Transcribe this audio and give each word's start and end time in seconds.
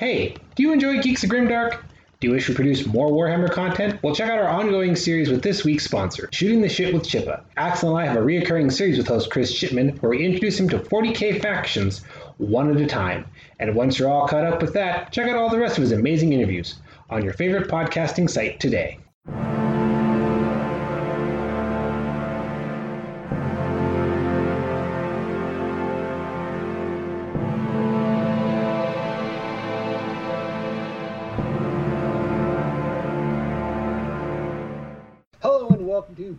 Hey, 0.00 0.34
do 0.54 0.62
you 0.62 0.72
enjoy 0.72 1.02
Geeks 1.02 1.24
of 1.24 1.28
Grimdark? 1.28 1.78
Do 2.20 2.26
you 2.26 2.32
wish 2.32 2.48
we 2.48 2.54
produce 2.54 2.86
more 2.86 3.10
Warhammer 3.10 3.52
content? 3.52 4.02
Well, 4.02 4.14
check 4.14 4.30
out 4.30 4.38
our 4.38 4.48
ongoing 4.48 4.96
series 4.96 5.28
with 5.28 5.42
this 5.42 5.62
week's 5.62 5.84
sponsor, 5.84 6.30
Shooting 6.32 6.62
the 6.62 6.70
Shit 6.70 6.94
with 6.94 7.02
Chippa. 7.02 7.42
Axle 7.58 7.94
and 7.94 7.98
I 7.98 8.10
have 8.10 8.16
a 8.16 8.24
reoccurring 8.24 8.72
series 8.72 8.96
with 8.96 9.08
host 9.08 9.30
Chris 9.30 9.52
Chipman 9.52 9.98
where 9.98 10.08
we 10.08 10.24
introduce 10.24 10.58
him 10.58 10.70
to 10.70 10.78
40k 10.78 11.42
factions 11.42 11.98
one 12.38 12.70
at 12.70 12.80
a 12.80 12.86
time. 12.86 13.26
And 13.58 13.74
once 13.74 13.98
you're 13.98 14.08
all 14.08 14.26
caught 14.26 14.46
up 14.46 14.62
with 14.62 14.72
that, 14.72 15.12
check 15.12 15.28
out 15.28 15.36
all 15.36 15.50
the 15.50 15.58
rest 15.58 15.76
of 15.76 15.82
his 15.82 15.92
amazing 15.92 16.32
interviews 16.32 16.76
on 17.10 17.22
your 17.22 17.34
favorite 17.34 17.68
podcasting 17.68 18.30
site 18.30 18.58
today. 18.58 18.98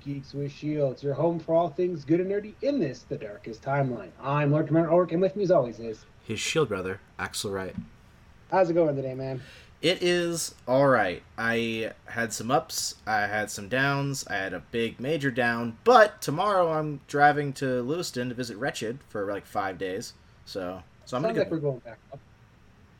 Geeks 0.04 0.34
with 0.34 0.52
Shields, 0.52 1.04
your 1.04 1.14
home 1.14 1.40
for 1.40 1.54
all 1.54 1.70
things 1.70 2.04
good 2.04 2.20
and 2.20 2.32
nerdy 2.32 2.54
in 2.62 2.80
this, 2.80 3.06
the 3.08 3.18
darkest 3.18 3.62
timeline. 3.62 4.10
I'm 4.22 4.52
Lord 4.52 4.68
Commander 4.68 4.90
Orc, 4.90 5.12
and 5.12 5.22
with 5.22 5.36
me 5.36 5.44
as 5.44 5.52
always 5.52 5.80
is... 5.80 6.06
His 6.24 6.40
shield 6.40 6.70
brother, 6.70 7.00
Axle 7.20 7.52
Wright. 7.52 7.76
How's 8.50 8.70
it 8.70 8.74
going 8.74 8.96
today, 8.96 9.14
man? 9.14 9.42
It 9.82 10.02
is 10.02 10.56
all 10.68 10.88
right. 10.88 11.22
I 11.38 11.94
had 12.06 12.34
some 12.34 12.52
ups, 12.52 12.96
I 13.06 13.22
had 13.22 13.52
some 13.52 13.70
downs, 13.70 14.26
I 14.28 14.36
had 14.36 14.54
a 14.54 14.64
big 14.72 15.00
major 15.00 15.32
down, 15.32 15.78
but 15.84 16.22
tomorrow 16.22 16.72
I'm 16.72 17.02
driving 17.08 17.54
to 17.54 17.82
Lewiston 17.82 18.30
to 18.30 18.36
visit 18.36 18.58
Wretched 18.58 19.00
for 19.10 19.32
like 19.32 19.46
five 19.46 19.78
days. 19.78 20.14
So, 20.46 20.84
so 21.06 21.18
I'm 21.18 21.24
Sounds 21.24 21.34
gonna 21.34 21.40
like 21.40 21.50
go. 21.50 21.56
we're 21.56 21.62
going 21.62 21.80
back 21.80 22.00
up. 22.12 22.20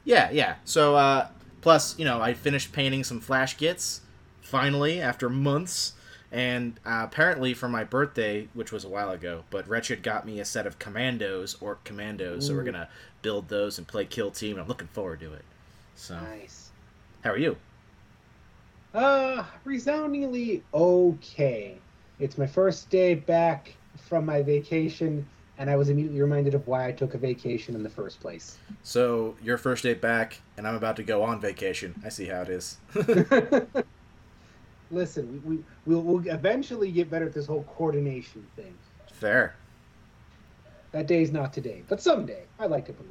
Yeah, 0.04 0.30
yeah. 0.32 0.56
So, 0.66 0.96
uh, 0.96 1.30
plus, 1.62 1.98
you 1.98 2.06
know, 2.06 2.22
I 2.22 2.34
finished 2.34 2.74
painting 2.74 3.04
some 3.04 3.20
Flash 3.20 3.58
Gitz 3.58 4.02
finally 4.42 5.02
after 5.02 5.30
months. 5.30 5.94
And 6.32 6.80
uh, 6.86 7.02
apparently 7.04 7.54
for 7.54 7.68
my 7.68 7.84
birthday, 7.84 8.48
which 8.54 8.72
was 8.72 8.86
a 8.86 8.90
while 8.90 9.12
ago, 9.12 9.44
but 9.50 9.68
Wretched 9.68 10.02
got 10.02 10.26
me 10.26 10.40
a 10.40 10.46
set 10.46 10.66
of 10.66 10.80
commandos, 10.80 11.58
or 11.60 11.80
commandos, 11.84 12.48
so 12.48 12.54
we're 12.54 12.64
gonna 12.64 12.88
build 13.22 13.50
those 13.50 13.78
and 13.78 13.86
play 13.86 14.06
Kill 14.06 14.32
Team. 14.32 14.52
And 14.52 14.62
I'm 14.62 14.68
looking 14.68 14.88
forward 14.88 15.20
to 15.20 15.34
it. 15.34 15.44
So, 15.96 16.16
Nice. 16.16 16.70
how 17.24 17.32
are 17.32 17.38
you? 17.38 17.58
Uh, 18.94 19.44
resoundingly 19.66 20.64
okay. 20.74 21.78
It's 22.20 22.38
my 22.38 22.48
first 22.48 22.90
day 22.90 23.16
back 23.16 23.76
from 23.98 24.26
my 24.26 24.42
vacation, 24.42 25.26
and 25.58 25.70
I 25.70 25.76
was 25.76 25.90
immediately 25.90 26.22
reminded 26.22 26.54
of 26.54 26.66
why 26.66 26.88
I 26.88 26.92
took 26.94 27.14
a 27.14 27.18
vacation 27.18 27.76
in 27.76 27.84
the 27.84 27.90
first 27.90 28.22
place. 28.22 28.58
So 28.84 29.36
your 29.44 29.58
first 29.58 29.84
day 29.84 29.96
back, 29.96 30.40
and 30.56 30.66
I'm 30.66 30.76
about 30.76 30.96
to 30.98 31.04
go 31.04 31.24
on 31.24 31.42
vacation. 31.42 31.94
I 32.06 32.10
see 32.10 32.28
how 32.28 32.42
it 32.42 32.50
is. 32.50 32.78
Listen, 34.92 35.42
we, 35.46 35.56
we, 35.56 35.64
we'll, 35.86 36.02
we'll 36.02 36.28
eventually 36.28 36.92
get 36.92 37.10
better 37.10 37.26
at 37.26 37.34
this 37.34 37.48
whole 37.48 37.64
coordination 37.76 38.46
thing. 38.56 38.74
Fair. 39.12 39.56
That 40.92 41.08
day's 41.08 41.32
not 41.32 41.54
today, 41.54 41.84
but 41.88 42.02
someday. 42.02 42.44
I 42.60 42.66
like 42.66 42.86
to 42.88 42.94
believe. 42.94 43.10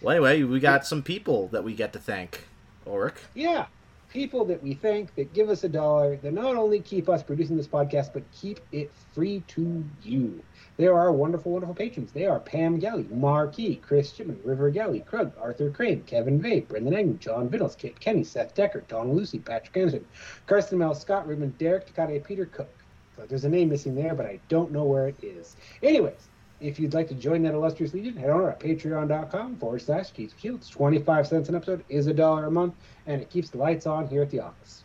Well, 0.00 0.14
anyway, 0.14 0.42
we 0.42 0.60
got 0.60 0.86
some 0.86 1.02
people 1.02 1.48
that 1.48 1.64
we 1.64 1.74
get 1.74 1.92
to 1.94 1.98
thank. 1.98 2.44
Oric. 2.86 3.14
Yeah, 3.34 3.66
people 4.10 4.44
that 4.46 4.62
we 4.62 4.74
thank 4.74 5.14
that 5.14 5.32
give 5.34 5.50
us 5.50 5.64
a 5.64 5.68
dollar 5.68 6.16
that 6.16 6.32
not 6.32 6.56
only 6.56 6.80
keep 6.80 7.08
us 7.08 7.22
producing 7.22 7.56
this 7.56 7.66
podcast, 7.66 8.12
but 8.12 8.22
keep 8.32 8.60
it 8.72 8.90
free 9.12 9.42
to 9.48 9.84
you. 10.02 10.42
They 10.76 10.86
are 10.86 11.12
wonderful, 11.12 11.52
wonderful 11.52 11.74
patrons. 11.74 12.12
They 12.12 12.26
are 12.26 12.40
Pam 12.40 12.78
Gelly, 12.78 13.06
Marquis, 13.10 13.76
Chris 13.76 14.12
Chipman, 14.12 14.40
River 14.44 14.70
Gelly, 14.70 15.00
Krug, 15.00 15.32
Arthur 15.40 15.70
Crane, 15.70 16.02
Kevin 16.04 16.40
Vape, 16.40 16.68
Brendan 16.68 16.94
Engman, 16.94 17.18
John 17.18 17.48
Vittles, 17.48 17.76
Kit 17.76 17.98
Kenny, 18.00 18.24
Seth 18.24 18.54
Decker, 18.54 18.84
Don 18.88 19.12
Lucy, 19.12 19.40
Patrick 19.40 19.76
Anderson, 19.76 20.04
Karsten 20.46 20.78
Mel, 20.78 20.94
Scott 20.94 21.26
Rubin, 21.26 21.54
Derek 21.58 21.86
Takade, 21.86 22.24
Peter 22.24 22.46
Cook. 22.46 22.72
So 23.16 23.26
there's 23.26 23.44
a 23.44 23.48
name 23.48 23.68
missing 23.70 23.94
there, 23.94 24.14
but 24.14 24.26
I 24.26 24.38
don't 24.48 24.70
know 24.70 24.84
where 24.84 25.08
it 25.08 25.16
is. 25.22 25.56
Anyways, 25.82 26.28
if 26.60 26.80
you'd 26.80 26.94
like 26.94 27.08
to 27.08 27.14
join 27.14 27.42
that 27.42 27.54
illustrious 27.54 27.94
legion, 27.94 28.16
head 28.16 28.30
on 28.30 28.40
over 28.40 28.52
to 28.52 28.66
patreon.com 28.66 29.56
forward 29.56 29.82
slash 29.82 30.12
Geeks 30.12 30.32
with 30.32 30.40
Shields. 30.42 30.68
25 30.68 31.26
cents 31.26 31.48
an 31.48 31.54
episode 31.54 31.84
is 31.88 32.06
a 32.06 32.14
dollar 32.14 32.46
a 32.46 32.50
month, 32.50 32.74
and 33.06 33.20
it 33.20 33.30
keeps 33.30 33.50
the 33.50 33.58
lights 33.58 33.86
on 33.86 34.08
here 34.08 34.22
at 34.22 34.30
the 34.30 34.40
office. 34.40 34.82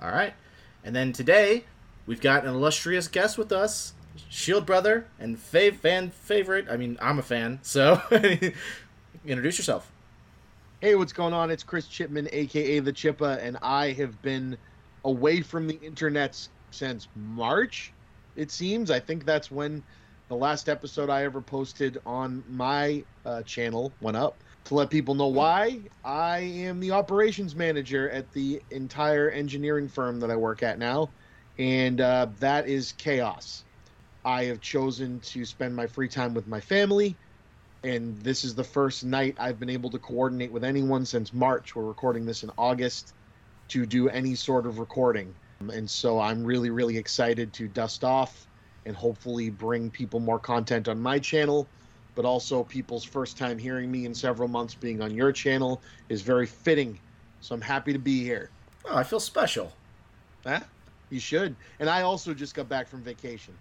All 0.00 0.10
right. 0.10 0.32
And 0.84 0.94
then 0.96 1.12
today, 1.12 1.64
we've 2.06 2.20
got 2.20 2.44
an 2.44 2.50
illustrious 2.50 3.08
guest 3.08 3.36
with 3.36 3.52
us, 3.52 3.92
Shield 4.28 4.66
brother 4.66 5.06
and 5.18 5.36
fav- 5.36 5.76
fan 5.76 6.10
favorite. 6.10 6.66
I 6.70 6.76
mean, 6.76 6.98
I'm 7.00 7.18
a 7.18 7.22
fan, 7.22 7.60
so 7.62 8.00
introduce 9.26 9.58
yourself. 9.58 9.90
Hey, 10.80 10.94
what's 10.94 11.12
going 11.12 11.34
on? 11.34 11.50
It's 11.50 11.62
Chris 11.62 11.86
Chipman, 11.86 12.28
aka 12.32 12.80
the 12.80 12.92
Chippa, 12.92 13.38
and 13.42 13.58
I 13.62 13.92
have 13.92 14.20
been 14.22 14.56
away 15.04 15.40
from 15.42 15.66
the 15.66 15.78
internet 15.80 16.48
since 16.70 17.08
March. 17.14 17.92
It 18.36 18.50
seems. 18.50 18.90
I 18.90 19.00
think 19.00 19.24
that's 19.24 19.50
when 19.50 19.82
the 20.28 20.36
last 20.36 20.68
episode 20.68 21.10
I 21.10 21.24
ever 21.24 21.40
posted 21.40 22.00
on 22.06 22.44
my 22.50 23.04
uh, 23.24 23.42
channel 23.42 23.92
went 24.00 24.16
up. 24.16 24.42
To 24.64 24.74
let 24.74 24.90
people 24.90 25.14
know 25.14 25.28
why, 25.28 25.80
I 26.04 26.40
am 26.40 26.80
the 26.80 26.90
operations 26.90 27.56
manager 27.56 28.10
at 28.10 28.30
the 28.32 28.60
entire 28.70 29.30
engineering 29.30 29.88
firm 29.88 30.20
that 30.20 30.30
I 30.30 30.36
work 30.36 30.62
at 30.62 30.78
now, 30.78 31.08
and 31.58 32.00
uh, 32.00 32.26
that 32.40 32.68
is 32.68 32.92
chaos. 32.92 33.64
I 34.24 34.44
have 34.44 34.60
chosen 34.60 35.20
to 35.20 35.44
spend 35.46 35.74
my 35.74 35.86
free 35.86 36.08
time 36.08 36.34
with 36.34 36.46
my 36.46 36.60
family 36.60 37.16
and 37.84 38.18
this 38.22 38.44
is 38.44 38.54
the 38.54 38.64
first 38.64 39.04
night 39.04 39.36
I've 39.38 39.60
been 39.60 39.70
able 39.70 39.90
to 39.90 39.98
coordinate 39.98 40.50
with 40.50 40.64
anyone 40.64 41.04
since 41.04 41.32
March. 41.32 41.76
We're 41.76 41.84
recording 41.84 42.26
this 42.26 42.42
in 42.42 42.50
August 42.58 43.14
to 43.68 43.86
do 43.86 44.08
any 44.08 44.34
sort 44.34 44.66
of 44.66 44.78
recording. 44.78 45.32
And 45.60 45.88
so 45.88 46.18
I'm 46.18 46.44
really, 46.44 46.70
really 46.70 46.98
excited 46.98 47.52
to 47.54 47.68
dust 47.68 48.02
off 48.02 48.46
and 48.88 48.96
hopefully 48.96 49.50
bring 49.50 49.90
people 49.90 50.18
more 50.18 50.38
content 50.38 50.88
on 50.88 51.00
my 51.00 51.18
channel. 51.18 51.68
But 52.14 52.24
also, 52.24 52.64
people's 52.64 53.04
first 53.04 53.38
time 53.38 53.58
hearing 53.58 53.92
me 53.92 54.06
in 54.06 54.14
several 54.14 54.48
months 54.48 54.74
being 54.74 55.00
on 55.00 55.14
your 55.14 55.30
channel 55.30 55.80
is 56.08 56.22
very 56.22 56.46
fitting. 56.46 56.98
So 57.40 57.54
I'm 57.54 57.60
happy 57.60 57.92
to 57.92 57.98
be 57.98 58.24
here. 58.24 58.50
Oh, 58.86 58.96
I 58.96 59.04
feel 59.04 59.20
special. 59.20 59.72
Huh? 60.44 60.60
You 61.10 61.20
should. 61.20 61.54
And 61.78 61.88
I 61.88 62.02
also 62.02 62.34
just 62.34 62.54
got 62.54 62.68
back 62.68 62.88
from 62.88 63.02
vacation. 63.02 63.54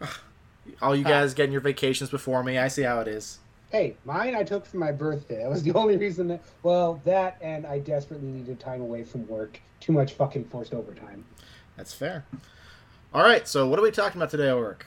All 0.82 0.94
you 0.94 1.02
guys 1.02 1.34
getting 1.34 1.50
your 1.50 1.62
vacations 1.62 2.10
before 2.10 2.44
me. 2.44 2.58
I 2.58 2.68
see 2.68 2.82
how 2.82 3.00
it 3.00 3.08
is. 3.08 3.38
Hey, 3.70 3.96
mine 4.04 4.36
I 4.36 4.44
took 4.44 4.64
for 4.64 4.76
my 4.76 4.92
birthday. 4.92 5.42
That 5.42 5.50
was 5.50 5.62
the 5.62 5.72
only 5.74 5.96
reason 5.96 6.28
that, 6.28 6.42
well, 6.62 7.00
that 7.04 7.38
and 7.40 7.66
I 7.66 7.80
desperately 7.80 8.28
needed 8.28 8.60
time 8.60 8.82
away 8.82 9.02
from 9.02 9.26
work. 9.26 9.60
Too 9.80 9.92
much 9.92 10.12
fucking 10.12 10.44
forced 10.44 10.74
overtime. 10.74 11.24
That's 11.76 11.94
fair. 11.94 12.26
All 13.14 13.22
right. 13.22 13.48
So 13.48 13.66
what 13.66 13.78
are 13.78 13.82
we 13.82 13.90
talking 13.90 14.20
about 14.20 14.30
today, 14.30 14.48
Oric? 14.48 14.82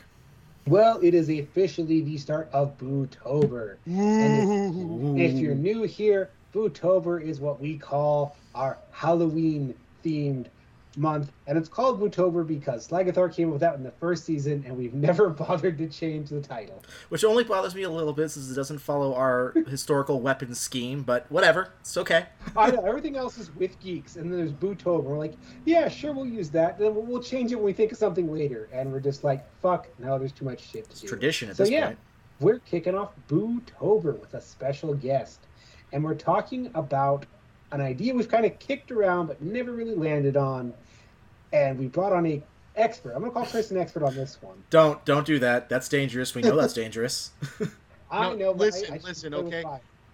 Well, 0.68 1.00
it 1.02 1.14
is 1.16 1.30
officially 1.30 2.02
the 2.02 2.18
start 2.18 2.50
of 2.54 2.78
Bootober. 2.78 3.78
And 3.88 5.20
if, 5.20 5.32
if 5.34 5.40
you're 5.40 5.56
new 5.56 5.84
here, 5.84 6.30
Bootober 6.54 7.22
is 7.22 7.40
what 7.40 7.60
we 7.60 7.78
call 7.78 8.36
our 8.54 8.78
Halloween 8.92 9.74
themed 10.06 10.46
month. 10.98 11.32
And 11.48 11.58
it's 11.58 11.70
called 11.70 12.00
Bootober 12.02 12.46
because 12.46 12.88
Slagathor 12.88 13.34
came 13.34 13.50
with 13.52 13.62
that 13.62 13.76
in 13.76 13.84
the 13.84 13.92
first 13.92 14.26
season, 14.26 14.64
and 14.66 14.76
we've 14.78 14.94
never 15.10 15.30
bothered 15.30 15.78
to 15.78 15.88
change 15.88 16.30
the 16.30 16.42
title. 16.42 16.84
Which 17.10 17.24
only 17.24 17.44
bothers 17.44 17.74
me 17.76 17.84
a 17.84 17.90
little 17.90 18.14
bit 18.14 18.30
since 18.30 18.50
it 18.52 18.56
doesn't 18.56 18.80
follow 18.80 19.14
our 19.16 19.54
historical 19.68 20.22
weapons 20.22 20.60
scheme, 20.60 21.04
but 21.04 21.32
whatever. 21.32 21.70
It's 21.82 21.98
okay. 21.98 22.26
I 22.56 22.72
know 22.72 22.86
everything 22.86 23.16
else 23.18 23.38
is 23.38 23.54
with 23.56 23.80
geeks, 23.80 24.16
and 24.16 24.32
then 24.32 24.38
there's 24.38 24.52
Bootober. 24.52 25.04
We're 25.04 25.18
like, 25.18 25.36
yeah, 25.66 25.88
sure, 25.90 26.14
we'll 26.14 26.26
use 26.26 26.50
that. 26.52 26.78
Then 26.80 26.94
we'll, 26.96 27.04
we'll 27.04 27.24
change 27.24 27.52
it 27.52 27.56
when 27.56 27.66
we 27.66 27.74
think 27.74 27.92
of 27.92 27.98
something 27.98 28.32
later. 28.32 28.70
And 28.74 28.92
we're 28.92 29.00
just 29.00 29.24
like, 29.24 29.46
fuck, 29.62 29.88
now 30.00 30.18
there's 30.18 30.32
too 30.32 30.46
much 30.46 30.62
shit 30.62 30.86
to 30.86 30.92
It's 30.92 31.02
do. 31.02 31.08
tradition 31.08 31.50
at 31.50 31.56
So, 31.58 31.64
this 31.64 31.72
yeah. 31.72 31.88
point. 31.88 32.00
we're 32.40 32.60
kicking 32.60 32.96
off 32.96 33.12
Bootober 33.28 34.20
with 34.20 34.34
a 34.34 34.42
special 34.42 34.94
guest. 34.94 35.48
And 35.94 36.04
we're 36.04 36.16
talking 36.16 36.72
about 36.74 37.26
an 37.72 37.82
idea 37.82 38.14
we've 38.14 38.30
kind 38.30 38.46
of 38.46 38.58
kicked 38.60 38.92
around 38.92 39.28
but 39.28 39.42
never 39.42 39.72
really 39.72 39.96
landed 39.96 40.38
on. 40.38 40.74
And 41.54 41.78
we 41.78 41.88
brought 41.88 42.14
on 42.14 42.26
a 42.26 42.42
expert. 42.76 43.14
I'm 43.14 43.20
gonna 43.22 43.32
call 43.32 43.46
Chris 43.46 43.72
an 43.72 43.78
expert 43.78 44.04
on 44.04 44.16
this 44.16 44.38
one. 44.42 44.64
Don't 44.70 45.04
don't 45.06 45.26
do 45.26 45.40
that. 45.40 45.70
That's 45.70 45.90
dangerous. 45.90 46.34
We 46.36 46.42
know 46.42 46.56
that's 46.56 46.74
dangerous. 46.74 47.32
I 48.12 48.30
No, 48.30 48.36
know. 48.36 48.52
listen, 48.52 48.94
I, 48.94 48.96
I 48.96 49.00
listen, 49.00 49.34
okay? 49.34 49.64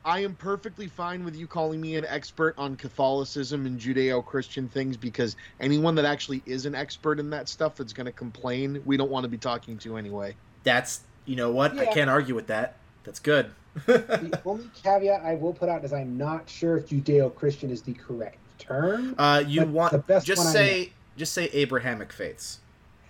I 0.06 0.20
am 0.20 0.36
perfectly 0.36 0.88
fine 0.88 1.26
with 1.26 1.36
you 1.36 1.48
calling 1.48 1.82
me 1.82 1.98
an 1.98 2.06
expert 2.06 2.56
on 2.58 2.78
Catholicism 2.78 3.66
and 3.66 3.78
Judeo 3.78 4.24
Christian 4.24 4.70
things 4.70 4.96
because 4.96 5.36
anyone 5.60 5.96
that 5.96 6.06
actually 6.06 6.42
is 6.46 6.66
an 6.66 6.76
expert 6.76 7.20
in 7.20 7.30
that 7.32 7.50
stuff 7.50 7.76
that's 7.76 7.92
going 7.92 8.06
to 8.06 8.12
complain, 8.14 8.82
we 8.86 8.96
don't 8.96 9.12
want 9.12 9.26
to 9.26 9.28
be 9.28 9.38
talking 9.38 9.78
to 9.80 9.98
anyway. 9.98 10.34
That's 10.64 11.02
you 11.26 11.36
know 11.36 11.52
what? 11.52 11.78
I 11.78 11.88
can't 11.88 12.10
argue 12.10 12.36
with 12.36 12.48
that. 12.48 12.78
That's 13.04 13.20
good. 13.20 13.52
The 13.86 14.42
only 14.46 14.70
caveat 14.84 15.22
I 15.24 15.36
will 15.36 15.54
put 15.54 15.70
out 15.70 15.84
is 15.86 15.94
I'm 15.94 16.18
not 16.18 16.50
sure 16.50 16.78
if 16.78 16.88
Judeo-Christian 16.90 17.70
is 17.70 17.82
the 17.82 17.94
correct 17.94 18.38
term. 18.60 19.16
Uh, 19.18 19.44
you 19.46 19.66
want 19.66 19.92
the 19.92 20.00
best 20.00 20.26
just 20.26 20.40
one 20.40 20.48
I 20.48 20.52
say 20.52 20.92
just 21.18 21.34
say 21.34 21.46
Abrahamic 21.54 22.12
faiths 22.14 22.60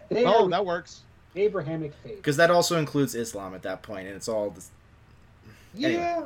They 0.10 0.24
Oh, 0.26 0.46
are 0.46 0.50
that 0.50 0.66
works. 0.66 1.02
Abrahamic 1.36 1.94
faith. 2.04 2.16
because 2.18 2.38
that 2.38 2.50
also 2.50 2.78
includes 2.80 3.14
Islam 3.16 3.54
at 3.54 3.62
that 3.64 3.82
point, 3.84 4.08
and 4.08 4.16
it's 4.16 4.28
all 4.28 4.50
this, 4.50 4.72
Yeah. 5.74 5.88
anyway. 5.90 6.24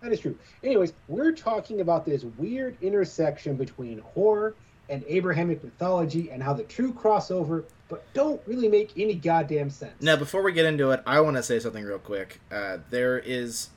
That 0.00 0.12
is 0.12 0.20
true. 0.20 0.36
Anyways, 0.62 0.92
we're 1.08 1.32
talking 1.32 1.80
about 1.80 2.06
this 2.06 2.22
weird 2.38 2.76
intersection 2.80 3.56
between 3.56 3.98
horror 3.98 4.54
and 4.88 5.04
Abrahamic 5.08 5.62
mythology 5.64 6.30
and 6.30 6.40
how 6.42 6.52
the 6.54 6.62
true 6.62 6.92
crossover, 6.92 7.64
but 7.88 8.04
don't 8.12 8.40
really 8.46 8.68
make 8.68 8.92
any 8.96 9.14
goddamn 9.14 9.70
sense. 9.70 10.00
Now, 10.00 10.16
before 10.16 10.42
we 10.42 10.52
get 10.52 10.66
into 10.66 10.90
it, 10.90 11.02
I 11.06 11.20
want 11.20 11.36
to 11.36 11.42
say 11.42 11.58
something 11.58 11.84
real 11.84 11.98
quick. 11.98 12.40
Uh, 12.50 12.78
there 12.90 13.18
is. 13.18 13.70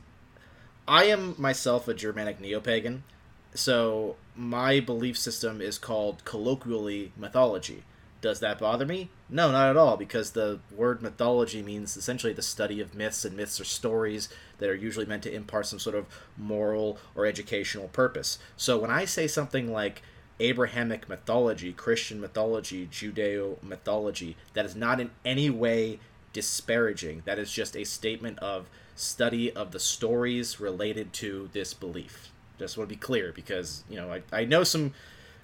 I 0.87 1.05
am 1.05 1.35
myself 1.37 1.87
a 1.87 1.93
Germanic 1.93 2.39
neo 2.41 2.59
pagan, 2.59 3.03
so 3.53 4.17
my 4.35 4.79
belief 4.79 5.17
system 5.17 5.61
is 5.61 5.77
called 5.77 6.25
colloquially 6.25 7.13
mythology. 7.15 7.83
Does 8.19 8.39
that 8.41 8.59
bother 8.59 8.85
me? 8.85 9.09
No, 9.29 9.51
not 9.51 9.69
at 9.69 9.77
all, 9.77 9.97
because 9.97 10.31
the 10.31 10.59
word 10.75 11.01
mythology 11.01 11.63
means 11.63 11.97
essentially 11.97 12.33
the 12.33 12.43
study 12.43 12.79
of 12.79 12.93
myths, 12.93 13.25
and 13.25 13.35
myths 13.35 13.59
are 13.59 13.65
stories 13.65 14.29
that 14.59 14.69
are 14.69 14.75
usually 14.75 15.07
meant 15.07 15.23
to 15.23 15.33
impart 15.33 15.65
some 15.65 15.79
sort 15.79 15.95
of 15.95 16.05
moral 16.37 16.99
or 17.15 17.25
educational 17.25 17.87
purpose. 17.87 18.37
So 18.57 18.77
when 18.77 18.91
I 18.91 19.05
say 19.05 19.27
something 19.27 19.71
like 19.71 20.03
Abrahamic 20.41 21.07
mythology, 21.07 21.71
Christian 21.71 22.19
mythology, 22.19 22.87
Judeo 22.87 23.61
mythology, 23.63 24.35
that 24.53 24.65
is 24.65 24.75
not 24.75 24.99
in 24.99 25.11
any 25.23 25.49
way 25.49 25.99
disparaging. 26.33 27.23
That 27.25 27.39
is 27.39 27.51
just 27.51 27.75
a 27.75 27.83
statement 27.83 28.39
of 28.39 28.67
study 28.95 29.51
of 29.51 29.71
the 29.71 29.79
stories 29.79 30.59
related 30.59 31.13
to 31.13 31.49
this 31.53 31.73
belief. 31.73 32.31
Just 32.59 32.77
want 32.77 32.89
to 32.89 32.95
be 32.95 32.99
clear 32.99 33.31
because, 33.31 33.83
you 33.89 33.97
know, 33.97 34.11
I, 34.13 34.21
I 34.31 34.45
know 34.45 34.63
some 34.63 34.93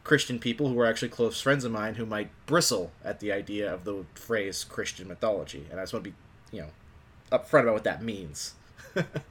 Christian 0.03 0.39
people 0.39 0.69
who 0.69 0.79
are 0.79 0.85
actually 0.85 1.09
close 1.09 1.41
friends 1.41 1.65
of 1.65 1.71
mine 1.71 1.95
who 1.95 2.05
might 2.05 2.29
bristle 2.45 2.91
at 3.03 3.19
the 3.19 3.31
idea 3.31 3.71
of 3.73 3.83
the 3.83 4.05
phrase 4.13 4.63
Christian 4.63 5.07
mythology. 5.07 5.65
And 5.69 5.79
I 5.79 5.83
just 5.83 5.93
want 5.93 6.05
to 6.05 6.11
be, 6.11 6.15
you 6.55 6.61
know, 6.61 6.69
upfront 7.31 7.63
about 7.63 7.73
what 7.73 7.83
that 7.83 8.03
means. 8.03 8.53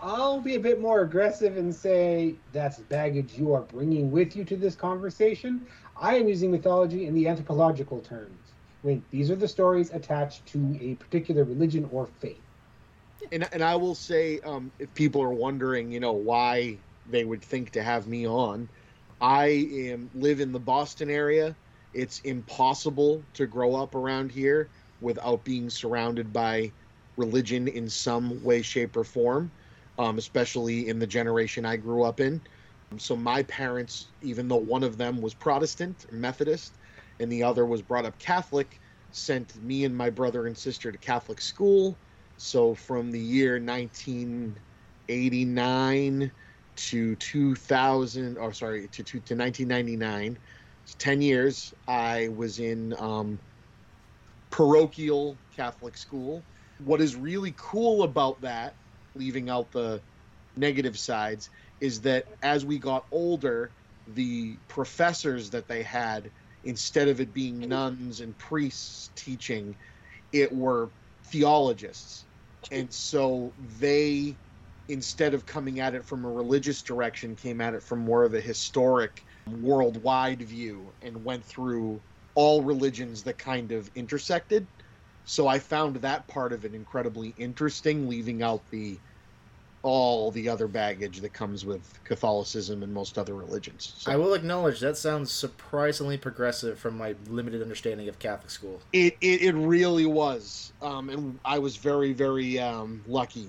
I'll 0.01 0.41
be 0.41 0.55
a 0.55 0.61
bit 0.61 0.81
more 0.81 1.03
aggressive 1.03 1.57
and 1.57 1.75
say 1.75 2.35
that's 2.53 2.79
baggage 2.79 3.35
you 3.37 3.53
are 3.53 3.63
bringing 3.63 4.11
with 4.11 4.37
you 4.37 4.45
to 4.45 4.57
this 4.57 4.75
conversation. 4.75 5.67
I 6.01 6.17
am 6.17 6.29
using 6.29 6.51
mythology 6.51 7.07
in 7.07 7.15
the 7.15 7.29
anthropological 7.29 8.01
terms. 8.01 8.39
Mean, 8.87 9.05
these 9.11 9.31
are 9.31 9.37
the 9.37 9.49
stories 9.49 9.91
attached 9.93 10.47
to 10.47 10.79
a 10.81 10.95
particular 10.95 11.43
religion 11.43 11.89
or 11.91 12.07
faith. 12.21 12.41
And, 13.33 13.49
and 13.53 13.63
I 13.63 13.75
will 13.75 13.97
say, 13.97 14.39
um, 14.41 14.71
if 14.79 14.95
people 14.95 15.23
are 15.23 15.31
wondering, 15.31 15.91
you 15.91 15.99
know, 15.99 16.13
why 16.13 16.77
they 17.11 17.25
would 17.25 17.43
think 17.43 17.71
to 17.73 17.83
have 17.83 18.07
me 18.07 18.29
on, 18.29 18.69
I 19.21 19.47
am 19.47 20.11
live 20.15 20.41
in 20.41 20.53
the 20.53 20.61
Boston 20.61 21.11
area. 21.11 21.57
It's 21.95 22.21
impossible 22.21 23.23
to 23.35 23.47
grow 23.47 23.75
up 23.75 23.95
around 23.95 24.31
here 24.31 24.69
without 25.01 25.45
being 25.45 25.69
surrounded 25.69 26.33
by 26.33 26.71
religion 27.17 27.69
in 27.69 27.89
some 27.89 28.43
way, 28.43 28.61
shape, 28.63 28.97
or 28.97 29.05
form, 29.05 29.53
um, 29.99 30.19
especially 30.19 30.89
in 30.89 30.99
the 30.99 31.07
generation 31.07 31.65
I 31.65 31.77
grew 31.77 32.03
up 32.05 32.19
in. 32.21 32.43
So 32.99 33.17
my 33.17 33.43
parents, 33.45 34.13
even 34.23 34.49
though 34.49 34.57
one 34.57 34.83
of 34.83 34.99
them 34.99 35.21
was 35.21 35.35
Protestant, 35.35 36.05
Methodist, 36.13 36.79
and 37.19 37.33
the 37.33 37.43
other 37.43 37.67
was 37.67 37.83
brought 37.83 38.07
up 38.07 38.17
Catholic, 38.19 38.81
sent 39.11 39.61
me 39.63 39.85
and 39.85 39.97
my 39.97 40.11
brother 40.11 40.47
and 40.47 40.57
sister 40.57 40.93
to 40.93 40.99
Catholic 40.99 41.41
school. 41.41 41.99
So 42.37 42.75
from 42.75 43.11
the 43.11 43.19
year 43.19 43.55
1989 43.55 46.33
to 46.77 47.17
2000, 47.17 48.39
or 48.39 48.53
sorry, 48.53 48.87
to, 48.89 49.03
to, 49.03 49.19
to 49.21 49.35
1999, 49.35 50.39
10 50.99 51.23
years, 51.23 51.75
I 51.89 52.29
was 52.29 52.61
in 52.61 52.95
um, 52.99 53.41
parochial 54.51 55.39
Catholic 55.55 55.97
school 55.97 56.45
what 56.79 57.01
is 57.01 57.17
really 57.17 57.55
cool 57.57 58.03
about 58.03 58.41
that, 58.43 58.77
leaving 59.15 59.49
out 59.49 59.73
the 59.73 60.03
negative 60.57 60.99
sides, 60.99 61.51
is 61.81 62.01
that 62.03 62.27
as 62.43 62.65
we 62.65 62.79
got 62.79 63.07
older, 63.11 63.73
the 64.07 64.57
professors 64.69 65.51
that 65.51 65.69
they 65.69 65.83
had, 65.83 66.31
instead 66.65 67.09
of 67.09 67.21
it 67.21 67.33
being 67.33 67.59
nuns 67.59 68.21
and 68.21 68.37
priests 68.39 69.11
teaching, 69.17 69.77
it 70.33 70.53
were 70.53 70.91
theologists. 71.27 72.27
And 72.71 72.93
so 72.93 73.53
they, 73.79 74.37
instead 74.89 75.35
of 75.35 75.47
coming 75.47 75.81
at 75.81 75.95
it 75.95 76.05
from 76.05 76.25
a 76.25 76.31
religious 76.31 76.83
direction, 76.83 77.37
came 77.37 77.61
at 77.61 77.75
it 77.75 77.83
from 77.83 78.01
more 78.01 78.25
of 78.25 78.35
a 78.35 78.41
historic, 78.41 79.23
worldwide 79.47 80.43
view 80.43 80.93
and 81.03 81.25
went 81.25 81.45
through 81.45 82.01
all 82.35 82.63
religions 82.63 83.23
that 83.25 83.39
kind 83.39 83.73
of 83.73 83.89
intersected 83.95 84.67
so 85.27 85.49
I 85.49 85.59
found 85.59 85.97
that 85.97 86.27
part 86.29 86.53
of 86.53 86.65
it 86.65 86.73
incredibly 86.73 87.35
interesting, 87.37 88.09
leaving 88.09 88.43
out 88.43 88.63
the 88.71 88.97
all 89.83 90.31
the 90.33 90.49
other 90.49 90.67
baggage 90.67 91.21
that 91.21 91.33
comes 91.33 91.65
with 91.65 91.99
Catholicism 92.03 92.83
and 92.83 92.93
most 92.93 93.19
other 93.19 93.35
religions. 93.35 93.95
So, 93.99 94.11
I 94.11 94.17
will 94.17 94.35
acknowledge 94.35 94.81
that 94.81 94.97
sounds 94.97 95.31
surprisingly 95.31 96.17
progressive 96.17 96.77
from 96.79 96.97
my 96.99 97.15
limited 97.29 97.63
understanding 97.63 98.09
of 98.09 98.19
Catholic 98.19 98.51
school. 98.51 98.81
It 98.93 99.17
it, 99.21 99.43
it 99.43 99.53
really 99.53 100.07
was, 100.07 100.73
um, 100.81 101.11
and 101.11 101.39
I 101.45 101.59
was 101.59 101.77
very 101.77 102.13
very 102.13 102.59
um, 102.59 103.03
lucky. 103.07 103.49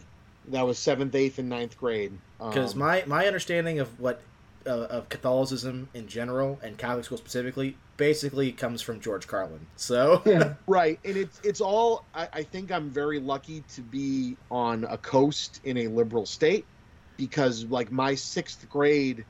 That 0.50 0.65
was 0.65 0.79
seventh, 0.79 1.13
eighth, 1.13 1.39
and 1.39 1.50
ninth 1.50 1.77
grade. 1.77 2.18
Because 2.39 2.74
um, 2.74 2.79
my 2.79 3.03
my 3.06 3.27
understanding 3.27 3.79
of 3.79 4.00
what 4.00 4.21
uh, 4.67 4.87
of 4.89 5.09
Catholicism 5.09 5.89
in 5.93 6.07
general 6.07 6.59
and 6.61 6.77
Catholic 6.77 7.05
school 7.05 7.17
specifically 7.17 7.77
basically 7.95 8.51
comes 8.51 8.81
from 8.81 8.99
George 8.99 9.27
Carlin. 9.27 9.65
So 9.75 10.21
yeah. 10.25 10.53
right, 10.67 10.99
and 11.03 11.17
it's 11.17 11.39
it's 11.43 11.61
all. 11.61 12.05
I, 12.13 12.27
I 12.33 12.43
think 12.43 12.71
I'm 12.71 12.89
very 12.89 13.19
lucky 13.19 13.63
to 13.75 13.81
be 13.81 14.37
on 14.51 14.85
a 14.85 14.97
coast 14.97 15.61
in 15.63 15.77
a 15.77 15.87
liberal 15.87 16.25
state 16.25 16.65
because 17.17 17.65
like 17.65 17.91
my 17.91 18.15
sixth 18.15 18.69
grade 18.69 19.25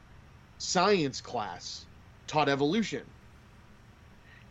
science 0.58 1.22
class 1.22 1.86
taught 2.28 2.50
evolution. 2.50 3.04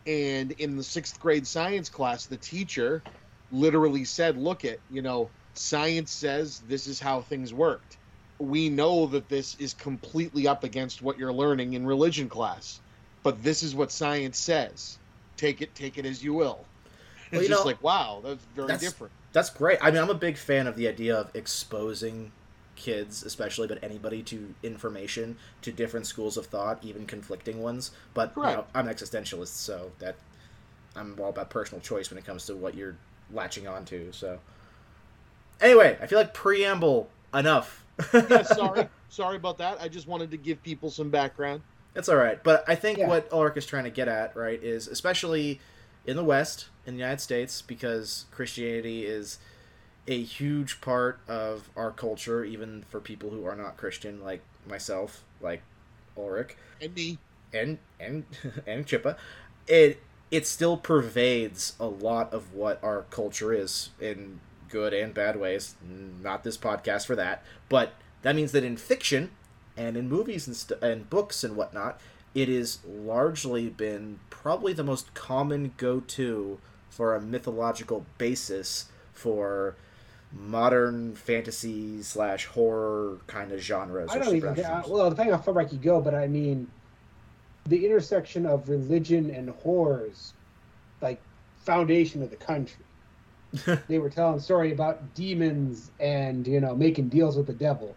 And 0.05 0.53
in 0.53 0.77
the 0.77 0.83
sixth 0.83 1.19
grade 1.19 1.45
science 1.45 1.89
class, 1.89 2.25
the 2.27 2.37
teacher 2.37 3.03
literally 3.51 4.05
said, 4.05 4.37
Look 4.37 4.65
at, 4.65 4.79
you 4.89 5.01
know, 5.01 5.29
science 5.53 6.11
says 6.11 6.61
this 6.67 6.87
is 6.87 6.99
how 6.99 7.21
things 7.21 7.53
worked 7.53 7.97
we 8.39 8.69
know 8.69 9.07
that 9.07 9.29
this 9.29 9.55
is 9.59 9.73
completely 9.73 10.47
up 10.47 10.63
against 10.63 11.01
what 11.01 11.17
you're 11.17 11.33
learning 11.33 11.73
in 11.73 11.85
religion 11.85 12.29
class, 12.29 12.79
but 13.23 13.43
this 13.43 13.63
is 13.63 13.75
what 13.75 13.91
science 13.91 14.37
says. 14.37 14.97
Take 15.37 15.61
it, 15.61 15.73
take 15.75 15.97
it 15.97 16.05
as 16.05 16.23
you 16.23 16.33
will. 16.33 16.65
Well, 17.31 17.41
it's 17.41 17.49
just 17.49 17.63
know, 17.63 17.67
like 17.67 17.83
wow, 17.83 18.21
that's 18.23 18.43
very 18.55 18.67
that's, 18.67 18.83
different. 18.83 19.11
That's 19.33 19.49
great. 19.49 19.79
I 19.81 19.91
mean, 19.91 20.01
I'm 20.01 20.09
a 20.09 20.15
big 20.15 20.37
fan 20.37 20.67
of 20.67 20.75
the 20.75 20.87
idea 20.87 21.15
of 21.15 21.35
exposing 21.35 22.31
kids, 22.75 23.23
especially, 23.23 23.67
but 23.67 23.83
anybody 23.83 24.23
to 24.23 24.53
information, 24.63 25.37
to 25.63 25.71
different 25.71 26.05
schools 26.05 26.37
of 26.37 26.45
thought, 26.45 26.79
even 26.83 27.05
conflicting 27.05 27.61
ones. 27.61 27.91
But 28.13 28.33
you 28.37 28.43
know, 28.43 28.65
I'm 28.73 28.87
an 28.87 28.93
existentialist, 28.93 29.47
so 29.47 29.91
that 29.99 30.15
I'm 30.95 31.15
all 31.19 31.29
about 31.29 31.49
personal 31.49 31.81
choice 31.81 32.09
when 32.09 32.17
it 32.17 32.25
comes 32.25 32.45
to 32.45 32.55
what 32.55 32.75
you're 32.75 32.95
latching 33.33 33.67
onto. 33.67 34.11
So, 34.13 34.39
anyway, 35.59 35.97
I 36.01 36.07
feel 36.07 36.19
like 36.19 36.33
preamble 36.33 37.09
enough 37.33 37.83
yeah, 38.13 38.43
sorry, 38.43 38.87
sorry 39.09 39.37
about 39.37 39.57
that. 39.57 39.81
I 39.81 39.87
just 39.87 40.07
wanted 40.07 40.31
to 40.31 40.37
give 40.37 40.61
people 40.63 40.89
some 40.89 41.09
background. 41.09 41.61
That's 41.93 42.09
all 42.09 42.17
right, 42.17 42.43
but 42.43 42.63
I 42.67 42.75
think 42.75 42.99
yeah. 42.99 43.07
what 43.07 43.31
Ulrich 43.31 43.57
is 43.57 43.65
trying 43.65 43.85
to 43.85 43.89
get 43.89 44.07
at, 44.07 44.35
right, 44.35 44.61
is 44.61 44.87
especially 44.87 45.59
in 46.05 46.15
the 46.15 46.23
West, 46.23 46.67
in 46.85 46.93
the 46.93 46.99
United 46.99 47.21
States, 47.21 47.61
because 47.61 48.25
Christianity 48.31 49.05
is 49.05 49.39
a 50.07 50.21
huge 50.21 50.79
part 50.79 51.19
of 51.27 51.69
our 51.75 51.91
culture, 51.91 52.45
even 52.45 52.85
for 52.87 52.99
people 52.99 53.31
who 53.31 53.45
are 53.45 53.55
not 53.55 53.77
Christian, 53.77 54.23
like 54.23 54.41
myself, 54.67 55.23
like 55.41 55.61
Ulrich, 56.15 56.55
and 56.81 56.93
me, 56.93 57.17
and 57.53 57.77
and 57.99 58.25
and 58.67 58.85
Chippa. 58.85 59.17
It 59.67 60.01
it 60.31 60.45
still 60.45 60.77
pervades 60.77 61.75
a 61.79 61.85
lot 61.85 62.33
of 62.33 62.53
what 62.53 62.83
our 62.83 63.03
culture 63.09 63.53
is 63.53 63.89
in 63.99 64.39
good 64.69 64.93
and 64.93 65.13
bad 65.13 65.39
ways. 65.39 65.75
Not 66.21 66.43
this 66.43 66.57
podcast 66.57 67.05
for 67.05 67.15
that, 67.15 67.43
but 67.69 67.93
that 68.21 68.35
means 68.35 68.51
that 68.51 68.63
in 68.63 68.77
fiction 68.77 69.31
and 69.75 69.95
in 69.95 70.09
movies 70.09 70.47
and, 70.47 70.55
st- 70.55 70.81
and 70.81 71.09
books 71.09 71.43
and 71.43 71.55
whatnot, 71.55 71.99
it 72.33 72.49
has 72.49 72.79
largely 72.85 73.69
been 73.69 74.19
probably 74.29 74.73
the 74.73 74.83
most 74.83 75.13
common 75.13 75.73
go-to 75.77 76.59
for 76.89 77.15
a 77.15 77.21
mythological 77.21 78.05
basis 78.17 78.85
for 79.13 79.75
modern 80.31 81.15
fantasy 81.15 82.01
slash 82.01 82.45
horror 82.45 83.17
kind 83.27 83.51
of 83.51 83.59
genres. 83.59 84.09
I 84.11 84.19
don't 84.19 84.35
even. 84.35 84.55
well, 84.87 85.09
depending 85.09 85.33
on 85.33 85.39
how 85.39 85.45
far 85.45 85.53
back 85.53 85.71
you 85.71 85.79
go, 85.79 86.01
but 86.01 86.13
I 86.13 86.27
mean, 86.27 86.69
the 87.65 87.85
intersection 87.85 88.45
of 88.45 88.69
religion 88.69 89.29
and 89.29 89.49
horrors, 89.49 90.33
like 91.01 91.21
foundation 91.63 92.23
of 92.23 92.29
the 92.29 92.35
country. 92.35 92.83
they 93.87 93.99
were 93.99 94.09
telling 94.09 94.37
a 94.37 94.41
story 94.41 94.71
about 94.71 95.13
demons 95.13 95.91
and 95.99 96.45
you 96.47 96.59
know 96.59 96.75
making 96.75 97.09
deals 97.09 97.37
with 97.37 97.47
the 97.47 97.53
devil. 97.53 97.95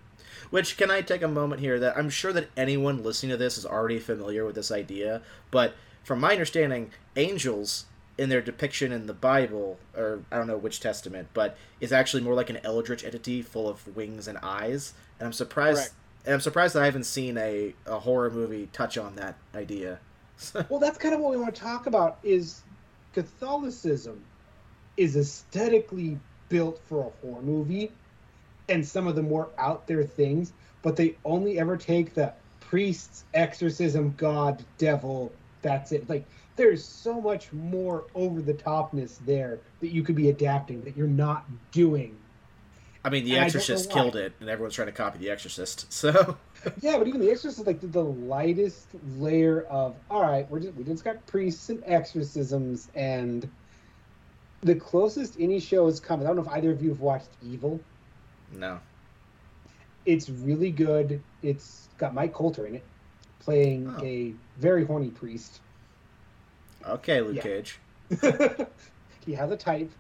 Which 0.51 0.77
can 0.77 0.91
I 0.91 1.01
take 1.01 1.23
a 1.23 1.29
moment 1.29 1.61
here 1.61 1.79
that 1.79 1.97
I'm 1.97 2.11
sure 2.11 2.33
that 2.33 2.51
anyone 2.57 3.03
listening 3.03 3.31
to 3.31 3.37
this 3.37 3.57
is 3.57 3.65
already 3.67 3.99
familiar 3.99 4.45
with 4.45 4.57
this 4.57 4.71
idea, 4.71 5.23
but 5.51 5.75
from 6.03 6.21
my 6.21 6.33
understanding, 6.33 6.91
angels 7.15 7.87
in 8.19 8.29
their 8.29 8.41
depiction 8.41 8.93
in 8.93 9.07
the 9.07 9.15
Bible, 9.15 9.79
or 9.97 10.21
I 10.31 10.37
don't 10.37 10.47
know 10.47 10.59
which 10.59 10.81
testament, 10.81 11.29
but 11.33 11.57
is 11.81 11.93
actually 11.93 12.23
more 12.23 12.35
like 12.35 12.51
an 12.51 12.59
eldritch 12.65 13.05
entity 13.05 13.43
full 13.43 13.69
of 13.69 13.97
wings 13.97 14.29
and 14.29 14.39
eyes. 14.43 14.93
And 15.19 15.27
I'm 15.27 15.33
surprised. 15.33 15.79
Correct. 15.79 15.95
and 16.27 16.35
I'm 16.35 16.41
surprised 16.41 16.75
that 16.75 16.83
I 16.83 16.87
haven't 16.87 17.05
seen 17.05 17.39
a, 17.39 17.75
a 17.87 18.01
horror 18.01 18.31
movie 18.31 18.69
touch 18.73 18.99
on 18.99 19.17
that 19.17 19.37
idea. 19.55 20.01
well, 20.69 20.81
that's 20.81 20.99
kind 20.99 21.15
of 21.15 21.21
what 21.21 21.31
we 21.31 21.37
want 21.37 21.55
to 21.55 21.61
talk 21.61 21.87
about. 21.87 22.19
Is 22.23 22.63
Catholicism 23.13 24.23
is 24.97 25.17
aesthetically 25.17 26.19
built 26.49 26.81
for 26.87 27.07
a 27.07 27.27
horror 27.27 27.43
movie, 27.43 27.91
and 28.69 28.87
some 28.87 29.07
of 29.07 29.17
the 29.17 29.23
more 29.23 29.49
out 29.59 29.87
there 29.87 30.05
things, 30.05 30.53
but 30.83 30.97
they 30.97 31.17
only 31.25 31.59
ever 31.59 31.77
take 31.77 32.15
the 32.15 32.33
priests, 32.61 33.25
exorcism, 33.35 34.15
god, 34.17 34.65
devil. 34.79 35.33
That's 35.63 35.93
it. 35.93 36.09
Like 36.09 36.25
there's 36.57 36.85
so 36.85 37.21
much 37.21 37.53
more 37.53 38.05
over 38.15 38.41
the 38.41 38.55
topness 38.55 39.19
there 39.27 39.59
that 39.81 39.89
you 39.89 40.03
could 40.03 40.17
be 40.17 40.29
adapting 40.29 40.83
that 40.83 40.97
you're 40.97 41.07
not 41.07 41.45
doing. 41.73 42.17
I 43.03 43.09
mean, 43.09 43.25
The 43.25 43.39
Exorcist 43.39 43.91
killed 43.91 44.15
it, 44.15 44.35
and 44.41 44.49
everyone's 44.51 44.75
trying 44.75 44.89
to 44.89 44.93
copy 44.93 45.19
The 45.19 45.31
Exorcist. 45.31 45.91
So 45.91 46.37
yeah, 46.81 46.99
but 46.99 47.09
even 47.09 47.21
The 47.21 47.31
Exorcist 47.31 47.61
is 47.61 47.67
like 47.67 47.81
the, 47.81 47.87
the 47.87 48.05
lightest 48.05 48.89
layer 49.17 49.63
of 49.63 49.97
all 50.11 50.23
right. 50.23 50.49
We're 50.51 50.61
just 50.61 50.75
we 50.75 50.85
just 50.85 51.03
got 51.03 51.25
priests 51.27 51.71
and 51.71 51.83
exorcisms, 51.87 52.89
and 52.95 53.49
the 54.63 54.75
closest 54.75 55.37
any 55.39 55.61
show 55.61 55.87
has 55.87 56.01
come. 56.01 56.21
I 56.21 56.25
don't 56.25 56.37
know 56.37 56.43
if 56.43 56.49
either 56.49 56.71
of 56.71 56.83
you 56.83 56.91
have 56.91 57.01
watched 57.01 57.29
Evil. 57.43 57.81
No. 58.53 58.81
It's 60.05 60.29
really 60.29 60.71
good. 60.71 61.23
It's 61.43 61.89
got 61.99 62.15
Mike 62.15 62.33
Colter 62.33 62.67
in 62.67 62.77
it, 62.77 62.85
playing 63.41 63.95
oh. 63.99 64.05
a 64.05 64.35
very 64.59 64.85
horny 64.85 65.11
priest. 65.11 65.61
Okay, 66.87 67.21
Luke 67.21 67.37
yeah. 67.37 67.43
Cage. 67.43 67.79
he 69.27 69.35
has 69.35 69.51
a 69.51 69.57
type, 69.57 69.91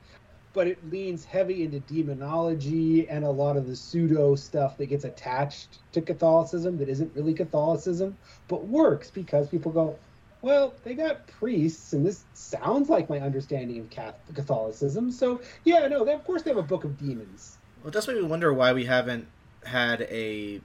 but 0.53 0.67
it 0.67 0.79
leans 0.91 1.25
heavy 1.25 1.63
into 1.63 1.81
demonology 1.81 3.09
and 3.09 3.25
a 3.25 3.31
lot 3.31 3.57
of 3.57 3.67
the 3.67 3.77
pseudo 3.77 4.35
stuff 4.35 4.77
that 4.79 4.87
gets 4.87 5.05
attached 5.05 5.79
to 5.93 6.01
Catholicism 6.01 6.79
that 6.79 6.89
isn't 6.89 7.15
really 7.15 7.35
Catholicism, 7.35 8.17
but 8.49 8.67
works 8.67 9.11
because 9.11 9.49
people 9.49 9.71
go, 9.71 9.97
well, 10.43 10.75
they 10.85 10.95
got 10.95 11.27
priests, 11.27 11.93
and 11.93 12.05
this 12.05 12.25
sounds 12.33 12.89
like 12.89 13.11
my 13.11 13.21
understanding 13.21 13.81
of 13.81 14.35
Catholicism. 14.35 15.11
So, 15.11 15.41
yeah, 15.65 15.87
no, 15.89 16.05
they, 16.05 16.13
of 16.13 16.25
course 16.25 16.43
they 16.43 16.51
have 16.51 16.59
a 16.59 16.63
book 16.63 16.85
of 16.85 16.99
demons. 16.99 17.59
Well, 17.83 17.89
it 17.89 17.93
does 17.93 18.09
make 18.09 18.17
me 18.17 18.23
wonder 18.23 18.53
why 18.53 18.73
we 18.73 18.87
haven't 18.87 19.27
had 19.65 20.03
a. 20.03 20.61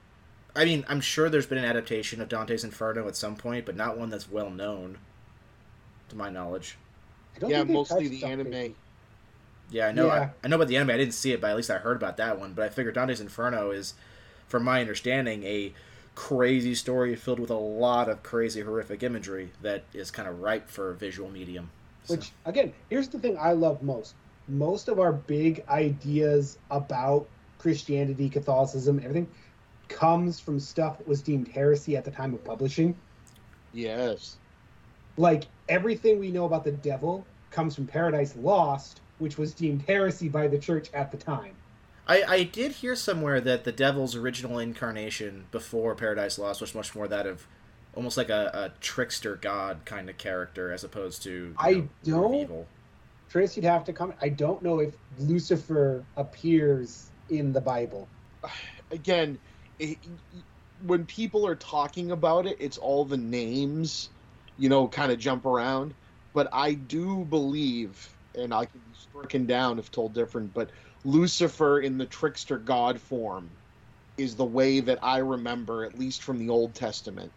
I 0.55 0.63
mean, 0.63 0.86
I'm 0.88 1.01
sure 1.01 1.29
there's 1.29 1.46
been 1.46 1.58
an 1.58 1.65
adaptation 1.65 2.22
of 2.22 2.29
Dante's 2.29 2.63
Inferno 2.63 3.08
at 3.08 3.17
some 3.17 3.36
point, 3.36 3.65
but 3.65 3.75
not 3.75 3.98
one 3.98 4.10
that's 4.10 4.29
well 4.29 4.50
known 4.50 5.00
to 6.10 6.15
my 6.15 6.29
knowledge. 6.29 6.77
yeah, 7.46 7.63
mostly 7.63 8.08
the 8.08 8.24
anime. 8.24 8.75
Yeah, 9.70 9.88
I 9.88 9.91
know. 9.91 10.08
Yeah. 10.08 10.13
I, 10.13 10.29
I, 10.44 10.48
know 10.48 10.55
about 10.55 10.67
the 10.67 10.77
anime. 10.77 10.91
I 10.91 10.98
didn't 10.98 11.13
see 11.13 11.34
it, 11.34 11.41
but 11.41 11.50
at 11.50 11.58
least 11.58 11.72
I 11.72 11.77
heard 11.77 11.98
about 11.98 12.17
that 12.17 12.39
one. 12.39 12.53
But 12.53 12.65
I 12.65 12.70
figured 12.70 12.96
Dante's 12.96 13.20
Inferno 13.20 13.72
is, 13.72 13.96
from 14.48 14.63
my 14.63 14.79
understanding, 14.79 15.44
a 15.44 15.74
crazy 16.15 16.74
story 16.74 17.15
filled 17.15 17.39
with 17.39 17.50
a 17.50 17.55
lot 17.55 18.10
of 18.10 18.24
crazy, 18.24 18.62
horrific 18.62 19.03
imagery 19.03 19.51
that 19.62 19.84
is 19.93 20.10
kind 20.12 20.27
of 20.27 20.41
ripe 20.41 20.69
for 20.69 20.89
a 20.89 20.95
visual 20.95 21.29
medium. 21.29 21.69
So. 22.05 22.15
Which, 22.15 22.31
again, 22.45 22.74
here's 22.89 23.10
the 23.10 23.19
thing 23.19 23.38
I 23.38 23.51
love 23.51 23.84
most. 23.84 24.15
Most 24.48 24.88
of 24.88 25.00
our 25.00 25.12
big 25.12 25.63
ideas 25.69 26.57
about 26.72 27.27
Christianity, 27.60 28.29
Catholicism, 28.29 29.00
everything 29.00 29.27
comes 29.88 30.39
from 30.39 30.60
stuff 30.60 30.98
that 30.98 31.07
was 31.07 31.22
deemed 31.22 31.48
heresy 31.48 31.98
at 31.98 32.05
the 32.05 32.12
time 32.12 32.34
of 32.34 32.43
publishing. 32.43 32.95
Yes. 33.74 34.38
Like 35.17 35.45
everything 35.67 36.19
we 36.19 36.31
know 36.31 36.45
about 36.45 36.63
the 36.63 36.72
devil 36.72 37.25
comes 37.51 37.75
from 37.75 37.88
Paradise 37.88 38.36
Lost, 38.36 39.01
which 39.17 39.38
was 39.38 39.53
deemed 39.53 39.84
heresy 39.88 40.29
by 40.29 40.48
the 40.48 40.57
church 40.57 40.89
at 40.93 41.12
the 41.12 41.17
time. 41.17 41.55
I, 42.08 42.24
I 42.24 42.44
did 42.44 42.74
hear 42.74 42.96
somewhere 42.96 43.42
that 43.42 43.64
the 43.64 43.72
devil's 43.72 44.16
original 44.16 44.60
incarnation 44.60 45.46
before 45.52 45.96
Paradise 45.96 46.38
Lost 46.38 46.62
was 46.62 46.76
much 46.76 46.96
more 46.96 47.08
that 47.08 47.26
of 47.26 47.48
almost 47.96 48.18
like 48.18 48.30
a, 48.30 48.52
a 48.54 48.80
trickster 48.82 49.38
god 49.38 49.80
kind 49.86 50.10
of 50.10 50.18
character 50.18 50.72
as 50.72 50.84
opposed 50.84 51.24
to 51.24 51.56
I 51.58 51.72
know, 51.74 51.90
don't 52.04 52.36
evil. 52.36 52.68
Trace, 53.30 53.56
you'd 53.56 53.66
have 53.66 53.84
to 53.86 53.94
comment. 53.94 54.20
I 54.22 54.30
don't 54.30 54.62
know 54.62 54.80
if 54.80 54.94
Lucifer 55.20 56.04
appears 56.16 57.10
in 57.30 57.54
the 57.54 57.62
Bible. 57.62 58.08
Again, 58.92 59.40
it, 59.80 59.98
when 60.86 61.06
people 61.06 61.48
are 61.48 61.56
talking 61.56 62.12
about 62.12 62.46
it, 62.46 62.58
it's 62.60 62.78
all 62.78 63.04
the 63.04 63.18
names 63.18 64.10
you 64.58 64.70
know, 64.70 64.88
kind 64.88 65.12
of 65.12 65.20
jump 65.20 65.46
around. 65.46 65.94
But 66.34 66.50
I 66.52 66.74
do 66.74 67.26
believe, 67.26 68.10
and 68.36 68.54
I 68.54 68.66
can 68.66 68.80
be 68.80 68.98
stricken 69.00 69.46
down 69.46 69.80
if 69.80 69.92
told 69.92 70.14
different, 70.14 70.54
but 70.54 70.70
Lucifer 71.06 71.80
in 71.82 72.00
the 72.00 72.06
trickster 72.08 72.58
god 72.58 73.00
form 73.00 73.50
is 74.18 74.36
the 74.36 74.46
way 74.46 74.80
that 74.80 75.00
I 75.04 75.20
remember, 75.20 75.86
at 75.86 75.98
least 76.00 76.24
from 76.24 76.40
the 76.40 76.50
Old 76.50 76.74
Testament, 76.76 77.32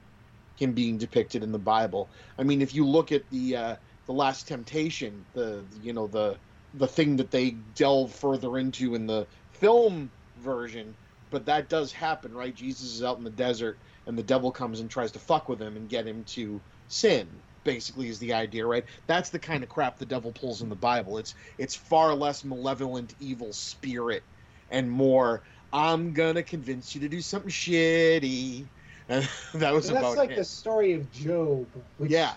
him 0.57 0.73
being 0.73 0.97
depicted 0.97 1.43
in 1.43 1.53
the 1.53 1.59
Bible. 1.59 2.11
I 2.39 2.45
mean, 2.45 2.63
if 2.63 2.75
you 2.75 2.87
look 2.87 3.13
at 3.13 3.29
the 3.31 3.57
uh, 3.57 3.77
the 4.07 4.13
Last 4.15 4.49
Temptation, 4.49 5.27
the 5.35 5.67
you 5.71 5.93
know 5.93 6.07
the 6.07 6.41
the 6.73 6.89
thing 6.89 7.17
that 7.17 7.31
they 7.31 7.51
delve 7.51 8.15
further 8.15 8.59
into 8.59 8.95
in 8.95 9.07
the 9.07 9.29
film 9.53 10.13
version, 10.37 10.97
but 11.31 11.45
that 11.47 11.69
does 11.69 11.93
happen, 11.93 12.35
right? 12.35 12.55
Jesus 12.55 12.95
is 12.95 13.03
out 13.03 13.19
in 13.19 13.25
the 13.25 13.31
desert, 13.31 13.81
and 14.07 14.17
the 14.17 14.23
devil 14.23 14.51
comes 14.51 14.81
and 14.81 14.91
tries 14.91 15.13
to 15.13 15.19
fuck 15.19 15.49
with 15.49 15.61
him 15.61 15.77
and 15.77 15.91
get 15.91 16.07
him 16.09 16.25
to 16.25 16.63
sin 16.87 17.43
basically 17.65 18.09
is 18.09 18.19
the 18.19 18.33
idea 18.33 18.67
right? 18.67 18.85
That's 19.07 19.31
the 19.31 19.39
kind 19.39 19.63
of 19.63 19.69
crap 19.69 19.99
the 19.99 20.07
devil 20.07 20.33
pulls 20.33 20.63
in 20.63 20.69
the 20.69 20.77
bible. 20.77 21.19
It's 21.19 21.35
it's 21.59 21.75
far 21.75 22.15
less 22.15 22.45
malevolent 22.45 23.15
evil 23.21 23.53
spirit 23.53 24.23
and 24.71 24.91
more 24.91 25.43
i'm 25.73 26.13
gonna 26.13 26.43
convince 26.43 26.95
you 26.95 27.01
to 27.01 27.09
do 27.09 27.21
something 27.21 27.51
shitty. 27.51 28.67
And 29.09 29.29
that 29.55 29.73
was 29.73 29.89
that's 29.89 29.99
about 29.99 30.17
like 30.17 30.31
him. 30.31 30.37
the 30.37 30.45
story 30.45 30.93
of 30.93 31.11
job 31.13 31.67
which, 31.99 32.11
yeah. 32.11 32.35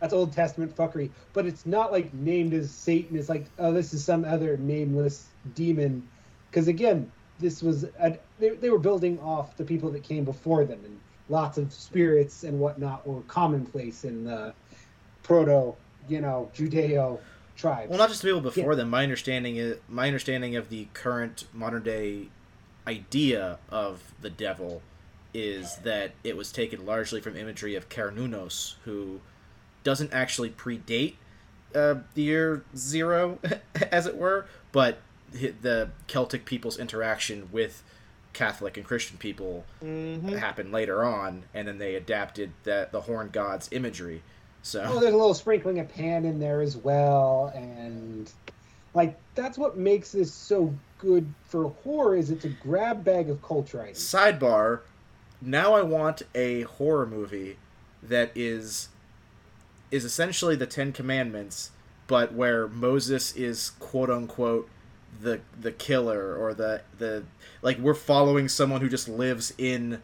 that's 0.00 0.12
old 0.12 0.32
testament 0.32 0.76
fuckery 0.76 1.10
but 1.32 1.46
it's 1.46 1.66
not 1.66 1.92
like 1.92 2.12
named 2.14 2.54
as 2.54 2.70
satan. 2.70 3.16
It's 3.16 3.28
like 3.28 3.46
oh 3.58 3.72
this 3.72 3.94
is 3.94 4.04
some 4.04 4.24
other 4.24 4.56
nameless 4.56 5.26
demon. 5.54 6.08
Because 6.50 6.68
again 6.68 7.10
this 7.38 7.62
was 7.62 7.84
a, 7.84 8.18
they, 8.38 8.50
they 8.50 8.70
were 8.70 8.78
building 8.78 9.18
off 9.20 9.56
the 9.56 9.64
people 9.64 9.90
that 9.90 10.02
came 10.02 10.24
before 10.24 10.64
them 10.64 10.80
and 10.84 11.00
lots 11.28 11.58
of 11.58 11.72
spirits 11.72 12.44
and 12.44 12.58
whatnot 12.58 13.06
were 13.06 13.22
commonplace 13.22 14.04
in 14.04 14.24
the 14.24 14.54
proto, 15.22 15.74
you 16.08 16.20
know, 16.20 16.50
Judeo 16.54 17.18
tribes. 17.56 17.88
Well, 17.88 17.98
not 17.98 18.08
just 18.08 18.22
the 18.22 18.28
people 18.28 18.40
before 18.40 18.72
yeah. 18.72 18.76
them. 18.76 18.90
My 18.90 19.02
understanding 19.02 19.56
is 19.56 19.78
my 19.88 20.06
understanding 20.06 20.56
of 20.56 20.68
the 20.68 20.88
current 20.94 21.44
modern 21.52 21.82
day 21.82 22.28
idea 22.86 23.58
of 23.70 24.12
the 24.20 24.30
devil 24.30 24.82
is 25.34 25.76
that 25.76 26.12
it 26.24 26.36
was 26.36 26.52
taken 26.52 26.84
largely 26.84 27.20
from 27.20 27.36
imagery 27.36 27.74
of 27.74 27.88
Cernunnos, 27.88 28.74
who 28.84 29.20
doesn't 29.82 30.12
actually 30.12 30.50
predate 30.50 31.14
uh, 31.74 31.94
the 32.14 32.22
year 32.22 32.64
zero, 32.76 33.38
as 33.90 34.06
it 34.06 34.16
were, 34.16 34.46
but 34.72 34.98
the 35.32 35.88
Celtic 36.06 36.44
people's 36.44 36.78
interaction 36.78 37.48
with 37.50 37.82
Catholic 38.32 38.76
and 38.76 38.84
Christian 38.84 39.16
people 39.16 39.64
mm-hmm. 39.82 40.36
happened 40.36 40.72
later 40.72 41.04
on, 41.04 41.44
and 41.54 41.66
then 41.66 41.78
they 41.78 41.94
adapted 41.94 42.52
that 42.64 42.92
the 42.92 43.02
horn 43.02 43.30
god's 43.32 43.68
imagery. 43.72 44.22
So 44.62 44.82
oh, 44.86 45.00
there's 45.00 45.12
a 45.12 45.16
little 45.16 45.34
sprinkling 45.34 45.80
of 45.80 45.88
Pan 45.88 46.24
in 46.24 46.38
there 46.38 46.60
as 46.60 46.76
well, 46.76 47.52
and 47.54 48.30
like 48.94 49.18
that's 49.34 49.58
what 49.58 49.76
makes 49.76 50.12
this 50.12 50.32
so 50.32 50.74
good 50.98 51.32
for 51.46 51.70
horror. 51.82 52.16
Is 52.16 52.30
it's 52.30 52.44
a 52.44 52.50
grab 52.50 53.04
bag 53.04 53.28
of 53.28 53.42
culture 53.42 53.82
items. 53.82 53.98
Sidebar: 53.98 54.80
Now 55.40 55.74
I 55.74 55.82
want 55.82 56.22
a 56.34 56.62
horror 56.62 57.06
movie 57.06 57.56
that 58.02 58.30
is 58.36 58.88
is 59.90 60.04
essentially 60.04 60.54
the 60.54 60.66
Ten 60.66 60.92
Commandments, 60.92 61.72
but 62.06 62.32
where 62.32 62.68
Moses 62.68 63.34
is 63.34 63.70
quote 63.80 64.10
unquote 64.10 64.68
the 65.20 65.40
the 65.60 65.72
killer 65.72 66.36
or 66.36 66.54
the 66.54 66.82
the 66.98 67.24
like 67.62 67.78
we're 67.78 67.94
following 67.94 68.48
someone 68.48 68.80
who 68.80 68.88
just 68.88 69.08
lives 69.08 69.52
in 69.58 70.00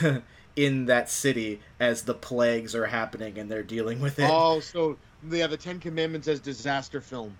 in 0.58 0.86
that 0.86 1.08
city 1.08 1.60
as 1.78 2.02
the 2.02 2.14
plagues 2.14 2.74
are 2.74 2.86
happening 2.86 3.38
and 3.38 3.48
they're 3.48 3.62
dealing 3.62 4.00
with 4.00 4.18
it. 4.18 4.28
Oh, 4.28 4.58
so 4.58 4.98
yeah, 5.30 5.46
the 5.46 5.56
Ten 5.56 5.78
Commandments 5.78 6.26
as 6.26 6.40
disaster 6.40 7.00
film. 7.00 7.36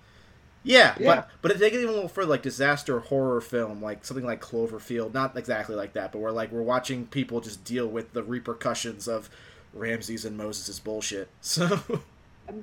Yeah, 0.63 0.95
yeah. 1.01 1.07
but 1.07 1.31
but 1.43 1.51
if 1.51 1.59
they 1.59 1.69
get 1.69 1.81
even 1.81 1.91
a 1.91 1.95
little 1.95 2.09
further, 2.09 2.31
like 2.31 2.43
disaster 2.43 3.01
horror 3.01 3.41
film, 3.41 3.83
like 3.83 4.05
something 4.05 4.25
like 4.25 4.41
Cloverfield, 4.41 5.13
not 5.15 5.37
exactly 5.37 5.75
like 5.75 5.95
that, 5.95 6.13
but 6.13 6.21
we're 6.21 6.31
like 6.31 6.53
we're 6.53 6.63
watching 6.63 7.07
people 7.07 7.41
just 7.41 7.65
deal 7.65 7.89
with 7.89 8.13
the 8.13 8.23
repercussions 8.23 9.09
of 9.09 9.29
Ramses 9.75 10.25
and 10.25 10.37
Moses' 10.37 10.79
bullshit. 10.79 11.29
So 11.41 11.67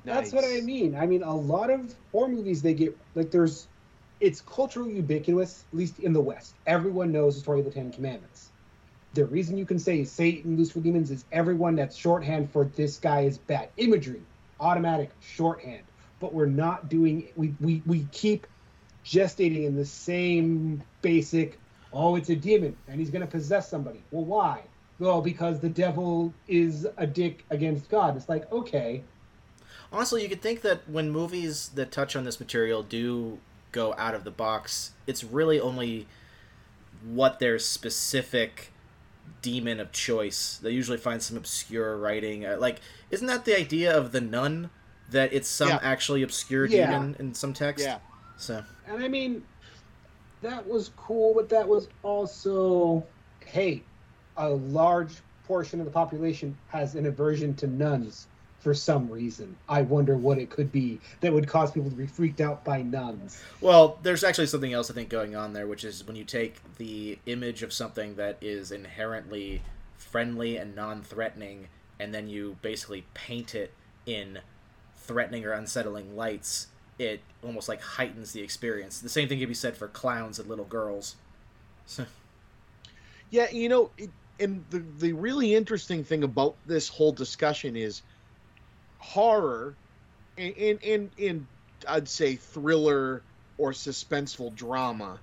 that's 0.04 0.32
nice. 0.32 0.34
what 0.34 0.46
I 0.46 0.62
mean. 0.62 0.96
I 0.96 1.06
mean, 1.06 1.22
a 1.22 1.36
lot 1.36 1.70
of 1.70 1.94
horror 2.14 2.30
movies 2.30 2.62
they 2.62 2.74
get 2.74 2.98
like 3.14 3.30
there's 3.30 3.68
it's 4.22 4.40
culturally 4.40 4.96
ubiquitous, 4.96 5.66
at 5.70 5.78
least 5.78 6.00
in 6.00 6.14
the 6.14 6.22
West. 6.22 6.56
Everyone 6.66 7.12
knows 7.12 7.36
the 7.36 7.42
story 7.42 7.60
of 7.60 7.66
the 7.66 7.72
Ten 7.72 7.92
Commandments. 7.92 8.52
The 9.16 9.26
reason 9.26 9.58
you 9.58 9.66
can 9.66 9.80
say 9.80 10.04
Satan, 10.04 10.58
Lucifer, 10.58 10.82
demons 10.82 11.10
is 11.10 11.26
everyone 11.32 11.76
that's 11.76 11.96
shorthand 11.96 12.52
for 12.52 12.66
this 12.66 12.98
guy 12.98 13.22
is 13.22 13.38
bad. 13.38 13.70
Imagery, 13.78 14.22
automatic 14.60 15.10
shorthand. 15.22 15.84
But 16.20 16.34
we're 16.34 16.46
not 16.46 16.90
doing 16.90 17.30
we 17.36 17.56
we, 17.60 17.82
we 17.86 18.08
keep 18.12 18.46
gestating 19.04 19.66
in 19.66 19.76
the 19.76 19.86
same 19.86 20.84
basic 21.02 21.58
Oh, 21.96 22.18
it's 22.18 22.30
a 22.30 22.36
demon, 22.36 22.76
and 22.90 23.00
he's 23.00 23.10
going 23.10 23.22
to 23.22 23.28
possess 23.28 23.70
somebody. 23.70 24.04
Well, 24.12 24.26
why? 24.26 24.64
Well, 25.00 25.22
because 25.22 25.62
the 25.62 25.70
devil 25.70 26.34
is 26.46 26.86
a 26.98 27.08
dick 27.08 27.46
against 27.50 27.90
God. 27.90 28.18
It's 28.18 28.28
like, 28.28 28.52
okay. 28.52 29.02
Honestly, 29.94 30.22
you 30.22 30.28
could 30.28 30.42
think 30.42 30.62
that 30.62 30.90
when 30.90 31.10
movies 31.10 31.70
that 31.76 31.94
touch 31.94 32.18
on 32.18 32.26
this 32.26 32.38
material 32.38 32.84
do 32.84 33.40
go 33.72 33.96
out 33.98 34.14
of 34.14 34.26
the 34.26 34.32
box, 34.32 34.92
it's 35.08 35.24
really 35.24 35.58
only 35.58 36.06
what 37.02 37.40
their 37.40 37.58
specific 37.60 38.74
demon 39.46 39.80
of 39.80 39.92
choice. 39.92 40.58
They 40.62 40.72
usually 40.72 40.98
find 40.98 41.22
some 41.22 41.38
obscure 41.38 41.98
writing. 41.98 42.46
Uh, 42.46 42.58
Like, 42.60 42.80
isn't 43.12 43.28
that 43.28 43.46
the 43.46 43.56
idea 43.58 43.96
of 43.96 44.12
the 44.12 44.20
nun? 44.22 44.72
That 45.12 45.32
it's 45.32 45.48
some 45.48 45.70
Yeah. 45.70 45.80
actually 45.84 46.24
obscure 46.24 46.66
Yeah. 46.66 46.88
demon 46.88 47.16
in 47.20 47.36
some 47.36 47.54
text? 47.54 47.86
Yeah. 47.86 48.00
So, 48.38 48.64
And 48.88 49.04
I 49.04 49.08
mean, 49.08 49.44
that 50.42 50.68
was 50.68 50.90
cool, 50.98 51.34
but 51.36 51.48
that 51.50 51.68
was 51.68 51.88
also, 52.02 53.06
hey, 53.46 53.84
a 54.38 54.50
large 54.50 55.14
portion 55.46 55.80
of 55.80 55.86
the 55.86 55.92
population 55.92 56.58
has 56.70 56.96
an 56.96 57.06
aversion 57.06 57.54
to 57.58 57.68
nuns 57.68 58.26
for 58.66 58.74
some 58.74 59.08
reason. 59.12 59.56
I 59.70 59.84
wonder 59.84 60.18
what 60.18 60.40
it 60.40 60.50
could 60.50 60.72
be 60.72 61.00
that 61.22 61.32
would 61.32 61.48
cause 61.48 61.72
people 61.72 61.92
to 61.92 61.96
be 61.96 62.08
freaked 62.08 62.42
out 62.42 62.66
by 62.66 62.82
nuns. 62.82 63.40
well, 63.62 64.00
there's 64.02 64.24
actually 64.24 64.48
something 64.48 64.74
else 64.74 64.90
I 64.90 64.96
think 64.96 65.08
going 65.08 65.36
on 65.36 65.54
there, 65.54 65.68
which 65.68 65.84
is 65.84 66.04
when 66.08 66.16
you 66.16 66.24
take 66.24 66.56
the 66.78 67.20
image 67.28 67.62
of 67.62 67.72
something 67.72 68.16
that 68.16 68.40
is 68.42 68.72
inherently 68.72 69.62
friendly 69.98 70.58
and 70.58 70.76
non-threatening, 70.76 71.68
and 72.00 72.12
then 72.12 72.28
you 72.28 72.58
basically 72.64 73.06
paint 73.14 73.54
it 73.54 73.72
in 74.08 74.40
threatening 74.98 75.46
or 75.46 75.52
unsettling 75.52 76.16
lights, 76.16 76.70
it 76.98 77.22
almost 77.44 77.70
like 77.70 77.84
heightens 77.84 78.32
the 78.32 78.42
experience. 78.42 79.00
The 79.00 79.10
same 79.10 79.30
thing 79.30 79.38
can 79.38 79.48
be 79.48 79.54
said 79.54 79.78
for 79.78 79.88
clowns 79.88 80.40
and 80.40 80.50
little 80.50 80.66
girls. 80.66 81.18
So, 81.86 82.08
Yeah, 83.30 83.48
you 83.52 83.70
know, 83.70 83.92
it, 83.96 84.10
and 84.40 84.66
the 84.72 84.84
the 84.98 85.14
really 85.14 85.54
interesting 85.54 86.04
thing 86.04 86.24
about 86.24 86.56
this 86.66 86.88
whole 86.88 87.12
discussion 87.12 87.76
is 87.76 88.02
horror, 89.06 89.78
and 90.38 90.54
and 90.58 90.84
and, 90.84 91.12
and 91.20 91.48
I'd 91.88 92.10
say 92.10 92.36
thriller 92.36 93.24
or 93.58 93.72
suspenseful 93.72 94.56
drama 94.56 95.20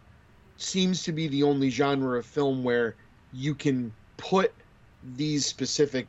seems 0.57 1.03
to 1.03 1.13
be 1.13 1.29
the 1.29 1.43
only 1.43 1.71
genre 1.71 2.19
of 2.19 2.27
film 2.27 2.63
where 2.63 2.97
you 3.33 3.55
can 3.55 3.93
put 4.17 4.53
these 5.03 5.45
specific 5.45 6.07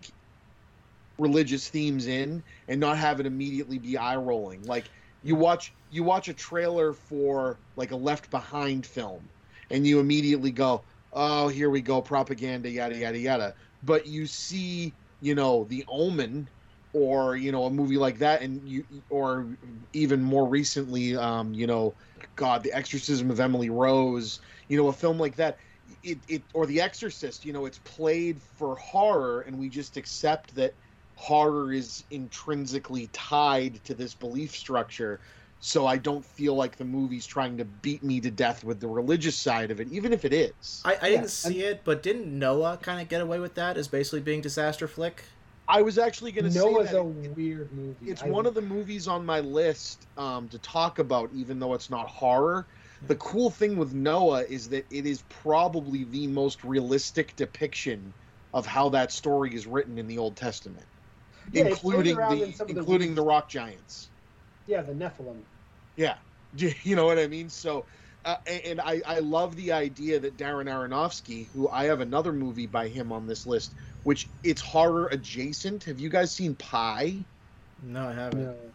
religious 1.18 1.68
themes 1.70 2.08
in 2.08 2.44
and 2.68 2.80
not 2.80 2.98
have 2.98 3.20
it 3.20 3.26
immediately 3.26 3.80
be 3.80 3.98
eye 3.98 4.16
rolling. 4.16 4.62
Like 4.64 4.86
you 5.24 5.36
watch 5.36 5.74
you 5.90 6.04
watch 6.04 6.28
a 6.28 6.34
trailer 6.34 6.94
for 6.94 7.60
like 7.76 7.92
a 7.92 7.96
Left 7.96 8.30
Behind 8.30 8.86
film, 8.86 9.28
and 9.72 9.86
you 9.88 10.00
immediately 10.00 10.52
go, 10.52 10.86
"Oh, 11.12 11.48
here 11.48 11.70
we 11.70 11.82
go, 11.82 12.02
propaganda, 12.02 12.70
yada 12.70 12.96
yada 12.96 13.18
yada." 13.18 13.56
But 13.82 14.06
you 14.08 14.28
see, 14.28 14.96
you 15.22 15.36
know, 15.36 15.66
The 15.66 15.84
Omen, 15.88 16.50
or 16.94 17.36
you 17.36 17.52
know, 17.52 17.66
a 17.66 17.72
movie 17.72 17.98
like 17.98 18.20
that, 18.20 18.42
and 18.42 18.68
you, 18.68 18.86
or 19.10 19.58
even 19.94 20.22
more 20.24 20.48
recently, 20.48 21.16
um, 21.16 21.54
you 21.54 21.68
know, 21.68 21.96
God, 22.36 22.64
The 22.64 22.74
Exorcism 22.74 23.32
of 23.32 23.40
Emily 23.40 23.70
Rose, 23.70 24.40
you 24.68 24.78
know, 24.78 24.88
a 24.88 24.94
film 24.94 25.18
like 25.18 25.36
that. 25.38 25.58
It, 26.02 26.24
it 26.28 26.44
or 26.54 26.66
The 26.66 26.82
Exorcist, 26.82 27.44
you 27.46 27.54
know, 27.54 27.66
it's 27.66 27.80
played 27.80 28.42
for 28.42 28.76
horror, 28.78 29.42
and 29.42 29.58
we 29.58 29.70
just 29.70 29.98
accept 29.98 30.56
that 30.56 30.76
horror 31.16 31.72
is 31.72 32.04
intrinsically 32.10 33.08
tied 33.14 33.84
to 33.86 33.94
this 33.94 34.16
belief 34.16 34.56
structure 34.56 35.22
so 35.60 35.86
i 35.86 35.96
don't 35.96 36.26
feel 36.26 36.56
like 36.56 36.76
the 36.76 36.84
movie's 36.84 37.26
trying 37.28 37.56
to 37.58 37.66
beat 37.66 38.04
me 38.04 38.20
to 38.20 38.32
death 38.32 38.64
with 38.64 38.80
the 38.80 38.88
religious 38.88 39.38
side 39.38 39.70
of 39.70 39.80
it 39.80 39.88
even 39.90 40.12
if 40.12 40.26
it 40.26 40.34
is 40.34 40.86
I, 40.86 40.98
I 41.02 41.10
Yeah, 41.10 41.10
didn't 41.10 41.30
see 41.30 41.62
it, 41.62 41.84
but 41.84 42.04
didn't 42.04 42.28
Noah 42.38 42.78
kind 42.82 43.02
of 43.02 43.08
get 43.08 43.22
away 43.22 43.40
with 43.40 43.56
that 43.56 43.78
as 43.78 43.88
basically 43.88 44.22
being 44.22 44.42
disaster 44.42 44.88
flick? 44.88 45.26
I 45.68 45.82
was 45.82 45.98
actually 45.98 46.32
going 46.32 46.46
to 46.46 46.52
say 46.52 46.60
Noah's 46.76 46.94
a 46.94 47.04
weird 47.04 47.72
movie. 47.74 48.12
it's 48.12 48.22
I- 48.22 48.28
one 48.30 48.46
of 48.46 48.54
the 48.54 48.62
movies 48.62 49.08
on 49.08 49.26
my 49.26 49.40
list 49.40 50.08
um, 50.18 50.50
to 50.50 50.60
talk 50.60 51.00
about 51.00 51.32
even 51.34 51.60
though 51.60 51.74
it's 51.74 51.90
not 51.90 52.08
horror 52.10 52.68
the 53.08 53.16
cool 53.16 53.50
thing 53.50 53.78
with 53.78 53.94
noah 53.94 54.44
is 54.44 54.70
that 54.70 54.86
it 54.92 55.06
is 55.06 55.24
probably 55.24 56.04
the 56.06 56.28
most 56.28 56.64
realistic 56.64 57.36
depiction 57.36 58.16
of 58.54 58.66
how 58.66 58.90
that 58.90 59.12
story 59.12 59.54
is 59.56 59.68
written 59.68 59.98
in 59.98 60.08
the 60.08 60.18
old 60.18 60.38
testament 60.38 60.88
Yeah, 61.52 61.68
including 61.68 62.28
the 62.28 62.44
in 62.44 62.54
of 62.60 62.68
the 62.68 62.74
including 62.74 63.16
the 63.16 63.24
rock 63.24 63.50
giants 63.50 64.12
Yeah, 64.66 64.82
the 64.82 64.94
Nephilim. 64.94 65.46
Yeah, 65.96 66.18
you 66.52 66.96
know 66.96 67.06
what 67.06 67.20
I 67.20 67.28
mean. 67.28 67.50
So, 67.50 67.88
uh, 68.26 68.38
and 68.48 68.80
I 68.80 69.02
I 69.06 69.20
love 69.20 69.56
the 69.56 69.72
idea 69.74 70.20
that 70.20 70.38
Darren 70.38 70.70
Aronofsky, 70.70 71.50
who 71.52 71.70
I 71.70 71.86
have 71.86 72.00
another 72.02 72.32
movie 72.34 72.68
by 72.68 72.88
him 72.88 73.12
on 73.12 73.26
this 73.28 73.46
list, 73.46 73.76
which 74.04 74.30
it's 74.44 74.62
horror 74.62 75.08
adjacent. 75.08 75.84
Have 75.86 76.00
you 76.00 76.10
guys 76.10 76.34
seen 76.34 76.56
Pi? 76.56 77.26
No, 77.82 78.08
I 78.08 78.14
haven't. 78.14 78.44
No. 78.44 78.74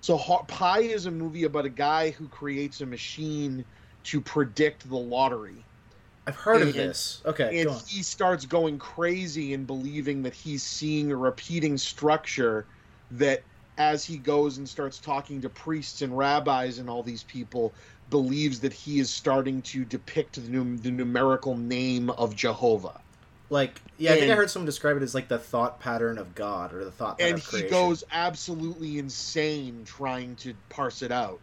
So 0.00 0.16
Ho- 0.16 0.44
Pi 0.48 0.80
is 0.80 1.06
a 1.06 1.10
movie 1.10 1.44
about 1.44 1.64
a 1.64 1.70
guy 1.70 2.10
who 2.10 2.28
creates 2.28 2.80
a 2.80 2.86
machine 2.86 3.64
to 4.04 4.20
predict 4.20 4.88
the 4.88 4.96
lottery. 4.96 5.66
I've 6.26 6.36
heard 6.36 6.62
of 6.62 6.74
this. 6.74 7.22
Okay, 7.24 7.58
and 7.60 7.68
go 7.68 7.74
on. 7.74 7.80
he 7.88 8.02
starts 8.02 8.46
going 8.46 8.78
crazy 8.78 9.54
and 9.54 9.66
believing 9.66 10.22
that 10.22 10.34
he's 10.34 10.64
seeing 10.64 11.10
a 11.10 11.16
repeating 11.16 11.78
structure 11.78 12.68
that 13.10 13.44
as 13.76 14.04
he 14.04 14.18
goes 14.18 14.58
and 14.58 14.68
starts 14.68 15.00
talking 15.00 15.40
to 15.40 15.50
priests 15.50 16.02
and 16.02 16.16
rabbis 16.16 16.78
and 16.78 16.88
all 16.88 17.02
these 17.02 17.24
people 17.24 17.74
believes 18.08 18.60
that 18.60 18.72
he 18.72 18.98
is 19.00 19.12
starting 19.12 19.60
to 19.62 19.84
depict 19.84 20.36
the, 20.36 20.48
num- 20.48 20.76
the 20.78 20.90
numerical 20.90 21.56
name 21.56 22.08
of 22.10 22.36
jehovah 22.36 23.03
Like, 23.50 23.80
yeah, 23.98 24.12
I 24.12 24.16
think 24.16 24.30
I 24.30 24.34
heard 24.36 24.50
someone 24.50 24.66
describe 24.66 24.96
it 24.96 25.02
as 25.02 25.14
like 25.14 25.28
the 25.28 25.38
thought 25.38 25.78
pattern 25.80 26.18
of 26.18 26.34
God 26.34 26.72
or 26.72 26.84
the 26.84 26.90
thought 26.90 27.18
pattern 27.18 27.34
and 27.34 27.42
he 27.42 27.62
goes 27.62 28.04
absolutely 28.10 28.98
insane 28.98 29.84
trying 29.84 30.36
to 30.36 30.54
parse 30.68 31.02
it 31.02 31.12
out. 31.12 31.40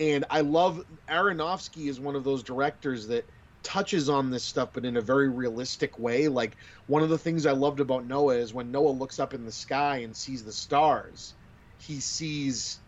And 0.00 0.24
i 0.30 0.40
love 0.40 0.82
aronofsky 1.08 1.88
is 1.88 2.00
one 2.00 2.16
of 2.16 2.24
those 2.24 2.42
directors 2.42 3.06
that 3.08 3.28
touches 3.62 4.08
on 4.08 4.30
this 4.30 4.44
stuff 4.44 4.70
but 4.74 4.84
in 4.84 4.96
a 4.96 5.00
very 5.00 5.28
realistic 5.28 5.98
way. 5.98 6.28
Like 6.28 6.56
one 6.86 7.02
of 7.02 7.08
the 7.10 7.18
things 7.18 7.46
i 7.46 7.52
loved 7.52 7.80
about 7.80 8.04
noah 8.06 8.36
is 8.36 8.52
when 8.52 8.70
noah 8.70 8.90
looks 8.90 9.18
up 9.18 9.32
in 9.34 9.44
the 9.44 9.52
sky 9.52 9.98
and 9.98 10.14
sees 10.16 10.44
the 10.44 10.52
stars 10.52 11.34
he 11.78 12.00
sees 12.00 12.80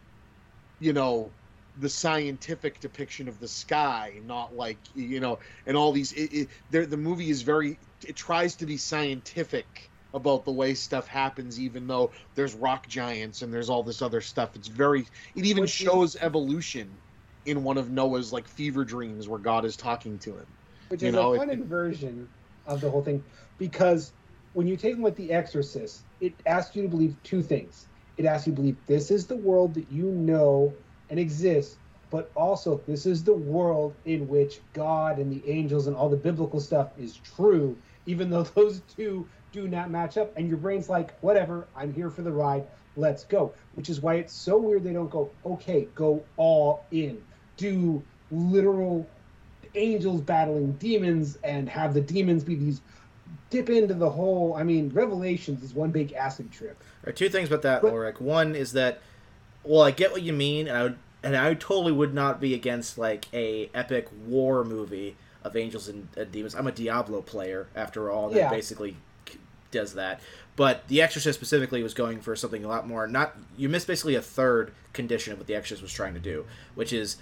you 0.81 0.93
know 0.93 1.31
the 1.79 1.89
scientific 1.89 2.81
depiction 2.81 3.29
of 3.29 3.39
the 3.41 3.49
sky 3.49 4.21
not 4.25 4.55
like 4.55 4.79
you 4.95 5.21
know 5.21 5.39
and 5.67 5.77
all 5.77 5.93
these 5.93 6.13
it, 6.13 6.33
it, 6.33 6.49
there- 6.71 6.87
the 6.87 6.97
movie 6.97 7.31
is 7.31 7.43
very 7.43 7.79
it 8.05 8.17
tries 8.17 8.57
to 8.57 8.67
be 8.67 8.77
scientific 8.77 9.91
about 10.13 10.45
the 10.45 10.53
way 10.53 10.75
stuff 10.75 11.07
happens 11.07 11.61
even 11.61 11.87
though 11.87 12.13
there's 12.35 12.55
rock 12.55 12.87
giants 12.87 13.43
and 13.43 13.53
there's 13.53 13.69
all 13.69 13.83
this 13.83 14.03
other 14.03 14.21
stuff. 14.21 14.57
It's 14.57 14.69
very 14.69 15.07
it 15.35 15.45
even 15.45 15.63
Which 15.63 15.71
is- 15.81 15.87
shows 15.87 16.17
evolution 16.17 17.01
in 17.45 17.63
one 17.63 17.79
of 17.79 17.91
noah's 17.91 18.33
like 18.33 18.49
fever 18.49 18.85
dreams 18.85 19.29
where 19.29 19.39
god 19.39 19.65
is 19.65 19.77
talking 19.77 20.19
to 20.21 20.39
him. 20.39 20.47
Which 20.89 21.03
You 21.03 21.09
is 21.09 21.15
know, 21.15 21.33
a 21.33 21.35
it- 21.35 21.39
fun 21.39 21.51
inversion 21.51 22.29
of 22.65 22.81
the 22.81 22.91
whole 22.91 23.03
thing 23.03 23.25
because 23.59 24.13
when 24.53 24.67
you 24.67 24.77
take 24.77 24.95
them 24.95 25.03
with 25.03 25.17
the 25.17 25.31
exorcist 25.33 26.07
it 26.21 26.41
asks 26.47 26.75
you 26.75 26.83
to 26.83 26.89
believe 26.89 27.23
two 27.23 27.43
things. 27.43 27.89
It 28.17 28.25
asks 28.25 28.47
you 28.47 28.53
to 28.53 28.57
believe 28.57 28.87
this 28.87 29.11
is 29.11 29.27
the 29.27 29.37
world 29.37 29.75
that 29.75 29.91
you 29.91 30.11
know 30.11 30.79
and 31.11 31.21
exists 31.21 31.79
but 32.11 32.31
also 32.35 32.81
this 32.87 33.07
is 33.07 33.25
the 33.25 33.35
world 33.35 33.95
in 34.05 34.29
which 34.29 34.61
god 34.73 35.19
and 35.19 35.33
the 35.33 35.49
angels 35.51 35.87
and 35.87 35.97
all 35.97 36.09
the 36.09 36.17
biblical 36.17 36.61
stuff 36.61 36.91
is 36.99 37.19
true 37.37 37.77
even 38.07 38.31
though 38.31 38.43
those 38.55 38.83
two 38.97 39.27
do 39.53 39.69
not 39.69 39.91
match 39.91 40.19
up. 40.19 40.37
And 40.37 40.49
your 40.49 40.59
brain's 40.59 40.89
like 40.89 41.19
whatever 41.21 41.67
i'm 41.77 41.93
here 41.93 42.11
for 42.11 42.23
the 42.23 42.33
ride. 42.33 42.65
Let's 42.99 43.25
go. 43.25 43.53
Which 43.75 43.91
is 43.91 44.01
why 44.01 44.15
it's 44.15 44.33
so 44.33 44.57
weird 44.59 44.85
they 44.85 44.93
don't 44.93 45.11
go 45.11 45.31
okay 45.45 45.89
go 45.95 46.23
all 46.37 46.85
in. 46.91 47.23
Do 47.57 48.03
literal 48.31 49.07
angels 49.75 50.21
battling 50.21 50.73
demons 50.73 51.39
and 51.45 51.69
have 51.69 51.95
the 51.95 52.01
demons 52.01 52.45
be 52.45 52.55
these 52.55 52.81
dip 53.51 53.69
into 53.69 53.95
the 53.95 54.09
whole 54.09 54.55
i 54.55 54.63
mean 54.63 54.91
revelations 54.95 55.63
is 55.63 55.75
one 55.75 55.91
big 55.91 56.13
acid 56.13 56.51
trip. 56.51 56.83
There 57.03 57.11
are 57.11 57.15
two 57.15 57.29
things 57.29 57.49
about 57.49 57.63
that, 57.63 57.83
But- 57.83 57.93
Ulrich. 57.93 58.21
One 58.21 58.55
is 58.55 58.73
that, 58.73 59.01
well, 59.63 59.83
I 59.83 59.91
get 59.91 60.13
what 60.13 60.23
you 60.23 60.33
mean, 60.33 60.69
and 60.69 60.77
I 60.77 60.83
would, 60.85 60.99
and 61.27 61.37
I 61.37 61.55
totally 61.55 61.93
would 61.93 62.15
not 62.15 62.41
be 62.41 62.55
against 62.55 62.99
like 62.99 63.27
a 63.35 63.71
epic 63.75 64.09
war 64.27 64.65
movie 64.65 65.17
of 65.43 65.57
angels 65.57 65.89
and, 65.89 66.09
and 66.17 66.31
demons. 66.33 66.55
I'm 66.55 66.67
a 66.67 66.73
Diablo 66.73 67.23
player, 67.23 67.69
after 67.75 68.11
all, 68.11 68.31
that 68.31 68.37
Yeah. 68.39 68.51
basically 68.51 68.97
does 69.71 69.95
that. 69.95 70.21
But 70.57 70.89
The 70.89 71.03
Exorcist 71.03 71.39
specifically 71.39 71.83
was 71.83 71.93
going 71.95 72.21
for 72.21 72.35
something 72.35 72.65
a 72.65 72.69
lot 72.69 72.87
more. 72.89 73.07
Not 73.07 73.37
you 73.57 73.69
missed 73.69 73.87
basically 73.87 74.15
a 74.15 74.23
third 74.23 74.73
condition 74.93 75.33
of 75.33 75.39
what 75.39 75.47
The 75.47 75.55
Exorcist 75.55 75.83
was 75.83 75.93
trying 75.93 76.15
to 76.15 76.21
do, 76.21 76.47
which 76.75 76.93
is 76.93 77.17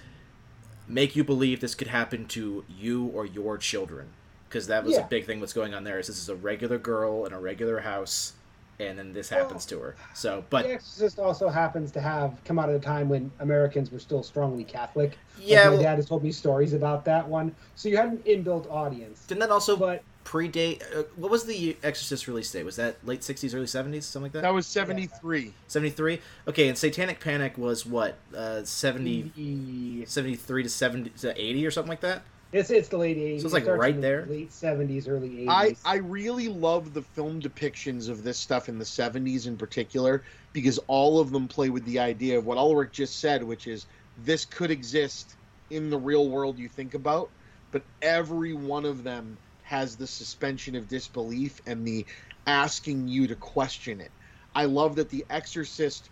make 0.87 1.15
you 1.15 1.23
believe 1.23 1.59
this 1.61 1.75
could 1.75 1.87
happen 1.87 2.25
to 2.27 2.63
you 2.69 3.07
or 3.07 3.25
your 3.25 3.57
children, 3.57 4.07
because 4.47 4.67
that 4.67 4.83
was 4.83 4.93
Yeah. 4.93 5.05
a 5.05 5.07
big 5.07 5.25
thing. 5.25 5.39
What's 5.39 5.53
going 5.53 5.73
on 5.73 5.83
there 5.83 5.99
is 5.99 6.07
this 6.07 6.17
is 6.19 6.29
a 6.29 6.35
regular 6.35 6.77
girl 6.77 7.25
in 7.25 7.33
a 7.33 7.39
regular 7.39 7.79
house 7.79 8.33
and 8.79 8.97
then 8.97 9.13
this 9.13 9.29
happens 9.29 9.65
to 9.67 9.79
her. 9.79 9.95
So, 10.13 10.43
but 10.49 10.63
the 10.65 10.73
Exorcist 10.73 11.19
also 11.19 11.49
happens 11.49 11.91
to 11.91 12.01
have 12.01 12.43
come 12.43 12.59
out 12.59 12.69
at 12.69 12.75
a 12.75 12.79
time 12.79 13.09
when 13.09 13.31
Americans 13.39 13.91
were 13.91 13.99
still 13.99 14.23
strongly 14.23 14.63
Catholic. 14.63 15.11
Like, 15.37 15.47
yeah, 15.47 15.65
my 15.65 15.71
well, 15.71 15.81
dad 15.81 15.95
has 15.95 16.07
told 16.07 16.23
me 16.23 16.31
stories 16.31 16.73
about 16.73 17.05
that 17.05 17.27
one. 17.27 17.55
So 17.75 17.89
you 17.89 17.97
had 17.97 18.07
an 18.07 18.17
inbuilt 18.19 18.69
audience. 18.69 19.25
didn't 19.25 19.41
that 19.41 19.51
also 19.51 19.75
But 19.75 20.03
predate? 20.23 20.81
Uh, 20.95 21.03
what 21.15 21.31
was 21.31 21.45
the 21.45 21.77
Exorcist 21.83 22.27
release 22.27 22.51
date? 22.51 22.63
Was 22.63 22.75
that 22.77 23.05
late 23.05 23.21
'60s, 23.21 23.53
early 23.55 23.65
'70s, 23.65 24.03
something 24.03 24.23
like 24.23 24.31
that? 24.33 24.41
That 24.41 24.53
was 24.53 24.67
73. 24.67 25.53
73. 25.67 26.21
Okay, 26.47 26.67
and 26.67 26.77
Satanic 26.77 27.19
Panic 27.19 27.57
was 27.57 27.85
what? 27.85 28.17
Uh, 28.35 28.63
70, 28.63 30.05
73 30.05 30.63
to 30.63 30.69
70 30.69 31.09
to 31.11 31.41
80 31.41 31.65
or 31.65 31.71
something 31.71 31.89
like 31.89 32.01
that. 32.01 32.23
It's 32.55 32.69
it's 32.69 32.87
the 32.87 32.97
late 32.97 33.17
eighties. 33.17 33.41
So 33.41 33.47
it's, 33.47 33.53
like, 33.53 33.65
right 33.67 33.99
there? 33.99 34.25
Late 34.27 34.51
seventies, 34.51 35.07
early 35.07 35.47
eighties. 35.47 35.49
I, 35.49 35.75
I 35.85 35.95
really 35.97 36.47
love 36.47 36.93
the 36.93 37.01
film 37.01 37.41
depictions 37.41 38.09
of 38.09 38.23
this 38.23 38.39
stuff 38.39 38.69
in 38.69 38.77
the 38.77 38.85
70s 38.85 39.47
in 39.47 39.57
particular 39.57 40.23
because 40.53 40.77
all 40.87 41.19
of 41.19 41.31
them 41.31 41.47
play 41.47 41.69
with 41.69 41.85
the 41.85 41.99
idea 41.99 42.37
of 42.37 42.45
what 42.45 42.57
Ulrich 42.57 42.93
just 42.93 43.19
said, 43.19 43.43
which 43.43 43.67
is 43.67 43.87
this 44.17 44.45
could 44.45 44.71
exist 44.71 45.35
in 45.69 45.89
the 45.89 45.97
real 45.97 46.29
world 46.29 46.57
you 46.57 46.69
think 46.69 46.93
about, 46.93 47.31
but 47.71 47.83
every 48.01 48.53
one 48.53 48.85
of 48.85 49.03
them 49.03 49.37
has 49.61 49.97
the 49.97 50.07
suspension 50.07 50.75
of 50.75 50.87
disbelief 50.87 51.59
and 51.65 51.85
the 51.85 52.05
asking 52.47 53.07
you 53.07 53.27
to 53.27 53.35
question 53.35 53.99
it. 53.99 54.11
I 54.53 54.65
love 54.65 54.95
that 54.95 55.09
The 55.09 55.25
Exorcist 55.29 56.09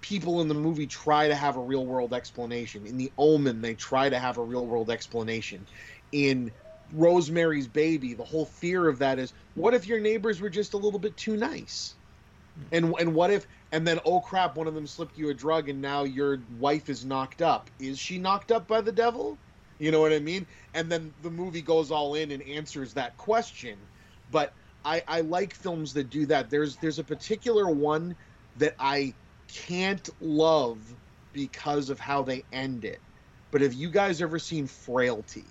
people 0.00 0.40
in 0.40 0.48
the 0.48 0.54
movie 0.54 0.86
try 0.86 1.28
to 1.28 1.34
have 1.34 1.56
a 1.56 1.60
real 1.60 1.86
world 1.86 2.14
explanation. 2.14 2.86
In 2.86 2.96
The 2.96 3.12
Omen, 3.18 3.60
they 3.60 3.74
try 3.74 4.08
to 4.08 4.18
have 4.18 4.38
a 4.38 4.42
real 4.42 4.66
world 4.66 4.90
explanation. 4.90 5.66
In 6.12 6.50
Rosemary's 6.92 7.68
Baby, 7.68 8.14
the 8.14 8.24
whole 8.24 8.46
fear 8.46 8.88
of 8.88 8.98
that 8.98 9.18
is 9.18 9.32
what 9.54 9.74
if 9.74 9.86
your 9.86 10.00
neighbors 10.00 10.40
were 10.40 10.50
just 10.50 10.74
a 10.74 10.78
little 10.78 10.98
bit 10.98 11.16
too 11.16 11.36
nice? 11.36 11.94
And 12.72 12.94
and 12.98 13.14
what 13.14 13.30
if 13.30 13.46
and 13.72 13.86
then 13.86 14.00
oh 14.04 14.20
crap, 14.20 14.56
one 14.56 14.66
of 14.66 14.74
them 14.74 14.86
slipped 14.86 15.16
you 15.16 15.30
a 15.30 15.34
drug 15.34 15.68
and 15.68 15.80
now 15.80 16.04
your 16.04 16.40
wife 16.58 16.88
is 16.88 17.04
knocked 17.04 17.42
up. 17.42 17.70
Is 17.78 17.98
she 17.98 18.18
knocked 18.18 18.50
up 18.50 18.66
by 18.66 18.80
the 18.80 18.92
devil? 18.92 19.38
You 19.78 19.90
know 19.90 20.00
what 20.00 20.12
I 20.12 20.18
mean? 20.18 20.46
And 20.74 20.90
then 20.90 21.12
the 21.22 21.30
movie 21.30 21.62
goes 21.62 21.90
all 21.90 22.14
in 22.14 22.32
and 22.32 22.42
answers 22.42 22.92
that 22.94 23.16
question. 23.16 23.78
But 24.30 24.52
I, 24.84 25.02
I 25.08 25.20
like 25.22 25.54
films 25.54 25.92
that 25.94 26.10
do 26.10 26.26
that. 26.26 26.50
There's 26.50 26.76
there's 26.76 26.98
a 26.98 27.04
particular 27.04 27.70
one 27.70 28.14
that 28.56 28.74
I 28.78 29.14
can't 29.54 30.08
love 30.20 30.78
because 31.32 31.90
of 31.90 32.00
how 32.00 32.22
they 32.22 32.44
end 32.52 32.84
it. 32.84 33.00
But 33.50 33.60
have 33.60 33.72
you 33.74 33.88
guys 33.90 34.22
ever 34.22 34.38
seen 34.38 34.66
Frailty? 34.66 35.44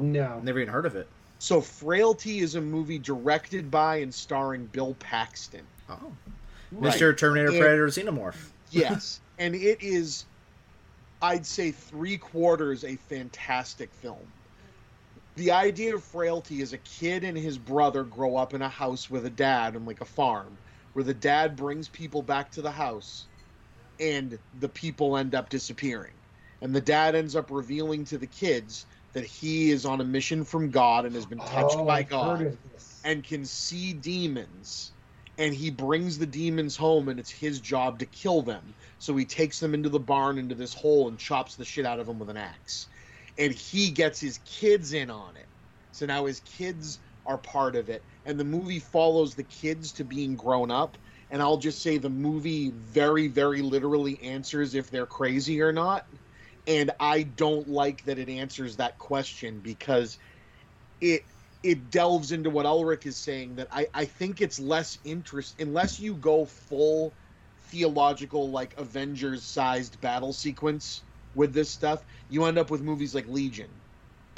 no. 0.00 0.40
Never 0.42 0.60
even 0.60 0.72
heard 0.72 0.86
of 0.86 0.96
it. 0.96 1.06
So 1.38 1.60
Frailty 1.60 2.40
is 2.40 2.54
a 2.54 2.60
movie 2.60 2.98
directed 2.98 3.70
by 3.70 3.96
and 3.96 4.12
starring 4.14 4.66
Bill 4.66 4.94
Paxton. 4.98 5.62
Oh, 5.88 5.98
Right. 6.72 6.94
Mr. 6.94 7.16
Terminator, 7.16 7.50
And- 7.50 7.58
Predator, 7.60 7.86
Xenomorph. 7.88 8.36
Yes, 8.70 9.18
and 9.38 9.54
it 9.56 9.78
is, 9.82 10.24
I'd 11.20 11.44
say, 11.44 11.72
three 11.72 12.16
quarters 12.16 12.84
a 12.84 12.94
fantastic 12.94 13.90
film. 13.94 14.16
The 15.34 15.50
idea 15.50 15.96
of 15.96 16.04
frailty 16.04 16.60
is 16.60 16.72
a 16.72 16.78
kid 16.78 17.24
and 17.24 17.36
his 17.36 17.58
brother 17.58 18.04
grow 18.04 18.36
up 18.36 18.54
in 18.54 18.62
a 18.62 18.68
house 18.68 19.10
with 19.10 19.26
a 19.26 19.30
dad 19.30 19.74
and 19.74 19.86
like 19.86 20.00
a 20.00 20.04
farm, 20.04 20.56
where 20.92 21.02
the 21.04 21.14
dad 21.14 21.56
brings 21.56 21.88
people 21.88 22.22
back 22.22 22.52
to 22.52 22.62
the 22.62 22.70
house, 22.70 23.26
and 24.00 24.38
the 24.58 24.68
people 24.68 25.16
end 25.16 25.34
up 25.34 25.50
disappearing, 25.50 26.14
and 26.62 26.74
the 26.74 26.80
dad 26.80 27.14
ends 27.14 27.36
up 27.36 27.50
revealing 27.50 28.04
to 28.06 28.18
the 28.18 28.26
kids 28.26 28.86
that 29.12 29.24
he 29.24 29.70
is 29.70 29.84
on 29.84 30.00
a 30.00 30.04
mission 30.04 30.44
from 30.44 30.70
God 30.70 31.04
and 31.04 31.14
has 31.14 31.26
been 31.26 31.38
touched 31.38 31.76
oh, 31.76 31.84
by 31.84 32.02
God 32.02 32.38
Heard 32.38 32.46
of 32.48 32.58
this. 32.72 33.00
and 33.04 33.24
can 33.24 33.44
see 33.44 33.92
demons. 33.92 34.92
And 35.38 35.54
he 35.54 35.70
brings 35.70 36.18
the 36.18 36.26
demons 36.26 36.76
home 36.76 37.08
and 37.08 37.18
it's 37.18 37.30
his 37.30 37.60
job 37.60 37.98
to 38.00 38.06
kill 38.06 38.42
them. 38.42 38.74
So 38.98 39.16
he 39.16 39.24
takes 39.24 39.58
them 39.58 39.72
into 39.72 39.88
the 39.88 39.98
barn 39.98 40.38
into 40.38 40.54
this 40.54 40.74
hole 40.74 41.08
and 41.08 41.18
chops 41.18 41.56
the 41.56 41.64
shit 41.64 41.86
out 41.86 41.98
of 41.98 42.06
them 42.06 42.18
with 42.18 42.28
an 42.28 42.36
axe. 42.36 42.88
And 43.38 43.52
he 43.52 43.90
gets 43.90 44.20
his 44.20 44.38
kids 44.38 44.92
in 44.92 45.08
on 45.08 45.36
it. 45.36 45.48
So 45.92 46.04
now 46.04 46.26
his 46.26 46.40
kids 46.40 47.00
are 47.24 47.38
part 47.38 47.74
of 47.74 47.88
it. 47.88 48.04
And 48.26 48.38
the 48.38 48.44
movie 48.44 48.80
follows 48.80 49.34
the 49.34 49.44
kids 49.44 49.92
to 49.94 50.04
being 50.04 50.36
grown 50.36 50.70
up 50.70 50.98
and 51.30 51.40
i'll 51.42 51.56
just 51.56 51.82
say 51.82 51.98
the 51.98 52.10
movie 52.10 52.70
very 52.70 53.28
very 53.28 53.62
literally 53.62 54.20
answers 54.22 54.74
if 54.74 54.90
they're 54.90 55.06
crazy 55.06 55.60
or 55.60 55.72
not. 55.72 56.06
And 56.66 56.90
i 57.00 57.22
don't 57.22 57.68
like 57.68 58.04
that 58.04 58.18
it 58.18 58.28
answers 58.28 58.76
that 58.76 58.98
question 58.98 59.60
because 59.60 60.18
it 61.00 61.22
it 61.62 61.90
delves 61.90 62.32
into 62.32 62.48
what 62.50 62.64
Ulrich 62.66 63.04
is 63.06 63.18
saying 63.18 63.56
that 63.56 63.68
I, 63.70 63.86
I 63.92 64.04
think 64.06 64.40
it's 64.40 64.58
less 64.58 64.98
interest 65.04 65.60
unless 65.60 66.00
you 66.00 66.14
go 66.14 66.46
full 66.46 67.14
theological 67.68 68.50
like 68.50 68.74
Avengers 68.78 69.44
sized 69.44 70.00
battle 70.00 70.32
sequence 70.32 71.04
with 71.34 71.52
this 71.52 71.70
stuff, 71.70 72.04
you 72.28 72.44
end 72.44 72.58
up 72.58 72.70
with 72.70 72.82
movies 72.82 73.14
like 73.14 73.26
Legion, 73.28 73.79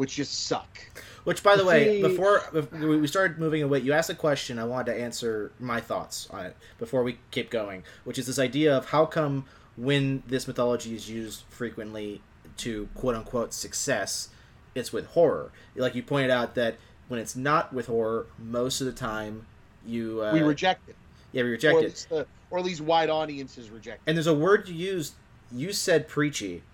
which 0.02 0.16
just 0.16 0.48
suck. 0.48 0.80
Which, 1.22 1.44
by 1.44 1.54
the 1.54 1.64
way, 1.64 2.02
before 2.02 2.42
we 2.72 3.06
started 3.06 3.38
moving 3.38 3.62
away, 3.62 3.78
you 3.78 3.92
asked 3.92 4.10
a 4.10 4.16
question. 4.16 4.58
I 4.58 4.64
wanted 4.64 4.92
to 4.92 5.00
answer 5.00 5.52
my 5.60 5.80
thoughts 5.80 6.26
on 6.32 6.44
it 6.44 6.56
before 6.80 7.04
we 7.04 7.18
keep 7.30 7.50
going, 7.50 7.84
which 8.02 8.18
is 8.18 8.26
this 8.26 8.40
idea 8.40 8.76
of 8.76 8.86
how 8.86 9.06
come 9.06 9.44
when 9.76 10.24
this 10.26 10.48
mythology 10.48 10.96
is 10.96 11.08
used 11.08 11.44
frequently 11.50 12.20
to 12.56 12.88
quote 12.96 13.14
unquote 13.14 13.54
success, 13.54 14.30
it's 14.74 14.92
with 14.92 15.06
horror. 15.06 15.52
Like 15.76 15.94
you 15.94 16.02
pointed 16.02 16.32
out 16.32 16.56
that 16.56 16.78
when 17.06 17.20
it's 17.20 17.36
not 17.36 17.72
with 17.72 17.86
horror, 17.86 18.26
most 18.36 18.80
of 18.80 18.88
the 18.88 18.92
time 18.92 19.46
you 19.86 20.20
uh, 20.20 20.32
we 20.32 20.42
reject 20.42 20.88
it. 20.88 20.96
yeah 21.30 21.44
we 21.44 21.50
reject 21.50 21.76
at 21.76 21.84
it. 21.84 21.86
least 21.90 22.08
the, 22.08 22.26
or 22.50 22.58
at 22.58 22.64
least 22.64 22.80
wide 22.80 23.08
audiences 23.08 23.70
reject 23.70 24.00
it. 24.04 24.10
And 24.10 24.16
there's 24.16 24.26
a 24.26 24.34
word 24.34 24.68
you 24.68 24.74
used. 24.74 25.14
You 25.52 25.72
said 25.72 26.08
preachy, 26.08 26.64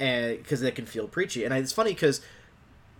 and 0.00 0.38
because 0.38 0.62
it 0.62 0.74
can 0.74 0.86
feel 0.86 1.06
preachy, 1.06 1.44
and 1.44 1.52
it's 1.52 1.72
funny 1.72 1.92
because 1.92 2.22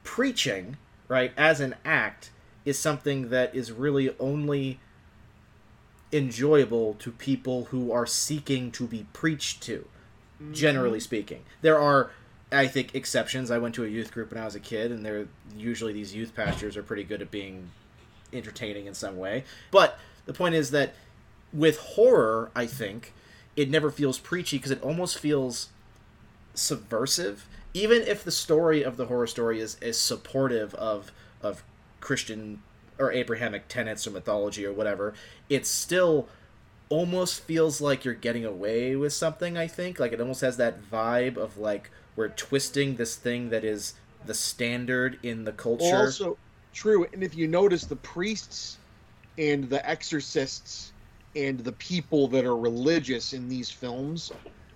preaching, 0.09 0.79
right, 1.07 1.33
as 1.37 1.61
an 1.61 1.75
act, 1.85 2.31
is 2.65 2.79
something 2.79 3.29
that 3.29 3.55
is 3.55 3.71
really 3.71 4.17
only 4.19 4.81
enjoyable 6.15 6.95
to 6.95 7.13
people 7.13 7.67
who 7.67 7.93
are 7.93 8.07
seeking 8.07 8.71
to 8.71 8.87
be 8.87 9.07
preached 9.13 9.63
to. 9.63 9.87
Generally 10.51 11.01
mm-hmm. 11.01 11.05
speaking, 11.05 11.43
there 11.61 11.79
are, 11.79 12.11
I 12.51 12.69
think, 12.69 12.95
exceptions. 12.95 13.51
I 13.51 13.59
went 13.59 13.75
to 13.75 13.85
a 13.85 13.89
youth 13.89 14.11
group 14.11 14.31
when 14.31 14.41
I 14.41 14.47
was 14.47 14.55
a 14.55 14.61
kid, 14.61 14.91
and 14.91 15.05
they're 15.05 15.29
usually 15.55 15.93
these 15.93 16.15
youth 16.15 16.35
pastors 16.35 16.75
are 16.79 16.83
pretty 16.83 17.05
good 17.05 17.21
at 17.21 17.31
being 17.31 17.71
entertaining 18.33 18.87
in 18.87 18.95
some 18.95 19.19
way. 19.19 19.45
But 19.71 19.99
the 20.25 20.33
point 20.33 20.55
is 20.55 20.71
that 20.71 20.95
with 21.53 21.77
horror, 21.79 22.51
I 22.57 22.65
think 22.65 23.13
it 23.57 23.69
never 23.69 23.91
feels 23.91 24.19
preachy 24.19 24.57
because 24.57 24.71
it 24.71 24.81
almost 24.81 25.19
feels 25.19 25.69
subversive. 26.55 27.47
Even 27.75 28.03
if 28.03 28.25
the 28.25 28.31
story 28.31 28.83
of 28.83 28.97
the 28.97 29.07
horror 29.07 29.27
story 29.27 29.61
is, 29.61 29.77
is 29.81 29.99
supportive 29.99 30.75
of 30.75 31.13
of 31.43 31.63
Christian 32.01 32.63
or 32.99 33.13
Abrahamic 33.13 33.69
tenets 33.69 34.07
or 34.07 34.11
mythology 34.11 34.67
or 34.67 34.73
whatever, 34.73 35.15
it 35.49 35.67
still 35.67 36.29
almost 36.89 37.43
feels 37.43 37.81
like 37.81 38.05
you're 38.05 38.15
getting 38.15 38.45
away 38.45 38.97
with 38.97 39.13
something. 39.13 39.57
I 39.57 39.67
think 39.67 40.01
like 40.01 40.13
it 40.13 40.21
almost 40.21 40.41
has 40.41 40.57
that 40.57 40.83
vibe 40.91 41.37
of 41.37 41.59
like 41.59 41.91
we're 42.17 42.29
twisting 42.29 42.97
this 42.97 43.15
thing 43.17 43.51
that 43.51 43.65
is 43.65 43.95
the 44.27 44.35
standard 44.35 45.19
in 45.23 45.45
the 45.45 45.53
culture. 45.53 45.97
Also 45.97 46.37
true, 46.73 47.07
and 47.13 47.23
if 47.23 47.35
you 47.35 47.47
notice 47.47 47.85
the 47.85 47.97
priests 47.97 48.79
and 49.37 49.69
the 49.71 49.89
exorcists 49.89 50.93
and 51.37 51.61
the 51.61 51.73
people 51.73 52.27
that 52.29 52.45
are 52.45 52.57
religious 52.57 53.33
in 53.33 53.49
these 53.49 53.71
films, 53.71 54.33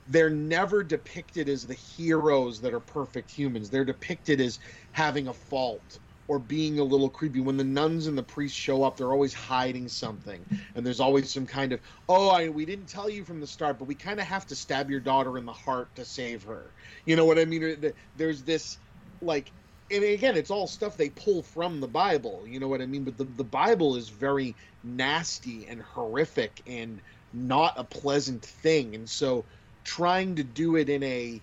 they're 0.09 0.31
never 0.31 0.83
depicted 0.83 1.49
as 1.49 1.67
the 1.67 1.75
heroes 1.75 2.61
that 2.61 2.75
are 2.75 2.81
perfect 2.81 3.31
humans. 3.31 3.71
They're 3.71 3.85
depicted 3.85 4.41
as 4.41 4.59
having 4.93 5.29
a 5.29 5.33
fault 5.33 5.99
or 6.29 6.39
being 6.39 6.79
a 6.79 6.85
little 6.85 7.09
creepy. 7.09 7.41
When 7.41 7.57
the 7.57 7.65
nuns 7.65 8.07
and 8.07 8.17
the 8.17 8.23
priests 8.23 8.57
show 8.57 8.83
up, 8.83 8.97
they're 8.97 9.13
always 9.13 9.35
hiding 9.35 9.89
something, 9.89 10.45
and 10.75 10.85
there's 10.85 11.01
always 11.01 11.33
some 11.33 11.47
kind 11.47 11.73
of 11.73 11.81
oh, 12.09 12.31
I, 12.31 12.49
we 12.49 12.65
didn't 12.65 12.87
tell 12.87 13.09
you 13.09 13.25
from 13.25 13.41
the 13.41 13.47
start, 13.47 13.79
but 13.79 13.87
we 13.87 13.95
kind 13.95 14.21
of 14.21 14.27
have 14.27 14.47
to 14.47 14.57
stab 14.57 14.91
your 14.91 15.01
daughter 15.01 15.39
in 15.39 15.45
the 15.45 15.53
heart 15.53 15.95
to 15.97 16.05
save 16.05 16.43
her. 16.45 16.73
You 17.05 17.17
know 17.17 17.25
what 17.25 17.39
I 17.39 17.45
mean? 17.45 17.93
There's 18.17 18.43
this 18.43 18.79
like 19.21 19.53
and 19.91 20.05
again 20.05 20.37
it's 20.37 20.51
all 20.51 20.67
stuff 20.67 20.97
they 20.97 21.11
pull 21.11 21.43
from 21.43 21.81
the 21.81 21.89
bible 21.89 22.45
you 22.47 22.59
know 22.59 22.69
what 22.69 22.81
i 22.81 22.87
mean 22.87 23.05
but 23.05 23.17
the, 23.17 23.25
the 23.25 23.45
bible 23.45 23.97
is 23.97 24.09
very 24.09 24.57
nasty 24.83 25.67
and 25.67 25.83
horrific 25.83 26.63
and 26.67 27.01
not 27.33 27.75
a 27.77 27.85
pleasant 27.85 28.45
thing 28.45 28.95
and 28.95 29.09
so 29.09 29.45
trying 29.85 30.35
to 30.37 30.43
do 30.43 30.77
it 30.77 30.89
in 30.89 31.03
a 31.03 31.41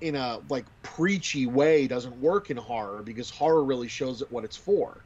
in 0.00 0.16
a 0.16 0.40
like 0.48 0.64
preachy 0.82 1.46
way 1.46 1.86
doesn't 1.86 2.18
work 2.20 2.50
in 2.50 2.56
horror 2.56 3.02
because 3.02 3.28
horror 3.30 3.62
really 3.64 3.88
shows 3.88 4.22
it 4.22 4.30
what 4.32 4.44
it's 4.44 4.56
for 4.56 4.96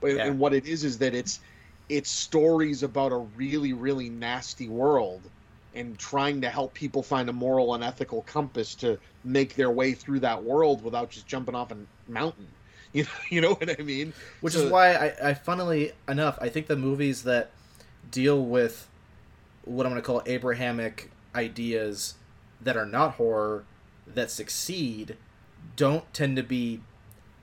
But- 0.00 0.14
Yeah. 0.16 0.24
and 0.26 0.38
what 0.38 0.52
it 0.54 0.66
is 0.66 0.82
is 0.84 0.98
that 0.98 1.14
it's 1.14 1.40
it's 1.88 2.10
stories 2.10 2.82
about 2.82 3.12
a 3.12 3.18
really 3.36 3.72
really 3.72 4.08
nasty 4.08 4.68
world 4.68 5.20
and 5.74 5.96
trying 5.98 6.40
to 6.40 6.48
help 6.48 6.74
people 6.74 7.00
find 7.02 7.28
a 7.28 7.32
moral 7.32 7.74
and 7.74 7.84
ethical 7.84 8.22
compass 8.22 8.74
to 8.76 8.98
make 9.22 9.54
their 9.54 9.70
way 9.70 9.92
through 9.92 10.18
that 10.20 10.42
world 10.42 10.82
without 10.82 11.10
just 11.10 11.28
jumping 11.28 11.54
off 11.54 11.70
a 11.70 11.76
mountain. 12.10 12.46
You 12.92 13.04
know, 13.04 13.10
you 13.30 13.40
know 13.40 13.54
what 13.54 13.78
I 13.78 13.84
mean? 13.84 14.12
which 14.40 14.54
So- 14.54 14.64
is 14.64 14.70
why 14.72 14.94
I, 14.94 15.28
I 15.30 15.34
funnily 15.34 15.92
enough 16.08 16.36
i 16.40 16.48
think 16.48 16.66
the 16.66 16.74
movies 16.74 17.22
that 17.22 17.52
deal 18.10 18.44
with 18.44 18.88
what 19.64 19.86
I'm 19.86 19.92
going 19.92 20.02
to 20.02 20.06
call 20.06 20.22
Abrahamic 20.26 21.08
ideas 21.34 22.14
that 22.60 22.76
are 22.76 22.86
not 22.86 23.14
horror 23.14 23.64
that 24.06 24.30
succeed 24.30 25.16
don't 25.76 26.12
tend 26.12 26.36
to 26.36 26.42
be 26.42 26.80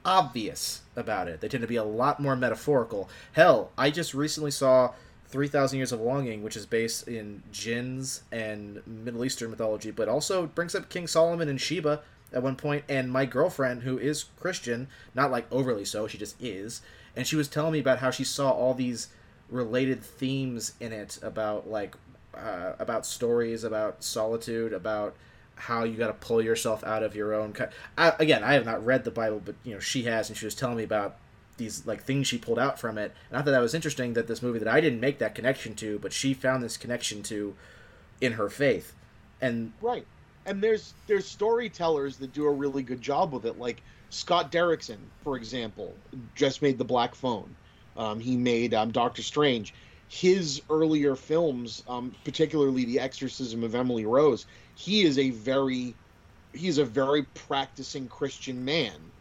obvious 0.04 0.82
about 0.96 1.28
it. 1.28 1.42
They 1.42 1.48
tend 1.48 1.62
to 1.62 1.68
be 1.68 1.76
a 1.76 1.84
lot 1.84 2.20
more 2.20 2.36
metaphorical. 2.36 3.10
Hell, 3.34 3.72
I 3.78 3.90
just 3.90 4.14
recently 4.14 4.52
saw 4.52 4.94
3000 5.28 5.78
Years 5.78 5.92
of 5.92 6.00
Longing, 6.00 6.44
which 6.44 6.56
is 6.56 6.66
based 6.66 7.08
in 7.08 7.44
jinns 7.52 8.24
and 8.32 8.82
Middle 8.88 9.26
Eastern 9.26 9.50
mythology, 9.50 9.92
but 9.92 10.08
also 10.08 10.48
brings 10.48 10.74
up 10.74 10.90
King 10.90 11.08
Solomon 11.08 11.50
and 11.50 11.60
Sheba 11.60 12.02
at 12.34 12.44
one 12.44 12.56
point, 12.56 12.84
and 12.90 13.12
my 13.12 13.26
girlfriend, 13.26 13.84
who 13.84 13.98
is 13.98 14.26
Christian, 14.40 14.88
not 15.16 15.32
like 15.32 15.46
overly 15.52 15.86
so, 15.86 16.08
she 16.08 16.18
just 16.18 16.42
is, 16.42 16.82
and 17.16 17.26
she 17.26 17.36
was 17.36 17.48
telling 17.48 17.74
me 17.74 17.80
about 17.80 18.00
how 18.00 18.12
she 18.12 18.24
saw 18.24 18.52
all 18.52 18.74
these 18.74 19.08
related 19.50 20.04
themes 20.04 20.74
in 20.80 20.92
it 20.92 21.18
about 21.22 21.70
like 21.70 21.96
uh, 22.38 22.74
about 22.80 23.06
stories 23.06 23.64
about 23.64 24.04
solitude 24.04 24.74
about 24.74 25.16
how 25.56 25.84
you 25.84 25.98
got 25.98 26.08
to 26.08 26.14
pull 26.14 26.42
yourself 26.42 26.84
out 26.84 27.02
of 27.02 27.16
your 27.16 27.34
own 27.34 27.54
I, 27.98 28.14
again 28.20 28.44
i 28.44 28.54
have 28.54 28.66
not 28.66 28.86
read 28.86 29.04
the 29.04 29.12
bible 29.12 29.42
but 29.44 29.56
you 29.64 29.74
know 29.74 29.80
she 29.80 30.04
has 30.04 30.30
and 30.30 30.38
she 30.38 30.46
was 30.46 30.56
telling 30.56 30.78
me 30.78 30.84
about 30.84 31.18
these 31.58 31.88
like 31.88 32.04
things 32.04 32.28
she 32.28 32.38
pulled 32.38 32.60
out 32.60 32.80
from 32.80 33.00
it 33.00 33.12
and 33.30 33.40
i 33.40 33.42
thought 33.42 33.52
that 33.52 33.62
was 33.62 33.74
interesting 33.74 34.14
that 34.14 34.28
this 34.28 34.44
movie 34.44 34.60
that 34.60 34.68
i 34.68 34.80
didn't 34.80 35.00
make 35.00 35.18
that 35.18 35.34
connection 35.34 35.74
to 35.74 35.98
but 36.00 36.14
she 36.14 36.34
found 36.34 36.64
this 36.64 36.78
connection 36.78 37.24
to 37.24 37.56
in 38.22 38.34
her 38.34 38.50
faith. 38.50 38.94
And 39.42 39.72
right. 39.82 40.06
And 40.46 40.62
there's 40.62 40.94
there's 41.08 41.26
storytellers 41.26 42.18
that 42.18 42.34
do 42.34 42.46
a 42.46 42.52
really 42.52 42.84
good 42.84 43.02
job 43.02 43.34
with 43.34 43.46
it 43.46 43.60
like 43.60 43.82
scott 44.10 44.50
derrickson 44.54 44.96
for 45.22 45.36
example 45.36 45.94
just 46.34 46.62
made 46.62 46.78
the 46.78 46.86
black 46.86 47.14
phone. 47.14 47.56
Um, 47.98 48.20
he 48.20 48.38
made 48.38 48.74
um, 48.74 48.92
doctor 48.92 49.22
strange 49.22 49.74
his 50.08 50.62
earlier 50.70 51.16
films 51.16 51.82
um, 51.88 52.16
particularly 52.24 52.86
the 52.86 53.00
exorcism 53.00 53.64
of 53.64 53.76
emily 53.76 54.06
rose 54.06 54.46
he 54.76 55.04
is 55.04 55.18
a 55.18 55.32
very 55.32 55.98
he's 56.54 56.78
a 56.78 56.86
very 56.86 57.24
practicing 57.34 58.08
christian 58.08 58.64
man 58.64 59.12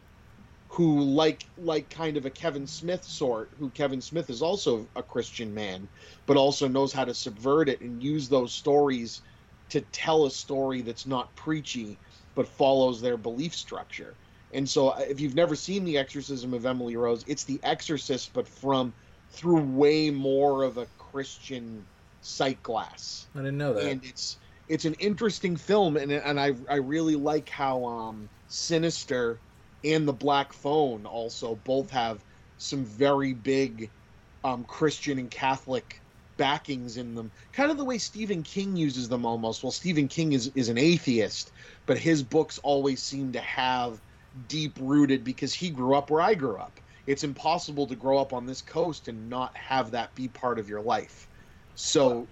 who 0.68 1.00
like 1.00 1.44
like 1.56 1.88
kind 1.90 2.16
of 2.16 2.26
a 2.26 2.30
Kevin 2.30 2.66
Smith 2.66 3.04
sort, 3.04 3.54
who 3.56 3.70
Kevin 3.70 4.00
Smith 4.00 4.30
is 4.30 4.42
also 4.42 4.90
a 4.96 5.02
Christian 5.02 5.54
man, 5.54 5.88
but 6.26 6.36
also 6.36 6.68
knows 6.68 6.92
how 6.92 7.04
to 7.04 7.14
subvert 7.14 7.68
it 7.68 7.80
and 7.80 8.02
use 8.02 8.28
those 8.28 8.52
stories 8.54 9.22
to 9.70 9.80
tell 9.80 10.26
a 10.26 10.30
story 10.30 10.82
that's 10.82 11.06
not 11.06 11.34
preachy 11.36 12.00
but 12.34 12.48
follows 12.48 13.00
their 13.00 13.16
belief 13.16 13.54
structure. 13.54 14.18
And 14.52 14.68
so 14.68 14.88
uh, 14.90 15.04
if 15.08 15.20
you've 15.20 15.34
never 15.34 15.56
seen 15.56 15.84
The 15.84 15.98
Exorcism 15.98 16.52
of 16.52 16.66
Emily 16.66 16.96
Rose, 16.96 17.24
it's 17.26 17.44
The 17.44 17.60
Exorcist 17.64 18.32
but 18.34 18.46
from 18.46 18.94
through 19.30 19.62
way 19.62 20.10
more 20.10 20.62
of 20.62 20.76
a 20.76 20.86
Christian 20.98 21.88
sight 22.20 22.62
glass. 22.62 23.28
I 23.34 23.38
didn't 23.38 23.58
know 23.58 23.74
that. 23.74 23.84
And 23.84 24.04
it's 24.04 24.38
it's 24.68 24.84
an 24.84 24.94
interesting 24.94 25.56
film 25.56 25.96
and 25.96 26.10
and 26.10 26.40
I 26.40 26.52
I 26.68 26.76
really 26.76 27.16
like 27.16 27.48
how 27.48 27.84
um 27.84 28.30
sinister 28.46 29.42
and 29.84 30.08
the 30.08 30.12
Black 30.12 30.52
Phone 30.52 31.06
also 31.06 31.54
both 31.56 31.90
have 31.90 32.24
some 32.56 32.84
very 32.84 33.34
big 33.34 33.92
um, 34.44 34.64
Christian 34.64 35.18
and 35.18 35.30
Catholic 35.30 36.02
backings 36.36 36.96
in 36.96 37.14
them. 37.14 37.32
Kind 37.52 37.70
of 37.70 37.76
the 37.76 37.84
way 37.84 37.98
Stephen 37.98 38.42
King 38.42 38.76
uses 38.76 39.08
them 39.08 39.24
almost. 39.26 39.62
Well, 39.62 39.72
Stephen 39.72 40.08
King 40.08 40.32
is, 40.32 40.48
is 40.48 40.68
an 40.68 40.78
atheist, 40.78 41.52
but 41.86 41.98
his 41.98 42.22
books 42.22 42.58
always 42.58 43.02
seem 43.04 43.32
to 43.32 43.40
have 43.40 44.02
deep 44.46 44.78
rooted 44.80 45.24
because 45.24 45.54
he 45.54 45.70
grew 45.70 45.94
up 45.96 46.10
where 46.10 46.20
I 46.22 46.34
grew 46.34 46.58
up. 46.58 46.80
It's 47.06 47.24
impossible 47.24 47.86
to 47.86 47.94
grow 47.94 48.18
up 48.18 48.32
on 48.32 48.46
this 48.46 48.62
coast 48.62 49.08
and 49.08 49.30
not 49.30 49.56
have 49.56 49.90
that 49.92 50.14
be 50.14 50.28
part 50.28 50.58
of 50.58 50.68
your 50.68 50.80
life. 50.80 51.28
So 51.74 52.26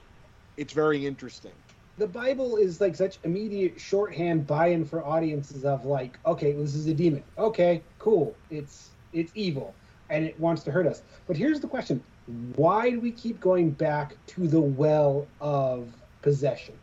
it's 0.57 0.73
very 0.73 1.07
interesting 1.07 1.53
the 1.97 2.07
Bible 2.07 2.57
is 2.57 2.81
like 2.81 2.97
such 2.97 3.19
immediate 3.25 3.81
shorthand 3.81 4.47
buy-in 4.47 4.85
for 4.85 5.05
audiences 5.05 5.65
of 5.65 5.85
like, 5.85 6.19
okay, 6.27 6.53
this 6.53 6.75
is 6.75 6.87
a 6.87 6.95
demon. 6.95 7.23
Okay, 7.39 7.83
cool. 7.99 8.35
It's 8.51 8.91
it's 9.13 9.31
evil 9.35 9.75
and 10.11 10.25
it 10.25 10.39
wants 10.41 10.63
to 10.65 10.71
hurt 10.71 10.87
us. 10.87 11.03
But 11.27 11.37
here's 11.37 11.61
the 11.61 11.69
question. 11.69 12.03
Why 12.57 12.91
do 12.91 13.01
we 13.01 13.13
keep 13.13 13.41
going 13.41 13.71
back 13.71 14.17
to 14.29 14.49
the 14.49 14.61
well 14.61 15.27
of 15.41 15.89
possession? 16.23 16.75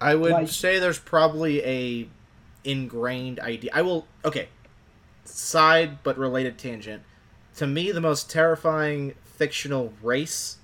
I 0.00 0.14
would 0.14 0.32
like, 0.32 0.48
say 0.48 0.78
there's 0.78 0.98
probably 0.98 1.62
a 1.64 2.08
ingrained 2.64 3.38
idea. 3.38 3.70
I 3.74 3.82
will 3.82 4.06
okay. 4.24 4.48
Side 5.24 6.02
but 6.02 6.18
related 6.18 6.58
tangent. 6.58 7.02
To 7.56 7.66
me 7.66 7.92
the 7.92 8.00
most 8.00 8.30
terrifying 8.30 9.14
fictional 9.24 9.92
race 10.02 10.58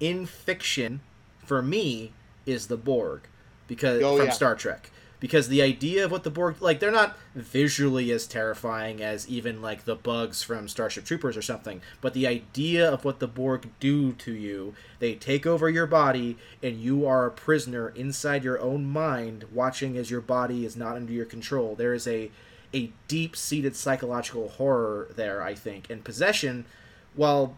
in 0.00 0.26
fiction 0.26 1.00
for 1.44 1.62
me 1.62 2.12
is 2.44 2.66
the 2.66 2.76
Borg 2.76 3.22
because 3.66 4.02
oh, 4.02 4.16
from 4.16 4.26
yeah. 4.26 4.32
Star 4.32 4.54
Trek 4.54 4.90
because 5.20 5.48
the 5.48 5.62
idea 5.62 6.04
of 6.04 6.10
what 6.10 6.24
the 6.24 6.30
Borg 6.30 6.60
like 6.60 6.80
they're 6.80 6.90
not 6.90 7.16
visually 7.34 8.10
as 8.10 8.26
terrifying 8.26 9.02
as 9.02 9.28
even 9.28 9.62
like 9.62 9.84
the 9.84 9.94
bugs 9.94 10.42
from 10.42 10.68
Starship 10.68 11.04
Troopers 11.04 11.36
or 11.36 11.42
something, 11.42 11.80
but 12.00 12.14
the 12.14 12.26
idea 12.26 12.88
of 12.88 13.04
what 13.04 13.18
the 13.18 13.28
Borg 13.28 13.70
do 13.80 14.12
to 14.12 14.32
you, 14.32 14.74
they 14.98 15.14
take 15.14 15.46
over 15.46 15.68
your 15.68 15.86
body 15.86 16.36
and 16.62 16.80
you 16.80 17.06
are 17.06 17.26
a 17.26 17.30
prisoner 17.30 17.88
inside 17.90 18.44
your 18.44 18.60
own 18.60 18.84
mind 18.84 19.44
watching 19.52 19.96
as 19.96 20.10
your 20.10 20.20
body 20.20 20.64
is 20.64 20.76
not 20.76 20.96
under 20.96 21.12
your 21.12 21.24
control. 21.24 21.74
There 21.74 21.94
is 21.94 22.06
a 22.06 22.30
a 22.76 22.92
deep-seated 23.08 23.74
psychological 23.74 24.48
horror 24.48 25.08
there, 25.16 25.42
I 25.42 25.54
think. 25.54 25.88
And 25.88 26.04
possession, 26.04 26.66
while 27.14 27.56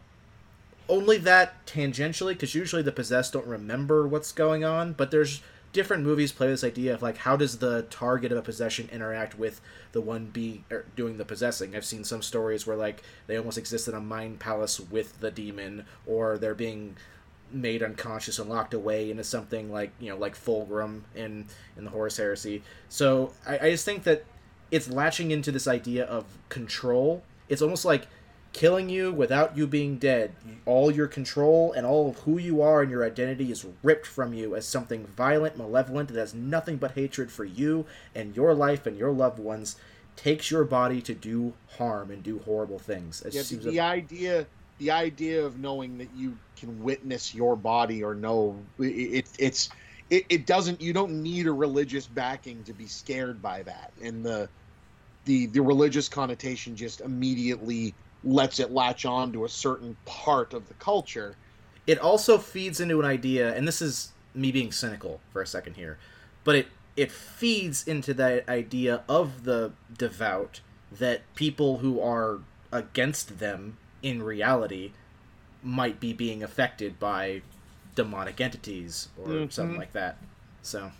only 0.88 1.18
that 1.18 1.66
tangentially 1.66 2.32
because 2.32 2.54
usually 2.54 2.82
the 2.82 2.92
possessed 2.92 3.34
don't 3.34 3.46
remember 3.46 4.08
what's 4.08 4.32
going 4.32 4.64
on 4.64 4.92
but 4.94 5.10
there's 5.10 5.42
different 5.72 6.02
movies 6.02 6.32
play 6.32 6.46
this 6.46 6.64
idea 6.64 6.94
of 6.94 7.02
like 7.02 7.18
how 7.18 7.36
does 7.36 7.58
the 7.58 7.82
target 7.90 8.32
of 8.32 8.38
a 8.38 8.42
possession 8.42 8.88
interact 8.90 9.38
with 9.38 9.60
the 9.92 10.00
one 10.00 10.26
be 10.26 10.64
er, 10.72 10.86
doing 10.96 11.18
the 11.18 11.24
possessing 11.24 11.76
i've 11.76 11.84
seen 11.84 12.04
some 12.04 12.22
stories 12.22 12.66
where 12.66 12.76
like 12.76 13.02
they 13.26 13.36
almost 13.36 13.58
exist 13.58 13.86
in 13.86 13.94
a 13.94 14.00
mind 14.00 14.40
palace 14.40 14.80
with 14.80 15.20
the 15.20 15.30
demon 15.30 15.84
or 16.06 16.38
they're 16.38 16.54
being 16.54 16.96
made 17.52 17.82
unconscious 17.82 18.38
and 18.38 18.48
locked 18.48 18.74
away 18.74 19.10
into 19.10 19.24
something 19.24 19.70
like 19.70 19.90
you 20.00 20.08
know 20.08 20.16
like 20.16 20.34
fulgrim 20.34 21.02
in 21.14 21.46
in 21.76 21.84
the 21.84 21.90
horus 21.90 22.16
heresy 22.16 22.62
so 22.88 23.32
I, 23.46 23.58
I 23.58 23.70
just 23.70 23.84
think 23.84 24.04
that 24.04 24.24
it's 24.70 24.88
latching 24.88 25.30
into 25.30 25.50
this 25.50 25.66
idea 25.66 26.04
of 26.04 26.24
control 26.48 27.22
it's 27.48 27.62
almost 27.62 27.84
like 27.84 28.06
killing 28.52 28.88
you 28.88 29.12
without 29.12 29.56
you 29.56 29.66
being 29.66 29.98
dead. 29.98 30.32
All 30.64 30.90
your 30.90 31.06
control 31.06 31.72
and 31.72 31.86
all 31.86 32.10
of 32.10 32.18
who 32.20 32.38
you 32.38 32.62
are 32.62 32.82
and 32.82 32.90
your 32.90 33.04
identity 33.04 33.50
is 33.50 33.66
ripped 33.82 34.06
from 34.06 34.32
you 34.32 34.56
as 34.56 34.66
something 34.66 35.06
violent, 35.06 35.56
malevolent 35.56 36.08
that 36.08 36.18
has 36.18 36.34
nothing 36.34 36.76
but 36.76 36.92
hatred 36.92 37.30
for 37.30 37.44
you 37.44 37.86
and 38.14 38.34
your 38.34 38.54
life 38.54 38.86
and 38.86 38.96
your 38.96 39.12
loved 39.12 39.38
ones. 39.38 39.76
Takes 40.16 40.50
your 40.50 40.64
body 40.64 41.00
to 41.02 41.14
do 41.14 41.52
harm 41.76 42.10
and 42.10 42.22
do 42.22 42.40
horrible 42.40 42.80
things. 42.80 43.22
It 43.22 43.34
yeah, 43.34 43.42
the, 43.42 43.56
the 43.70 43.80
idea, 43.80 44.46
the 44.78 44.90
idea 44.90 45.44
of 45.44 45.60
knowing 45.60 45.96
that 45.98 46.08
you 46.16 46.36
can 46.56 46.82
witness 46.82 47.32
your 47.32 47.54
body 47.54 48.02
or 48.02 48.16
know 48.16 48.58
it, 48.80 48.86
it 48.86 49.28
it's 49.38 49.68
it, 50.10 50.24
it 50.28 50.46
doesn't. 50.46 50.80
You 50.80 50.92
don't 50.92 51.22
need 51.22 51.46
a 51.46 51.52
religious 51.52 52.08
backing 52.08 52.64
to 52.64 52.72
be 52.72 52.88
scared 52.88 53.40
by 53.40 53.62
that, 53.62 53.92
and 54.02 54.24
the 54.24 54.48
the 55.28 55.44
the 55.46 55.60
religious 55.60 56.08
connotation 56.08 56.74
just 56.74 57.02
immediately 57.02 57.94
lets 58.24 58.58
it 58.58 58.72
latch 58.72 59.04
on 59.04 59.30
to 59.30 59.44
a 59.44 59.48
certain 59.48 59.94
part 60.06 60.54
of 60.54 60.66
the 60.68 60.74
culture. 60.74 61.36
It 61.86 61.98
also 61.98 62.38
feeds 62.38 62.80
into 62.80 62.98
an 62.98 63.04
idea, 63.06 63.54
and 63.54 63.68
this 63.68 63.82
is 63.82 64.12
me 64.34 64.50
being 64.50 64.72
cynical 64.72 65.20
for 65.30 65.42
a 65.42 65.46
second 65.46 65.74
here, 65.74 65.98
but 66.44 66.56
it 66.56 66.68
it 66.96 67.12
feeds 67.12 67.86
into 67.86 68.14
that 68.14 68.48
idea 68.48 69.04
of 69.08 69.44
the 69.44 69.72
devout 69.96 70.60
that 70.90 71.22
people 71.34 71.78
who 71.78 72.00
are 72.00 72.40
against 72.72 73.38
them 73.38 73.76
in 74.02 74.22
reality 74.22 74.92
might 75.62 76.00
be 76.00 76.14
being 76.14 76.42
affected 76.42 76.98
by 76.98 77.42
demonic 77.94 78.40
entities 78.40 79.10
or 79.18 79.28
mm-hmm. 79.28 79.50
something 79.50 79.76
like 79.76 79.92
that. 79.92 80.16
So 80.62 80.90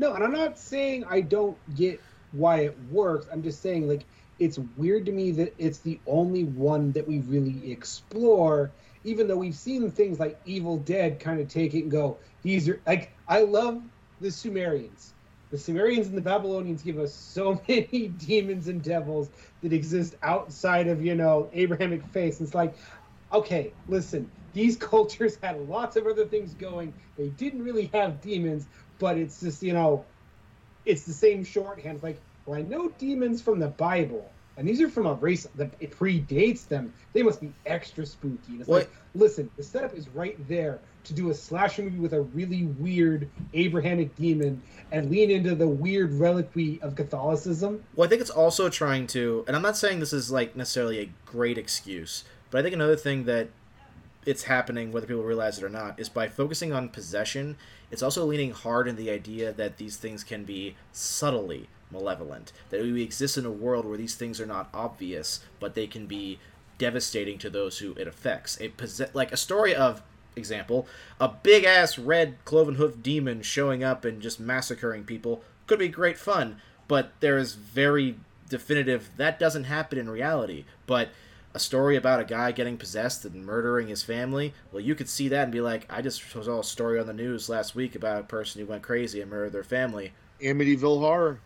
No, 0.00 0.14
and 0.14 0.24
I'm 0.24 0.32
not 0.32 0.58
saying 0.58 1.04
I 1.04 1.20
don't 1.20 1.56
get 1.76 2.00
why 2.34 2.60
it 2.60 2.78
works. 2.78 3.26
I'm 3.32 3.42
just 3.42 3.62
saying 3.62 3.88
like 3.88 4.06
it's 4.38 4.58
weird 4.58 5.06
to 5.06 5.12
me 5.12 5.30
that 5.32 5.54
it's 5.58 5.80
the 5.80 6.02
only 6.06 6.44
one 6.44 6.92
that 6.92 7.06
we 7.06 7.20
really 7.20 7.70
explore 7.70 8.74
even 9.04 9.28
though 9.28 9.36
we've 9.36 9.54
seen 9.54 9.90
things 9.90 10.18
like 10.18 10.40
evil 10.44 10.78
dead 10.78 11.20
kind 11.20 11.40
of 11.40 11.48
take 11.48 11.74
it 11.74 11.82
and 11.82 11.90
go 11.90 12.20
these 12.42 12.68
are 12.68 12.82
like 12.86 13.12
i 13.28 13.42
love 13.42 13.82
the 14.20 14.30
sumerians. 14.30 15.14
The 15.50 15.58
sumerians 15.58 16.08
and 16.08 16.16
the 16.16 16.22
babylonians 16.22 16.82
give 16.82 16.98
us 16.98 17.14
so 17.16 17.62
many 17.68 18.08
demons 18.08 18.66
and 18.68 18.82
devils 18.82 19.30
that 19.62 19.72
exist 19.72 20.14
outside 20.22 20.88
of 20.88 21.02
you 21.04 21.14
know 21.14 21.50
abrahamic 21.52 22.04
faith 22.06 22.40
it's 22.40 22.54
like 22.54 22.76
okay 23.32 23.76
listen 23.86 24.32
these 24.52 24.76
cultures 24.78 25.38
had 25.42 25.60
lots 25.60 25.96
of 25.96 26.06
other 26.06 26.26
things 26.26 26.54
going. 26.54 26.94
They 27.16 27.28
didn't 27.28 27.62
really 27.62 27.90
have 27.92 28.20
demons 28.20 28.68
but 28.98 29.18
it's 29.18 29.40
just 29.40 29.62
you 29.62 29.72
know 29.72 30.08
it's 30.86 31.02
the 31.04 31.12
same 31.12 31.44
shorthand 31.44 31.96
it's 31.96 32.04
like 32.04 32.20
well, 32.46 32.58
I 32.58 32.62
know 32.62 32.90
demons 32.98 33.40
from 33.40 33.58
the 33.58 33.68
Bible, 33.68 34.30
and 34.58 34.68
these 34.68 34.80
are 34.82 34.90
from 34.90 35.06
a 35.06 35.14
race 35.14 35.48
that 35.54 35.70
it 35.80 35.98
predates 35.98 36.68
them. 36.68 36.92
They 37.14 37.22
must 37.22 37.40
be 37.40 37.50
extra 37.64 38.04
spooky. 38.04 38.36
And 38.48 38.60
it's 38.60 38.68
What- 38.68 38.82
like, 38.82 38.90
listen, 39.14 39.48
the 39.56 39.62
setup 39.62 39.96
is 39.96 40.08
right 40.10 40.36
there 40.46 40.78
to 41.04 41.14
do 41.14 41.30
a 41.30 41.34
slasher 41.34 41.82
movie 41.82 41.98
with 41.98 42.12
a 42.12 42.20
really 42.20 42.64
weird 42.64 43.28
Abrahamic 43.54 44.14
demon 44.16 44.60
and 44.92 45.10
lean 45.10 45.30
into 45.30 45.54
the 45.54 45.66
weird 45.68 46.12
reliquary 46.14 46.78
of 46.82 46.96
Catholicism. 46.96 47.82
Well, 47.96 48.06
I 48.06 48.10
think 48.10 48.20
it's 48.20 48.30
also 48.30 48.68
trying 48.68 49.06
to, 49.08 49.44
and 49.46 49.56
I'm 49.56 49.62
not 49.62 49.76
saying 49.78 50.00
this 50.00 50.12
is 50.12 50.30
like 50.30 50.54
necessarily 50.54 50.98
a 51.00 51.10
great 51.24 51.56
excuse, 51.56 52.24
but 52.50 52.58
I 52.58 52.62
think 52.62 52.74
another 52.74 52.96
thing 52.96 53.24
that 53.24 53.48
it's 54.26 54.44
happening, 54.44 54.92
whether 54.92 55.06
people 55.06 55.22
realize 55.22 55.58
it 55.58 55.64
or 55.64 55.68
not, 55.68 55.98
is 55.98 56.08
by 56.08 56.28
focusing 56.28 56.72
on 56.72 56.88
possession, 56.88 57.56
it's 57.90 58.02
also 58.02 58.24
leaning 58.24 58.52
hard 58.52 58.88
in 58.88 58.96
the 58.96 59.10
idea 59.10 59.52
that 59.52 59.76
these 59.76 59.96
things 59.96 60.24
can 60.24 60.44
be 60.44 60.76
subtly 60.92 61.68
malevolent. 61.90 62.52
That 62.70 62.82
we 62.82 63.02
exist 63.02 63.38
in 63.38 63.46
a 63.46 63.50
world 63.50 63.84
where 63.84 63.98
these 63.98 64.14
things 64.14 64.40
are 64.40 64.46
not 64.46 64.68
obvious, 64.74 65.40
but 65.60 65.74
they 65.74 65.86
can 65.86 66.06
be 66.06 66.38
devastating 66.78 67.38
to 67.38 67.50
those 67.50 67.78
who 67.78 67.92
it 67.92 68.08
affects. 68.08 68.60
A 68.60 68.68
possess- 68.68 69.14
like 69.14 69.32
a 69.32 69.36
story 69.36 69.74
of 69.74 70.02
example, 70.36 70.86
a 71.20 71.28
big 71.28 71.64
ass 71.64 71.98
red 71.98 72.36
cloven 72.44 72.74
hoof 72.74 73.02
demon 73.02 73.42
showing 73.42 73.84
up 73.84 74.04
and 74.04 74.20
just 74.20 74.40
massacring 74.40 75.04
people 75.04 75.44
could 75.66 75.78
be 75.78 75.88
great 75.88 76.18
fun, 76.18 76.60
but 76.88 77.12
there 77.20 77.38
is 77.38 77.54
very 77.54 78.16
definitive 78.48 79.10
that 79.16 79.38
doesn't 79.38 79.64
happen 79.64 79.98
in 79.98 80.10
reality. 80.10 80.64
But 80.86 81.08
a 81.54 81.58
story 81.60 81.96
about 81.96 82.20
a 82.20 82.24
guy 82.24 82.52
getting 82.52 82.76
possessed 82.76 83.24
and 83.24 83.46
murdering 83.46 83.88
his 83.88 84.02
family, 84.02 84.52
well, 84.72 84.80
you 84.80 84.94
could 84.94 85.08
see 85.08 85.28
that 85.28 85.44
and 85.44 85.52
be 85.52 85.60
like, 85.60 85.86
I 85.88 86.02
just 86.02 86.22
saw 86.30 86.60
a 86.60 86.64
story 86.64 86.98
on 86.98 87.06
the 87.06 87.12
news 87.12 87.48
last 87.48 87.74
week 87.74 87.94
about 87.94 88.20
a 88.20 88.24
person 88.24 88.60
who 88.60 88.66
went 88.66 88.82
crazy 88.82 89.20
and 89.20 89.30
murdered 89.30 89.52
their 89.52 89.64
family. 89.64 90.12
Amityville 90.42 90.98
Horror. 90.98 91.40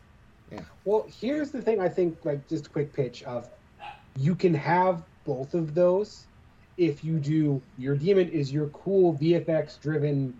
Yeah. 0.51 0.61
Well, 0.87 1.07
here's 1.21 1.51
the 1.51 1.61
thing 1.61 1.81
I 1.81 1.89
think, 1.91 2.25
like, 2.25 2.49
just 2.49 2.69
a 2.69 2.71
quick 2.71 2.93
pitch 2.93 3.23
of 3.25 3.51
you 4.17 4.35
can 4.35 4.55
have 4.55 5.03
both 5.25 5.53
of 5.53 5.75
those 5.75 6.25
if 6.79 7.05
you 7.05 7.19
do 7.19 7.61
your 7.77 7.97
demon 7.97 8.29
is 8.31 8.53
your 8.53 8.69
cool 8.69 9.15
VFX 9.19 9.81
driven 9.81 10.33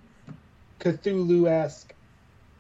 Cthulhu 0.81 1.49
esque 1.49 1.93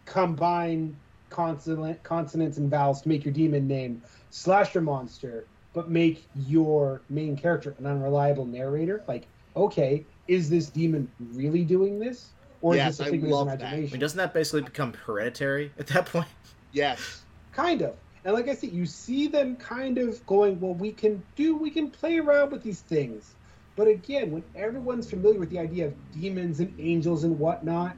combine 0.04 0.96
consonant 1.30 2.02
consonants 2.02 2.58
and 2.58 2.70
vowels 2.70 3.02
to 3.02 3.08
make 3.08 3.24
your 3.24 3.32
demon 3.32 3.66
name 3.66 4.02
slasher 4.30 4.80
monster, 4.80 5.46
but 5.72 5.90
make 5.90 6.28
your 6.34 7.02
main 7.08 7.36
character 7.36 7.74
an 7.78 7.86
unreliable 7.86 8.46
narrator. 8.46 9.04
Like, 9.08 9.28
okay, 9.56 10.06
is 10.26 10.50
this 10.50 10.70
demon 10.70 11.12
really 11.18 11.64
doing 11.64 11.98
this? 11.98 12.34
Or 12.60 12.76
Yes, 12.76 12.94
is 12.94 12.98
this 12.98 13.00
a 13.00 13.04
I 13.04 13.10
figment 13.10 13.32
of 13.34 13.38
love 13.38 13.48
his 13.48 13.58
that. 13.58 13.62
I 13.62 13.76
I 13.76 13.76
imagination? 13.76 13.92
mean, 13.92 14.00
doesn't 14.00 14.18
that 14.18 14.34
basically 14.34 14.62
become 14.62 14.92
hereditary 14.94 15.72
at 15.78 15.86
that 15.88 16.06
point? 16.06 16.28
Yes. 16.72 17.24
kind 17.52 17.82
of 17.82 17.96
and 18.24 18.34
like 18.34 18.48
i 18.48 18.54
said 18.54 18.70
you 18.72 18.86
see 18.86 19.26
them 19.28 19.56
kind 19.56 19.98
of 19.98 20.24
going 20.26 20.60
well 20.60 20.74
we 20.74 20.92
can 20.92 21.22
do 21.34 21.56
we 21.56 21.70
can 21.70 21.90
play 21.90 22.18
around 22.18 22.50
with 22.52 22.62
these 22.62 22.80
things 22.82 23.36
but 23.76 23.88
again 23.88 24.30
when 24.30 24.44
everyone's 24.54 25.08
familiar 25.08 25.38
with 25.38 25.50
the 25.50 25.58
idea 25.58 25.86
of 25.86 25.94
demons 26.12 26.60
and 26.60 26.72
angels 26.78 27.24
and 27.24 27.38
whatnot 27.38 27.96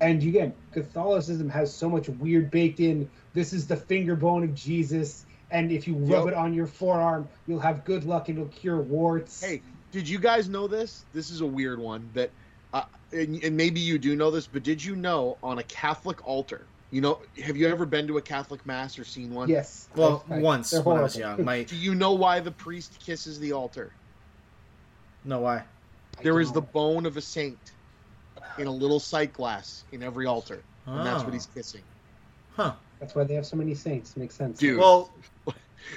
and 0.00 0.22
again 0.22 0.52
catholicism 0.72 1.48
has 1.48 1.74
so 1.74 1.88
much 1.88 2.08
weird 2.08 2.50
baked 2.50 2.80
in 2.80 3.08
this 3.32 3.52
is 3.52 3.66
the 3.66 3.76
finger 3.76 4.16
bone 4.16 4.44
of 4.44 4.54
jesus 4.54 5.26
and 5.54 5.70
if 5.72 5.86
you 5.88 5.94
rub 5.94 6.24
Yep. 6.24 6.28
it 6.28 6.34
on 6.34 6.52
your 6.52 6.66
forearm 6.66 7.26
you'll 7.46 7.60
have 7.60 7.84
good 7.86 8.04
luck 8.04 8.28
and 8.28 8.36
it'll 8.38 8.50
cure 8.50 8.80
warts 8.80 9.42
Hey, 9.42 9.62
did 9.92 10.06
you 10.08 10.18
guys 10.18 10.48
know 10.48 10.66
this? 10.66 11.04
This 11.14 11.30
is 11.30 11.40
a 11.40 11.46
weird 11.46 11.78
one 11.78 12.10
that, 12.14 12.30
uh, 12.74 12.82
and, 13.12 13.42
and 13.44 13.56
maybe 13.56 13.78
you 13.80 13.96
do 13.98 14.16
know 14.16 14.30
this, 14.32 14.46
but 14.48 14.62
did 14.64 14.84
you 14.84 14.96
know 14.96 15.38
on 15.42 15.58
a 15.58 15.62
Catholic 15.62 16.26
altar? 16.26 16.66
You 16.90 17.00
know, 17.00 17.20
have 17.42 17.56
you 17.56 17.68
ever 17.68 17.86
been 17.86 18.06
to 18.08 18.18
a 18.18 18.22
Catholic 18.22 18.64
mass 18.66 18.98
or 18.98 19.04
seen 19.04 19.32
one? 19.32 19.48
yes 19.48 19.88
Well, 19.96 20.24
I- 20.28 20.36
I- 20.36 20.38
once 20.40 20.72
when 20.72 20.98
I 20.98 21.02
was 21.02 21.16
young. 21.16 21.44
My 21.44 21.62
Do 21.72 21.76
you 21.76 21.94
know 21.94 22.12
why 22.12 22.40
the 22.40 22.50
priest 22.50 22.98
kisses 23.00 23.38
the 23.40 23.52
altar? 23.52 23.92
no 25.24 25.38
why? 25.40 25.62
There 26.22 26.40
is 26.40 26.48
don't. 26.48 26.54
the 26.54 26.60
bone 26.72 27.06
of 27.06 27.16
a 27.16 27.20
saint 27.20 27.58
in 28.58 28.66
a 28.66 28.70
little 28.72 29.00
sight 29.00 29.32
glass 29.32 29.84
in 29.92 30.02
every 30.02 30.26
altar, 30.26 30.62
and 30.86 31.06
that's 31.06 31.22
Oh. 31.22 31.24
what 31.24 31.32
he's 31.34 31.46
kissing. 31.46 31.82
Huh. 32.56 32.74
that's 33.00 33.14
why 33.16 33.24
they 33.24 33.34
have 33.34 33.44
so 33.46 33.56
many 33.56 33.74
saints 33.74 34.16
makes 34.16 34.34
sense 34.34 34.58
Dude. 34.60 34.78
Well, 34.78 35.10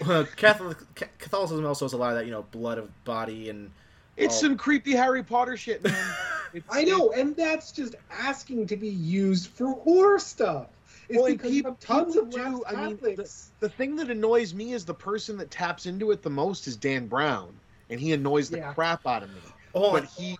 uh, 0.06 0.26
Catholic 0.36 0.78
Catholicism 1.19 1.65
also 1.65 1.86
has 1.86 1.93
a 1.93 1.97
lot 1.97 2.12
of 2.12 2.17
that, 2.17 2.26
you 2.26 2.32
know, 2.32 2.43
blood 2.52 2.78
of 2.78 3.04
body 3.04 3.50
and 3.50 3.71
It's 4.15 4.36
Oh. 4.38 4.41
some 4.47 4.58
creepy 4.58 4.93
Harry 4.95 5.23
Potter 5.23 5.56
shit, 5.58 5.84
man. 5.84 6.13
I 6.71 6.84
know, 6.86 7.12
and 7.12 7.36
that's 7.36 7.71
just 7.71 7.95
asking 8.12 8.65
to 8.67 8.78
be 8.78 8.88
used 8.89 9.47
for 9.52 9.73
horror 9.82 10.17
stuff. 10.19 10.67
It's 11.10 11.17
Well, 11.21 11.32
because 11.32 11.52
you 11.52 11.63
peop- 11.63 11.65
have 11.65 11.80
tons 11.80 12.15
people 12.15 12.28
of 12.28 12.34
do- 12.34 12.63
I 12.67 12.76
mean, 12.88 12.97
Catholics. 12.97 13.52
The 13.60 13.69
thing 13.69 13.95
that 13.97 14.10
annoys 14.10 14.54
me 14.54 14.73
is 14.73 14.84
the 14.86 14.93
person 14.93 15.38
that 15.38 15.52
taps 15.52 15.86
into 15.86 16.12
it 16.12 16.21
the 16.23 16.30
most 16.30 16.67
is 16.67 16.76
Dan 16.76 17.08
Brown, 17.08 17.54
and 17.89 18.00
he 18.00 18.12
annoys 18.13 18.50
the 18.50 18.58
Yeah. 18.58 18.73
crap 18.73 19.06
out 19.06 19.23
of 19.23 19.30
me. 19.30 19.41
oh, 19.76 19.91
But 19.91 20.06
he 20.06 20.38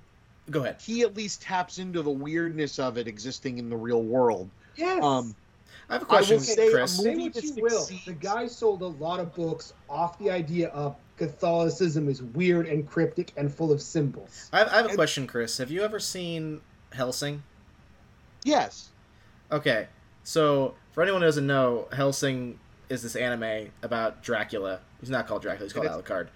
go 0.50 0.64
ahead. 0.64 0.78
he 0.82 1.04
at 1.04 1.16
least 1.16 1.42
taps 1.42 1.78
into 1.78 2.02
the 2.02 2.10
weirdness 2.10 2.80
of 2.80 2.98
it 2.98 3.08
existing 3.08 3.60
in 3.60 3.70
the 3.70 3.78
real 3.78 4.02
world. 4.02 4.50
yes. 4.76 5.04
Um, 5.04 5.36
I 5.90 5.94
have 5.94 6.02
a 6.04 6.06
I 6.06 6.20
will 6.20 6.28
question, 6.28 6.40
say 6.42 6.68
a 6.68 6.72
movie 6.72 6.88
Say 6.88 7.16
what 7.18 7.34
that 7.34 7.44
you 7.46 7.64
will. 7.64 7.86
The 8.06 8.14
guy 8.14 8.48
sold 8.48 8.82
a 8.82 8.88
lot 8.88 9.20
of 9.20 9.34
books 9.34 9.74
off 9.90 10.20
the 10.20 10.30
idea 10.30 10.68
of 10.70 10.96
Catholicism 11.18 12.10
is 12.10 12.22
weird 12.22 12.68
and 12.68 12.88
cryptic 12.88 13.32
and 13.38 13.54
full 13.54 13.72
of 13.72 13.82
symbols. 13.82 14.50
I 14.52 14.60
have, 14.60 14.68
I 14.68 14.76
have 14.78 14.86
a 14.86 14.90
and- 14.90 14.98
question, 14.98 15.28
Chris. 15.28 15.58
Have 15.58 15.72
you 15.72 15.84
ever 15.84 16.00
seen 16.00 16.62
Hellsing? 16.94 17.42
Yes. 18.44 18.90
Okay, 19.52 19.88
so 20.24 20.76
for 20.92 21.02
anyone 21.04 21.22
who 21.22 21.28
doesn't 21.28 21.48
know, 21.48 21.88
Hellsing 21.94 22.60
is 22.90 23.02
this 23.02 23.16
anime 23.16 23.70
about 23.82 24.22
Dracula. 24.24 24.80
He's 25.00 25.10
not 25.10 25.28
called 25.28 25.42
Dracula. 25.42 25.66
He's 25.66 25.74
called 25.74 25.86
It 25.86 25.92
is. 25.92 25.96
Alucard. 25.96 26.28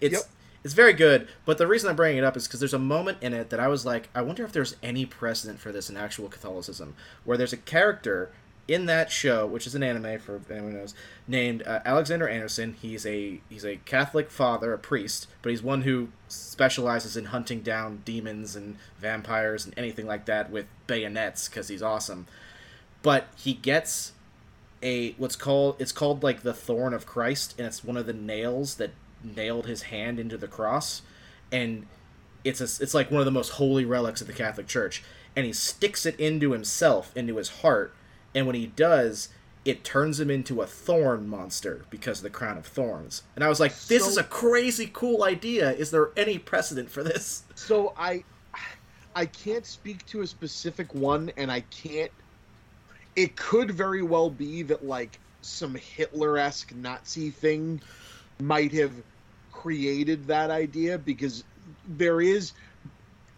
It's 0.00 0.12
Yep. 0.14 0.22
it's 0.64 0.74
very 0.74 0.92
good, 0.92 1.28
but 1.44 1.56
the 1.58 1.66
reason 1.66 1.88
I'm 1.90 1.96
bringing 1.96 2.18
it 2.18 2.24
up 2.24 2.36
is 2.36 2.46
because 2.46 2.60
there's 2.60 2.74
a 2.74 2.78
moment 2.78 3.18
in 3.22 3.32
it 3.32 3.50
that 3.50 3.58
I 3.60 3.68
was 3.68 3.84
like, 3.86 4.08
I 4.14 4.20
wonder 4.22 4.44
if 4.44 4.52
there's 4.52 4.76
any 4.82 5.06
precedent 5.06 5.60
for 5.60 5.72
this 5.72 5.88
in 5.90 5.96
actual 5.96 6.28
Catholicism, 6.28 6.94
where 7.24 7.36
there's 7.38 7.52
a 7.54 7.56
character 7.58 8.30
in 8.68 8.84
that 8.84 9.10
show, 9.10 9.46
which 9.46 9.66
is 9.66 9.74
an 9.74 9.82
anime 9.82 10.20
for 10.20 10.40
anyone 10.50 10.72
who 10.72 10.78
knows, 10.78 10.94
named 11.26 11.62
uh, 11.66 11.80
Alexander 11.86 12.28
Anderson. 12.28 12.76
He's 12.80 13.06
a 13.06 13.40
he's 13.48 13.64
a 13.64 13.76
Catholic 13.86 14.30
father, 14.30 14.74
a 14.74 14.78
priest, 14.78 15.26
but 15.40 15.50
he's 15.50 15.62
one 15.62 15.82
who 15.82 16.08
specializes 16.28 17.16
in 17.16 17.26
hunting 17.26 17.62
down 17.62 18.02
demons 18.04 18.54
and 18.54 18.76
vampires 19.00 19.64
and 19.64 19.72
anything 19.76 20.06
like 20.06 20.26
that 20.26 20.50
with 20.50 20.66
bayonets 20.86 21.48
because 21.48 21.68
he's 21.68 21.82
awesome. 21.82 22.26
But 23.02 23.28
he 23.36 23.54
gets 23.54 24.12
a 24.82 25.12
what's 25.12 25.36
called 25.36 25.76
it's 25.78 25.92
called 25.92 26.22
like 26.22 26.42
the 26.42 26.54
thorn 26.54 26.92
of 26.92 27.06
Christ, 27.06 27.54
and 27.58 27.66
it's 27.66 27.82
one 27.82 27.96
of 27.96 28.06
the 28.06 28.12
nails 28.12 28.74
that 28.74 28.90
nailed 29.24 29.66
his 29.66 29.82
hand 29.82 30.20
into 30.20 30.36
the 30.36 30.46
cross, 30.46 31.00
and 31.50 31.86
it's 32.44 32.60
a, 32.60 32.82
it's 32.82 32.94
like 32.94 33.10
one 33.10 33.20
of 33.20 33.24
the 33.24 33.30
most 33.30 33.50
holy 33.50 33.86
relics 33.86 34.20
of 34.20 34.26
the 34.26 34.32
Catholic 34.34 34.66
Church, 34.66 35.02
and 35.34 35.46
he 35.46 35.54
sticks 35.54 36.04
it 36.04 36.20
into 36.20 36.52
himself, 36.52 37.16
into 37.16 37.36
his 37.36 37.48
heart, 37.48 37.94
and 38.34 38.46
when 38.46 38.54
he 38.56 38.66
does, 38.66 39.28
it 39.64 39.84
turns 39.84 40.18
him 40.20 40.30
into 40.30 40.62
a 40.62 40.66
thorn 40.66 41.28
monster 41.28 41.84
because 41.90 42.18
of 42.18 42.22
the 42.24 42.30
crown 42.30 42.56
of 42.56 42.66
thorns. 42.66 43.22
And 43.34 43.44
I 43.44 43.48
was 43.48 43.60
like, 43.60 43.72
this 43.86 44.04
So- 44.04 44.10
is 44.10 44.16
a 44.16 44.24
crazy 44.24 44.90
cool 44.92 45.24
idea. 45.24 45.72
Is 45.72 45.90
there 45.90 46.10
any 46.16 46.38
precedent 46.38 46.90
for 46.90 47.02
this? 47.02 47.42
So 47.54 47.92
I 47.98 48.24
I 49.16 49.26
can't 49.26 49.66
speak 49.66 50.06
to 50.06 50.20
a 50.22 50.26
specific 50.26 50.94
one 50.94 51.30
and 51.36 51.50
I 51.50 51.60
can't 51.62 52.12
it 53.16 53.34
could 53.34 53.72
very 53.72 54.02
well 54.02 54.30
be 54.30 54.62
that 54.62 54.86
like 54.86 55.18
some 55.42 55.74
Hitler-esque 55.74 56.72
Nazi 56.76 57.30
thing 57.30 57.80
might 58.40 58.70
have 58.72 58.92
created 59.50 60.28
that 60.28 60.50
idea 60.50 60.98
because 60.98 61.42
there 61.88 62.20
is 62.20 62.52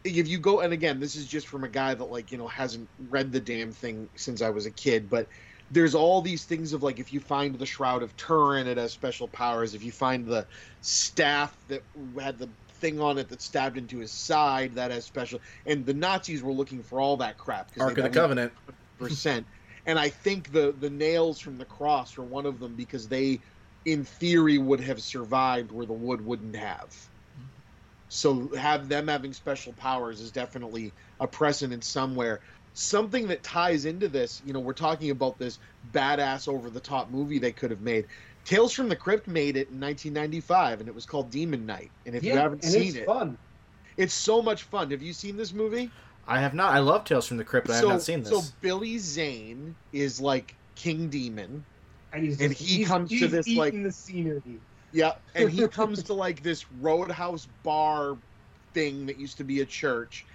if 0.05 0.29
you 0.29 0.39
go 0.39 0.61
and 0.61 0.73
again 0.73 1.01
this 1.01 1.15
is 1.15 1.27
just 1.27 1.49
from 1.49 1.65
a 1.65 1.69
guy 1.69 1.95
that 1.95 2.05
like 2.05 2.31
you 2.33 2.39
know 2.39 2.49
hasn't 2.49 2.89
read 3.09 3.33
the 3.33 3.41
damn 3.41 3.73
thing 3.73 4.09
since 4.17 4.43
I 4.43 4.51
was 4.51 4.67
a 4.67 4.71
kid 4.71 5.09
but 5.09 5.29
there's 5.71 5.95
all 5.95 6.21
these 6.21 6.45
things 6.45 6.73
of 6.73 6.83
like 6.83 6.99
if 6.99 7.13
you 7.13 7.21
find 7.21 7.59
the 7.59 7.67
shroud 7.67 8.03
of 8.03 8.17
Turin 8.17 8.67
it 8.67 8.77
has 8.79 8.93
special 8.93 9.29
powers 9.29 9.75
if 9.75 9.83
you 9.83 9.93
find 9.93 10.27
the 10.27 10.47
staff 10.81 11.57
that 11.69 11.83
had 12.21 12.39
the 12.39 12.51
thing 12.73 13.01
on 13.01 13.19
it 13.19 13.29
that 13.29 13.43
stabbed 13.43 13.77
into 13.77 13.99
his 13.99 14.13
side 14.13 14.75
that 14.75 14.91
has 14.91 15.05
special 15.05 15.39
and 15.67 15.85
the 15.85 15.95
Nazis 15.95 16.43
were 16.43 16.53
looking 16.53 16.83
for 16.83 17.01
all 17.01 17.17
that 17.19 17.37
crap 17.37 17.71
Ark 17.79 17.99
of 17.99 18.05
the 18.05 18.11
Covenant. 18.11 18.53
percent. 19.01 19.47
And 19.87 19.99
I 19.99 20.11
think 20.11 20.53
the 20.53 20.75
the 20.79 20.91
nails 20.91 21.41
from 21.41 21.59
the 21.59 21.65
cross 21.65 22.17
are 22.19 22.23
one 22.23 22.47
of 22.47 22.61
them 22.61 22.77
because 22.77 23.09
they, 23.09 23.41
in 23.85 24.05
theory, 24.05 24.59
would 24.59 24.81
have 24.81 25.03
survived 25.03 25.73
where 25.73 25.87
the 25.87 25.93
wood 25.93 26.21
wouldn't 26.21 26.55
have. 26.55 27.10
So 28.11 28.49
have 28.57 28.89
them 28.89 29.07
having 29.07 29.33
special 29.33 29.73
powers 29.75 30.21
is 30.21 30.33
definitely 30.33 30.93
a 31.21 31.29
precedent 31.29 31.85
somewhere. 31.85 32.41
Something 32.75 33.29
that 33.29 33.43
ties 33.45 33.85
into 33.85 34.09
this, 34.09 34.43
you 34.45 34.53
know, 34.53 34.59
we're 34.59 34.73
talking 34.73 35.11
about 35.11 35.39
this 35.39 35.61
badass 35.93 36.49
over 36.49 36.71
the 36.71 36.81
top 36.81 37.11
movie 37.11 37.39
they 37.39 37.53
could 37.53 37.71
have 37.71 37.81
made. 37.81 38.07
Tales 38.45 38.73
from 38.73 38.89
the 38.89 38.97
Crypt 38.97 39.29
made 39.29 39.57
it 39.57 39.69
in 39.71 39.81
1995, 39.81 40.81
and 40.81 40.89
it 40.89 40.95
was 40.95 41.07
called 41.07 41.31
Demon 41.31 41.67
Knight. 41.67 41.91
And 42.05 42.17
if 42.17 42.25
you 42.25 42.33
haven't 42.33 42.65
and 42.65 42.73
seen 42.73 42.83
it's 42.89 42.97
it, 42.97 43.07
fun. 43.07 43.39
it's 43.97 44.15
so 44.15 44.43
much 44.43 44.65
fun. 44.65 44.91
Have 44.91 45.03
you 45.03 45.13
seen 45.13 45.37
this 45.37 45.53
movie? 45.53 45.89
I 46.27 46.41
have 46.41 46.53
not. 46.55 46.73
I 46.75 46.81
love 46.81 47.05
Tales 47.05 47.27
from 47.29 47.37
the 47.37 47.45
Crypt, 47.45 47.69
but 47.69 47.75
I 47.75 47.77
have 47.77 47.89
not 47.89 48.03
seen 48.03 48.23
this. 48.25 48.31
So 48.31 48.43
Billy 48.61 48.99
Zane 48.99 49.77
is 49.93 50.21
like 50.21 50.57
King 50.75 51.09
Demon. 51.09 51.65
And 52.13 52.25
he's 52.25 52.41
And 52.41 52.53
he 52.53 52.79
he's, 52.79 52.89
comes 52.89 53.11
to 53.11 53.29
this, 53.29 53.47
eating 53.47 53.59
like- 53.59 53.83
the 53.85 53.93
scenery. 53.93 54.43
Yeah, 54.93 55.13
and 55.35 55.51
he 55.51 55.67
comes 55.69 56.03
to 56.05 56.15
like 56.15 56.43
this 56.43 56.65
roadhouse 56.71 57.47
bar 57.47 58.19
thing 58.75 59.07
that 59.07 59.19
used 59.19 59.39
to 59.39 59.45
be 59.45 59.61
a 59.61 59.67
church, 59.67 60.27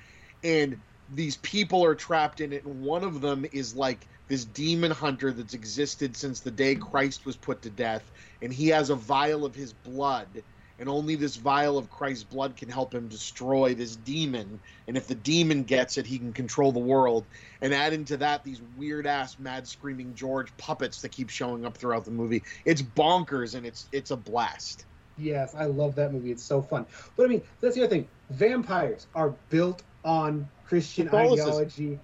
and 0.44 0.82
these 1.08 1.38
people 1.38 1.84
are 1.84 1.96
trapped 1.96 2.42
in 2.42 2.52
it, 2.52 2.66
and 2.66 2.82
one 2.82 3.04
of 3.04 3.22
them 3.22 3.46
is 3.52 3.76
like 3.76 4.08
this 4.28 4.46
demon 4.46 4.92
hunter 4.92 5.32
that's 5.32 5.54
existed 5.54 6.18
since 6.18 6.42
the 6.42 6.52
day 6.52 6.76
Christ 6.76 7.26
was 7.26 7.38
put 7.38 7.62
to 7.62 7.70
death, 7.70 8.10
and 8.42 8.52
he 8.52 8.68
has 8.70 8.90
a 8.90 8.96
vial 8.96 9.46
of 9.46 9.56
his 9.56 9.74
blood, 9.74 10.44
and 10.80 10.90
only 10.90 11.16
this 11.16 11.36
vial 11.36 11.78
of 11.78 11.90
Christ's 11.90 12.24
blood 12.24 12.56
can 12.58 12.70
help 12.70 12.94
him 12.94 13.08
destroy 13.08 13.74
this 13.74 13.96
demon. 13.96 14.60
And 14.88 14.98
if 14.98 15.08
the 15.08 15.16
demon 15.16 15.64
gets 15.64 15.98
it, 15.98 16.06
he 16.06 16.18
can 16.18 16.34
control 16.34 16.72
the 16.72 16.80
world. 16.80 17.26
And 17.62 17.74
add 17.74 17.94
into 17.94 18.18
that 18.18 18.44
these 18.44 18.62
weird 18.78 19.08
ass 19.08 19.40
mad 19.40 19.68
screaming 19.68 20.14
George 20.16 20.56
puppets 20.58 21.02
that 21.02 21.10
keep 21.10 21.30
showing 21.30 21.66
up 21.66 21.78
throughout 21.78 22.06
the 22.06 22.12
movie. 22.12 22.44
It's 22.66 22.82
bonkers 22.82 23.56
and 23.56 23.66
it's 23.66 23.88
it's 23.92 24.12
a 24.12 24.18
blast. 24.18 24.86
Yes, 25.18 25.56
I 25.56 25.66
love 25.66 25.96
that 25.96 26.12
movie. 26.12 26.32
It's 26.32 26.44
so 26.44 26.62
fun. 26.62 26.86
But 27.16 27.26
I 27.26 27.30
mean, 27.30 27.42
that's 27.62 27.76
the 27.76 27.84
other 27.84 27.90
thing. 27.90 28.08
Vampires 28.30 29.08
are 29.16 29.34
built 29.50 29.82
on 30.04 30.48
Christian 30.68 31.06
Catholicism. 31.08 31.50
ideology 31.50 32.00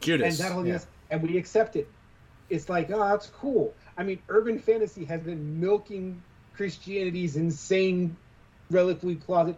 Judas. 0.00 0.38
and 0.38 0.48
that 0.48 0.52
whole 0.52 0.66
yeah. 0.66 0.74
yes, 0.74 0.86
and 1.10 1.22
we 1.22 1.38
accept 1.38 1.76
it. 1.76 1.88
It's 2.50 2.68
like, 2.68 2.90
oh, 2.90 2.98
that's 2.98 3.28
cool. 3.28 3.72
I 3.96 4.02
mean, 4.02 4.20
urban 4.28 4.58
fantasy 4.58 5.04
has 5.04 5.20
been 5.20 5.60
milking 5.60 6.20
Christianity's 6.64 7.36
insane 7.36 8.14
reliquary 8.70 9.16
closet 9.16 9.56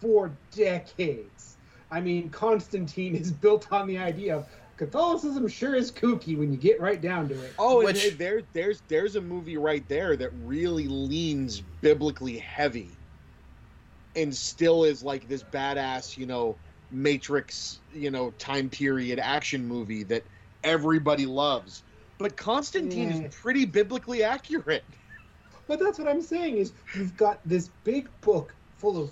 for 0.00 0.30
decades. 0.56 1.58
I 1.90 2.00
mean, 2.00 2.30
Constantine 2.30 3.14
is 3.14 3.30
built 3.30 3.70
on 3.70 3.86
the 3.86 3.98
idea 3.98 4.34
of 4.38 4.46
Catholicism 4.78 5.46
sure 5.48 5.74
is 5.74 5.92
kooky 5.92 6.38
when 6.38 6.50
you 6.50 6.56
get 6.56 6.80
right 6.80 7.02
down 7.02 7.28
to 7.28 7.34
it. 7.34 7.52
Oh, 7.58 7.84
Which- 7.84 8.02
and 8.02 8.18
there, 8.18 8.40
there's 8.54 8.80
there's 8.88 9.16
a 9.16 9.20
movie 9.20 9.58
right 9.58 9.86
there 9.90 10.16
that 10.16 10.30
really 10.42 10.88
leans 10.88 11.60
biblically 11.82 12.38
heavy, 12.38 12.96
and 14.16 14.34
still 14.34 14.84
is 14.84 15.02
like 15.02 15.28
this 15.28 15.42
badass, 15.42 16.16
you 16.16 16.24
know, 16.24 16.56
Matrix, 16.90 17.82
you 17.92 18.10
know, 18.10 18.30
time 18.30 18.70
period 18.70 19.18
action 19.18 19.66
movie 19.66 20.02
that 20.04 20.24
everybody 20.64 21.26
loves. 21.26 21.82
But 22.18 22.38
Constantine 22.38 23.10
Yeah. 23.10 23.26
is 23.26 23.34
pretty 23.36 23.66
biblically 23.66 24.22
accurate. 24.22 24.84
But 25.68 25.78
that's 25.78 25.98
what 25.98 26.08
I'm 26.08 26.22
saying 26.22 26.56
is 26.56 26.72
you've 26.96 27.16
got 27.16 27.38
this 27.44 27.70
big 27.84 28.08
book 28.22 28.54
full 28.78 29.00
of 29.00 29.10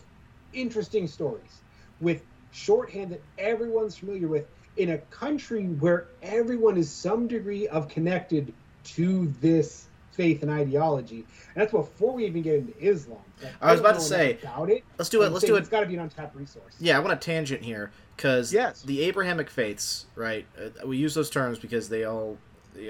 interesting 0.53 1.07
stories 1.07 1.61
with 2.01 2.23
shorthand 2.51 3.13
that 3.13 3.23
everyone's 3.39 3.97
familiar 3.97 4.27
with 4.27 4.47
in 4.79 4.91
a 4.91 4.99
country 4.99 5.65
where 5.65 6.09
everyone 6.23 6.77
is 6.77 6.91
some 6.91 7.29
degree 7.29 7.69
of 7.69 7.89
connected 7.89 8.53
to 8.85 9.33
this 9.41 9.87
faith 10.13 10.43
and 10.43 10.51
ideology. 10.51 11.27
And 11.55 11.63
that's 11.63 11.73
before 11.73 12.15
we 12.15 12.27
even 12.27 12.41
get 12.41 12.55
into 12.55 12.79
Islam. 12.83 13.19
Like, 13.43 13.53
I 13.61 13.73
was 13.73 13.81
about 13.81 13.97
to 13.97 14.01
say, 14.01 14.39
about 14.43 14.71
it. 14.71 14.83
Let's 14.99 15.11
do 15.11 15.23
it. 15.23 15.31
Let's 15.31 15.45
do 15.45 15.57
it. 15.57 15.61
It's 15.61 15.69
got 15.69 15.81
to 15.81 15.87
be 15.87 15.95
an 15.95 16.01
untapped 16.01 16.35
resource. 16.35 16.75
Yeah, 16.81 16.97
I 16.97 17.01
want 17.01 17.13
a 17.13 17.17
tangent 17.17 17.63
here 17.63 17.91
because 18.17 18.53
Yes. 18.53 18.81
the 18.83 19.03
Abrahamic 19.03 19.51
faiths, 19.51 20.07
right? 20.15 20.47
Uh, 20.59 20.87
we 20.87 20.97
use 20.97 21.15
those 21.15 21.29
terms 21.29 21.59
because 21.59 21.91
they 21.91 22.05
all 22.05 22.39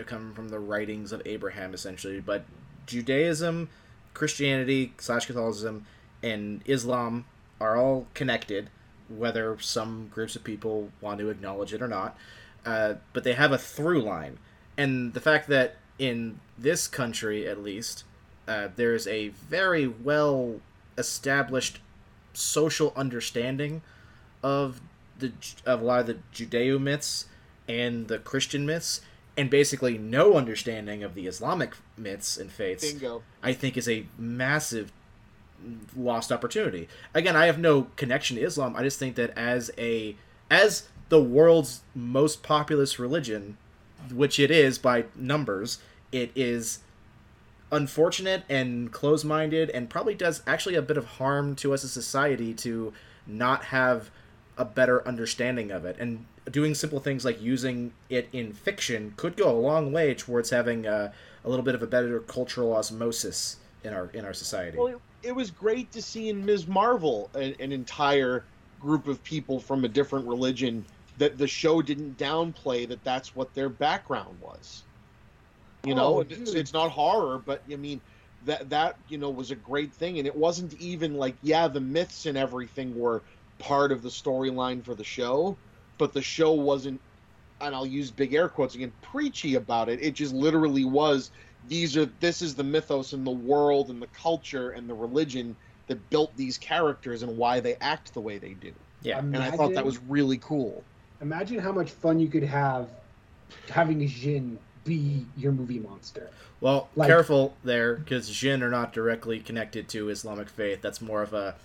come 0.06 0.34
from 0.34 0.50
the 0.50 0.58
writings 0.60 1.10
of 1.12 1.20
Abraham, 1.24 1.74
essentially. 1.74 2.20
But 2.20 2.44
Judaism, 2.86 3.68
Christianity 4.14 4.94
slash 4.98 5.26
Catholicism, 5.26 5.86
and 6.22 6.62
Islam 6.66 7.24
are 7.60 7.76
all 7.76 8.06
connected, 8.14 8.70
whether 9.08 9.58
some 9.60 10.08
groups 10.08 10.36
of 10.36 10.44
people 10.44 10.90
want 11.00 11.18
to 11.20 11.28
acknowledge 11.28 11.72
it 11.72 11.82
or 11.82 11.88
not. 11.88 12.16
Uh, 12.64 12.94
but 13.12 13.24
they 13.24 13.34
have 13.34 13.52
a 13.52 13.58
through 13.58 14.02
line, 14.02 14.38
and 14.76 15.14
the 15.14 15.20
fact 15.20 15.48
that 15.48 15.76
in 15.98 16.40
this 16.58 16.88
country, 16.88 17.46
at 17.46 17.62
least, 17.62 18.04
uh, 18.48 18.68
there's 18.74 19.06
a 19.06 19.28
very 19.28 19.86
well 19.86 20.60
established 20.98 21.78
social 22.32 22.92
understanding 22.96 23.82
of 24.42 24.80
the 25.18 25.32
of 25.64 25.80
a 25.80 25.84
lot 25.84 26.00
of 26.00 26.06
the 26.06 26.18
Judeo 26.34 26.80
myths 26.80 27.26
and 27.68 28.08
the 28.08 28.18
Christian 28.18 28.66
myths, 28.66 29.00
and 29.36 29.50
basically 29.50 29.98
no 29.98 30.34
understanding 30.34 31.02
of 31.02 31.14
the 31.14 31.26
Islamic 31.26 31.74
myths 31.96 32.36
and 32.36 32.50
faiths, 32.50 32.90
Bingo. 32.92 33.22
I 33.42 33.52
think 33.52 33.76
is 33.76 33.88
a 33.88 34.06
massive 34.18 34.92
lost 35.96 36.32
opportunity. 36.32 36.88
Again, 37.14 37.36
I 37.36 37.46
have 37.46 37.58
no 37.58 37.88
connection 37.96 38.36
to 38.36 38.42
Islam. 38.42 38.76
I 38.76 38.82
just 38.82 38.98
think 38.98 39.16
that 39.16 39.36
as 39.36 39.70
a 39.78 40.16
as 40.50 40.88
the 41.08 41.22
world's 41.22 41.82
most 41.94 42.42
populous 42.42 42.98
religion, 42.98 43.56
which 44.12 44.38
it 44.38 44.50
is 44.50 44.78
by 44.78 45.04
numbers, 45.14 45.78
it 46.12 46.30
is 46.34 46.80
unfortunate 47.72 48.44
and 48.48 48.92
close-minded 48.92 49.70
and 49.70 49.90
probably 49.90 50.14
does 50.14 50.42
actually 50.46 50.76
a 50.76 50.82
bit 50.82 50.96
of 50.96 51.04
harm 51.04 51.56
to 51.56 51.74
us 51.74 51.82
as 51.82 51.90
a 51.90 52.02
society 52.02 52.54
to 52.54 52.92
not 53.26 53.64
have 53.64 54.10
a 54.58 54.64
better 54.64 55.06
understanding 55.06 55.70
of 55.70 55.84
it 55.84 55.96
and 55.98 56.24
doing 56.50 56.74
simple 56.74 57.00
things 57.00 57.24
like 57.24 57.40
using 57.40 57.92
it 58.08 58.28
in 58.32 58.52
fiction 58.52 59.12
could 59.16 59.36
go 59.36 59.50
a 59.50 59.58
long 59.58 59.92
way 59.92 60.14
towards 60.14 60.50
having 60.50 60.86
a, 60.86 61.12
a 61.44 61.48
little 61.48 61.64
bit 61.64 61.74
of 61.74 61.82
a 61.82 61.86
better 61.86 62.20
cultural 62.20 62.74
osmosis 62.74 63.56
in 63.84 63.92
our 63.92 64.08
in 64.14 64.24
our 64.24 64.32
society 64.32 64.78
Well, 64.78 64.88
it, 64.88 64.98
it 65.22 65.32
was 65.32 65.50
great 65.50 65.92
to 65.92 66.02
see 66.02 66.28
in 66.28 66.44
Ms. 66.44 66.66
Marvel 66.66 67.30
an, 67.34 67.54
an 67.60 67.72
entire 67.72 68.44
group 68.80 69.08
of 69.08 69.22
people 69.24 69.60
from 69.60 69.84
a 69.84 69.88
different 69.88 70.26
religion 70.26 70.84
that 71.18 71.38
the 71.38 71.46
show 71.48 71.82
didn't 71.82 72.16
downplay 72.18 72.86
that 72.88 73.02
that's 73.04 73.34
what 73.34 73.52
their 73.54 73.68
background 73.68 74.38
was. 74.40 74.84
You 75.84 75.94
know, 75.94 76.16
Oh, 76.16 76.20
it's, 76.20 76.52
it's 76.52 76.72
not 76.72 76.90
horror, 76.90 77.38
but 77.38 77.62
I 77.70 77.76
mean 77.76 78.00
that 78.44 78.68
that 78.70 78.96
you 79.08 79.18
know 79.18 79.30
was 79.30 79.50
a 79.50 79.56
great 79.56 79.92
thing, 79.92 80.18
and 80.18 80.26
it 80.26 80.34
wasn't 80.34 80.74
even 80.80 81.14
like 81.16 81.36
yeah, 81.42 81.68
the 81.68 81.80
myths 81.80 82.26
and 82.26 82.36
everything 82.36 82.96
were 82.98 83.22
part 83.58 83.92
of 83.92 84.02
the 84.02 84.08
storyline 84.08 84.84
for 84.84 84.94
the 84.94 85.04
show, 85.04 85.56
but 85.98 86.12
the 86.12 86.22
show 86.22 86.52
wasn't. 86.52 87.00
And 87.60 87.74
I'll 87.74 87.86
use 87.86 88.10
big 88.10 88.34
air 88.34 88.48
quotes 88.50 88.74
again, 88.74 88.92
preachy 89.00 89.54
about 89.54 89.88
it. 89.88 89.98
It 90.02 90.14
just 90.14 90.34
literally 90.34 90.84
was 90.84 91.30
these 91.68 91.96
are 91.96 92.06
this 92.20 92.42
is 92.42 92.54
the 92.54 92.64
mythos 92.64 93.12
and 93.12 93.26
the 93.26 93.30
world 93.30 93.88
and 93.88 94.00
the 94.00 94.08
culture 94.08 94.70
and 94.70 94.88
the 94.88 94.94
religion 94.94 95.56
that 95.86 96.10
built 96.10 96.36
these 96.36 96.58
characters 96.58 97.22
and 97.22 97.36
why 97.38 97.60
they 97.60 97.76
act 97.80 98.12
the 98.12 98.20
way 98.20 98.38
they 98.38 98.54
do. 98.54 98.72
yeah 99.02 99.18
And 99.18 99.36
I 99.36 99.50
thought 99.50 99.72
that 99.74 99.84
was 99.86 99.98
really 100.02 100.38
cool. 100.38 100.84
Imagine 101.22 101.58
how 101.58 101.72
much 101.72 101.90
fun 101.90 102.20
you 102.20 102.28
could 102.28 102.42
have 102.42 102.88
having 103.70 104.02
a 104.02 104.06
Jinn 104.06 104.58
be 104.84 105.24
your 105.36 105.52
movie 105.52 105.80
monster. 105.80 106.30
well 106.60 106.88
like- 106.94 107.08
careful 107.08 107.56
there 107.64 107.96
because 107.96 108.30
jinn 108.30 108.62
are 108.62 108.70
not 108.70 108.92
directly 108.92 109.40
connected 109.40 109.88
to 109.88 110.08
islamic 110.08 110.48
faith 110.48 110.80
that's 110.80 111.00
more 111.02 111.22
of 111.22 111.34
a 111.34 111.56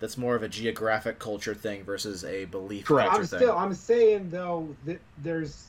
that's 0.00 0.18
more 0.18 0.34
of 0.34 0.42
a 0.42 0.48
geographic 0.48 1.18
culture 1.18 1.54
thing 1.54 1.82
versus 1.84 2.24
a 2.24 2.44
belief 2.46 2.86
Correct. 2.86 3.10
culture 3.10 3.22
I'm 3.22 3.26
thing 3.28 3.38
still 3.38 3.56
I'm 3.56 3.74
saying 3.74 4.30
though 4.30 4.68
that 4.84 5.00
there's 5.22 5.66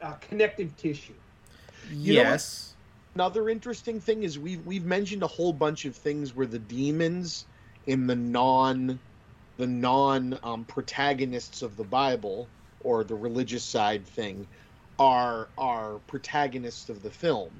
a 0.00 0.14
connective 0.14 0.76
tissue. 0.76 1.14
You 1.90 2.14
yes 2.14 2.70
Another 3.14 3.48
interesting 3.48 4.00
thing 4.00 4.22
is 4.22 4.38
we've 4.38 4.64
we've 4.64 4.84
mentioned 4.84 5.24
a 5.24 5.26
whole 5.26 5.52
bunch 5.52 5.84
of 5.84 5.96
things 5.96 6.34
where 6.34 6.46
the 6.46 6.60
demons 6.60 7.44
in 7.86 8.06
the 8.06 8.14
non 8.14 9.00
the 9.56 9.66
non 9.66 10.38
um, 10.44 10.64
protagonists 10.64 11.62
of 11.62 11.76
the 11.76 11.84
Bible 11.84 12.46
or 12.84 13.02
the 13.02 13.16
religious 13.16 13.64
side 13.64 14.06
thing 14.06 14.46
are 15.00 15.48
are 15.58 15.98
protagonists 16.06 16.88
of 16.88 17.02
the 17.02 17.10
film. 17.10 17.50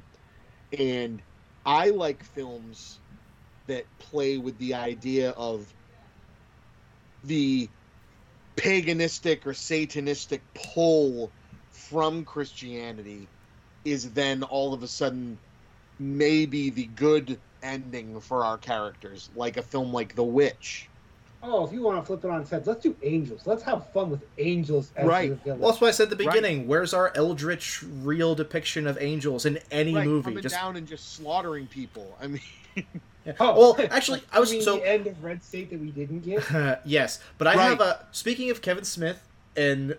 And 0.78 1.20
I 1.66 1.90
like 1.90 2.22
films 2.22 2.99
that 3.70 3.86
play 3.98 4.38
with 4.38 4.58
the 4.58 4.74
idea 4.74 5.30
of 5.32 5.74
the 7.22 7.70
paganistic 8.56 9.46
or 9.46 9.52
satanistic 9.52 10.42
pull 10.54 11.34
from 11.70 12.24
Christianity 12.24 13.30
is 13.84 14.12
then 14.12 14.42
all 14.42 14.74
of 14.74 14.82
a 14.82 14.88
sudden 14.88 15.40
maybe 15.98 16.70
the 16.70 16.86
good 16.86 17.40
ending 17.62 18.20
for 18.20 18.44
our 18.44 18.58
characters, 18.58 19.30
like 19.34 19.56
a 19.58 19.62
film 19.62 19.92
like 19.92 20.14
The 20.14 20.24
Witch. 20.24 20.90
Oh, 21.42 21.66
if 21.66 21.72
you 21.72 21.82
want 21.82 21.98
to 21.98 22.04
flip 22.06 22.22
it 22.24 22.30
on 22.30 22.42
its 22.42 22.50
head, 22.50 22.66
let's 22.66 22.82
do 22.82 22.96
angels. 23.02 23.46
Let's 23.46 23.62
have 23.62 23.90
fun 23.92 24.10
with 24.10 24.24
angels 24.36 24.92
as 24.96 25.06
Right. 25.08 25.30
the. 25.30 25.54
Well, 25.56 25.70
that's 25.70 25.80
what 25.80 25.88
I 25.88 25.92
said 25.92 26.04
at 26.12 26.18
the 26.18 26.24
Right. 26.24 26.34
beginning. 26.34 26.66
Where's 26.66 26.92
our 26.92 27.12
eldritch, 27.14 27.82
real 27.82 28.34
depiction 28.34 28.86
of 28.86 28.98
angels 29.00 29.46
in 29.46 29.58
any 29.70 29.94
right, 29.94 30.06
movie? 30.06 30.24
coming 30.24 30.42
Just 30.42 30.54
down 30.54 30.76
and 30.76 30.86
just 30.86 31.14
slaughtering 31.14 31.66
people. 31.66 32.18
I 32.20 32.26
mean, 32.26 32.42
Yeah. 32.76 32.82
Oh, 33.40 33.74
well, 33.76 33.86
actually, 33.90 34.22
I 34.32 34.40
was 34.40 34.50
mean 34.50 34.62
so 34.62 34.76
the 34.76 34.88
end 34.88 35.06
of 35.06 35.22
Red 35.22 35.42
State 35.42 35.70
that 35.70 35.80
we 35.80 35.90
didn't 35.90 36.20
get. 36.20 36.80
yes, 36.84 37.20
but 37.38 37.46
I 37.46 37.54
Right. 37.54 37.68
have 37.70 37.80
a. 37.80 38.06
Speaking 38.12 38.50
of 38.50 38.62
Kevin 38.62 38.84
Smith 38.84 39.26
and 39.56 39.96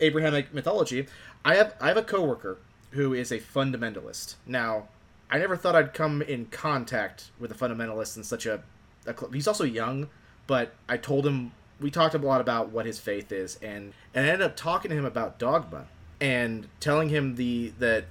Abrahamic 0.00 0.52
mythology, 0.54 1.06
I 1.44 1.54
have 1.56 1.74
I 1.80 1.88
have 1.88 1.96
a 1.96 2.02
coworker 2.02 2.58
who 2.92 3.14
is 3.14 3.30
a 3.32 3.38
fundamentalist. 3.38 4.34
Now, 4.46 4.88
I 5.30 5.38
never 5.38 5.56
thought 5.56 5.74
I'd 5.74 5.94
come 5.94 6.22
in 6.22 6.46
contact 6.46 7.30
with 7.38 7.50
a 7.50 7.54
fundamentalist 7.54 8.16
in 8.16 8.22
such 8.24 8.46
a. 8.46 8.62
a 9.06 9.16
cl- 9.16 9.30
he's 9.32 9.48
also 9.48 9.64
young, 9.64 10.08
but 10.46 10.74
I 10.88 10.96
told 10.96 11.26
him 11.26 11.52
we 11.80 11.90
talked 11.90 12.14
a 12.14 12.18
lot 12.18 12.40
about 12.40 12.70
what 12.70 12.86
his 12.86 12.98
faith 12.98 13.32
is, 13.32 13.56
and 13.62 13.92
and 14.14 14.26
I 14.26 14.28
ended 14.30 14.42
up 14.46 14.56
talking 14.56 14.90
to 14.90 14.96
him 14.96 15.04
about 15.04 15.38
dogma 15.38 15.86
and 16.20 16.68
telling 16.80 17.08
him 17.08 17.34
the 17.36 17.72
that 17.78 18.04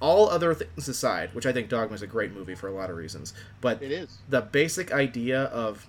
all 0.00 0.28
other 0.28 0.52
things 0.54 0.88
aside, 0.88 1.34
which 1.34 1.46
I 1.46 1.52
think 1.52 1.68
Dogma 1.68 1.94
is 1.94 2.02
a 2.02 2.06
great 2.06 2.32
movie 2.32 2.54
for 2.54 2.68
a 2.68 2.72
lot 2.72 2.90
of 2.90 2.96
reasons, 2.96 3.32
but 3.60 3.82
It 3.82 3.90
is. 3.92 4.18
the 4.28 4.40
basic 4.42 4.92
idea 4.92 5.44
of 5.44 5.86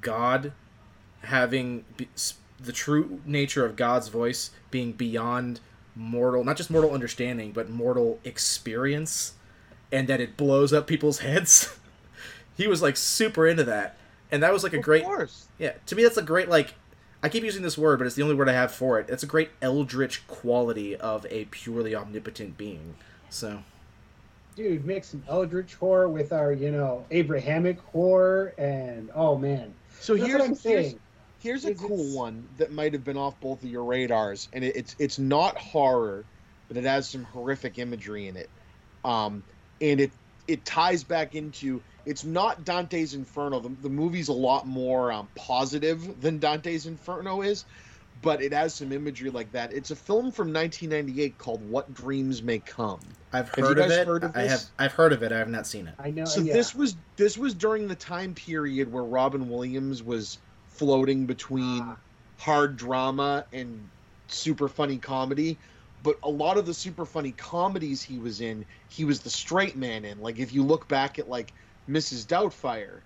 God 0.00 0.52
having 1.22 1.84
be, 1.96 2.08
the 2.58 2.72
true 2.72 3.20
nature 3.26 3.64
of 3.64 3.76
God's 3.76 4.08
voice 4.08 4.50
being 4.70 4.92
beyond 4.92 5.60
mortal, 5.94 6.44
not 6.44 6.56
just 6.56 6.70
mortal 6.70 6.92
understanding, 6.92 7.52
but 7.52 7.68
mortal 7.68 8.18
experience, 8.24 9.34
and 9.92 10.08
that 10.08 10.20
it 10.20 10.36
blows 10.36 10.72
up 10.72 10.86
people's 10.86 11.18
heads. 11.20 11.76
he 12.56 12.66
was 12.66 12.80
like 12.80 12.96
super 12.96 13.46
into 13.46 13.64
that, 13.64 13.96
and 14.30 14.42
that 14.42 14.52
was 14.52 14.62
like 14.62 14.72
a 14.72 14.78
Of 14.78 14.82
great 14.84 15.04
course. 15.04 15.46
yeah. 15.58 15.72
To 15.86 15.96
me, 15.96 16.02
that's 16.02 16.16
a 16.16 16.22
great 16.22 16.48
like. 16.48 16.74
I 17.22 17.28
keep 17.28 17.44
using 17.44 17.62
this 17.62 17.76
word, 17.76 17.98
but 17.98 18.06
it's 18.06 18.16
the 18.16 18.22
only 18.22 18.34
word 18.34 18.48
I 18.48 18.54
have 18.54 18.72
for 18.72 18.98
it. 18.98 19.10
It's 19.10 19.22
a 19.22 19.26
great 19.26 19.50
eldritch 19.60 20.26
quality 20.26 20.96
of 20.96 21.26
a 21.28 21.44
purely 21.46 21.94
omnipotent 21.94 22.56
being. 22.56 22.94
So 23.30 23.62
Dude, 24.56 24.84
mix 24.84 25.08
some 25.08 25.22
Eldritch 25.28 25.74
horror 25.76 26.08
with 26.08 26.32
our, 26.32 26.52
you 26.52 26.70
know, 26.70 27.04
Abrahamic 27.10 27.78
horror, 27.80 28.52
and 28.58 29.08
oh 29.14 29.38
man, 29.38 29.72
So 30.00 30.14
that's 30.14 30.26
here's 30.26 30.38
what 30.40 30.42
I'm 30.42 30.48
here's, 30.48 30.60
saying. 30.60 31.00
here's 31.38 31.64
a 31.64 31.70
Is 31.70 31.80
cool 31.80 32.00
it's- 32.00 32.14
one 32.14 32.46
that 32.58 32.72
might 32.72 32.92
have 32.92 33.04
been 33.04 33.16
off 33.16 33.40
both 33.40 33.62
of 33.62 33.70
your 33.70 33.84
radars, 33.84 34.48
and 34.52 34.64
it, 34.64 34.76
it's 34.76 34.96
it's 34.98 35.18
not 35.18 35.56
horror, 35.56 36.24
but 36.68 36.76
it 36.76 36.84
has 36.84 37.08
some 37.08 37.24
horrific 37.24 37.78
imagery 37.78 38.26
in 38.28 38.36
it, 38.36 38.50
um, 39.04 39.42
and 39.80 40.00
it 40.00 40.10
it 40.48 40.64
ties 40.64 41.04
back 41.04 41.34
into 41.36 41.80
it's 42.04 42.24
not 42.24 42.64
Dante's 42.64 43.14
Inferno. 43.14 43.60
The, 43.60 43.68
the 43.82 43.88
movie's 43.88 44.28
a 44.28 44.32
lot 44.32 44.66
more 44.66 45.12
um, 45.12 45.28
positive 45.36 46.20
than 46.20 46.38
Dante's 46.40 46.86
Inferno 46.86 47.42
is, 47.42 47.64
but 48.22 48.42
it 48.42 48.52
has 48.52 48.74
some 48.74 48.92
imagery 48.92 49.30
like 49.30 49.50
that. 49.52 49.72
It's 49.72 49.90
a 49.90 49.96
film 49.96 50.30
from 50.30 50.52
1998 50.52 51.38
called 51.38 51.68
What 51.70 51.92
Dreams 51.94 52.42
May 52.42 52.58
Come. 52.58 53.00
I've 53.32 53.50
you 53.56 53.64
heard 53.64 53.78
of 53.78 53.90
it. 53.90 54.06
heard 54.06 54.24
of 54.24 54.36
I 54.36 54.42
have. 54.42 54.62
I've 54.78 54.92
heard 54.92 55.12
of 55.12 55.22
it. 55.22 55.32
I 55.32 55.38
have 55.38 55.48
not 55.48 55.66
seen 55.66 55.86
it. 55.86 55.94
I 55.98 56.10
know. 56.10 56.24
So 56.24 56.40
yeah. 56.40 56.52
this 56.52 56.74
was 56.74 56.96
this 57.16 57.38
was 57.38 57.54
during 57.54 57.88
the 57.88 57.94
time 57.94 58.34
period 58.34 58.92
where 58.92 59.04
Robin 59.04 59.48
Williams 59.48 60.02
was 60.02 60.38
floating 60.68 61.26
between 61.26 61.82
Ah. 61.82 61.96
hard 62.38 62.76
drama 62.76 63.44
and 63.52 63.88
super 64.28 64.68
funny 64.68 64.98
comedy. 64.98 65.58
But 66.02 66.18
a 66.22 66.30
lot 66.30 66.56
of 66.56 66.64
the 66.66 66.74
super 66.74 67.04
funny 67.04 67.32
comedies 67.32 68.02
he 68.02 68.18
was 68.18 68.40
in, 68.40 68.64
he 68.88 69.04
was 69.04 69.20
the 69.20 69.30
straight 69.30 69.76
man 69.76 70.04
in. 70.04 70.20
Like 70.20 70.38
if 70.38 70.52
you 70.52 70.62
look 70.64 70.88
back 70.88 71.18
at 71.18 71.28
like 71.28 71.52
Mrs. 71.88 72.26
Doubtfire, 72.26 73.00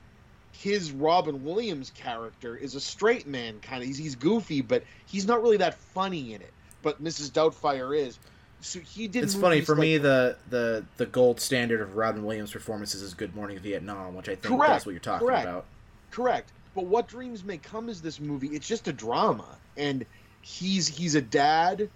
his 0.60 0.92
Robin 0.92 1.44
Williams 1.44 1.90
character 1.90 2.56
is 2.56 2.74
a 2.74 2.80
straight 2.80 3.26
man 3.26 3.58
kind 3.60 3.82
of. 3.82 3.86
He's, 3.86 3.98
he's 3.98 4.14
goofy, 4.14 4.60
but 4.62 4.84
he's 5.06 5.26
not 5.26 5.42
really 5.42 5.56
that 5.58 5.74
funny 5.74 6.34
in 6.34 6.40
it. 6.40 6.52
But 6.82 7.02
Mrs. 7.02 7.30
Doubtfire 7.30 7.96
is. 7.96 8.18
So 8.60 8.78
he 8.80 9.08
did. 9.08 9.24
It's 9.24 9.34
funny 9.34 9.60
for 9.60 9.74
like- 9.74 9.80
me. 9.80 9.98
The, 9.98 10.36
the 10.50 10.84
the 10.96 11.06
gold 11.06 11.40
standard 11.40 11.80
of 11.80 11.96
Robin 11.96 12.24
Williams 12.24 12.52
performances 12.52 13.02
is 13.02 13.12
Good 13.14 13.34
Morning 13.34 13.58
Vietnam, 13.58 14.14
which 14.14 14.28
I 14.28 14.36
think 14.36 14.54
Correct, 14.56 14.68
that's 14.72 14.86
what 14.86 14.92
you're 14.92 15.00
talking 15.00 15.26
correct. 15.26 15.44
about. 15.46 15.64
Correct. 16.10 16.50
But 16.74 16.86
what 16.86 17.08
dreams 17.08 17.44
may 17.44 17.58
come 17.58 17.88
is 17.88 18.00
this 18.00 18.20
movie. 18.20 18.48
It's 18.48 18.66
just 18.66 18.88
a 18.88 18.92
drama, 18.92 19.46
and 19.76 20.06
he's 20.40 20.86
he's 20.88 21.14
a 21.14 21.22
dad. 21.22 21.88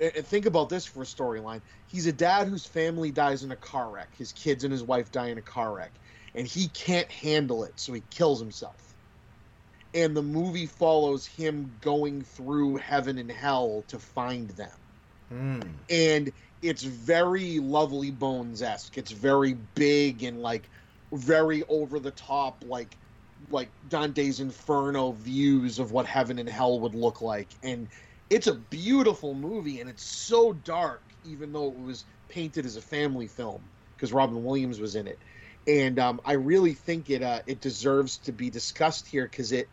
And 0.00 0.26
think 0.26 0.46
about 0.46 0.68
this 0.70 0.86
for 0.86 1.02
a 1.02 1.06
storyline. 1.06 1.60
He's 1.88 2.06
a 2.06 2.12
dad 2.12 2.48
whose 2.48 2.64
family 2.64 3.10
dies 3.10 3.42
in 3.42 3.52
a 3.52 3.56
car 3.56 3.90
wreck. 3.90 4.08
His 4.16 4.32
kids 4.32 4.64
and 4.64 4.72
his 4.72 4.82
wife 4.82 5.12
die 5.12 5.28
in 5.28 5.36
a 5.38 5.42
car 5.42 5.74
wreck, 5.74 5.90
and 6.34 6.46
he 6.46 6.68
can't 6.68 7.10
handle 7.10 7.64
it, 7.64 7.78
so 7.80 7.92
he 7.92 8.02
kills 8.10 8.40
himself. 8.40 8.96
And 9.94 10.14
the 10.16 10.22
movie 10.22 10.66
follows 10.66 11.26
him 11.26 11.78
going 11.80 12.20
through 12.22 12.76
heaven 12.76 13.16
and 13.18 13.30
hell 13.30 13.84
to 13.88 13.98
find 13.98 14.50
them 14.50 14.78
Hmm. 15.30 15.84
and 15.88 16.32
it's 16.60 16.82
very 16.82 17.58
lovely 17.58 18.10
bones 18.10 18.62
esque. 18.62 18.96
It's 18.98 19.10
very 19.10 19.54
big 19.54 20.22
and 20.22 20.40
like 20.40 20.70
very 21.12 21.62
over 21.68 21.98
the 22.00 22.10
top, 22.12 22.62
like 22.64 22.98
like 23.48 23.72
Dante's 23.88 24.40
Inferno 24.40 25.12
views 25.12 25.78
of 25.78 25.90
what 25.92 26.06
heaven 26.06 26.38
and 26.38 26.48
hell 26.48 26.80
would 26.80 26.94
look 26.94 27.20
like. 27.20 27.56
And 27.62 27.88
it's 28.30 28.46
a 28.46 28.54
beautiful 28.54 29.34
movie, 29.34 29.80
and 29.80 29.90
it's 29.90 30.04
so 30.04 30.52
dark, 30.52 31.14
even 31.24 31.52
though 31.52 31.68
it 31.68 31.74
was 31.76 32.04
painted 32.28 32.64
as 32.64 32.76
a 32.76 32.82
family 32.82 33.26
film 33.26 33.70
because 33.96 34.12
Robin 34.12 34.42
Williams 34.42 34.80
was 34.80 34.94
in 34.96 35.06
it. 35.06 35.22
And 35.66 35.98
um, 35.98 36.20
I 36.24 36.32
really 36.32 36.74
think 36.74 37.10
it 37.10 37.22
uh, 37.22 37.40
it 37.46 37.60
deserves 37.60 38.16
to 38.18 38.32
be 38.32 38.50
discussed 38.50 39.06
here 39.06 39.24
because 39.24 39.52
it 39.52 39.68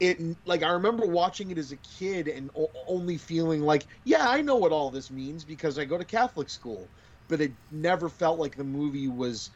it 0.00 0.20
like 0.44 0.62
I 0.62 0.70
remember 0.70 1.06
watching 1.06 1.50
it 1.52 1.58
as 1.58 1.70
a 1.70 1.76
kid 1.76 2.26
and 2.26 2.50
o- 2.56 2.70
only 2.88 3.16
feeling 3.16 3.62
like, 3.62 3.86
yeah, 4.04 4.28
I 4.28 4.40
know 4.40 4.56
what 4.56 4.72
all 4.72 4.90
this 4.90 5.10
means 5.10 5.44
because 5.44 5.78
I 5.78 5.84
go 5.84 5.96
to 5.96 6.04
Catholic 6.04 6.50
school, 6.50 6.88
but 7.28 7.40
it 7.40 7.52
never 7.70 8.08
felt 8.08 8.40
like 8.40 8.56
the 8.56 8.64
movie 8.64 9.06
was 9.06 9.50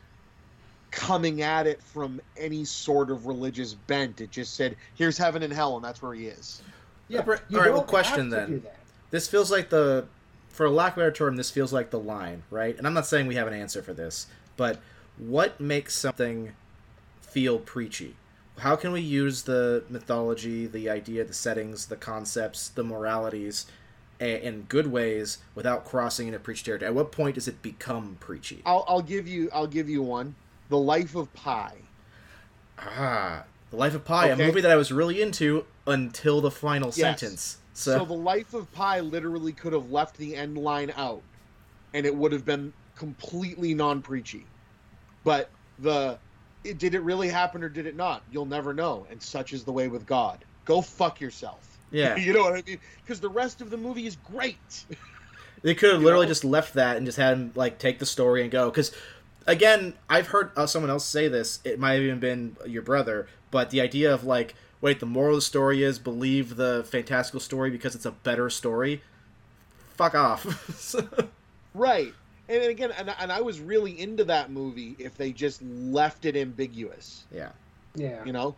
coming 0.93 1.43
at 1.43 1.67
it 1.67 1.83
from 1.83 2.21
any 2.37 2.65
sort 2.65 3.11
of 3.11 3.27
religious 3.27 3.75
bent. 3.75 4.21
It 4.21 4.31
just 4.31 4.55
said, 4.55 4.77
"Here's 4.95 5.19
heaven 5.19 5.43
and 5.43 5.53
hell, 5.53 5.75
and 5.75 5.85
that's 5.85 6.01
where 6.01 6.15
he 6.15 6.27
is." 6.27 6.63
Yeah, 7.09 7.21
All 7.21 7.61
right, 7.61 7.73
well, 7.73 7.83
question 7.83 8.31
then. 8.31 8.65
This 9.11 9.29
feels 9.29 9.51
like 9.51 9.71
the, 9.71 10.07
for 10.49 10.67
a 10.67 10.71
lack 10.71 10.93
of 10.93 10.99
a 10.99 11.01
better 11.03 11.13
term, 11.13 11.37
this 11.37 11.51
feels 11.51 11.73
like 11.73 11.91
the 11.91 12.01
line, 12.01 12.43
right? 12.51 12.77
And 12.77 12.87
I'm 12.87 12.95
not 12.95 13.07
saying 13.07 13.29
we 13.29 13.37
have 13.37 13.47
an 13.47 13.55
answer 13.55 13.81
for 13.81 13.93
this, 13.93 14.27
but 14.57 14.81
what 15.19 15.61
makes 15.61 15.95
something 15.95 16.53
feel 17.21 17.59
preachy? 17.59 18.17
How 18.59 18.77
can 18.77 18.93
we 18.93 19.01
use 19.01 19.43
the 19.43 19.85
mythology, 19.91 20.67
the 20.67 20.89
idea, 20.89 21.25
the 21.25 21.35
settings, 21.35 21.87
the 21.87 21.97
concepts, 21.97 22.69
the 22.69 22.83
moralities, 22.83 23.67
in 24.19 24.63
good 24.63 24.87
ways 24.87 25.39
without 25.55 25.85
crossing 25.85 26.29
into 26.29 26.39
preach 26.39 26.65
territory? 26.65 26.89
At 26.89 26.95
what 26.95 27.13
point 27.13 27.35
does 27.35 27.49
it 27.49 27.61
become 27.63 28.17
preachy? 28.21 28.63
I'll, 28.65 28.85
I'll 28.89 29.03
give 29.03 29.29
you 29.29 29.51
I'll 29.53 29.67
give 29.67 29.89
you 29.89 30.03
one. 30.03 30.35
The 30.71 30.79
Life 30.79 31.15
of 31.15 31.33
Pi. 31.35 31.73
Ah, 32.79 33.45
The 33.71 33.77
Life 33.77 33.95
of 33.95 34.05
Pi, 34.05 34.29
a 34.29 34.37
movie 34.37 34.61
that 34.61 34.71
I 34.71 34.77
was 34.77 34.91
really 34.91 35.21
into 35.21 35.65
until 35.87 36.41
the 36.41 36.51
final 36.51 36.89
Yes. 36.89 37.21
sentence. 37.21 37.59
So, 37.75 37.99
So, 37.99 38.05
the 38.05 38.15
Life 38.15 38.55
of 38.55 38.73
Pi 38.73 39.01
literally 39.01 39.53
could 39.53 39.73
have 39.73 39.91
left 39.91 40.17
the 40.17 40.35
end 40.35 40.57
line 40.57 40.93
out, 40.97 41.23
and 41.93 42.07
it 42.07 42.17
would 42.17 42.33
have 42.33 42.45
been 42.45 42.73
completely 42.97 43.75
non-preachy. 43.75 44.47
But 45.27 45.51
the 45.81 46.19
it, 46.63 46.79
did 46.79 46.95
it 46.95 47.01
really 47.01 47.29
happen 47.29 47.65
or 47.65 47.69
did 47.69 47.85
it 47.85 47.97
not? 47.97 48.23
You'll 48.31 48.47
never 48.47 48.73
know. 48.73 49.09
And 49.11 49.21
such 49.21 49.53
is 49.53 49.65
the 49.65 49.73
way 49.73 49.89
with 49.89 50.07
God. 50.07 50.45
Go 50.65 50.81
fuck 50.81 51.21
yourself. 51.21 51.79
yeah, 51.91 52.15
you 52.15 52.33
know 52.33 52.43
what 52.43 52.53
I 52.53 52.63
mean? 52.65 52.79
Because 53.03 53.19
the 53.19 53.29
rest 53.29 53.61
of 53.61 53.69
the 53.69 53.77
movie 53.77 54.07
is 54.07 54.17
great. 54.17 54.85
They 55.63 55.75
could 55.75 55.91
have 55.91 56.03
literally 56.03 56.27
know? 56.27 56.31
just 56.31 56.45
left 56.45 56.75
that 56.75 56.97
and 56.97 57.07
just 57.07 57.19
had 57.19 57.33
him 57.33 57.51
like 57.57 57.79
take 57.79 57.99
the 57.99 58.07
story 58.07 58.43
and 58.43 58.51
go. 58.53 58.71
Because 58.71 58.93
again, 59.47 59.95
I've 60.09 60.29
heard 60.29 60.53
uh, 60.55 60.67
someone 60.67 60.91
else 60.91 61.05
say 61.05 61.27
this. 61.27 61.61
It 61.65 61.81
might 61.81 61.95
have 61.95 62.03
even 62.03 62.21
been 62.21 62.57
your 62.67 62.83
brother, 62.83 63.27
but 63.51 63.71
the 63.71 63.81
idea 63.81 64.13
of 64.13 64.23
like, 64.23 64.55
wait, 64.81 65.01
the 65.01 65.07
moral 65.07 65.33
of 65.33 65.39
the 65.39 65.43
story 65.43 65.83
is 65.83 65.99
believe 65.99 66.55
the 66.55 66.87
fantastical 66.89 67.41
story 67.41 67.71
because 67.71 67.97
it's 67.97 68.05
a 68.05 68.13
better 68.13 68.49
story. 68.51 69.03
Fuck 69.97 70.15
off. 70.15 70.95
right. 71.75 72.13
And 72.49 72.63
again, 72.65 72.93
and, 72.97 73.13
and 73.19 73.33
I 73.33 73.41
was 73.41 73.61
really 73.61 73.99
into 73.99 74.25
that 74.25 74.51
movie 74.51 74.95
if 74.99 75.17
they 75.17 75.33
just 75.33 75.61
left 75.63 76.25
it 76.25 76.37
ambiguous. 76.37 77.25
yeah. 77.33 77.51
Yeah. 77.97 78.23
You 78.25 78.33
know. 78.33 78.55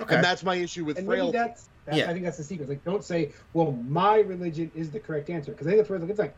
Okay. 0.00 0.14
And 0.14 0.24
that's 0.24 0.42
my 0.44 0.54
issue 0.54 0.84
with 0.84 0.98
and 0.98 1.06
maybe 1.06 1.18
frailty. 1.18 1.38
that's, 1.38 1.68
that's 1.86 1.98
Yeah. 1.98 2.08
I 2.08 2.12
think 2.12 2.24
that's 2.24 2.36
the 2.38 2.44
secret. 2.44 2.68
Like, 2.68 2.84
don't 2.84 3.04
say, 3.04 3.32
"Well, 3.52 3.72
my 3.72 4.18
religion 4.20 4.70
is 4.74 4.90
the 4.90 5.00
correct 5.00 5.28
answer," 5.28 5.50
because 5.52 5.66
I 5.66 5.70
think 5.70 5.80
that's 5.80 5.90
where 5.90 6.10
it's 6.10 6.18
like, 6.18 6.36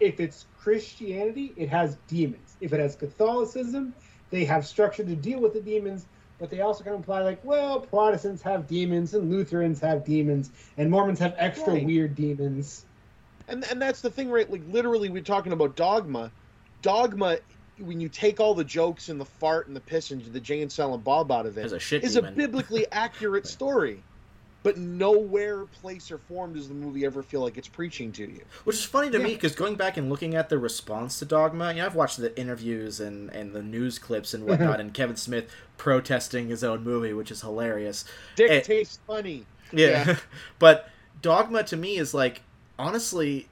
if 0.00 0.18
it's 0.18 0.46
Christianity, 0.58 1.52
it 1.56 1.68
has 1.68 1.96
demons. 2.08 2.56
If 2.60 2.72
it 2.72 2.80
has 2.80 2.96
Catholicism, 2.96 3.94
they 4.30 4.44
have 4.46 4.66
structure 4.66 5.04
to 5.04 5.14
deal 5.14 5.40
with 5.40 5.52
the 5.52 5.60
demons, 5.60 6.06
but 6.38 6.50
they 6.50 6.60
also 6.60 6.82
kind 6.84 6.94
of 6.94 7.00
imply 7.00 7.20
like, 7.22 7.44
well, 7.44 7.80
Protestants 7.80 8.42
have 8.42 8.66
demons 8.66 9.14
and 9.14 9.30
Lutherans 9.30 9.78
have 9.80 10.04
demons 10.04 10.50
and 10.76 10.90
Mormons 10.90 11.18
have 11.18 11.34
extra 11.38 11.74
Right. 11.74 11.84
weird 11.84 12.14
demons. 12.14 12.84
And 13.52 13.64
and 13.70 13.80
that's 13.80 14.00
the 14.00 14.10
thing 14.10 14.30
right 14.30 14.50
like 14.50 14.62
literally 14.68 15.08
we're 15.08 15.22
talking 15.22 15.52
about 15.52 15.76
dogma 15.76 16.30
dogma 16.80 17.38
when 17.78 18.00
you 18.00 18.08
take 18.08 18.40
all 18.40 18.54
the 18.54 18.64
jokes 18.64 19.08
and 19.08 19.20
the 19.20 19.24
fart 19.24 19.66
and 19.66 19.76
the 19.76 19.80
piss 19.80 20.10
and 20.10 20.24
the 20.32 20.40
jay 20.40 20.62
and 20.62 20.72
silent 20.72 21.04
bob 21.04 21.30
out 21.30 21.46
of 21.46 21.56
As 21.58 21.72
it 21.72 21.76
a 21.76 21.78
shit 21.78 22.02
is 22.04 22.16
a 22.16 22.22
biblically 22.22 22.86
accurate 22.92 23.46
story 23.46 24.02
but 24.62 24.78
nowhere 24.78 25.64
place 25.64 26.10
or 26.12 26.18
form 26.18 26.54
does 26.54 26.68
the 26.68 26.74
movie 26.74 27.04
ever 27.04 27.22
feel 27.22 27.40
like 27.40 27.58
it's 27.58 27.66
preaching 27.66 28.12
to 28.12 28.22
you 28.22 28.42
Which 28.62 28.76
is 28.76 28.84
funny 28.84 29.10
to 29.10 29.18
me 29.18 29.34
because 29.34 29.56
going 29.56 29.74
back 29.74 29.96
and 29.96 30.08
looking 30.08 30.36
at 30.36 30.50
the 30.50 30.58
response 30.58 31.18
to 31.18 31.24
Dogma, 31.24 31.72
you 31.72 31.78
know, 31.80 31.86
I've 31.86 31.96
watched 31.96 32.18
the 32.18 32.38
interviews 32.38 33.00
and, 33.00 33.28
and 33.30 33.52
the 33.52 33.62
news 33.62 33.98
clips 33.98 34.34
and 34.34 34.46
whatnot, 34.46 34.78
and 34.78 34.94
Kevin 34.94 35.16
Smith 35.16 35.50
protesting 35.78 36.48
his 36.48 36.62
own 36.62 36.84
movie, 36.84 37.12
which 37.12 37.32
is 37.32 37.40
hilarious. 37.40 38.04
dick 38.36 38.50
Eh. 38.52 38.60
tastes 38.60 39.00
funny 39.04 39.44
Yeah. 39.72 40.04
Yeah. 40.06 40.16
but 40.60 40.88
Dogma 41.22 41.64
to 41.64 41.76
me 41.76 41.96
is 41.96 42.14
like 42.14 42.42
honestly, 42.78 43.48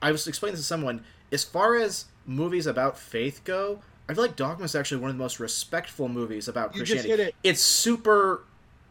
I 0.00 0.12
was 0.12 0.26
explaining 0.26 0.54
this 0.54 0.62
to 0.62 0.66
someone, 0.66 1.04
as 1.30 1.44
far 1.44 1.76
as 1.76 2.06
movies 2.26 2.66
about 2.66 2.98
faith 2.98 3.42
go, 3.44 3.80
I 4.08 4.14
feel 4.14 4.24
like 4.24 4.36
Dogma 4.36 4.64
is 4.64 4.74
actually 4.74 5.00
one 5.00 5.10
of 5.10 5.16
the 5.16 5.22
most 5.22 5.40
respectful 5.40 6.08
movies 6.08 6.48
about 6.48 6.74
you 6.74 6.82
just 6.82 6.92
Christianity. 6.92 7.22
hit 7.24 7.28
it 7.28 7.48
It's 7.48 7.62
super 7.62 8.42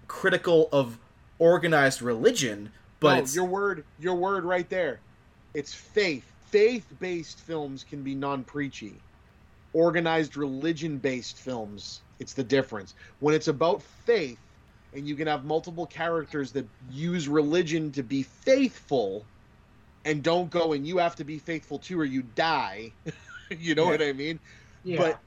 critical 0.07 0.69
of 0.71 0.97
organized 1.39 2.01
religion, 2.01 2.71
but 2.99 3.25
no, 3.25 3.31
your 3.31 3.45
word 3.45 3.83
your 3.99 4.15
word 4.15 4.45
right 4.45 4.69
there 4.69 4.99
it's 5.53 5.73
faith 5.73 6.25
faith-based 6.51 7.39
films 7.39 7.85
can 7.89 8.03
be 8.03 8.13
non-preachy. 8.13 8.93
Organized 9.71 10.35
religion-based 10.35 11.37
films, 11.37 12.01
it's 12.19 12.33
the 12.33 12.43
difference. 12.43 12.93
When 13.21 13.33
it's 13.33 13.47
about 13.47 13.81
faith 13.81 14.37
and 14.93 15.07
you 15.07 15.15
can 15.15 15.27
have 15.27 15.45
multiple 15.45 15.85
characters 15.85 16.51
that 16.51 16.67
use 16.91 17.29
religion 17.29 17.89
to 17.93 18.03
be 18.03 18.23
faithful 18.23 19.23
and 20.05 20.23
don't 20.23 20.49
go 20.49 20.73
and 20.73 20.85
you 20.85 20.97
have 20.97 21.15
to 21.17 21.23
be 21.23 21.37
faithful 21.39 21.79
to 21.79 21.99
or 21.99 22.05
you 22.05 22.23
die. 22.35 22.91
you 23.49 23.75
know 23.75 23.85
Yeah. 23.85 23.89
what 23.91 24.01
I 24.01 24.13
mean? 24.13 24.39
Yeah. 24.83 24.97
But 24.97 25.19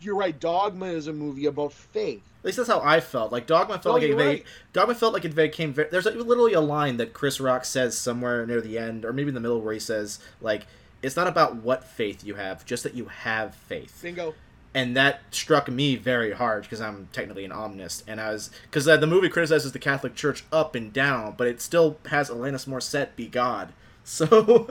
you're 0.00 0.16
right, 0.16 0.38
Dogma 0.38 0.86
is 0.86 1.06
a 1.06 1.12
movie 1.12 1.46
about 1.46 1.72
faith. 1.72 2.22
At 2.40 2.46
least 2.46 2.56
that's 2.56 2.68
how 2.68 2.80
I 2.80 3.00
felt. 3.00 3.30
Like 3.30 3.46
Dogma 3.46 3.74
felt 3.78 3.86
Oh, 3.86 3.98
like 3.98 4.02
it 4.02 4.14
right. 4.16 4.44
Dogma 4.72 4.94
felt 4.94 5.12
like 5.12 5.24
it 5.24 5.34
became 5.34 5.72
very. 5.72 5.88
There's 5.90 6.06
literally 6.06 6.54
a 6.54 6.60
line 6.60 6.96
that 6.96 7.12
Chris 7.12 7.38
Rock 7.38 7.64
says 7.64 7.96
somewhere 7.96 8.44
near 8.46 8.60
the 8.60 8.78
end, 8.78 9.04
or 9.04 9.12
maybe 9.12 9.28
in 9.28 9.34
the 9.34 9.40
middle, 9.40 9.60
where 9.60 9.72
he 9.72 9.78
says 9.78 10.18
like, 10.40 10.66
"It's 11.02 11.14
not 11.14 11.28
about 11.28 11.54
what 11.56 11.84
faith 11.84 12.24
you 12.24 12.34
have, 12.34 12.64
just 12.64 12.82
that 12.82 12.94
you 12.94 13.04
have 13.06 13.54
faith." 13.54 14.00
Bingo. 14.02 14.34
And 14.74 14.96
that 14.96 15.20
struck 15.30 15.68
me 15.68 15.96
very 15.96 16.32
hard 16.32 16.62
because 16.62 16.80
I'm 16.80 17.08
technically 17.12 17.44
an 17.44 17.52
omnist, 17.52 18.04
and 18.06 18.20
I 18.20 18.32
was 18.32 18.50
because 18.64 18.88
uh, 18.88 18.96
the 18.96 19.06
movie 19.06 19.28
criticizes 19.28 19.72
the 19.72 19.78
Catholic 19.78 20.14
Church 20.14 20.44
up 20.52 20.74
and 20.74 20.92
down, 20.92 21.34
but 21.36 21.46
it 21.46 21.60
still 21.60 21.98
has 22.06 22.30
Alanis 22.30 22.66
Morissette 22.66 23.16
be 23.16 23.26
God. 23.26 23.72
So 24.04 24.68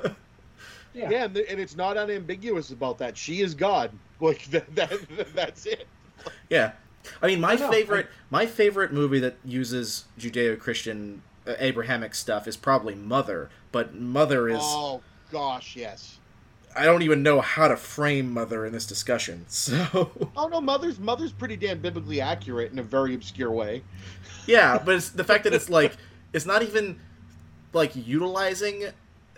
yeah. 0.93 1.09
Yeah, 1.09 1.23
and, 1.23 1.37
and 1.37 1.59
it's 1.61 1.77
not 1.77 1.95
unambiguous 1.95 2.71
about 2.71 2.97
that. 2.97 3.15
She 3.15 3.41
is 3.41 3.53
God. 3.53 3.91
Like 4.19 4.43
that, 4.51 4.75
that 4.75 4.91
that's 5.33 5.65
it. 5.65 5.87
yeah, 6.47 6.73
I 7.23 7.27
mean 7.27 7.41
my 7.41 7.53
I 7.53 7.55
know, 7.55 7.71
favorite 7.71 8.05
my 8.29 8.45
favorite 8.45 8.93
movie 8.93 9.19
that 9.19 9.37
uses 9.43 10.05
Judeo-Christian 10.19 11.23
uh, 11.47 11.53
Abrahamic 11.57 12.13
stuff 12.13 12.47
is 12.47 12.55
probably 12.55 12.93
Mother, 12.93 13.49
but 13.71 13.95
Mother 13.95 14.47
is 14.47 14.59
Oh 14.61 15.01
gosh, 15.31 15.75
yes. 15.75 16.19
I 16.75 16.85
don't 16.85 17.01
even 17.01 17.23
know 17.23 17.41
how 17.41 17.67
to 17.67 17.75
frame 17.75 18.31
Mother 18.33 18.65
in 18.65 18.73
this 18.73 18.85
discussion. 18.85 19.45
So 19.49 20.11
Oh 20.35 20.47
no, 20.47 20.61
mother's 20.61 20.99
mother's 20.99 21.31
pretty 21.31 21.55
damn 21.55 21.79
biblically 21.79 22.21
accurate 22.21 22.71
in 22.71 22.79
a 22.79 22.83
very 22.83 23.13
obscure 23.13 23.51
way. 23.51 23.83
yeah, 24.47 24.77
but 24.83 24.95
it's 24.95 25.09
the 25.09 25.23
fact 25.23 25.43
that 25.45 25.53
it's 25.53 25.69
like 25.79 25.95
it's 26.33 26.45
not 26.45 26.61
even 26.63 26.99
like 27.73 27.95
utilizing 27.95 28.85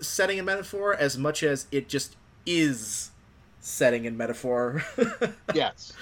setting 0.01 0.37
and 0.39 0.45
metaphor 0.45 0.95
as 0.95 1.17
much 1.17 1.43
as 1.43 1.67
it 1.71 1.87
just 1.89 2.15
is 2.45 3.11
setting 3.59 4.05
and 4.07 4.17
metaphor. 4.17 4.83
Yes. 5.53 5.93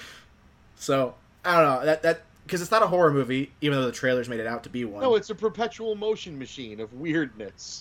so 0.76 1.14
I 1.44 1.60
don't 1.60 1.80
know 1.80 1.86
that 1.86 2.02
that 2.02 2.22
because 2.44 2.60
it's 2.60 2.70
not 2.72 2.82
a 2.82 2.86
horror 2.88 3.12
movie, 3.12 3.52
even 3.60 3.78
though 3.78 3.86
the 3.86 3.92
trailers 3.92 4.28
made 4.28 4.40
it 4.40 4.46
out 4.46 4.64
to 4.64 4.68
be 4.70 4.84
one. 4.84 5.00
No, 5.02 5.14
it's 5.14 5.30
a 5.30 5.34
perpetual 5.34 5.94
motion 5.94 6.38
machine 6.38 6.80
of 6.80 6.92
weirdness. 6.92 7.80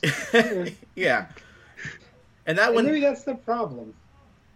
yeah, 0.95 1.27
and 2.45 2.57
that 2.57 2.67
And 2.67 2.75
one, 2.75 2.85
maybe 2.85 2.99
that's 3.01 3.23
the 3.23 3.35
problem. 3.35 3.93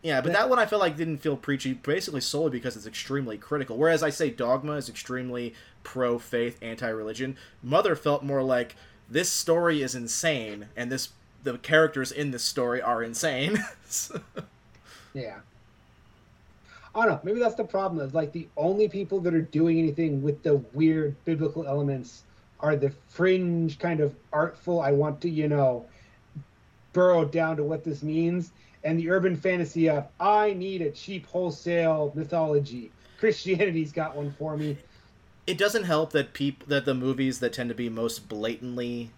yeah, 0.04 0.22
but 0.22 0.34
that 0.34 0.50
one 0.50 0.60
I 0.60 0.66
felt 0.66 0.82
like 0.82 0.98
didn't 0.98 1.18
feel 1.20 1.38
preachy, 1.38 1.74
basically 1.74 2.22
solely 2.22 2.52
because 2.52 2.76
it's 2.78 2.86
extremely 2.88 3.38
critical. 3.38 3.78
Whereas 3.78 4.04
I 4.04 4.10
say 4.10 4.30
Dogma 4.30 4.74
is 4.74 4.90
extremely 4.90 5.54
pro 5.84 6.18
faith, 6.20 6.58
anti 6.62 6.90
religion. 6.90 7.38
Mother 7.64 7.96
felt 7.96 8.24
more 8.24 8.44
like 8.44 8.76
this 9.10 9.30
story 9.30 9.82
is 9.82 9.94
insane, 9.96 10.68
and 10.76 10.92
this 10.92 11.10
the 11.44 11.58
characters 11.60 12.12
in 12.12 12.32
this 12.32 12.44
story 12.44 12.82
are 12.82 13.04
insane. 13.04 13.64
So- 13.86 14.20
Yeah. 15.14 15.38
I 16.96 17.06
don't 17.06 17.08
know. 17.16 17.20
Maybe 17.24 17.40
that's 17.40 17.56
the 17.56 17.64
problem. 17.66 18.06
Is 18.06 18.14
like 18.14 18.32
the 18.32 18.48
only 18.58 18.88
people 18.88 19.20
that 19.22 19.34
are 19.34 19.42
doing 19.42 19.78
anything 19.80 20.22
with 20.24 20.42
the 20.44 20.56
weird 20.74 21.16
biblical 21.26 21.68
elements 21.68 22.24
are 22.62 22.76
the 22.76 22.90
fringe 23.10 23.78
kind 23.80 24.00
of 24.00 24.16
artful. 24.32 24.80
I 24.82 24.92
want 24.92 25.20
to, 25.22 25.30
you 25.30 25.48
know, 25.50 25.86
burrow 26.96 27.26
down 27.26 27.58
to 27.58 27.64
what 27.64 27.84
this 27.84 28.02
means, 28.02 28.52
and 28.86 28.98
the 28.98 29.10
urban 29.12 29.36
fantasy 29.36 29.89
of 29.89 30.08
I 30.20 30.54
need 30.54 30.82
a 30.82 30.89
cheap 30.89 31.28
wholesale 31.28 32.12
mythology. 32.16 32.89
Christianity's 33.20 33.91
got 33.91 34.16
one 34.16 34.34
for 34.39 34.58
me. 34.58 34.78
it 35.46 35.60
doesn't 35.60 35.84
help 35.84 36.12
that 36.14 36.34
peop- 36.34 36.66
that 36.68 36.86
the 36.86 36.96
movies 36.96 37.38
that 37.39 37.54
tend 37.54 37.70
to 37.70 37.76
be 37.76 37.88
most 37.88 38.28
blatantly 38.28 39.12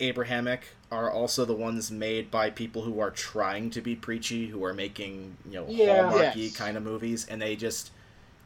Abrahamic 0.00 0.62
are 0.90 1.08
also 1.10 1.44
the 1.44 1.54
ones 1.54 1.90
made 1.90 2.30
by 2.32 2.50
people 2.50 2.82
who 2.82 2.98
are 2.98 3.10
trying 3.12 3.70
to 3.70 3.80
be 3.80 3.94
preachy, 3.94 4.46
who 4.48 4.64
are 4.64 4.72
making 4.74 5.36
you 5.46 5.52
know 5.52 5.66
Yeah. 5.68 6.10
hallmarky 6.10 6.44
Yes. 6.46 6.56
kind 6.56 6.76
of 6.76 6.82
movies, 6.82 7.26
and 7.30 7.40
they 7.42 7.54
just 7.56 7.90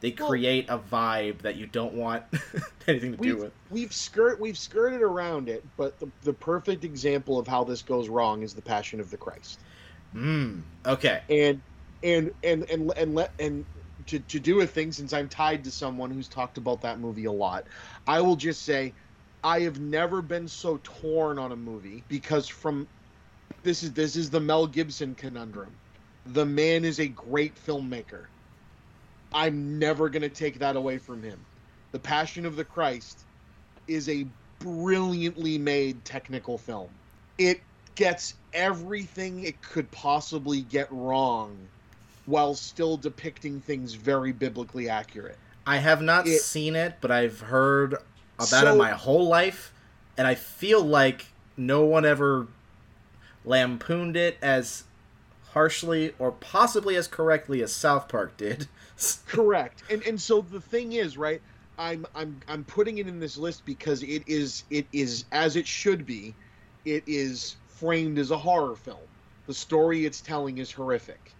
they 0.03 0.13
Well- 0.19 0.27
create 0.29 0.69
a 0.69 0.77
vibe 0.77 1.41
that 1.43 1.55
you 1.55 1.65
don't 1.65 1.93
want 1.93 2.25
anything 2.87 3.13
to 3.13 3.17
do 3.17 3.37
with. 3.37 3.53
we've 3.69 3.93
skirt 3.93 4.39
we've 4.39 4.57
skirted 4.57 5.01
around 5.01 5.47
it, 5.49 5.63
but 5.77 5.97
the, 5.99 6.11
the 6.21 6.33
perfect 6.33 6.83
example 6.83 7.39
of 7.39 7.47
how 7.47 7.63
this 7.63 7.81
goes 7.81 8.09
wrong 8.09 8.43
is 8.43 8.53
the 8.53 8.61
Passion 8.61 8.99
of 8.99 9.09
the 9.09 9.17
Christ. 9.17 9.63
Mm, 10.13 10.63
okay. 10.85 11.21
and 11.29 11.63
and 12.03 12.31
and 12.43 12.69
and 12.69 12.91
and 12.97 13.15
let 13.15 13.33
and 13.39 13.65
to, 14.07 14.19
to 14.19 14.39
do 14.39 14.59
a 14.59 14.67
thing 14.67 14.91
since 14.91 15.13
i'm 15.13 15.29
tied 15.29 15.63
to 15.63 15.71
someone 15.71 16.11
who's 16.11 16.27
talked 16.27 16.57
about 16.57 16.81
that 16.81 16.99
movie 16.99 17.25
a 17.25 17.31
lot 17.31 17.67
i 18.05 18.19
will 18.19 18.35
just 18.35 18.65
say 18.65 18.93
i 19.43 19.61
have 19.61 19.79
never 19.79 20.21
been 20.21 20.47
so 20.47 20.79
torn 20.83 21.39
on 21.39 21.53
a 21.53 21.55
movie 21.55 22.03
because 22.09 22.47
from 22.49 22.89
this 23.63 23.81
is 23.81 23.93
this 23.93 24.17
is 24.17 24.29
the 24.29 24.39
mel 24.39 24.67
gibson 24.67 25.15
conundrum 25.15 25.79
the 26.25 26.45
man 26.45 26.83
is 26.83 26.99
a 26.99 27.07
great 27.07 27.55
filmmaker 27.55 28.25
i'm 29.33 29.79
never 29.79 30.09
going 30.09 30.21
to 30.21 30.29
take 30.29 30.59
that 30.59 30.75
away 30.75 30.97
from 30.97 31.21
him 31.23 31.39
the 31.91 31.99
passion 31.99 32.45
of 32.45 32.55
the 32.55 32.63
christ 32.63 33.19
is 33.87 34.07
a 34.09 34.25
brilliantly 34.59 35.57
made 35.57 36.03
technical 36.05 36.57
film 36.57 36.89
it 37.37 37.61
gets 37.95 38.35
everything 38.53 39.43
it 39.43 39.61
could 39.61 39.89
possibly 39.91 40.61
get 40.61 40.87
wrong 40.91 41.55
while 42.25 42.53
still 42.55 42.95
depicting 42.97 43.59
things 43.59 43.93
very 43.93 44.31
biblically 44.31 44.87
accurate. 44.87 45.37
I 45.67 45.77
have 45.77 46.01
not 46.01 46.25
It- 46.27 46.39
seen 46.41 46.75
it, 46.75 46.95
but 47.01 47.11
I've 47.11 47.41
heard 47.41 47.95
about 48.37 48.47
So- 48.47 48.73
it 48.73 48.77
my 48.77 48.91
whole 48.91 49.27
life, 49.27 49.73
and 50.17 50.25
I 50.25 50.35
feel 50.35 50.81
like 50.81 51.27
no 51.57 51.83
one 51.83 52.05
ever 52.05 52.47
lampooned 53.43 54.15
it 54.15 54.37
as 54.41 54.83
harshly 55.53 56.13
or 56.19 56.31
possibly 56.31 56.95
as 56.95 57.07
correctly 57.07 57.61
as 57.61 57.71
South 57.71 58.07
Park 58.07 58.35
did. 58.37 58.67
Correct. 59.27 59.83
And 59.89 60.03
and 60.03 60.19
so 60.19 60.41
the 60.41 60.61
thing 60.61 60.93
is, 60.93 61.17
right? 61.17 61.41
I'm 61.77 62.05
I'm 62.15 62.39
I'm 62.47 62.63
putting 62.63 62.97
it 62.97 63.07
in 63.07 63.19
this 63.19 63.37
list 63.37 63.65
because 63.65 64.03
it 64.03 64.23
is 64.27 64.63
it 64.69 64.87
is 64.91 65.25
as 65.31 65.55
it 65.55 65.67
should 65.67 66.05
be. 66.05 66.33
It 66.85 67.03
is 67.07 67.55
framed 67.67 68.17
as 68.17 68.31
a 68.31 68.37
horror 68.37 68.75
film. 68.75 68.97
The 69.47 69.53
story 69.53 70.05
it's 70.05 70.21
telling 70.21 70.57
is 70.57 70.71
horrific. 70.71 71.33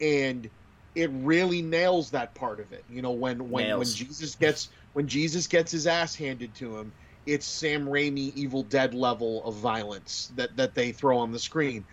And 0.00 0.48
it 0.94 1.10
really 1.12 1.62
nails 1.62 2.10
that 2.10 2.34
part 2.34 2.60
of 2.60 2.72
it. 2.72 2.84
You 2.90 3.02
know, 3.02 3.10
when 3.10 3.50
when 3.50 3.78
when 3.78 3.86
Jesus 3.86 4.34
gets 4.34 4.70
when 4.92 5.06
Jesus 5.06 5.46
gets 5.46 5.72
his 5.72 5.86
ass 5.86 6.14
handed 6.14 6.54
to 6.56 6.76
him, 6.76 6.92
it's 7.26 7.46
Sam 7.46 7.86
Raimi 7.86 8.34
Evil 8.34 8.62
Dead 8.62 8.94
level 8.94 9.44
of 9.44 9.54
violence 9.54 10.32
that 10.36 10.56
that 10.56 10.74
they 10.74 10.92
throw 10.92 11.18
on 11.18 11.32
the 11.32 11.38
screen. 11.38 11.84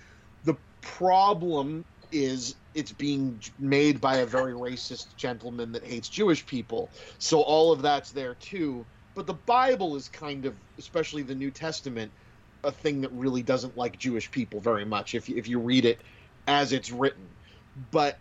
Problem 0.86 1.84
is 2.12 2.56
it's 2.74 2.92
being 2.92 3.42
made 3.60 4.00
by 4.00 4.18
a 4.18 4.26
very 4.26 4.54
racist 4.54 5.16
gentleman 5.18 5.72
that 5.74 5.84
hates 5.84 6.08
Jewish 6.08 6.46
people. 6.46 6.90
So 7.20 7.42
all 7.42 7.72
of 7.72 7.82
that's 7.82 8.12
there 8.12 8.36
too. 8.36 8.86
But 9.16 9.28
the 9.28 9.34
Bible 9.34 9.96
is 9.96 10.08
kind 10.10 10.46
of, 10.46 10.54
especially 10.78 11.24
the 11.24 11.36
New 11.36 11.52
Testament, 11.52 12.12
a 12.64 12.72
thing 12.72 13.02
that 13.02 13.12
really 13.14 13.42
doesn't 13.42 13.78
like 13.78 13.98
Jewish 13.98 14.30
people 14.32 14.60
very 14.60 14.86
much 14.86 15.16
if 15.16 15.30
if 15.30 15.48
you 15.48 15.60
read 15.60 15.86
it 15.86 16.00
as 16.48 16.74
it's 16.74 16.92
written. 16.92 17.26
But 17.92 18.18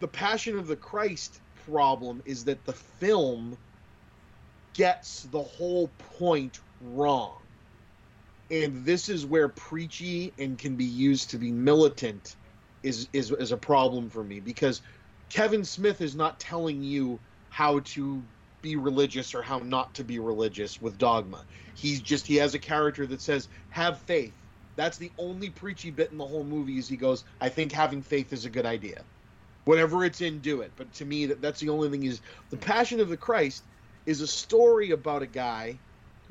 the 0.00 0.08
Passion 0.08 0.58
of 0.58 0.66
the 0.66 0.76
Christ 0.76 1.40
problem 1.66 2.22
is 2.24 2.44
that 2.44 2.64
the 2.64 2.72
film 2.72 3.56
gets 4.74 5.22
the 5.24 5.42
whole 5.42 5.88
point 6.18 6.60
wrong. 6.80 7.41
And 8.52 8.84
this 8.84 9.08
is 9.08 9.24
where 9.24 9.48
preachy 9.48 10.34
and 10.38 10.58
can 10.58 10.76
be 10.76 10.84
used 10.84 11.30
to 11.30 11.38
be 11.38 11.50
militant 11.50 12.36
is 12.82 13.08
is 13.14 13.30
is 13.32 13.50
a 13.50 13.56
problem 13.56 14.10
for 14.10 14.22
me 14.22 14.40
because 14.40 14.82
Kevin 15.30 15.64
Smith 15.64 16.02
is 16.02 16.14
not 16.14 16.38
telling 16.38 16.82
you 16.82 17.18
how 17.48 17.80
to 17.80 18.22
be 18.60 18.76
religious 18.76 19.34
or 19.34 19.42
how 19.42 19.58
not 19.58 19.94
to 19.94 20.04
be 20.04 20.18
religious 20.18 20.80
with 20.82 20.98
dogma. 20.98 21.46
He's 21.74 22.02
just 22.02 22.26
he 22.26 22.36
has 22.36 22.54
a 22.54 22.58
character 22.58 23.06
that 23.06 23.22
says 23.22 23.48
have 23.70 24.02
faith. 24.02 24.36
That's 24.76 24.98
the 24.98 25.12
only 25.18 25.50
preachy 25.50 25.90
bit 25.90 26.12
in 26.12 26.18
the 26.18 26.26
whole 26.26 26.44
movie 26.44 26.78
is 26.78 26.88
he 26.88 26.96
goes, 26.96 27.24
I 27.40 27.48
think 27.48 27.72
having 27.72 28.02
faith 28.02 28.32
is 28.34 28.44
a 28.44 28.50
good 28.50 28.66
idea. 28.66 29.04
Whatever 29.64 30.04
it's 30.04 30.20
in, 30.20 30.40
do 30.40 30.60
it. 30.60 30.72
But 30.76 30.92
to 30.94 31.04
me, 31.04 31.26
that, 31.26 31.40
that's 31.40 31.60
the 31.60 31.68
only 31.70 31.88
thing 31.90 32.04
is 32.04 32.20
the 32.50 32.56
Passion 32.56 33.00
of 33.00 33.08
the 33.08 33.16
Christ 33.16 33.64
is 34.06 34.20
a 34.20 34.26
story 34.26 34.90
about 34.90 35.22
a 35.22 35.26
guy 35.26 35.80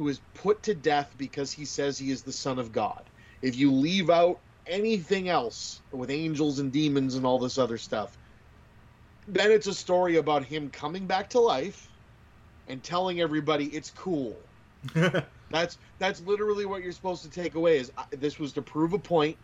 who 0.01 0.07
is 0.07 0.21
put 0.33 0.63
to 0.63 0.73
death 0.73 1.13
because 1.15 1.51
he 1.51 1.63
says 1.63 1.95
he 1.95 2.09
is 2.09 2.23
the 2.23 2.31
Son 2.31 2.57
of 2.57 2.71
God. 2.71 3.07
If 3.43 3.55
you 3.55 3.71
leave 3.71 4.09
out 4.09 4.41
anything 4.65 5.29
else 5.29 5.83
with 5.91 6.09
angels 6.09 6.57
and 6.57 6.73
demons 6.73 7.13
and 7.13 7.23
all 7.23 7.37
this 7.37 7.59
other 7.59 7.77
stuff, 7.77 8.17
then 9.27 9.51
it's 9.51 9.67
a 9.67 9.75
story 9.75 10.15
about 10.15 10.43
him 10.43 10.71
coming 10.71 11.05
back 11.05 11.29
to 11.29 11.39
life 11.39 11.87
and 12.65 12.83
telling 12.83 13.21
everybody 13.21 13.65
it's 13.65 13.91
cool. 13.91 14.49
That's 15.51 15.77
that's 15.99 16.21
literally 16.21 16.65
what 16.65 16.81
you're 16.81 16.93
supposed 16.93 17.21
to 17.23 17.29
take 17.29 17.53
away 17.53 17.77
is 17.77 17.91
uh, 17.97 18.05
this 18.11 18.39
was 18.39 18.53
to 18.53 18.61
prove 18.63 18.93
a 18.93 18.99
point 18.99 19.37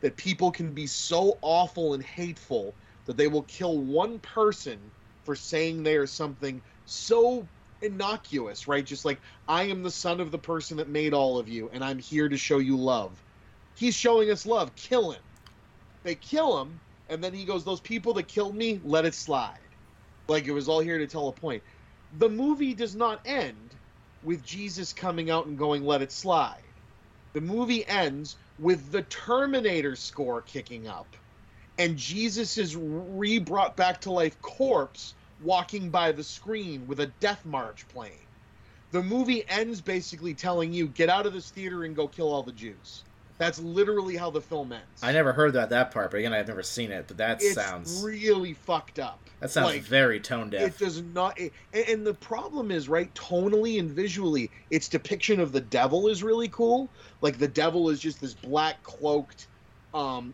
that 0.00 0.16
people 0.16 0.52
can 0.52 0.74
be 0.74 0.86
so 0.86 1.38
awful 1.42 1.94
and 1.94 2.02
hateful 2.04 2.76
that 3.06 3.16
they 3.16 3.26
will 3.26 3.44
kill 3.44 3.80
one 3.80 4.20
person 4.20 4.92
for 5.24 5.34
saying 5.34 5.82
they 5.82 5.96
are 5.96 6.06
something 6.06 6.62
so 6.84 7.48
innocuous, 7.82 8.66
right? 8.68 8.84
Just 8.84 9.04
like 9.04 9.20
I 9.48 9.64
am 9.64 9.82
the 9.82 9.90
son 9.90 10.20
of 10.20 10.30
the 10.30 10.38
person 10.38 10.78
that 10.78 10.88
made 10.88 11.14
all 11.14 11.38
of 11.38 11.48
you, 11.48 11.70
and 11.70 11.84
I'm 11.84 11.98
here 11.98 12.28
to 12.28 12.36
show 12.36 12.58
you 12.58 12.76
love. 12.76 13.22
He's 13.74 13.94
showing 13.94 14.30
us 14.30 14.46
love. 14.46 14.74
Kill 14.76 15.12
him. 15.12 15.22
They 16.04 16.14
kill 16.14 16.60
him, 16.60 16.80
and 17.08 17.22
then 17.22 17.34
he 17.34 17.44
goes, 17.44 17.64
"Those 17.64 17.80
people 17.80 18.14
that 18.14 18.28
killed 18.28 18.56
me, 18.56 18.80
let 18.82 19.06
it 19.06 19.14
slide." 19.14 19.76
Like 20.28 20.46
it 20.46 20.52
was 20.52 20.68
all 20.68 20.80
here 20.80 20.98
to 20.98 21.06
tell 21.06 21.28
a 21.28 21.32
point. 21.32 21.64
The 22.12 22.30
movie 22.30 22.74
does 22.74 22.94
not 22.94 23.20
end 23.26 23.78
with 24.22 24.42
Jesus 24.42 24.92
coming 24.92 25.30
out 25.30 25.46
and 25.46 25.58
going, 25.58 25.84
"Let 25.84 26.02
it 26.02 26.12
slide." 26.12 26.80
The 27.34 27.40
movie 27.40 27.86
ends 27.86 28.36
with 28.58 28.92
the 28.92 29.02
Terminator 29.02 29.96
score 29.96 30.40
kicking 30.42 30.86
up, 30.86 31.16
and 31.78 31.96
Jesus 31.98 32.56
is 32.58 32.76
re 32.76 33.38
brought 33.38 33.76
back 33.76 34.00
to 34.02 34.12
life 34.12 34.40
corpse 34.40 35.14
walking 35.44 35.90
by 35.90 36.10
the 36.10 36.24
screen 36.24 36.86
with 36.86 37.00
a 37.00 37.06
death 37.20 37.44
march 37.44 37.86
playing. 37.88 38.26
The 38.90 39.02
movie 39.02 39.44
ends 39.48 39.80
basically 39.80 40.34
telling 40.34 40.72
you, 40.72 40.88
get 40.88 41.08
out 41.08 41.26
of 41.26 41.32
this 41.32 41.50
theater 41.50 41.84
and 41.84 41.94
go 41.94 42.08
kill 42.08 42.32
all 42.32 42.42
the 42.42 42.52
Jews. 42.52 43.04
That's 43.38 43.58
literally 43.58 44.16
how 44.16 44.30
the 44.30 44.40
film 44.40 44.72
ends. 44.72 45.02
I 45.02 45.12
never 45.12 45.32
heard 45.32 45.50
about 45.50 45.70
that 45.70 45.90
part, 45.90 46.12
but 46.12 46.18
again, 46.18 46.32
I've 46.32 46.46
never 46.46 46.62
seen 46.62 46.92
it. 46.92 47.06
But 47.08 47.16
that 47.16 47.42
it's 47.42 47.54
sounds 47.54 48.02
really 48.04 48.52
fucked 48.52 49.00
up. 49.00 49.18
that 49.40 49.50
sounds 49.50 49.66
like, 49.66 49.82
very 49.82 50.20
tone 50.20 50.50
deaf. 50.50 50.62
It 50.62 50.78
does 50.78 51.02
not. 51.02 51.38
It, 51.38 51.52
and, 51.72 51.88
and 51.88 52.06
the 52.06 52.14
problem 52.14 52.70
is, 52.70 52.88
right, 52.88 53.12
tonally 53.14 53.80
and 53.80 53.90
visually, 53.90 54.50
its 54.70 54.88
depiction 54.88 55.40
of 55.40 55.50
the 55.50 55.60
devil 55.60 56.06
is 56.06 56.22
really 56.22 56.48
cool. 56.48 56.88
Like 57.20 57.38
the 57.38 57.48
devil 57.48 57.90
is 57.90 57.98
just 57.98 58.20
this 58.20 58.34
black 58.34 58.80
cloaked, 58.84 59.48
um, 59.92 60.32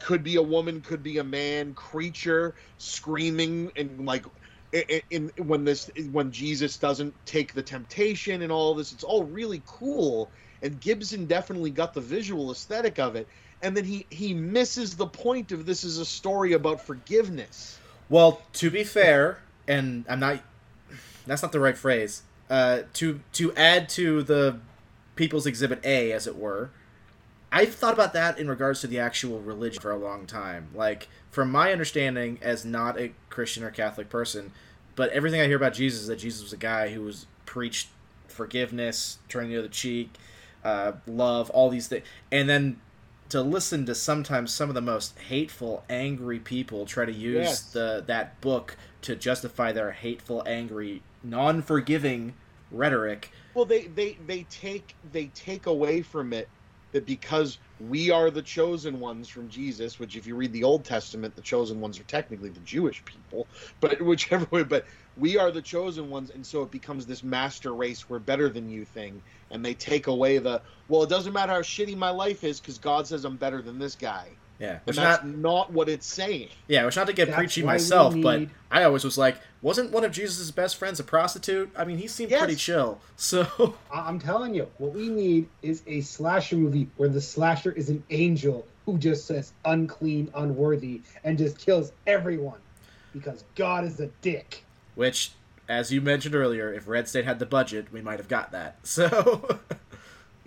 could 0.00 0.24
be 0.24 0.34
a 0.34 0.42
woman, 0.42 0.80
could 0.80 1.04
be 1.04 1.18
a 1.18 1.24
man, 1.24 1.72
creature 1.74 2.56
screaming 2.78 3.70
and 3.76 4.04
like. 4.04 4.24
In, 4.72 5.00
in 5.10 5.32
when 5.46 5.64
this 5.64 5.90
when 6.12 6.30
Jesus 6.30 6.76
doesn't 6.76 7.14
take 7.26 7.54
the 7.54 7.62
temptation 7.62 8.42
and 8.42 8.52
all 8.52 8.74
this, 8.74 8.92
it's 8.92 9.04
all 9.04 9.24
really 9.24 9.62
cool. 9.66 10.30
And 10.62 10.80
Gibson 10.80 11.26
definitely 11.26 11.70
got 11.70 11.94
the 11.94 12.00
visual 12.00 12.52
aesthetic 12.52 12.98
of 12.98 13.16
it. 13.16 13.26
And 13.62 13.76
then 13.76 13.84
he 13.84 14.06
he 14.10 14.32
misses 14.32 14.96
the 14.96 15.06
point 15.06 15.52
of 15.52 15.66
this 15.66 15.84
is 15.84 15.98
a 15.98 16.04
story 16.04 16.52
about 16.52 16.80
forgiveness. 16.80 17.78
Well, 18.08 18.42
to 18.54 18.70
be 18.70 18.84
fair, 18.84 19.38
and 19.66 20.04
I'm 20.08 20.20
not 20.20 20.40
that's 21.26 21.42
not 21.42 21.52
the 21.52 21.60
right 21.60 21.76
phrase. 21.76 22.22
Uh, 22.48 22.82
to 22.94 23.20
to 23.32 23.54
add 23.54 23.88
to 23.90 24.22
the 24.22 24.58
People's 25.16 25.46
Exhibit 25.46 25.84
A, 25.84 26.12
as 26.12 26.26
it 26.26 26.36
were, 26.36 26.70
I've 27.52 27.74
thought 27.74 27.94
about 27.94 28.12
that 28.14 28.38
in 28.38 28.48
regards 28.48 28.80
to 28.80 28.86
the 28.86 28.98
actual 28.98 29.40
religion 29.40 29.80
for 29.80 29.90
a 29.90 29.96
long 29.96 30.26
time. 30.26 30.68
Like, 30.74 31.08
from 31.30 31.52
my 31.52 31.72
understanding, 31.72 32.38
as 32.42 32.64
not 32.64 32.98
a 32.98 33.12
Christian 33.30 33.64
or 33.64 33.70
Catholic 33.70 34.08
person, 34.10 34.52
but 34.96 35.10
everything 35.10 35.40
I 35.40 35.46
hear 35.46 35.56
about 35.56 35.72
Jesus 35.72 36.02
is 36.02 36.06
that 36.08 36.16
Jesus 36.18 36.42
was 36.42 36.52
a 36.52 36.56
guy 36.58 36.90
who 36.90 37.02
was 37.02 37.26
preached 37.46 37.88
forgiveness, 38.28 39.18
turning 39.28 39.50
the 39.50 39.58
other 39.58 39.68
cheek, 39.68 40.10
uh, 40.64 40.92
love, 41.06 41.48
all 41.50 41.70
these 41.70 41.88
things, 41.88 42.04
and 42.30 42.48
then 42.48 42.80
to 43.30 43.40
listen 43.40 43.86
to 43.86 43.94
sometimes 43.94 44.52
some 44.52 44.68
of 44.68 44.74
the 44.74 44.80
most 44.80 45.16
hateful, 45.18 45.84
angry 45.88 46.40
people 46.40 46.84
try 46.84 47.04
to 47.04 47.12
use 47.12 47.36
Yes. 47.46 47.62
the 47.72 48.02
that 48.08 48.40
book 48.40 48.76
to 49.02 49.14
justify 49.14 49.70
their 49.72 49.92
hateful, 49.92 50.42
angry, 50.46 51.02
non-forgiving 51.22 52.34
rhetoric. 52.72 53.30
Well, 53.54 53.64
they 53.64 53.86
they 53.86 54.18
they 54.26 54.42
take 54.44 54.94
they 55.12 55.26
take 55.26 55.66
away 55.66 56.02
from 56.02 56.32
it 56.32 56.48
that 56.92 57.06
because 57.06 57.58
we 57.88 58.10
are 58.10 58.30
the 58.30 58.42
chosen 58.42 59.00
ones 59.00 59.28
from 59.28 59.48
Jesus, 59.48 59.98
which 59.98 60.16
if 60.16 60.26
you 60.26 60.34
read 60.36 60.52
the 60.52 60.64
Old 60.64 60.84
Testament, 60.84 61.34
the 61.36 61.42
chosen 61.42 61.80
ones 61.80 61.98
are 61.98 62.04
technically 62.04 62.50
the 62.50 62.60
Jewish 62.60 63.02
people, 63.04 63.46
but 63.80 64.00
whichever 64.02 64.46
way, 64.50 64.62
but 64.62 64.84
we 65.16 65.38
are 65.38 65.50
the 65.50 65.62
chosen 65.62 66.10
ones, 66.10 66.30
and 66.30 66.44
so 66.46 66.62
it 66.62 66.70
becomes 66.70 67.06
this 67.06 67.22
master 67.24 67.74
race, 67.74 68.08
we're 68.08 68.18
better 68.18 68.48
than 68.48 68.68
you 68.68 68.84
thing, 68.84 69.22
and 69.50 69.64
they 69.64 69.74
take 69.74 70.06
away 70.06 70.38
the 70.38 70.60
well, 70.88 71.02
it 71.02 71.08
doesn't 71.08 71.32
matter 71.32 71.52
how 71.52 71.60
shitty 71.60 71.96
my 71.96 72.10
life 72.10 72.44
is 72.44 72.60
because 72.60 72.78
God 72.78 73.06
says 73.06 73.24
I'm 73.24 73.36
better 73.36 73.62
than 73.62 73.78
this 73.78 73.94
guy, 73.94 74.28
Yeah, 74.58 74.70
and 74.72 74.80
which 74.84 74.96
that's 74.96 75.24
not 75.24 75.36
not 75.36 75.72
what 75.72 75.88
it's 75.88 76.06
saying. 76.06 76.48
yeah, 76.68 76.84
which 76.84 76.96
not 76.96 77.06
to 77.06 77.12
get 77.12 77.26
That's 77.26 77.36
preachy 77.38 77.62
myself, 77.62 78.14
but 78.20 78.42
I 78.70 78.84
always 78.84 79.04
was 79.04 79.16
like, 79.18 79.36
wasn't 79.62 79.90
one 79.90 80.04
of 80.04 80.12
Jesus' 80.12 80.50
best 80.50 80.76
friends 80.76 81.00
a 81.00 81.04
prostitute? 81.04 81.70
I 81.76 81.84
mean, 81.84 81.98
he 81.98 82.08
seemed 82.08 82.32
pretty 82.32 82.56
chill. 82.56 83.00
So 83.16 83.74
I'm 83.92 84.18
telling 84.18 84.54
you, 84.54 84.66
what 84.78 84.94
we 84.94 85.10
need 85.10 85.46
is 85.60 85.82
a 85.86 86.00
slasher 86.00 86.56
movie 86.56 86.88
where 86.96 87.10
the 87.10 87.20
slasher 87.20 87.70
is 87.72 87.90
an 87.90 88.02
angel 88.08 88.66
who 88.86 88.96
just 88.96 89.26
says 89.26 89.52
unclean, 89.66 90.30
unworthy, 90.34 91.02
and 91.22 91.36
just 91.36 91.58
kills 91.58 91.92
everyone 92.06 92.58
because 93.12 93.44
God 93.56 93.84
is 93.84 94.00
a 94.00 94.06
dick. 94.22 94.64
Which, 94.94 95.32
as 95.68 95.92
you 95.92 96.00
mentioned 96.00 96.34
earlier, 96.34 96.72
if 96.72 96.88
Red 96.88 97.08
State 97.08 97.26
had 97.26 97.38
the 97.38 97.46
budget, 97.46 97.92
we 97.92 98.00
might 98.00 98.18
have 98.18 98.28
got 98.28 98.52
that. 98.52 98.78
So, 98.84 99.58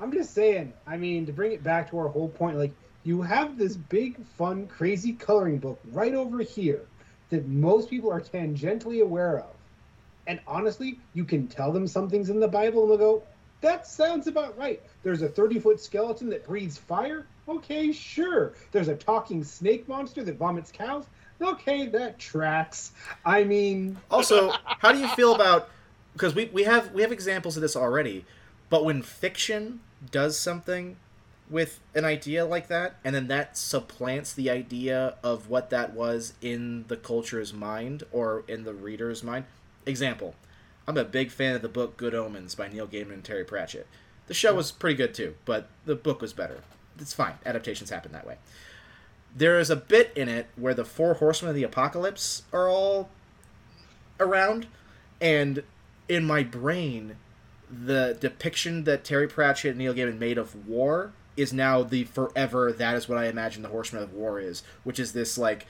I'm 0.02 0.12
just 0.12 0.34
saying, 0.34 0.74
I 0.88 0.98
mean, 0.98 1.28
to 1.28 1.32
bring 1.32 1.52
it 1.52 1.64
back 1.64 1.92
to 1.92 2.00
our 2.00 2.08
whole 2.08 2.30
point, 2.30 2.58
like, 2.58 2.74
you 3.04 3.22
have 3.22 3.58
this 3.58 3.76
big, 3.76 4.18
fun, 4.38 4.66
crazy 4.68 5.14
coloring 5.14 5.60
book 5.60 5.80
right 5.92 6.14
over 6.14 6.40
here 6.40 6.82
that 7.30 7.48
most 7.48 7.90
people 7.90 8.12
are 8.12 8.22
tangentially 8.22 9.02
aware 9.02 9.40
of. 9.40 9.56
And 10.28 10.40
honestly, 10.48 11.00
you 11.14 11.26
can 11.26 11.48
tell 11.48 11.72
them 11.72 11.88
something's 11.88 12.30
in 12.30 12.40
the 12.40 12.48
Bible 12.48 12.84
and 12.84 12.92
they'll 12.92 12.98
go, 12.98 13.24
that 13.62 13.88
sounds 13.88 14.28
about 14.28 14.58
right. 14.58 14.82
There's 15.04 15.22
a 15.22 15.30
30 15.30 15.60
foot 15.60 15.80
skeleton 15.80 16.30
that 16.30 16.46
breathes 16.46 16.78
fire. 16.78 17.26
Okay, 17.48 17.92
sure. 17.92 18.54
There's 18.72 18.90
a 18.90 18.96
talking 18.96 19.44
snake 19.44 19.88
monster 19.88 20.24
that 20.24 20.38
vomits 20.38 20.72
cows. 20.72 21.06
Okay, 21.42 21.88
that 21.88 22.20
tracks. 22.20 22.92
I 23.26 23.44
mean, 23.44 23.98
also, 24.12 24.54
how 24.66 24.92
do 24.92 25.00
you 25.00 25.08
feel 25.10 25.34
about 25.34 25.70
because 26.14 26.36
we, 26.36 26.46
we 26.54 26.64
have 26.64 26.94
we 26.94 27.02
have 27.02 27.12
examples 27.12 27.58
of 27.58 27.62
this 27.62 27.76
already, 27.76 28.26
but 28.70 28.86
when 28.86 29.02
fiction 29.02 29.82
does 30.12 30.38
something 30.38 30.98
with 31.50 31.80
an 31.94 32.06
idea 32.06 32.46
like 32.46 32.68
that, 32.68 32.96
and 33.04 33.14
then 33.14 33.28
that 33.28 33.58
supplants 33.58 34.34
the 34.34 34.50
idea 34.50 35.16
of 35.24 35.50
what 35.50 35.70
that 35.70 35.94
was 35.94 36.34
in 36.42 36.86
the 36.88 36.98
culture's 36.98 37.54
mind 37.54 38.04
or 38.12 38.44
in 38.48 38.64
the 38.64 38.74
reader's 38.74 39.24
mind. 39.24 39.46
Example, 39.86 40.36
I'm 40.88 40.98
a 40.98 41.04
big 41.04 41.32
fan 41.32 41.56
of 41.56 41.62
the 41.62 41.70
book 41.70 41.98
Good 41.98 42.16
Omens 42.16 42.56
by 42.56 42.68
Neil 42.68 42.88
Gaiman 42.88 43.14
and 43.14 43.24
Terry 43.24 43.44
Pratchett. 43.44 43.88
The 44.28 44.34
show 44.34 44.56
was 44.56 44.72
pretty 44.72 44.96
good 44.96 45.14
too, 45.14 45.36
but 45.46 45.68
the 45.86 45.96
book 45.96 46.22
was 46.22 46.34
better. 46.34 46.62
It's 46.98 47.14
fine. 47.14 47.34
Adaptations 47.46 47.90
happen 47.90 48.12
that 48.14 48.26
way. 48.26 48.38
There 49.36 49.60
is 49.60 49.70
a 49.70 49.76
bit 49.76 50.14
in 50.16 50.30
it 50.30 50.48
where 50.56 50.74
the 50.74 50.86
four 50.86 51.16
horsemen 51.16 51.50
of 51.50 51.56
the 51.56 51.64
apocalypse 51.64 52.44
are 52.54 52.70
all 52.70 53.10
around, 54.20 54.68
and 55.20 55.64
in 56.08 56.24
my 56.24 56.44
brain, 56.44 57.18
the 57.70 58.16
depiction 58.20 58.84
that 58.84 59.04
Terry 59.04 59.28
Pratchett 59.28 59.72
and 59.72 59.80
Neil 59.80 59.94
Gaiman 59.94 60.20
made 60.20 60.38
of 60.38 60.68
war 60.68 61.12
is 61.36 61.54
now 61.54 61.84
the 61.84 62.04
forever 62.04 62.72
that 62.72 62.96
is 62.96 63.10
what 63.10 63.18
I 63.18 63.28
imagine 63.28 63.62
the 63.64 63.70
Horseman 63.70 64.04
of 64.04 64.14
War 64.14 64.40
is, 64.40 64.64
which 64.84 65.00
is 65.00 65.14
this 65.14 65.38
like 65.38 65.66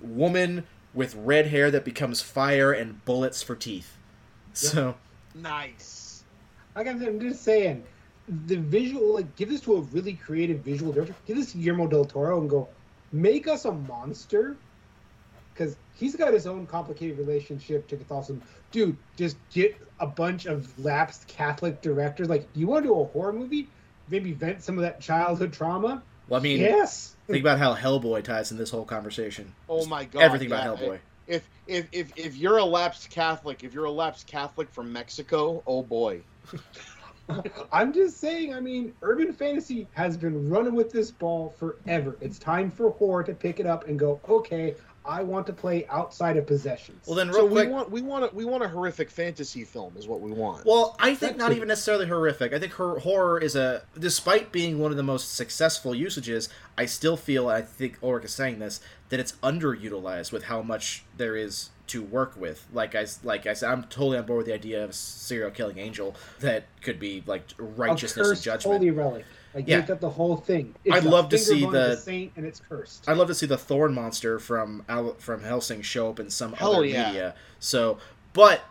woman 0.00 0.64
with 0.94 1.14
red 1.14 1.48
hair 1.48 1.70
that 1.70 1.84
becomes 1.84 2.20
fire 2.20 2.72
and 2.72 3.04
bullets 3.04 3.42
for 3.42 3.54
teeth. 3.54 3.96
So 4.52 4.96
Nice. 5.34 6.24
like 6.74 6.86
I'm, 6.86 7.02
I'm 7.02 7.20
just 7.20 7.42
saying, 7.42 7.84
the 8.46 8.56
visual, 8.56 9.14
like, 9.14 9.34
give 9.36 9.48
this 9.48 9.60
to 9.62 9.76
a 9.76 9.80
really 9.80 10.14
creative 10.14 10.60
visual 10.60 10.92
director. 10.92 11.14
Give 11.26 11.36
this 11.36 11.52
to 11.52 11.58
Guillermo 11.58 11.86
del 11.88 12.04
Toro 12.04 12.40
and 12.40 12.48
go, 12.48 12.68
make 13.12 13.48
us 13.48 13.64
a 13.64 13.72
monster. 13.72 14.56
Because 15.52 15.76
he's 15.94 16.16
got 16.16 16.32
his 16.32 16.46
own 16.46 16.66
complicated 16.66 17.18
relationship 17.18 17.86
to 17.88 17.96
Catholicism. 17.96 18.40
Dude, 18.70 18.96
just 19.16 19.36
get 19.52 19.76
a 19.98 20.06
bunch 20.06 20.46
of 20.46 20.78
lapsed 20.78 21.26
Catholic 21.28 21.82
directors. 21.82 22.28
Like, 22.28 22.46
you 22.54 22.66
want 22.66 22.84
to 22.84 22.88
do 22.88 23.00
a 23.00 23.04
horror 23.04 23.32
movie? 23.32 23.68
Maybe 24.10 24.32
vent 24.32 24.62
some 24.62 24.76
of 24.76 24.82
that 24.82 25.00
childhood 25.00 25.52
trauma? 25.52 26.02
well, 26.30 26.40
I 26.40 26.42
mean, 26.42 26.60
yes. 26.60 27.16
think 27.26 27.40
about 27.40 27.58
how 27.58 27.74
Hellboy 27.74 28.22
ties 28.22 28.52
in 28.52 28.56
this 28.56 28.70
whole 28.70 28.84
conversation. 28.84 29.52
Oh 29.68 29.84
my 29.86 30.04
god. 30.04 30.22
Everything 30.22 30.50
yeah. 30.50 30.62
about 30.62 30.78
Hellboy. 30.78 30.98
If 31.26 31.48
if 31.66 31.86
if 31.92 32.12
if 32.16 32.36
you're 32.36 32.58
a 32.58 32.64
lapsed 32.64 33.10
Catholic, 33.10 33.64
if 33.64 33.74
you're 33.74 33.84
a 33.84 33.90
lapsed 33.90 34.26
Catholic 34.26 34.70
from 34.70 34.92
Mexico, 34.92 35.62
oh 35.66 35.82
boy. 35.82 36.22
I'm 37.72 37.92
just 37.92 38.18
saying, 38.18 38.54
I 38.54 38.60
mean, 38.60 38.92
urban 39.02 39.32
fantasy 39.32 39.86
has 39.92 40.16
been 40.16 40.50
running 40.50 40.74
with 40.74 40.90
this 40.90 41.12
ball 41.12 41.54
forever. 41.58 42.16
It's 42.20 42.38
time 42.38 42.70
for 42.70 42.90
horror 42.90 43.22
to 43.22 43.34
pick 43.34 43.60
it 43.60 43.66
up 43.66 43.86
and 43.86 43.98
go, 43.98 44.20
okay, 44.28 44.74
I 45.04 45.22
want 45.22 45.46
to 45.46 45.52
play 45.54 45.86
outside 45.88 46.36
of 46.36 46.46
possessions. 46.46 47.06
Well, 47.06 47.16
then, 47.16 47.28
real 47.28 47.36
So 47.38 47.48
quick, 47.48 47.68
we 47.68 47.72
want 47.72 47.90
we 47.90 48.02
want 48.02 48.24
a, 48.24 48.34
we 48.34 48.44
want 48.44 48.62
a 48.62 48.68
horrific 48.68 49.10
fantasy 49.10 49.64
film 49.64 49.96
is 49.96 50.06
what 50.06 50.20
we 50.20 50.30
want. 50.30 50.66
Well, 50.66 50.94
I 50.98 51.14
think 51.14 51.20
That's 51.32 51.38
not 51.38 51.52
it. 51.52 51.56
even 51.56 51.68
necessarily 51.68 52.06
horrific. 52.06 52.52
I 52.52 52.58
think 52.58 52.72
her 52.74 52.98
horror 52.98 53.38
is 53.40 53.56
a, 53.56 53.82
despite 53.98 54.52
being 54.52 54.78
one 54.78 54.90
of 54.90 54.98
the 54.98 55.02
most 55.02 55.34
successful 55.34 55.94
usages, 55.94 56.50
I 56.76 56.84
still 56.86 57.16
feel, 57.16 57.48
I 57.48 57.62
think 57.62 57.98
Ulrich 58.02 58.26
is 58.26 58.32
saying 58.32 58.58
this, 58.58 58.80
that 59.08 59.18
it's 59.18 59.32
underutilized 59.42 60.32
with 60.32 60.44
how 60.44 60.60
much 60.62 61.04
there 61.16 61.34
is 61.34 61.70
to 61.88 62.02
work 62.02 62.36
with. 62.36 62.66
Like 62.72 62.94
I 62.94 63.06
like 63.24 63.46
I 63.46 63.54
said, 63.54 63.70
I'm 63.70 63.84
totally 63.84 64.18
on 64.18 64.26
board 64.26 64.38
with 64.38 64.46
the 64.46 64.54
idea 64.54 64.84
of 64.84 64.90
a 64.90 64.92
serial 64.92 65.50
killing 65.50 65.78
angel 65.78 66.14
that 66.40 66.64
could 66.82 67.00
be 67.00 67.22
like 67.26 67.44
righteousness 67.58 68.28
a 68.28 68.30
and 68.32 68.40
judgment. 68.42 68.78
holy 68.78 68.90
relic. 68.90 69.24
Like 69.54 69.66
Yeah. 69.66 69.80
make 69.80 69.90
up 69.90 70.00
the 70.00 70.10
whole 70.10 70.36
thing. 70.36 70.74
I'd 70.90 71.04
love 71.04 71.28
to 71.30 71.38
see 71.38 71.64
bone 71.64 71.72
the- 71.72 71.96
saint, 71.96 72.32
and 72.36 72.46
it's 72.46 72.60
cursed. 72.68 73.04
I'd 73.08 73.16
love 73.16 73.28
to 73.28 73.34
see 73.34 73.46
the 73.46 73.58
Thorn 73.58 73.92
monster 73.94 74.38
from 74.38 74.84
from 75.18 75.42
Hellsing 75.42 75.82
show 75.82 76.10
up 76.10 76.20
in 76.20 76.30
some 76.30 76.52
Hell 76.52 76.76
other 76.76 76.84
yeah. 76.84 77.06
media. 77.08 77.34
So, 77.58 77.98
but 78.32 78.62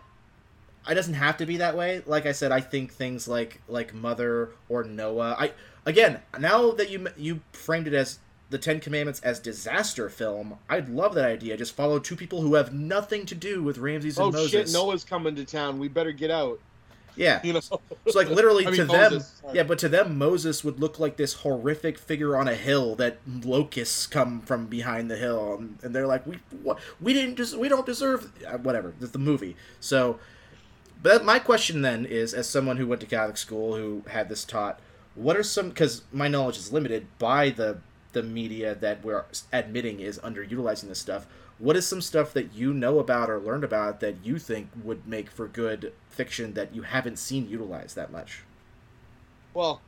it 0.90 0.96
doesn't 0.96 1.16
have 1.16 1.38
to 1.38 1.46
be 1.46 1.58
that 1.58 1.76
way. 1.76 2.02
Like 2.06 2.26
I 2.26 2.32
said, 2.32 2.52
I 2.52 2.62
think 2.62 2.94
things 2.94 3.28
like 3.28 3.62
like 3.68 3.94
Mother 3.94 4.52
or 4.70 4.84
Noah. 4.86 5.36
I 5.38 5.52
again 5.86 6.22
now 6.40 6.72
that 6.72 6.90
you 6.90 7.08
you 7.18 7.42
framed 7.52 7.88
it 7.88 7.94
as 7.94 8.20
the 8.50 8.58
Ten 8.58 8.80
Commandments 8.80 9.20
as 9.20 9.40
disaster 9.40 10.10
film, 10.10 10.58
I'd 10.70 10.90
love 10.90 11.14
that 11.16 11.26
idea. 11.26 11.56
Just 11.58 11.76
follow 11.76 12.00
two 12.00 12.16
people 12.16 12.42
who 12.42 12.56
have 12.56 12.74
nothing 12.74 13.26
to 13.28 13.36
do 13.36 13.62
with 13.62 13.78
Ramses 13.78 14.18
and 14.18 14.32
Moses. 14.34 14.46
Oh 14.46 14.48
shit! 14.48 14.72
Noah's 14.72 15.04
coming 15.04 15.36
to 15.36 15.46
town. 15.46 15.78
We 15.78 15.88
better 15.90 16.12
get 16.14 16.32
out. 16.32 16.60
Yeah, 17.20 17.42
You 17.44 17.54
know. 17.54 17.60
so 17.60 17.82
like 18.16 18.30
literally 18.30 18.66
I 18.68 18.72
to 18.72 18.86
them, 18.86 19.20
sorry. 19.20 19.56
yeah, 19.56 19.64
but 19.64 19.78
to 19.80 19.90
them, 19.90 20.18
Moses 20.18 20.64
would 20.64 20.80
look 20.80 21.00
like 21.00 21.18
this 21.18 21.34
horrific 21.34 22.00
figure 22.00 22.38
on 22.38 22.48
a 22.48 22.56
hill 22.56 22.96
that 22.96 23.18
locusts 23.44 24.08
come 24.08 24.42
from 24.42 24.68
behind 24.68 25.12
the 25.12 25.18
hill, 25.18 25.56
and, 25.56 25.78
and 25.84 25.94
they're 25.94 26.08
like, 26.08 26.26
we 26.26 26.40
what, 26.64 26.80
we 27.02 27.14
didn't 27.14 27.36
just 27.36 27.58
we 27.58 27.68
don't 27.68 27.86
deserve 27.86 28.32
uh, 28.48 28.58
whatever. 28.58 28.94
It's 29.02 29.12
the 29.12 29.20
movie. 29.20 29.58
So, 29.82 30.18
but 31.04 31.26
my 31.26 31.40
question 31.40 31.82
then 31.82 32.06
is, 32.06 32.34
as 32.34 32.48
someone 32.48 32.78
who 32.78 32.88
went 32.88 33.02
to 33.02 33.08
Catholic 33.08 33.38
school 33.38 33.76
who 33.76 34.04
had 34.10 34.30
this 34.30 34.46
taught, 34.46 34.80
what 35.16 35.36
are 35.36 35.44
some 35.44 35.70
because 35.70 36.04
my 36.14 36.30
knowledge 36.30 36.58
is 36.58 36.72
limited 36.72 37.08
by 37.20 37.50
the 37.50 37.80
the 38.14 38.24
media 38.24 38.76
that 38.76 39.04
we're 39.04 39.26
admitting 39.52 40.00
is 40.00 40.20
underutilizing 40.20 40.88
this 40.88 41.00
stuff. 41.00 41.28
What 41.60 41.76
is 41.76 41.86
some 41.86 42.01
stuff 42.01 42.34
that 42.34 42.53
you 42.53 42.74
know 42.74 42.99
about 42.99 43.30
or 43.30 43.39
learned 43.39 43.66
about 43.66 43.99
that 43.99 44.16
you 44.24 44.39
think 44.39 44.70
would 44.84 45.05
make 45.05 45.30
for 45.30 45.47
good 45.47 45.93
fiction 46.10 46.53
that 46.53 46.74
you 46.74 46.84
haven't 46.84 47.20
seen 47.20 47.49
utilized 47.49 47.97
that 47.97 48.12
much? 48.12 48.43
Well, 49.53 49.82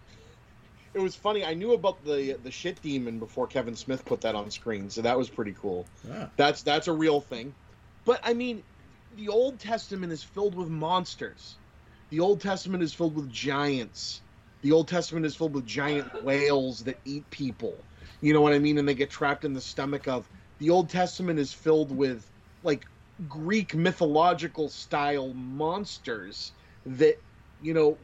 it 0.94 1.00
was 1.00 1.16
funny. 1.16 1.46
I 1.46 1.54
knew 1.54 1.74
about 1.74 2.04
the 2.04 2.38
the 2.44 2.52
shit 2.52 2.82
demon 2.82 3.20
before 3.20 3.48
Kevin 3.48 3.76
Smith 3.76 4.04
put 4.04 4.22
that 4.22 4.36
on 4.36 4.52
screen, 4.52 4.90
so 4.90 5.02
that 5.02 5.18
was 5.18 5.30
pretty 5.30 5.54
cool. 5.54 5.86
Ah. 6.12 6.30
That's 6.36 6.62
that's 6.62 6.88
a 6.90 6.94
real 6.94 7.22
thing. 7.22 7.54
But 8.04 8.20
I 8.24 8.34
mean, 8.34 8.64
the 9.16 9.30
Old 9.30 9.60
Testament 9.60 10.12
is 10.12 10.24
filled 10.24 10.56
with 10.56 10.68
monsters. 10.68 11.56
The 12.10 12.20
Old 12.20 12.42
Testament 12.42 12.84
is 12.84 12.94
filled 12.94 13.16
with 13.16 13.32
giants. 13.32 14.20
The 14.62 14.74
Old 14.74 14.90
Testament 14.90 15.26
is 15.26 15.36
filled 15.36 15.54
with 15.54 15.66
giant 15.66 16.24
whales 16.24 16.84
that 16.84 17.00
eat 17.06 17.30
people. 17.30 17.76
You 18.20 18.34
know 18.34 18.42
what 18.42 18.54
I 18.54 18.60
mean? 18.60 18.78
And 18.78 18.88
they 18.88 18.94
get 18.94 19.10
trapped 19.10 19.46
in 19.46 19.54
the 19.54 19.62
stomach 19.62 20.10
of. 20.10 20.28
The 20.62 20.70
Old 20.70 20.92
Testament 20.92 21.40
is 21.40 21.52
filled 21.52 21.92
with 21.92 22.30
like 22.62 22.86
Greek 23.28 23.74
mythological 23.74 24.70
style 24.70 25.34
monsters 25.34 26.54
that, 26.86 27.16
you 27.60 27.74
know, 27.74 27.98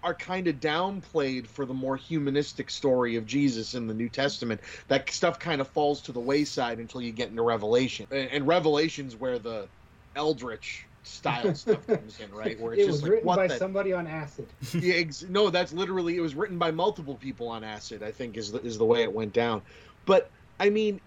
are 0.00 0.14
kind 0.14 0.46
of 0.46 0.56
downplayed 0.56 1.48
for 1.48 1.66
the 1.66 1.74
more 1.74 1.96
humanistic 1.96 2.70
story 2.70 3.16
of 3.16 3.26
Jesus 3.26 3.74
in 3.74 3.88
the 3.88 3.94
New 3.94 4.08
Testament. 4.08 4.60
That 4.86 5.10
stuff 5.10 5.40
kind 5.40 5.60
of 5.60 5.66
falls 5.66 6.02
to 6.02 6.12
the 6.12 6.20
wayside 6.20 6.78
until 6.78 7.02
you 7.02 7.10
get 7.10 7.30
into 7.30 7.42
Revelation. 7.42 8.06
And, 8.12 8.30
and 8.30 8.46
Revelation's 8.46 9.16
where 9.16 9.40
the 9.40 9.68
Eldritch 10.14 10.86
style 11.02 11.52
stuff 11.56 11.84
comes 11.84 12.20
in, 12.20 12.30
right? 12.30 12.60
Where 12.60 12.74
it's 12.74 12.82
it 12.82 12.86
just 12.86 12.96
was 12.96 13.02
like 13.02 13.10
written 13.10 13.26
by 13.34 13.48
the 13.48 13.58
somebody 13.58 13.92
on 13.92 14.06
acid. 14.06 14.52
yeah, 14.74 14.94
ex- 14.94 15.22
no, 15.22 15.50
that's 15.50 15.72
literally 15.72 16.16
it 16.16 16.20
was 16.20 16.36
written 16.36 16.58
by 16.58 16.70
multiple 16.70 17.16
people 17.16 17.48
on 17.48 17.64
acid. 17.64 18.04
I 18.04 18.12
think 18.12 18.36
is 18.36 18.52
the, 18.52 18.60
is 18.60 18.78
the 18.78 18.86
way 18.86 19.02
it 19.02 19.12
went 19.12 19.32
down. 19.32 19.62
But 20.04 20.30
I 20.60 20.70
mean, 20.70 21.00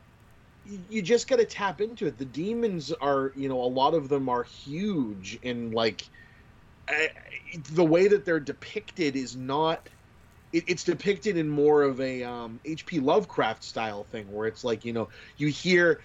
you 0.89 1.01
just 1.01 1.27
got 1.27 1.37
to 1.37 1.45
tap 1.45 1.81
into 1.81 2.07
it. 2.07 2.17
The 2.17 2.25
demons 2.25 2.91
are, 2.91 3.31
you 3.35 3.49
know, 3.49 3.61
a 3.61 3.67
lot 3.67 3.93
of 3.93 4.09
them 4.09 4.29
are 4.29 4.43
huge 4.43 5.39
and 5.43 5.73
like 5.73 6.09
the 7.69 7.83
way 7.83 8.07
that 8.07 8.25
they're 8.25 8.39
depicted 8.39 9.15
is 9.15 9.35
not. 9.35 9.89
It, 10.53 10.65
it's 10.67 10.83
depicted 10.83 11.37
in 11.37 11.49
more 11.49 11.83
of 11.83 11.99
a 11.99 12.23
um, 12.23 12.61
H.P. 12.65 12.99
Lovecraft 12.99 13.63
style 13.63 14.03
thing, 14.05 14.31
where 14.31 14.47
it's 14.47 14.63
like 14.63 14.85
you 14.85 14.93
know 14.93 15.09
you 15.37 15.47
hear 15.47 16.01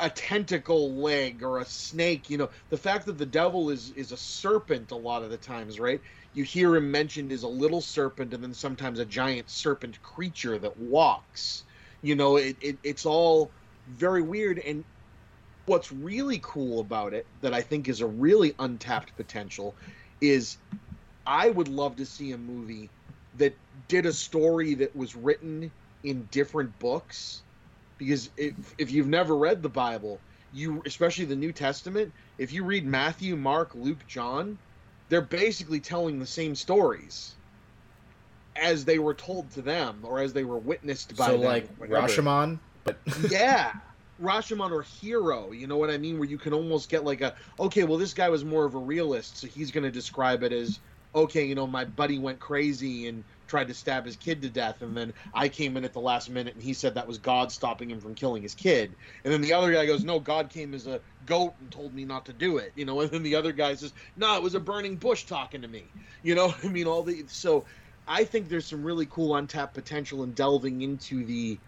a 0.00 0.10
tentacle 0.10 1.00
leg 1.02 1.42
or 1.42 1.58
a 1.58 1.64
snake. 1.64 2.30
You 2.30 2.38
know 2.38 2.50
the 2.70 2.78
fact 2.78 3.06
that 3.06 3.18
the 3.18 3.26
devil 3.26 3.70
is 3.70 3.90
is 3.92 4.12
a 4.12 4.16
serpent 4.16 4.90
a 4.92 4.96
lot 4.96 5.22
of 5.22 5.30
the 5.30 5.38
times, 5.38 5.80
right? 5.80 6.00
You 6.32 6.44
hear 6.44 6.76
him 6.76 6.90
mentioned 6.90 7.32
as 7.32 7.42
a 7.42 7.48
little 7.48 7.80
serpent, 7.80 8.34
and 8.34 8.42
then 8.42 8.54
sometimes 8.54 8.98
a 8.98 9.06
giant 9.06 9.50
serpent 9.50 10.00
creature 10.02 10.58
that 10.58 10.76
walks. 10.76 11.64
You 12.02 12.16
know, 12.16 12.36
it, 12.36 12.58
it 12.60 12.78
it's 12.82 13.06
all 13.06 13.54
very 13.96 14.22
weird. 14.22 14.58
And 14.58 14.84
what's 15.66 15.92
really 15.92 16.40
cool 16.42 16.80
about 16.80 17.14
it, 17.14 17.26
that 17.40 17.54
I 17.54 17.60
think 17.60 17.88
is 17.88 18.00
a 18.00 18.06
really 18.06 18.54
untapped 18.58 19.16
potential, 19.16 19.74
is 20.20 20.56
I 21.26 21.50
would 21.50 21.68
love 21.68 21.96
to 21.96 22.06
see 22.06 22.32
a 22.32 22.38
movie 22.38 22.90
that 23.38 23.56
did 23.88 24.06
a 24.06 24.12
story 24.12 24.74
that 24.74 24.94
was 24.96 25.14
written 25.14 25.70
in 26.02 26.28
different 26.30 26.76
books 26.78 27.42
because 27.98 28.30
if, 28.36 28.54
if 28.78 28.90
you've 28.90 29.06
never 29.06 29.36
read 29.36 29.62
the 29.62 29.68
bible 29.68 30.18
you 30.52 30.82
especially 30.86 31.26
the 31.26 31.36
new 31.36 31.52
testament 31.52 32.12
if 32.38 32.52
you 32.52 32.64
read 32.64 32.86
matthew 32.86 33.36
mark 33.36 33.74
luke 33.74 33.98
john 34.08 34.56
they're 35.10 35.20
basically 35.20 35.78
telling 35.78 36.18
the 36.18 36.26
same 36.26 36.54
stories 36.54 37.34
as 38.56 38.84
they 38.84 38.98
were 38.98 39.14
told 39.14 39.50
to 39.52 39.62
them 39.62 40.00
or 40.04 40.20
as 40.20 40.32
they 40.32 40.44
were 40.44 40.58
witnessed 40.58 41.16
by 41.16 41.26
so 41.26 41.32
them, 41.32 41.42
like. 41.42 41.78
Rashomon, 41.78 42.58
yeah 43.30 43.72
Rashomon 44.22 44.70
or 44.70 44.82
Hero, 44.82 45.52
you 45.52 45.66
know 45.66 45.78
what 45.78 45.90
I 45.90 45.96
mean? 45.96 46.18
Where 46.18 46.28
you 46.28 46.38
can 46.38 46.52
almost 46.52 46.90
get 46.90 47.04
like 47.04 47.22
a, 47.22 47.34
okay, 47.58 47.84
well, 47.84 47.98
this 47.98 48.12
guy 48.12 48.28
was 48.28 48.44
more 48.44 48.64
of 48.64 48.74
a 48.74 48.78
realist, 48.78 49.38
so 49.38 49.46
he's 49.46 49.70
going 49.70 49.84
to 49.84 49.90
describe 49.90 50.42
it 50.42 50.52
as, 50.52 50.78
okay, 51.14 51.44
you 51.44 51.54
know, 51.54 51.66
my 51.66 51.84
buddy 51.84 52.18
went 52.18 52.38
crazy 52.38 53.08
and 53.08 53.24
tried 53.48 53.68
to 53.68 53.74
stab 53.74 54.04
his 54.04 54.16
kid 54.16 54.42
to 54.42 54.48
death, 54.48 54.82
and 54.82 54.96
then 54.96 55.12
I 55.34 55.48
came 55.48 55.76
in 55.76 55.84
at 55.84 55.92
the 55.92 56.00
last 56.00 56.30
minute 56.30 56.54
and 56.54 56.62
he 56.62 56.72
said 56.72 56.94
that 56.94 57.08
was 57.08 57.18
God 57.18 57.50
stopping 57.50 57.90
him 57.90 58.00
from 58.00 58.14
killing 58.14 58.42
his 58.42 58.54
kid. 58.54 58.94
And 59.24 59.32
then 59.32 59.40
the 59.40 59.54
other 59.54 59.72
guy 59.72 59.86
goes, 59.86 60.04
no, 60.04 60.20
God 60.20 60.50
came 60.50 60.74
as 60.74 60.86
a 60.86 61.00
goat 61.26 61.54
and 61.58 61.70
told 61.70 61.94
me 61.94 62.04
not 62.04 62.26
to 62.26 62.32
do 62.32 62.58
it, 62.58 62.72
you 62.76 62.84
know, 62.84 63.00
and 63.00 63.10
then 63.10 63.22
the 63.22 63.34
other 63.34 63.52
guy 63.52 63.74
says, 63.74 63.92
no, 64.16 64.36
it 64.36 64.42
was 64.42 64.54
a 64.54 64.60
burning 64.60 64.96
bush 64.96 65.24
talking 65.24 65.62
to 65.62 65.68
me, 65.68 65.84
you 66.22 66.34
know, 66.34 66.54
I 66.62 66.68
mean, 66.68 66.86
all 66.86 67.02
the, 67.02 67.24
so 67.26 67.64
I 68.06 68.24
think 68.24 68.48
there's 68.48 68.66
some 68.66 68.84
really 68.84 69.06
cool 69.06 69.34
untapped 69.34 69.74
potential 69.74 70.22
in 70.24 70.32
delving 70.32 70.82
into 70.82 71.24
the, 71.24 71.58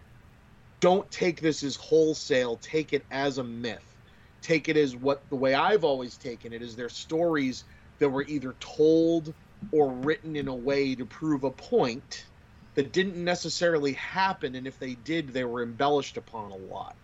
don't 0.83 1.11
take 1.13 1.41
this 1.41 1.63
as 1.63 1.77
wholesale. 1.77 2.59
Take 2.59 2.93
it 2.93 3.07
as 3.11 3.39
a 3.39 3.45
myth. 3.45 3.97
Take 4.43 4.69
it 4.69 4.77
as 4.77 4.97
what 4.97 5.23
the 5.31 5.37
way 5.37 5.55
i've 5.55 5.85
always 5.85 6.19
taken 6.19 6.53
it 6.53 6.63
is 6.63 6.77
they're 6.77 6.91
stories 6.91 7.65
that 8.01 8.11
were 8.11 8.25
either 8.25 8.57
told 8.61 9.33
or 9.73 9.93
written 9.93 10.37
in 10.37 10.49
a 10.49 10.57
way 10.57 10.97
to 10.97 11.07
prove 11.07 11.45
a 11.45 11.53
point 11.53 12.27
that 12.75 12.93
didn't 12.93 13.23
necessarily 13.25 13.93
happen. 13.95 14.57
And 14.57 14.67
if 14.67 14.79
they 14.81 14.97
did 14.97 15.31
they 15.31 15.45
were 15.45 15.63
embellished 15.63 16.17
upon 16.19 16.51
a 16.51 16.57
lot. 16.57 16.97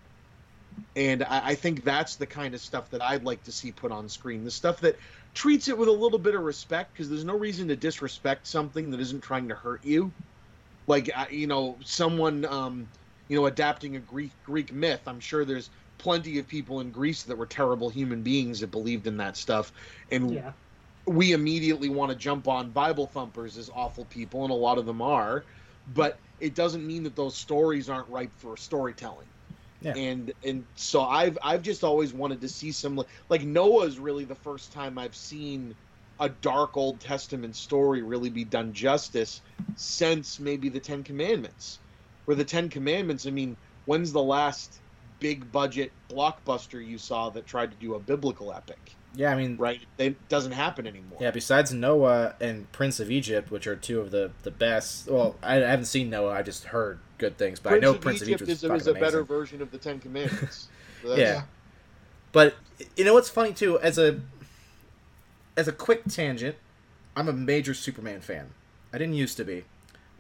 And 0.96 1.22
I, 1.22 1.50
I 1.50 1.54
think 1.54 1.84
that's 1.84 2.16
the 2.16 2.26
kind 2.26 2.54
of 2.54 2.60
stuff 2.60 2.90
that 2.90 3.02
i'd 3.02 3.24
like 3.24 3.44
to 3.44 3.52
see 3.52 3.70
put 3.72 3.92
on 3.92 4.08
screen. 4.08 4.44
The 4.44 4.50
stuff 4.50 4.80
that 4.80 4.96
treats 5.34 5.68
it 5.68 5.78
with 5.78 5.88
a 5.88 5.92
little 5.92 6.18
bit 6.18 6.34
of 6.34 6.42
respect 6.42 6.92
because 6.94 7.08
there's 7.08 7.24
no 7.24 7.38
reason 7.38 7.68
to 7.68 7.76
disrespect 7.76 8.48
something 8.48 8.90
that 8.90 9.00
isn't 9.00 9.22
trying 9.22 9.48
to 9.50 9.54
hurt 9.54 9.84
you. 9.84 10.12
Like 10.88 11.10
you 11.30 11.46
know 11.46 11.78
someone 11.84 12.44
um 12.44 12.88
you 13.28 13.38
know, 13.38 13.46
adapting 13.46 13.96
a 13.96 14.00
Greek 14.00 14.32
Greek 14.44 14.72
myth. 14.72 15.02
I'm 15.06 15.20
sure 15.20 15.44
there's 15.44 15.70
plenty 15.98 16.38
of 16.38 16.46
people 16.46 16.80
in 16.80 16.90
Greece 16.90 17.24
that 17.24 17.36
were 17.36 17.46
terrible 17.46 17.88
human 17.88 18.22
beings 18.22 18.60
that 18.60 18.70
believed 18.70 19.06
in 19.06 19.16
that 19.18 19.36
stuff, 19.36 19.72
and 20.10 20.32
Yeah. 20.32 20.52
we 21.06 21.32
immediately 21.32 21.88
want 21.88 22.10
to 22.10 22.16
jump 22.16 22.48
on 22.48 22.70
Bible 22.70 23.06
thumpers 23.06 23.56
as 23.58 23.70
awful 23.74 24.04
people, 24.06 24.44
and 24.44 24.50
a 24.52 24.56
lot 24.56 24.78
of 24.78 24.86
them 24.86 25.02
are, 25.02 25.44
but 25.94 26.18
it 26.40 26.54
doesn't 26.54 26.86
mean 26.86 27.02
that 27.02 27.16
those 27.16 27.36
stories 27.36 27.88
aren't 27.88 28.08
ripe 28.08 28.30
for 28.38 28.56
storytelling. 28.56 29.26
Yeah. 29.80 29.94
And 29.94 30.32
and 30.44 30.64
so 30.76 31.02
I've 31.02 31.38
I've 31.42 31.62
just 31.62 31.84
always 31.84 32.12
wanted 32.12 32.40
to 32.40 32.48
see 32.48 32.72
some 32.72 33.02
like 33.28 33.42
Noah 33.42 33.86
is 33.86 33.98
really 33.98 34.24
the 34.24 34.34
first 34.34 34.72
time 34.72 34.98
I've 34.98 35.14
seen 35.14 35.74
a 36.20 36.28
dark 36.28 36.76
Old 36.76 37.00
Testament 37.00 37.54
story 37.54 38.02
really 38.02 38.28
be 38.28 38.44
done 38.44 38.72
justice 38.72 39.40
since 39.76 40.40
maybe 40.40 40.68
the 40.68 40.80
Ten 40.80 41.04
Commandments 41.04 41.78
where 42.28 42.36
the 42.36 42.44
Ten 42.44 42.68
Commandments, 42.68 43.26
I 43.26 43.30
mean, 43.30 43.56
when's 43.86 44.12
the 44.12 44.22
last 44.22 44.80
big 45.18 45.50
budget 45.50 45.90
blockbuster 46.10 46.86
you 46.86 46.98
saw 46.98 47.30
that 47.30 47.46
tried 47.46 47.70
to 47.70 47.76
do 47.78 47.94
a 47.94 47.98
biblical 47.98 48.52
epic? 48.52 48.78
yeah, 49.14 49.32
I 49.32 49.34
mean, 49.34 49.56
Right? 49.56 49.80
It 49.96 50.28
doesn't 50.28 50.52
happen 50.52 50.86
anymore. 50.86 51.20
yeah. 51.22 51.30
Besides 51.30 51.72
Noah 51.72 52.34
and 52.38 52.70
Prince 52.70 53.00
of 53.00 53.10
Egypt, 53.10 53.50
which 53.50 53.66
are 53.66 53.76
two 53.76 53.98
of 54.00 54.10
the 54.10 54.30
the 54.42 54.50
best. 54.50 55.08
Well, 55.08 55.36
I, 55.42 55.56
I 55.56 55.70
haven't 55.70 55.86
seen 55.86 56.10
Noah. 56.10 56.34
I 56.34 56.42
just 56.42 56.64
heard 56.64 56.98
good 57.16 57.38
things, 57.38 57.60
but 57.60 57.72
I 57.72 57.78
know 57.78 57.94
Prince 57.94 58.20
of 58.20 58.28
Egypt 58.28 58.42
is, 58.42 58.62
is, 58.62 58.64
a 58.64 58.78
fucking 58.78 59.00
better 59.00 59.24
version 59.24 59.62
of 59.62 59.70
the 59.70 59.78
Ten 59.78 59.98
Commandments. 59.98 60.68
So 61.02 61.14
Yeah. 61.14 61.44
But 62.32 62.56
you 62.96 63.04
know 63.04 63.14
what's 63.14 63.30
funny 63.30 63.54
too? 63.54 63.78
As 63.78 63.96
a 63.98 64.20
as 65.56 65.68
a 65.68 65.72
quick 65.72 66.02
tangent, 66.08 66.56
I'm 67.16 67.28
a 67.28 67.32
major 67.32 67.72
Superman 67.72 68.20
fan. 68.20 68.50
I 68.92 68.98
didn't 68.98 69.14
used 69.14 69.36
to 69.36 69.44
be, 69.44 69.64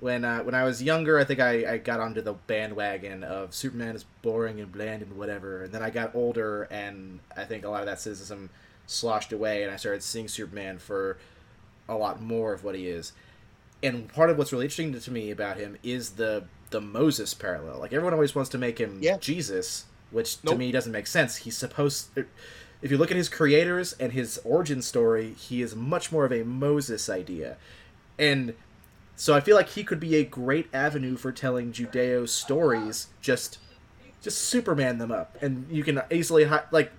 when 0.00 0.24
uh, 0.24 0.40
when 0.40 0.54
I 0.54 0.64
was 0.64 0.82
younger, 0.82 1.18
I 1.18 1.24
think 1.24 1.40
I, 1.40 1.74
I 1.74 1.78
got 1.78 2.00
onto 2.00 2.20
the 2.20 2.34
bandwagon 2.34 3.24
of 3.24 3.54
Superman 3.54 3.96
is 3.96 4.04
boring 4.22 4.60
and 4.60 4.70
bland 4.70 5.02
and 5.02 5.16
whatever. 5.16 5.64
And 5.64 5.72
then 5.72 5.82
I 5.82 5.90
got 5.90 6.14
older, 6.14 6.64
and 6.64 7.20
I 7.36 7.44
think 7.44 7.64
a 7.64 7.68
lot 7.68 7.80
of 7.80 7.86
that 7.86 8.00
cynicism 8.00 8.50
sloshed 8.86 9.32
away, 9.32 9.62
and 9.62 9.72
I 9.72 9.76
started 9.76 10.02
seeing 10.02 10.28
Superman 10.28 10.78
for 10.78 11.18
a 11.88 11.96
lot 11.96 12.22
more 12.22 12.52
of 12.52 12.64
what 12.64 12.74
he 12.74 12.88
is. 12.88 13.12
And 13.82 14.08
part 14.12 14.30
of 14.30 14.38
what's 14.38 14.52
really 14.52 14.66
interesting 14.66 14.98
to 14.98 15.10
me 15.10 15.30
about 15.30 15.56
him 15.56 15.78
is 15.82 16.10
the 16.10 16.44
the 16.70 16.80
Moses 16.80 17.34
parallel. 17.34 17.78
Like 17.78 17.92
everyone 17.92 18.12
always 18.14 18.34
wants 18.34 18.50
to 18.50 18.58
make 18.58 18.78
him 18.78 18.98
Yeah. 19.00 19.16
Jesus, 19.18 19.86
which 20.10 20.40
to 20.42 20.54
me 20.54 20.70
doesn't 20.70 20.92
make 20.92 21.06
sense. 21.06 21.36
He's 21.36 21.56
supposed. 21.56 22.08
If 22.80 22.92
you 22.92 22.98
look 22.98 23.10
at 23.10 23.16
his 23.16 23.28
creators 23.28 23.94
and 23.94 24.12
his 24.12 24.38
origin 24.44 24.82
story, 24.82 25.32
he 25.32 25.62
is 25.62 25.74
much 25.74 26.12
more 26.12 26.24
of 26.24 26.32
a 26.32 26.44
Moses 26.44 27.08
idea, 27.08 27.56
and 28.18 28.54
so 29.18 29.34
I 29.34 29.40
feel 29.40 29.56
like 29.56 29.70
he 29.70 29.82
could 29.82 29.98
be 29.98 30.14
a 30.14 30.24
great 30.24 30.68
avenue 30.72 31.16
for 31.16 31.32
telling 31.32 31.72
Judeo 31.72 32.28
stories. 32.28 33.08
Just, 33.20 33.58
just 34.22 34.38
Superman 34.38 34.98
them 34.98 35.10
up, 35.10 35.36
and 35.42 35.66
you 35.70 35.82
can 35.82 36.00
easily 36.10 36.44
hi- 36.44 36.64
like. 36.70 36.92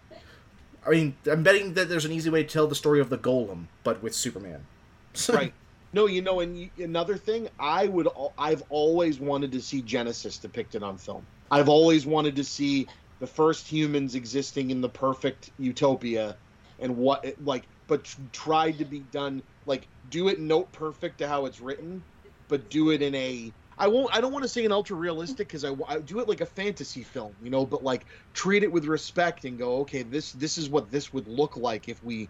I 0.86 0.92
mean, 0.92 1.16
I'm 1.30 1.44
betting 1.44 1.74
that 1.76 1.88
there's 1.88 2.06
an 2.06 2.12
easy 2.12 2.30
way 2.30 2.44
to 2.44 2.50
tell 2.50 2.68
the 2.68 2.76
story 2.76 3.00
of 3.00 3.10
the 3.10 3.18
Golem, 3.18 3.66
but 3.84 4.02
with 4.04 4.14
Superman. 4.14 4.66
right. 5.30 5.54
No, 5.94 6.08
you 6.08 6.22
know, 6.22 6.42
and 6.42 6.70
another 6.78 7.16
thing, 7.16 7.50
I 7.58 7.88
would, 7.88 8.08
I've 8.38 8.64
always 8.70 9.20
wanted 9.20 9.52
to 9.54 9.62
see 9.62 9.82
Genesis 9.82 10.38
depicted 10.38 10.84
on 10.84 10.98
film. 10.98 11.26
I've 11.50 11.70
always 11.70 12.06
wanted 12.06 12.36
to 12.36 12.44
see 12.44 12.88
the 13.20 13.28
first 13.28 13.68
humans 13.68 14.14
existing 14.14 14.72
in 14.72 14.82
the 14.82 14.90
perfect 14.90 15.52
utopia, 15.58 16.36
and 16.80 16.96
what, 16.98 17.26
it, 17.26 17.44
like, 17.44 17.64
but 17.88 18.04
tr- 18.04 18.20
tried 18.32 18.78
to 18.78 18.86
be 18.86 19.00
done, 19.12 19.42
like, 19.66 19.88
do 20.10 20.28
it 20.28 20.40
note 20.40 20.72
perfect 20.72 21.20
to 21.20 21.28
how 21.28 21.46
it's 21.46 21.60
written, 21.62 22.04
but 22.48 22.70
do 22.70 22.92
it 22.92 23.02
in 23.02 23.14
a. 23.16 23.52
I 23.78 23.88
won't. 23.88 24.14
I 24.16 24.20
don't 24.22 24.34
want 24.34 24.44
to 24.44 24.50
say 24.50 24.66
an 24.66 24.72
ultra 24.72 24.96
realistic 24.98 25.48
because 25.48 25.64
I, 25.64 25.74
I 25.88 26.00
do 26.00 26.20
it 26.20 26.28
like 26.28 26.42
a 26.42 26.46
fantasy 26.46 27.04
film, 27.04 27.34
you 27.44 27.50
know. 27.50 27.66
But 27.66 27.84
like 27.84 28.06
treat 28.34 28.64
it 28.64 28.72
with 28.72 28.86
respect 28.86 29.46
and 29.46 29.58
go, 29.58 29.78
okay, 29.82 30.04
this 30.04 30.32
this 30.34 30.58
is 30.58 30.70
what 30.70 30.92
this 30.92 31.14
would 31.14 31.28
look 31.28 31.56
like 31.58 31.88
if 31.88 32.04
we 32.04 32.28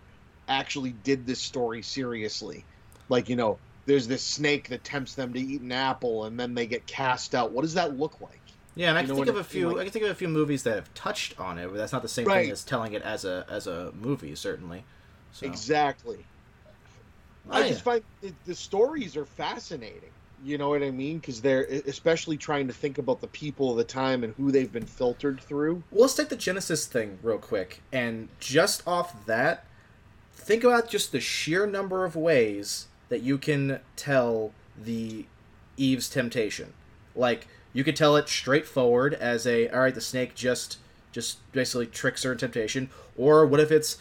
actually 0.47 0.91
did 1.03 1.27
this 1.27 1.39
story 1.39 1.79
seriously 1.83 2.65
like 3.07 3.29
you 3.29 3.35
know 3.35 3.59
there's 3.85 4.07
this 4.07 4.23
snake 4.23 4.67
that 4.69 4.83
tempts 4.83 5.13
them 5.13 5.31
to 5.31 5.39
eat 5.39 5.61
an 5.61 5.71
apple 5.71 6.23
and 6.25 6.39
then 6.39 6.55
they 6.55 6.65
get 6.65 6.87
cast 6.87 7.35
out 7.35 7.51
what 7.51 7.61
does 7.61 7.75
that 7.75 7.95
look 7.95 8.19
like 8.19 8.41
Yeah, 8.73 8.89
and 8.89 8.97
I 8.97 9.01
You 9.01 9.07
can 9.07 9.15
know 9.15 9.23
think 9.25 9.35
of 9.35 9.35
a 9.35 9.43
few. 9.43 9.67
Like- 9.67 9.77
I 9.77 9.83
can 9.83 9.93
think 9.93 10.05
of 10.05 10.11
a 10.11 10.15
few 10.15 10.27
movies 10.27 10.63
that 10.63 10.73
have 10.73 10.91
touched 10.95 11.39
on 11.39 11.59
it, 11.59 11.67
but 11.67 11.77
that's 11.77 11.93
not 11.93 12.01
the 12.01 12.07
same 12.07 12.25
Right. 12.25 12.45
thing 12.45 12.51
as 12.51 12.63
telling 12.63 12.93
it 12.93 13.03
as 13.03 13.25
a 13.25 13.45
as 13.47 13.67
a 13.67 13.91
movie, 13.91 14.33
certainly. 14.33 14.85
So, 15.33 15.45
exactly 15.45 16.25
Oh, 17.49 17.57
i 17.57 17.61
yeah. 17.61 17.69
just 17.69 17.83
find 17.83 18.03
it, 18.21 18.33
the 18.45 18.55
stories 18.55 19.15
are 19.15 19.25
fascinating. 19.25 20.11
You 20.43 20.57
know 20.57 20.69
what 20.69 20.83
i 20.83 20.91
mean? 20.91 21.19
Because 21.19 21.41
they're 21.41 21.63
especially 21.63 22.37
trying 22.37 22.67
to 22.67 22.73
think 22.73 22.97
about 22.97 23.19
the 23.19 23.27
people 23.27 23.71
of 23.71 23.77
the 23.77 23.83
time 23.83 24.23
and 24.23 24.33
who 24.35 24.51
they've 24.51 24.71
been 24.71 24.85
filtered 24.85 25.41
through. 25.41 25.83
Well, 25.91 26.01
let's 26.01 26.15
take 26.15 26.29
the 26.29 26.37
Genesis 26.37 26.85
thing 26.85 27.19
real 27.21 27.37
quick, 27.39 27.81
and 27.91 28.29
just 28.39 28.87
off 28.87 29.25
that, 29.25 29.65
think 30.33 30.63
about 30.63 30.89
just 30.89 31.11
the 31.11 31.19
sheer 31.19 31.67
number 31.67 32.05
of 32.05 32.15
ways 32.15 32.87
that 33.09 33.21
you 33.21 33.37
can 33.37 33.79
tell 33.95 34.53
the 34.81 35.25
Eve's 35.75 36.09
temptation. 36.09 36.73
Like 37.15 37.47
you 37.73 37.83
could 37.83 37.95
tell 37.95 38.15
it 38.15 38.29
straightforward 38.29 39.13
as 39.13 39.45
a 39.45 39.67
all 39.69 39.81
right, 39.81 39.95
the 39.95 40.01
snake 40.01 40.35
just 40.35 40.77
just 41.11 41.51
basically 41.51 41.87
tricks 41.87 42.23
her 42.23 42.31
in 42.31 42.37
temptation, 42.37 42.89
or 43.17 43.45
what 43.45 43.59
if 43.59 43.71
it's 43.71 43.97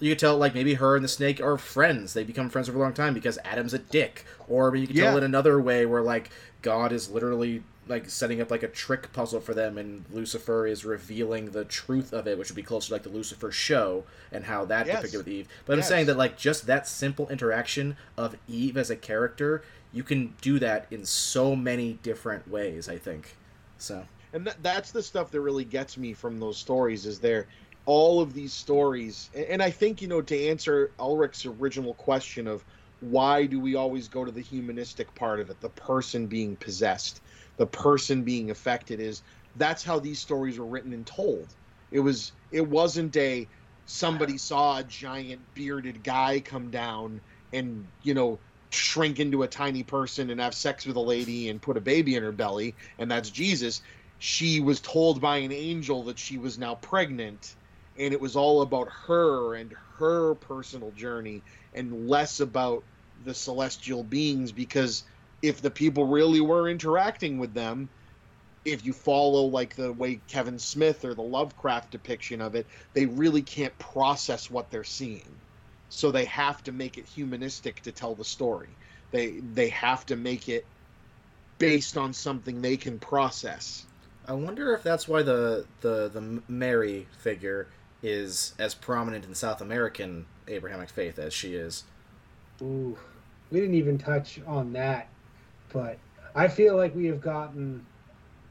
you 0.00 0.10
could 0.12 0.18
tell 0.18 0.36
like 0.36 0.54
maybe 0.54 0.74
her 0.74 0.96
and 0.96 1.04
the 1.04 1.08
snake 1.08 1.40
are 1.40 1.56
friends. 1.58 2.14
They 2.14 2.24
become 2.24 2.48
friends 2.48 2.68
over 2.68 2.78
a 2.78 2.82
long 2.82 2.92
time 2.94 3.14
because 3.14 3.38
Adam's 3.44 3.74
a 3.74 3.78
dick. 3.78 4.24
Or 4.48 4.74
you 4.74 4.86
could 4.86 4.96
tell 4.96 5.12
Yeah. 5.12 5.18
it 5.18 5.22
another 5.22 5.60
way 5.60 5.86
where 5.86 6.02
like 6.02 6.30
God 6.62 6.92
is 6.92 7.10
literally 7.10 7.62
like 7.86 8.08
setting 8.08 8.40
up 8.40 8.50
like 8.52 8.62
a 8.62 8.68
trick 8.68 9.12
puzzle 9.12 9.40
for 9.40 9.52
them 9.52 9.76
and 9.76 10.04
Lucifer 10.12 10.66
is 10.66 10.84
revealing 10.84 11.50
the 11.50 11.64
truth 11.64 12.12
of 12.12 12.26
it, 12.28 12.38
which 12.38 12.48
would 12.48 12.56
be 12.56 12.62
closer 12.62 12.88
to 12.88 12.92
like 12.94 13.02
the 13.02 13.08
Lucifer 13.08 13.50
show 13.50 14.04
and 14.30 14.44
how 14.44 14.64
that 14.66 14.86
Yes. 14.86 14.96
depicted 14.96 15.18
with 15.18 15.28
Eve. 15.28 15.48
But 15.66 15.76
I'm 15.76 15.82
saying 15.82 16.06
that 16.06 16.16
like 16.16 16.36
just 16.38 16.66
that 16.66 16.86
simple 16.86 17.28
interaction 17.28 17.96
of 18.16 18.36
Eve 18.48 18.76
as 18.76 18.90
a 18.90 18.96
character, 18.96 19.62
you 19.92 20.02
can 20.04 20.34
do 20.40 20.58
that 20.60 20.86
in 20.90 21.04
so 21.04 21.56
many 21.56 21.94
different 22.02 22.48
ways, 22.48 22.88
I 22.88 22.96
think. 22.96 23.34
So 23.76 24.06
and 24.32 24.46
that, 24.46 24.62
that's 24.62 24.92
the 24.92 25.02
stuff 25.02 25.32
that 25.32 25.40
really 25.40 25.64
gets 25.64 25.98
me 25.98 26.12
from 26.12 26.38
those 26.38 26.56
stories 26.56 27.04
is 27.06 27.18
there 27.18 27.48
all 27.86 28.20
of 28.20 28.34
these 28.34 28.54
stories 28.54 29.30
and, 29.34 29.62
i 29.62 29.70
think 29.70 30.00
you 30.02 30.08
know 30.08 30.22
to 30.22 30.48
answer 30.48 30.92
ulrich's 31.00 31.46
original 31.46 31.94
question 31.94 32.46
of 32.46 32.64
why 33.00 33.46
do 33.46 33.58
we 33.60 33.74
always 33.74 34.08
go 34.08 34.24
to 34.24 34.32
the 34.32 34.42
humanistic 34.42 35.14
part 35.14 35.40
of 35.40 35.50
it 35.50 35.60
the 35.60 35.70
person 35.70 36.26
being 36.26 36.56
possessed 36.56 37.20
the 37.56 37.66
person 37.66 38.24
being 38.24 38.50
affected 38.50 39.00
is 39.00 39.22
that's 39.54 39.82
how 39.82 39.98
these 39.98 40.20
stories 40.20 40.58
were 40.58 40.66
written 40.66 40.92
and 40.92 41.06
told. 41.06 41.54
It 41.90 42.00
was 42.00 42.32
it 42.50 42.66
wasn't 42.68 43.16
a 43.16 43.48
somebody 43.84 44.38
saw 44.38 44.78
a 44.78 44.84
giant 44.84 45.42
bearded 45.54 46.04
guy 46.04 46.40
come 46.40 46.70
down 46.70 47.20
and 47.52 47.88
you 48.02 48.14
know 48.14 48.40
shrink 48.72 49.18
into 49.18 49.42
a 49.42 49.48
tiny 49.48 49.82
person 49.82 50.30
and 50.30 50.40
have 50.40 50.54
sex 50.54 50.86
with 50.86 50.96
a 50.96 51.00
lady 51.00 51.48
and 51.48 51.60
put 51.60 51.76
a 51.76 51.80
baby 51.80 52.14
in 52.14 52.22
her 52.22 52.32
belly 52.32 52.76
and 52.98 53.10
that's 53.10 53.30
jesus. 53.30 53.82
She 54.22 54.60
was 54.60 54.80
told 54.82 55.20
by 55.20 55.38
an 55.38 55.50
angel 55.50 56.04
that 56.04 56.18
she 56.18 56.38
was 56.38 56.58
now 56.58 56.74
pregnant 56.76 57.56
and 58.00 58.14
it 58.14 58.20
was 58.20 58.34
all 58.34 58.62
about 58.62 58.88
her 59.06 59.54
and 59.54 59.74
her 59.98 60.34
personal 60.34 60.90
journey 60.92 61.42
and 61.74 62.08
less 62.08 62.40
about 62.40 62.82
the 63.26 63.34
celestial 63.34 64.02
beings 64.02 64.50
because 64.50 65.04
if 65.42 65.60
the 65.60 65.70
people 65.70 66.06
really 66.06 66.40
were 66.40 66.68
interacting 66.68 67.38
with 67.38 67.52
them 67.52 67.88
if 68.64 68.84
you 68.84 68.92
follow 68.92 69.44
like 69.44 69.76
the 69.76 69.92
way 69.92 70.18
Kevin 70.28 70.58
Smith 70.58 71.04
or 71.04 71.14
the 71.14 71.22
Lovecraft 71.22 71.90
depiction 71.90 72.40
of 72.40 72.54
it 72.54 72.66
they 72.94 73.04
really 73.06 73.42
can't 73.42 73.78
process 73.78 74.50
what 74.50 74.70
they're 74.70 74.84
seeing. 74.84 75.28
So 75.90 76.10
they 76.10 76.24
have 76.26 76.62
to 76.64 76.72
make 76.72 76.98
it 76.98 77.06
humanistic 77.06 77.82
to 77.82 77.92
tell 77.92 78.14
the 78.14 78.24
story. 78.24 78.68
They 79.10 79.40
they 79.54 79.68
have 79.70 80.06
to 80.06 80.16
make 80.16 80.48
it 80.48 80.64
based 81.58 81.96
on 81.96 82.12
something 82.12 82.62
they 82.62 82.76
can 82.76 82.98
process. 82.98 83.84
I 84.26 84.34
wonder 84.34 84.72
if 84.72 84.82
that's 84.82 85.08
why 85.08 85.22
the 85.22 85.66
the 85.80 86.08
the 86.08 86.40
Mary 86.48 87.06
figure 87.18 87.66
is 88.02 88.54
as 88.58 88.74
prominent 88.74 89.24
in 89.24 89.34
South 89.34 89.60
American 89.60 90.26
Abrahamic 90.48 90.90
faith 90.90 91.18
as 91.18 91.32
she 91.32 91.54
is. 91.54 91.84
Ooh, 92.62 92.96
we 93.50 93.60
didn't 93.60 93.74
even 93.74 93.98
touch 93.98 94.40
on 94.46 94.72
that, 94.72 95.08
but 95.72 95.98
I 96.34 96.48
feel 96.48 96.76
like 96.76 96.94
we 96.94 97.06
have 97.06 97.20
gotten 97.20 97.84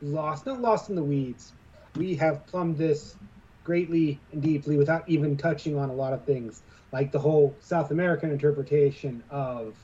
lost, 0.02 0.46
not 0.46 0.62
lost 0.62 0.90
in 0.90 0.96
the 0.96 1.04
weeds. 1.04 1.54
We 1.96 2.16
have 2.16 2.46
plumbed 2.48 2.78
this 2.78 3.16
greatly 3.64 4.20
and 4.32 4.42
deeply 4.42 4.78
without 4.78 5.08
even 5.08 5.38
touching 5.38 5.78
on 5.78 5.90
a 5.90 5.94
lot 5.94 6.14
of 6.14 6.24
things, 6.24 6.62
like 6.92 7.12
the 7.12 7.20
whole 7.20 7.56
South 7.60 7.92
American 7.92 8.32
interpretation 8.32 9.24
of, 9.30 9.76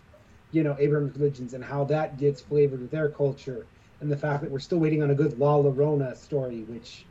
you 0.52 0.64
know, 0.64 0.76
Abraham's 0.80 1.16
religions 1.18 1.54
and 1.54 1.64
how 1.64 1.84
that 1.86 2.18
gets 2.18 2.42
flavored 2.42 2.82
with 2.82 2.92
their 2.92 3.10
culture, 3.10 3.66
and 4.00 4.12
the 4.12 4.18
fact 4.18 4.42
that 4.42 4.52
we're 4.52 4.60
still 4.60 4.80
waiting 4.80 5.04
on 5.04 5.12
a 5.12 5.16
good 5.16 5.38
La 5.40 5.58
Llorona 5.58 6.16
story, 6.16 6.62
which 6.64 7.06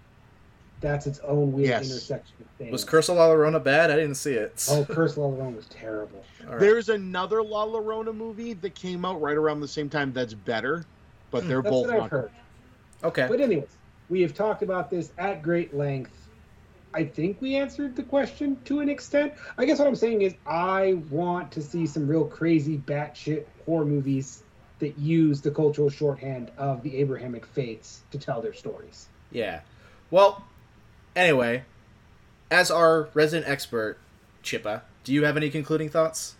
that's 0.84 1.06
its 1.06 1.18
own 1.20 1.52
weird 1.52 1.68
Yes. 1.68 1.90
intersection 1.90 2.36
of 2.40 2.46
things. 2.58 2.70
Was 2.70 2.84
Curse 2.84 3.08
of 3.08 3.16
La 3.16 3.28
Llorona 3.28 3.62
bad? 3.62 3.90
I 3.90 3.96
didn't 3.96 4.16
see 4.16 4.34
it. 4.34 4.66
Oh, 4.70 4.84
Curse 4.88 5.12
of 5.12 5.18
La 5.18 5.28
Llorona 5.28 5.56
was 5.56 5.66
terrible. 5.66 6.22
All 6.44 6.52
right. 6.52 6.60
There's 6.60 6.90
another 6.90 7.42
La 7.42 7.66
Llorona 7.66 8.14
movie 8.14 8.52
that 8.52 8.74
came 8.74 9.04
out 9.04 9.20
right 9.20 9.36
around 9.36 9.60
the 9.60 9.68
same 9.68 9.88
time 9.88 10.12
that's 10.12 10.34
better, 10.34 10.84
but 11.30 11.42
hmm. 11.42 11.48
they're 11.48 11.62
That's 11.62 11.72
both 11.72 11.86
what 11.86 12.00
I've 12.00 12.10
heard. 12.10 12.30
okay. 13.02 13.26
But 13.28 13.40
anyways, 13.40 13.68
we 14.10 14.20
have 14.20 14.34
talked 14.34 14.62
about 14.62 14.90
this 14.90 15.12
at 15.16 15.42
great 15.42 15.74
length. 15.74 16.28
I 16.92 17.04
think 17.04 17.40
we 17.40 17.56
answered 17.56 17.96
the 17.96 18.02
question 18.04 18.56
to 18.66 18.80
an 18.80 18.88
extent. 18.88 19.32
I 19.56 19.64
guess 19.64 19.78
what 19.78 19.88
I'm 19.88 19.96
saying 19.96 20.20
is 20.22 20.34
I 20.46 20.94
want 21.10 21.50
to 21.52 21.62
see 21.62 21.86
some 21.86 22.06
real 22.06 22.26
crazy 22.26 22.76
batshit 22.76 23.46
horror 23.64 23.86
movies 23.86 24.42
that 24.78 24.98
use 24.98 25.40
the 25.40 25.50
cultural 25.50 25.88
shorthand 25.88 26.50
of 26.58 26.82
the 26.82 26.98
Abrahamic 26.98 27.46
faiths 27.46 28.02
to 28.10 28.18
tell 28.18 28.42
their 28.42 28.52
stories. 28.52 29.08
Yeah. 29.32 29.60
Well, 30.10 30.44
anyway, 31.16 31.64
as 32.50 32.70
our 32.70 33.08
resident 33.14 33.48
expert, 33.48 33.98
Chippa, 34.42 34.82
do 35.04 35.12
you 35.12 35.24
have 35.24 35.36
any 35.36 35.50
concluding 35.50 35.88
thoughts? 35.88 36.36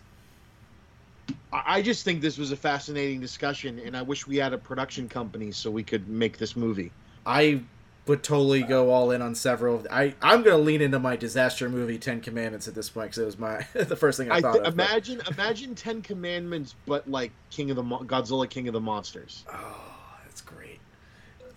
I 1.51 1.81
just 1.81 2.03
think 2.05 2.21
this 2.21 2.37
was 2.37 2.51
a 2.51 2.55
fascinating 2.55 3.19
discussion, 3.19 3.79
and 3.79 3.95
I 3.95 4.01
wish 4.01 4.27
we 4.27 4.37
had 4.37 4.53
a 4.53 4.57
production 4.57 5.07
company 5.09 5.51
so 5.51 5.71
we 5.71 5.83
could 5.83 6.07
make 6.07 6.37
this 6.37 6.55
movie. 6.55 6.91
I 7.25 7.61
would 8.07 8.21
totally 8.23 8.61
go 8.61 8.91
all 8.91 9.09
in 9.11 9.21
on 9.21 9.33
several. 9.33 9.77
Of, 9.77 9.87
I 9.89 10.13
I'm 10.21 10.43
gonna 10.43 10.57
lean 10.59 10.81
into 10.81 10.99
my 10.99 11.15
disaster 11.15 11.67
movie 11.69 11.97
Ten 11.97 12.21
Commandments 12.21 12.67
at 12.67 12.75
this 12.75 12.89
point 12.89 13.07
because 13.11 13.17
it 13.19 13.25
was 13.25 13.39
my 13.39 13.65
the 13.73 13.95
first 13.95 14.19
thing 14.19 14.29
I, 14.31 14.35
I 14.35 14.41
thought 14.41 14.53
th- 14.53 14.65
of. 14.67 14.75
but- 14.75 14.85
imagine 14.89 15.21
imagine 15.31 15.73
Ten 15.75 16.01
Commandments, 16.01 16.75
but 16.85 17.09
like 17.09 17.31
King 17.49 17.71
of 17.71 17.77
the 17.77 17.83
Mo- 17.83 18.03
Godzilla, 18.03 18.47
King 18.49 18.67
of 18.67 18.73
the 18.73 18.81
Monsters. 18.81 19.43
Oh, 19.51 19.87
that's 20.23 20.41
great. 20.41 20.79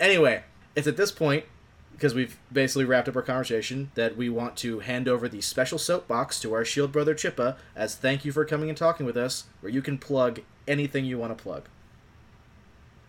Anyway, 0.00 0.42
it's 0.74 0.86
at 0.86 0.96
this 0.96 1.12
point 1.12 1.44
because 1.98 2.14
we've 2.14 2.38
basically 2.52 2.84
wrapped 2.84 3.08
up 3.08 3.16
our 3.16 3.22
conversation 3.22 3.90
that 3.96 4.16
we 4.16 4.28
want 4.28 4.56
to 4.56 4.78
hand 4.78 5.08
over 5.08 5.28
the 5.28 5.40
special 5.40 5.78
soapbox 5.78 6.38
to 6.38 6.54
our 6.54 6.64
shield 6.64 6.92
brother 6.92 7.12
Chippa 7.12 7.56
as 7.74 7.96
thank 7.96 8.24
you 8.24 8.30
for 8.30 8.44
coming 8.44 8.68
and 8.68 8.78
talking 8.78 9.04
with 9.04 9.16
us, 9.16 9.46
where 9.60 9.72
you 9.72 9.82
can 9.82 9.98
plug 9.98 10.40
anything 10.68 11.04
you 11.04 11.18
want 11.18 11.36
to 11.36 11.42
plug. 11.42 11.68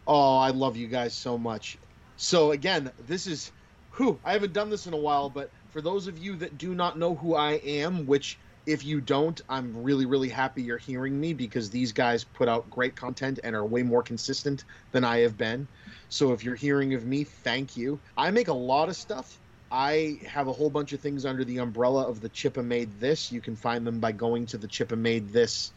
Oh, 0.08 0.38
I 0.38 0.50
love 0.50 0.76
you 0.76 0.88
guys 0.88 1.14
so 1.14 1.38
much. 1.38 1.78
So 2.18 2.52
again, 2.52 2.92
this 3.06 3.28
is 3.28 3.52
who 3.92 4.18
I 4.26 4.34
haven't 4.34 4.54
done 4.54 4.72
this 4.72 4.88
in 4.88 4.94
a 4.94 4.98
while, 4.98 5.30
but 5.30 5.52
for 5.70 5.82
those 5.82 6.08
of 6.08 6.18
you 6.18 6.36
that 6.38 6.58
do 6.58 6.74
not 6.74 6.98
know 6.98 7.14
who 7.14 7.36
I 7.36 7.54
am, 7.64 8.08
which 8.08 8.40
if 8.66 8.84
you 8.84 9.02
don't, 9.02 9.40
I'm 9.48 9.84
really, 9.84 10.08
really 10.08 10.30
happy 10.30 10.64
you're 10.64 10.80
hearing 10.80 11.20
me 11.20 11.34
because 11.34 11.70
these 11.70 11.92
guys 11.92 12.24
put 12.24 12.48
out 12.48 12.68
great 12.72 12.96
content 12.96 13.40
and 13.44 13.56
are 13.56 13.66
way 13.66 13.84
more 13.84 14.02
consistent 14.02 14.64
than 14.94 15.04
I 15.04 15.20
have 15.20 15.38
been. 15.38 15.68
So 16.10 16.34
if 16.34 16.44
you're 16.44 16.56
hearing 16.56 16.96
of 16.96 17.06
me, 17.06 17.24
thank 17.24 17.78
you. 17.78 18.00
I 18.18 18.32
make 18.32 18.48
a 18.48 18.54
lot 18.54 18.90
of 18.90 18.96
stuff. 18.96 19.40
I 19.72 20.20
have 20.26 20.48
a 20.48 20.52
whole 20.52 20.72
bunch 20.72 20.94
of 20.94 21.00
things 21.00 21.26
under 21.26 21.44
the 21.44 21.60
umbrella 21.60 22.08
of 22.08 22.22
the 22.22 22.30
Chippa 22.30 22.66
Made 22.66 23.00
This. 23.00 23.32
You 23.32 23.42
can 23.42 23.56
find 23.56 23.86
them 23.86 24.00
by 24.00 24.12
going 24.12 24.48
to 24.48 24.58
the 24.58 24.68
Chippa 24.68 24.98
Made 24.98 25.30
This. 25.30 25.72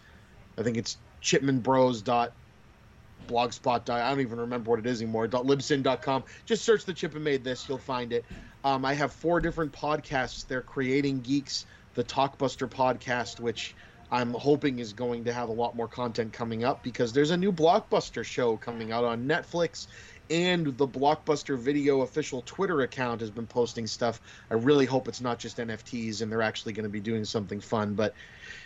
I 0.57 0.63
think 0.63 0.79
it's 0.79 0.97
chipmanbros.blogspot. 1.23 3.91
I 3.91 4.09
don't 4.09 4.21
even 4.21 4.41
remember 4.41 4.71
what 4.71 4.79
it 4.79 4.87
is 4.87 5.03
anymore. 5.03 5.29
.libsyn.com. 5.29 6.25
Just 6.47 6.65
search 6.65 6.87
the 6.87 6.95
Chippa 6.95 7.21
Made 7.21 7.45
This. 7.45 7.69
You'll 7.69 7.77
find 7.77 8.15
it. 8.15 8.25
Um, 8.65 8.87
I 8.87 8.95
have 8.95 9.13
four 9.13 9.41
different 9.41 9.73
podcasts. 9.73 10.47
They're 10.47 10.63
Creating 10.63 11.21
Geeks, 11.21 11.67
the 11.95 12.05
Talkbuster 12.05 12.69
podcast, 12.69 13.41
which 13.41 13.75
I'm 14.13 14.35
hoping 14.35 14.79
is 14.79 14.93
going 14.93 15.25
to 15.25 15.33
have 15.33 15.49
a 15.49 15.53
lot 15.53 15.75
more 15.75 15.89
content 15.89 16.35
coming 16.35 16.65
up 16.65 16.83
because 16.83 17.15
there's 17.15 17.31
a 17.31 17.37
new 17.37 17.51
blockbuster 17.51 18.23
show 18.23 18.59
coming 18.59 18.93
out 18.93 19.05
on 19.05 19.27
Netflix 19.27 19.87
and 20.33 20.67
the 20.79 20.89
Blockbuster 20.89 21.59
Video 21.59 22.01
official 22.01 22.43
Twitter 22.47 22.81
account 22.81 23.21
has 23.21 23.31
been 23.31 23.47
posting 23.47 23.87
stuff. 23.87 24.19
I 24.51 24.55
really 24.55 24.87
hope 24.87 25.07
it's 25.07 25.21
not 25.21 25.39
just 25.39 25.59
NFTs 25.59 26.23
and 26.23 26.33
they're 26.33 26.41
actually 26.41 26.73
going 26.73 26.85
to 26.85 26.89
be 26.89 27.01
doing 27.01 27.27
something 27.27 27.61
fun, 27.61 27.93
but 27.93 28.15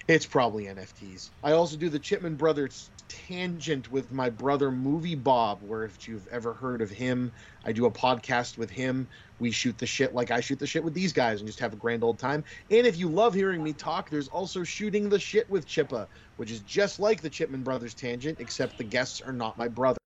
it's 0.06 0.26
probably 0.26 0.66
NFTs. 0.66 1.30
I 1.42 1.52
also 1.52 1.76
do 1.76 1.88
the 1.88 1.98
Chipman 1.98 2.36
Brothers 2.36 2.88
tangent 3.08 3.90
with 3.90 4.12
my 4.12 4.30
brother 4.30 4.70
Movie 4.70 5.16
Bob, 5.16 5.60
where 5.60 5.82
if 5.82 6.06
you've 6.06 6.28
ever 6.28 6.52
heard 6.52 6.82
of 6.82 6.88
him, 6.88 7.32
I 7.64 7.72
do 7.72 7.86
a 7.86 7.90
podcast 7.90 8.58
with 8.58 8.70
him. 8.70 9.08
We 9.40 9.50
shoot 9.50 9.76
the 9.76 9.86
shit 9.86 10.14
like 10.14 10.30
I 10.30 10.38
shoot 10.38 10.60
the 10.60 10.68
shit 10.68 10.84
with 10.84 10.94
these 10.94 11.12
guys 11.12 11.40
and 11.40 11.48
just 11.48 11.58
have 11.58 11.72
a 11.72 11.76
grand 11.76 12.04
old 12.04 12.20
time. 12.20 12.44
And 12.70 12.86
if 12.86 12.96
you 12.96 13.08
love 13.08 13.34
hearing 13.34 13.64
me 13.64 13.72
talk, 13.72 14.08
there's 14.08 14.28
also 14.28 14.62
shooting 14.62 15.08
the 15.08 15.18
shit 15.18 15.50
with 15.50 15.66
Chippa, 15.66 16.06
which 16.36 16.52
is 16.52 16.60
just 16.60 17.00
like 17.00 17.22
the 17.22 17.30
Chipman 17.30 17.64
Brothers 17.64 17.92
tangent, 17.92 18.38
except 18.38 18.78
the 18.78 18.84
guests 18.84 19.20
are 19.20 19.32
not 19.32 19.58
my 19.58 19.66
brother 19.66 19.98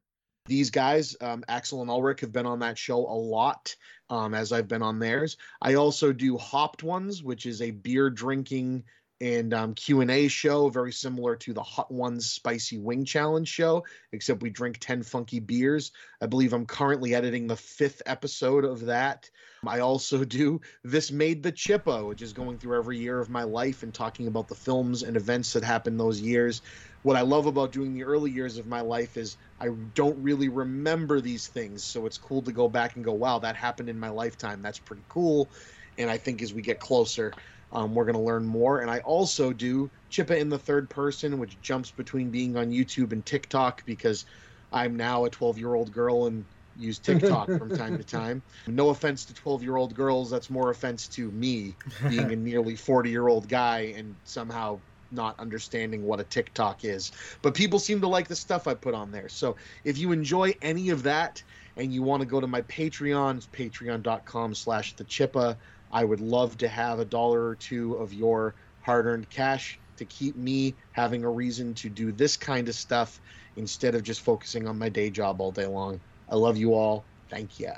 these 0.46 0.70
guys, 0.70 1.16
um, 1.20 1.44
Axle 1.48 1.82
and 1.82 1.90
Ulrich, 1.90 2.20
have 2.20 2.32
been 2.32 2.46
on 2.46 2.60
that 2.60 2.78
show 2.78 2.98
a 2.98 3.14
lot, 3.14 3.74
um, 4.08 4.34
as 4.34 4.52
I've 4.52 4.68
been 4.68 4.82
on 4.82 4.98
theirs. 4.98 5.36
I 5.62 5.74
also 5.74 6.12
do 6.12 6.36
Hopped 6.36 6.82
Ones, 6.82 7.22
which 7.22 7.46
is 7.46 7.62
a 7.62 7.70
beer 7.70 8.10
drinking 8.10 8.84
and 9.20 9.52
um, 9.52 9.74
q&a 9.74 10.28
show 10.28 10.68
very 10.68 10.92
similar 10.92 11.36
to 11.36 11.52
the 11.52 11.62
hot 11.62 11.90
ones 11.90 12.30
spicy 12.30 12.78
wing 12.78 13.04
challenge 13.04 13.48
show 13.48 13.84
except 14.12 14.42
we 14.42 14.50
drink 14.50 14.78
10 14.80 15.02
funky 15.02 15.40
beers. 15.40 15.92
I 16.22 16.26
believe 16.26 16.52
i'm 16.52 16.66
currently 16.66 17.14
editing 17.14 17.46
the 17.46 17.56
fifth 17.56 18.02
episode 18.06 18.64
of 18.64 18.86
that. 18.86 19.28
I 19.66 19.80
also 19.80 20.24
do 20.24 20.60
this 20.84 21.12
made 21.12 21.42
the 21.42 21.52
chippa 21.52 22.06
which 22.06 22.22
is 22.22 22.32
going 22.32 22.58
through 22.58 22.78
every 22.78 22.98
year 22.98 23.20
of 23.20 23.28
my 23.28 23.42
life 23.42 23.82
and 23.82 23.92
talking 23.92 24.26
about 24.26 24.48
the 24.48 24.54
films 24.54 25.02
and 25.02 25.16
events 25.16 25.52
that 25.52 25.64
happened 25.64 26.00
those 26.00 26.20
years 26.20 26.62
what 27.02 27.16
i 27.16 27.20
love 27.20 27.46
about 27.46 27.72
doing 27.72 27.92
the 27.92 28.04
early 28.04 28.30
years 28.30 28.58
of 28.58 28.66
my 28.66 28.80
life 28.80 29.16
is 29.16 29.36
i 29.58 29.68
don't 29.94 30.20
really 30.22 30.48
remember 30.48 31.20
these 31.20 31.48
things 31.48 31.84
so 31.84 32.06
it's 32.06 32.18
cool 32.18 32.42
to 32.42 32.52
go 32.52 32.68
back 32.68 32.96
and 32.96 33.04
go 33.04 33.12
wow 33.12 33.38
that 33.38 33.56
happened 33.56 33.88
in 33.88 33.98
my 33.98 34.10
lifetime 34.10 34.62
that's 34.62 34.78
pretty 34.80 35.04
cool 35.08 35.50
and 35.98 36.10
i 36.10 36.16
think 36.16 36.42
as 36.42 36.54
we 36.54 36.62
get 36.62 36.80
closer 36.80 37.32
um, 37.72 37.94
we're 37.94 38.04
going 38.04 38.16
to 38.16 38.22
learn 38.22 38.46
more. 38.46 38.80
And 38.80 38.90
I 38.90 38.98
also 39.00 39.52
do 39.52 39.90
Chippa 40.10 40.38
in 40.38 40.48
the 40.48 40.58
third 40.58 40.90
person, 40.90 41.38
which 41.38 41.60
jumps 41.60 41.92
between 41.92 42.30
being 42.30 42.56
on 42.56 42.70
YouTube 42.70 43.12
and 43.12 43.24
TikTok 43.24 43.84
because 43.84 44.24
I'm 44.72 44.96
now 44.96 45.24
a 45.24 45.30
12 45.30 45.58
year 45.58 45.74
old 45.74 45.92
girl 45.92 46.26
and 46.26 46.46
use 46.74 46.98
TikTok 46.98 47.48
from 47.48 47.70
time 47.76 47.96
to 47.98 48.04
time. 48.04 48.42
No 48.66 48.88
offense 48.90 49.24
to 49.26 49.34
12 49.34 49.62
year 49.62 49.76
old 49.76 49.94
girls, 49.94 50.30
that's 50.30 50.50
more 50.50 50.70
offense 50.70 51.08
to 51.10 51.30
me 51.30 51.76
being 52.08 52.32
a 52.32 52.36
nearly 52.36 52.76
40 52.76 53.10
year 53.10 53.28
old 53.28 53.48
guy 53.48 53.94
and 53.96 54.16
somehow 54.24 54.82
not 55.12 55.38
understanding 55.38 56.04
what 56.04 56.20
a 56.20 56.24
TikTok 56.24 56.84
is. 56.84 57.12
But 57.42 57.54
people 57.54 57.78
seem 57.78 58.00
to 58.00 58.08
like 58.08 58.28
the 58.28 58.36
stuff 58.36 58.66
I 58.66 58.74
put 58.74 58.94
on 58.94 59.10
there. 59.10 59.28
So 59.28 59.56
if 59.84 59.98
you 59.98 60.12
enjoy 60.12 60.54
any 60.62 60.90
of 60.90 61.02
that 61.04 61.42
and 61.76 61.92
you 61.92 62.02
want 62.02 62.20
to 62.20 62.26
go 62.26 62.40
to 62.40 62.46
my 62.46 62.62
Patreon, 62.62 63.46
patreon.com 63.48 64.54
slash 64.54 64.94
the. 64.96 65.56
I 65.92 66.04
would 66.04 66.20
love 66.20 66.56
to 66.58 66.68
have 66.68 67.00
a 67.00 67.04
dollar 67.04 67.44
or 67.46 67.56
two 67.56 67.94
of 67.94 68.14
your 68.14 68.54
hard 68.82 69.06
earned 69.06 69.28
cash 69.30 69.78
to 69.96 70.04
keep 70.04 70.36
me 70.36 70.74
having 70.92 71.24
a 71.24 71.30
reason 71.30 71.74
to 71.74 71.88
do 71.88 72.12
this 72.12 72.36
kind 72.36 72.68
of 72.68 72.74
stuff 72.74 73.20
instead 73.56 73.94
of 73.94 74.02
just 74.02 74.22
focusing 74.22 74.66
on 74.66 74.78
my 74.78 74.88
day 74.88 75.10
job 75.10 75.40
all 75.40 75.52
day 75.52 75.66
long. 75.66 76.00
I 76.28 76.36
love 76.36 76.56
you 76.56 76.74
all. 76.74 77.04
Thank 77.28 77.60
you. 77.60 77.72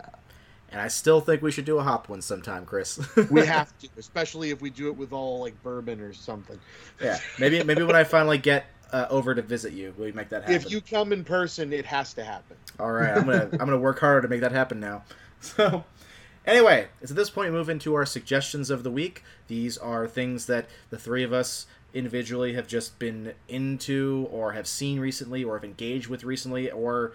And 0.72 0.80
I 0.80 0.88
still 0.88 1.20
think 1.20 1.42
we 1.42 1.52
should 1.52 1.66
do 1.66 1.78
a 1.78 1.82
hop 1.82 2.08
one 2.08 2.22
sometime, 2.22 2.64
Chris. 2.64 2.98
we 3.30 3.44
have 3.44 3.76
to, 3.78 3.88
especially 3.98 4.50
if 4.50 4.62
we 4.62 4.70
do 4.70 4.88
it 4.88 4.96
with 4.96 5.12
all 5.12 5.40
like 5.40 5.62
bourbon 5.62 6.00
or 6.00 6.12
something. 6.14 6.58
Yeah, 7.00 7.18
maybe 7.38 7.62
maybe 7.62 7.82
when 7.82 7.94
I 7.94 8.04
finally 8.04 8.38
get 8.38 8.66
uh, 8.90 9.06
over 9.10 9.34
to 9.34 9.42
visit 9.42 9.74
you, 9.74 9.94
we 9.98 10.12
make 10.12 10.30
that 10.30 10.42
happen. 10.42 10.56
If 10.56 10.70
you 10.70 10.80
come 10.80 11.12
in 11.12 11.24
person, 11.24 11.72
it 11.72 11.84
has 11.84 12.14
to 12.14 12.24
happen. 12.24 12.56
All 12.80 12.90
right, 12.90 13.16
I'm 13.16 13.26
gonna 13.26 13.48
I'm 13.52 13.58
gonna 13.58 13.78
work 13.78 14.00
harder 14.00 14.22
to 14.22 14.28
make 14.28 14.40
that 14.40 14.52
happen 14.52 14.80
now. 14.80 15.04
So, 15.44 15.82
Anyway, 16.46 16.88
it's 17.00 17.10
at 17.10 17.16
this 17.16 17.30
point 17.30 17.52
we 17.52 17.56
move 17.56 17.68
into 17.68 17.94
our 17.94 18.06
suggestions 18.06 18.70
of 18.70 18.82
the 18.82 18.90
week. 18.90 19.22
These 19.46 19.78
are 19.78 20.08
things 20.08 20.46
that 20.46 20.66
the 20.90 20.98
three 20.98 21.22
of 21.22 21.32
us 21.32 21.66
individually 21.94 22.54
have 22.54 22.66
just 22.66 22.98
been 22.98 23.34
into 23.48 24.26
or 24.30 24.52
have 24.52 24.66
seen 24.66 24.98
recently 24.98 25.44
or 25.44 25.54
have 25.54 25.64
engaged 25.64 26.08
with 26.08 26.24
recently 26.24 26.70
or 26.70 27.12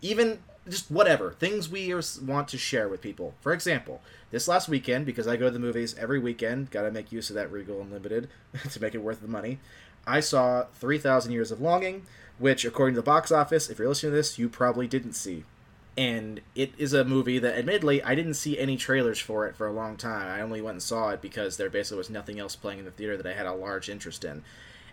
even 0.00 0.38
just 0.70 0.90
whatever 0.90 1.32
things 1.32 1.68
we 1.68 1.94
want 2.22 2.48
to 2.48 2.58
share 2.58 2.88
with 2.88 3.00
people. 3.00 3.34
For 3.40 3.52
example, 3.52 4.00
this 4.30 4.48
last 4.48 4.68
weekend 4.68 5.06
because 5.06 5.26
I 5.26 5.36
go 5.36 5.46
to 5.46 5.50
the 5.50 5.58
movies 5.58 5.94
every 5.98 6.18
weekend, 6.18 6.70
got 6.70 6.82
to 6.82 6.90
make 6.90 7.12
use 7.12 7.30
of 7.30 7.34
that 7.36 7.50
Regal 7.50 7.80
Unlimited 7.80 8.28
to 8.70 8.80
make 8.80 8.94
it 8.94 9.02
worth 9.02 9.20
the 9.20 9.28
money. 9.28 9.58
I 10.06 10.20
saw 10.20 10.64
3000 10.74 11.32
Years 11.32 11.50
of 11.50 11.60
Longing, 11.60 12.06
which 12.38 12.64
according 12.64 12.94
to 12.94 13.00
the 13.00 13.04
box 13.04 13.30
office, 13.30 13.68
if 13.68 13.78
you're 13.78 13.88
listening 13.88 14.12
to 14.12 14.16
this, 14.16 14.38
you 14.38 14.48
probably 14.48 14.86
didn't 14.86 15.14
see 15.14 15.44
and 15.98 16.40
it 16.54 16.72
is 16.78 16.92
a 16.92 17.04
movie 17.04 17.40
that 17.40 17.58
admittedly 17.58 18.00
I 18.04 18.14
didn't 18.14 18.34
see 18.34 18.56
any 18.56 18.76
trailers 18.76 19.18
for 19.18 19.48
it 19.48 19.56
for 19.56 19.66
a 19.66 19.72
long 19.72 19.96
time. 19.96 20.28
I 20.28 20.40
only 20.40 20.60
went 20.60 20.76
and 20.76 20.82
saw 20.82 21.08
it 21.08 21.20
because 21.20 21.56
there 21.56 21.68
basically 21.68 21.98
was 21.98 22.08
nothing 22.08 22.38
else 22.38 22.54
playing 22.54 22.78
in 22.78 22.84
the 22.84 22.92
theater 22.92 23.16
that 23.16 23.26
I 23.26 23.32
had 23.32 23.46
a 23.46 23.52
large 23.52 23.88
interest 23.88 24.24
in. 24.24 24.44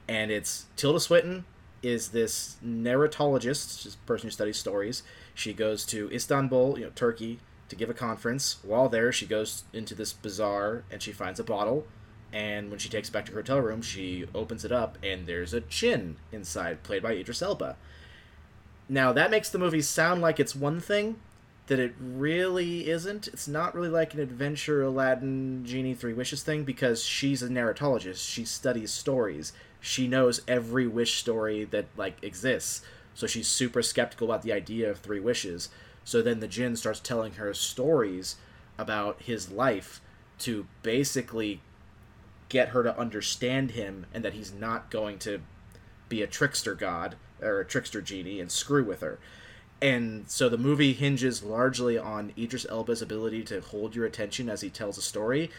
And 0.07 0.31
it's 0.31 0.65
Tilda 0.75 0.99
Swinton 0.99 1.45
is 1.85 2.09
this 2.09 2.57
narratologist, 2.65 3.83
she's 3.83 3.95
a 3.95 4.07
person 4.07 4.27
who 4.27 4.31
studies 4.31 4.57
stories. 4.57 5.03
She 5.33 5.53
goes 5.53 5.85
to 5.87 6.09
Istanbul, 6.11 6.79
you 6.79 6.85
know, 6.85 6.91
Turkey, 6.95 7.39
to 7.69 7.75
give 7.75 7.89
a 7.89 7.93
conference. 7.93 8.57
While 8.63 8.89
there, 8.89 9.11
she 9.11 9.25
goes 9.25 9.63
into 9.73 9.95
this 9.95 10.13
bazaar 10.13 10.83
and 10.91 11.01
she 11.01 11.11
finds 11.11 11.39
a 11.39 11.43
bottle. 11.43 11.85
And 12.33 12.69
when 12.69 12.79
she 12.79 12.89
takes 12.89 13.09
it 13.09 13.11
back 13.11 13.25
to 13.25 13.31
her 13.31 13.39
hotel 13.39 13.59
room, 13.59 13.81
she 13.81 14.25
opens 14.33 14.65
it 14.65 14.71
up 14.71 14.97
and 15.03 15.25
there's 15.25 15.53
a 15.53 15.61
jinn 15.61 16.17
inside, 16.31 16.83
played 16.83 17.03
by 17.03 17.13
Idris 17.13 17.41
Elba 17.41 17.77
now 18.87 19.11
that 19.13 19.31
makes 19.31 19.49
the 19.49 19.57
movie 19.57 19.81
sound 19.81 20.21
like 20.21 20.39
it's 20.39 20.55
one 20.55 20.79
thing 20.79 21.17
that 21.67 21.79
it 21.79 21.95
really 21.99 22.87
isn't. 22.87 23.27
It's 23.27 23.47
not 23.47 23.73
really 23.73 23.89
like 23.89 24.13
an 24.13 24.19
adventure 24.19 24.83
Aladdin 24.83 25.65
Genie 25.65 25.95
Three 25.95 26.13
Wishes 26.13 26.43
thing 26.43 26.63
because 26.63 27.03
she's 27.03 27.41
a 27.41 27.47
narratologist. 27.47 28.29
She 28.29 28.45
studies 28.45 28.91
stories. 28.91 29.51
She 29.85 30.07
knows 30.07 30.41
every 30.47 30.87
wish 30.87 31.19
story 31.19 31.63
that 31.65 31.85
like 31.95 32.17
exists. 32.23 32.81
So 33.13 33.27
she's 33.27 33.47
super 33.47 33.83
skeptical 33.83 34.31
about 34.31 34.41
the 34.41 34.51
idea 34.51 34.89
of 34.89 34.97
three 34.97 35.19
wishes. 35.19 35.69
So 36.03 36.23
then 36.23 36.39
the 36.39 36.47
jinn 36.47 36.75
starts 36.75 36.99
telling 36.99 37.33
her 37.33 37.53
stories 37.53 38.37
about 38.79 39.21
his 39.21 39.51
life 39.51 40.01
to 40.39 40.65
basically 40.81 41.61
get 42.49 42.69
her 42.69 42.81
to 42.81 42.97
understand 42.97 43.71
him 43.71 44.07
and 44.11 44.25
that 44.25 44.33
he's 44.33 44.51
not 44.51 44.89
going 44.89 45.19
to 45.19 45.41
be 46.09 46.23
a 46.23 46.27
trickster 46.27 46.73
god 46.73 47.15
or 47.39 47.59
a 47.59 47.65
trickster 47.65 48.01
genie 48.01 48.39
and 48.39 48.51
screw 48.51 48.83
with 48.83 49.01
her. 49.01 49.19
And 49.83 50.27
so 50.27 50.49
the 50.49 50.57
movie 50.57 50.93
hinges 50.93 51.43
largely 51.43 51.95
on 51.95 52.33
Idris 52.35 52.65
Elba's 52.67 53.03
ability 53.03 53.43
to 53.43 53.61
hold 53.61 53.93
your 53.95 54.07
attention 54.07 54.49
as 54.49 54.61
he 54.61 54.71
tells 54.71 54.97
a 54.97 55.03
story. 55.03 55.51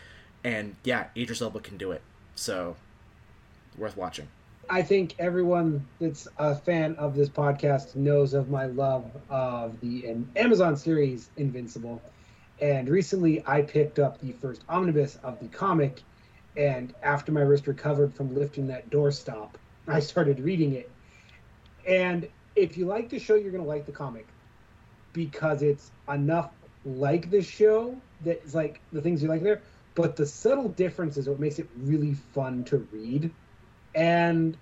And 0.43 0.75
yeah, 0.83 1.07
Idris 1.17 1.41
Elba 1.41 1.61
can 1.61 1.77
do 1.77 1.93
it. 1.93 2.03
So 2.35 2.75
worth 3.79 3.97
watching. 3.97 4.29
I 4.69 4.83
think 4.83 5.15
everyone 5.19 5.87
that's 6.01 6.27
a 6.39 6.55
fan 6.55 6.97
of 6.97 7.15
this 7.15 7.29
podcast 7.29 7.95
knows 7.95 8.35
of 8.35 8.51
my 8.51 8.67
love 8.67 9.05
of 9.31 9.81
the 9.81 10.11
um, 10.11 10.29
Amazon 10.35 10.77
series 10.77 11.31
Invincible. 11.37 12.03
And 12.61 12.89
recently 12.89 13.45
I 13.47 13.63
picked 13.63 13.99
up 13.99 14.21
the 14.21 14.33
first 14.33 14.65
omnibus 14.69 15.19
of 15.23 15.39
the 15.41 15.49
comic. 15.49 16.03
And 16.57 16.93
after 17.03 17.31
my 17.31 17.43
wrist 17.43 17.67
recovered 17.67 18.15
from 18.15 18.35
lifting 18.35 18.67
that 18.69 18.91
doorstop, 18.91 19.51
I 19.89 20.01
started 20.01 20.41
reading 20.41 20.75
it. 20.75 20.91
And 21.87 22.29
if 22.57 22.77
you 22.77 22.87
like 22.87 23.09
the 23.09 23.21
show, 23.21 23.37
you're 23.37 23.53
going 23.53 23.63
to 23.63 23.69
like 23.69 23.87
the 23.87 23.93
comic 23.93 24.27
because 25.13 25.63
it's 25.63 25.93
enough 26.09 26.51
like 26.85 27.31
the 27.31 27.43
show 27.43 27.97
that 28.25 28.43
it's 28.43 28.55
like 28.55 28.81
the 28.93 29.01
things 29.01 29.23
you 29.23 29.29
like 29.29 29.43
there, 29.43 29.63
but 29.95 30.17
the 30.17 30.27
subtle 30.27 30.69
differences 30.69 31.25
is 31.25 31.29
what 31.29 31.41
makes 31.41 31.59
it 31.59 31.69
really 31.79 32.15
fun 32.15 32.65
to 32.65 32.79
read. 32.93 33.31
And 33.97 34.57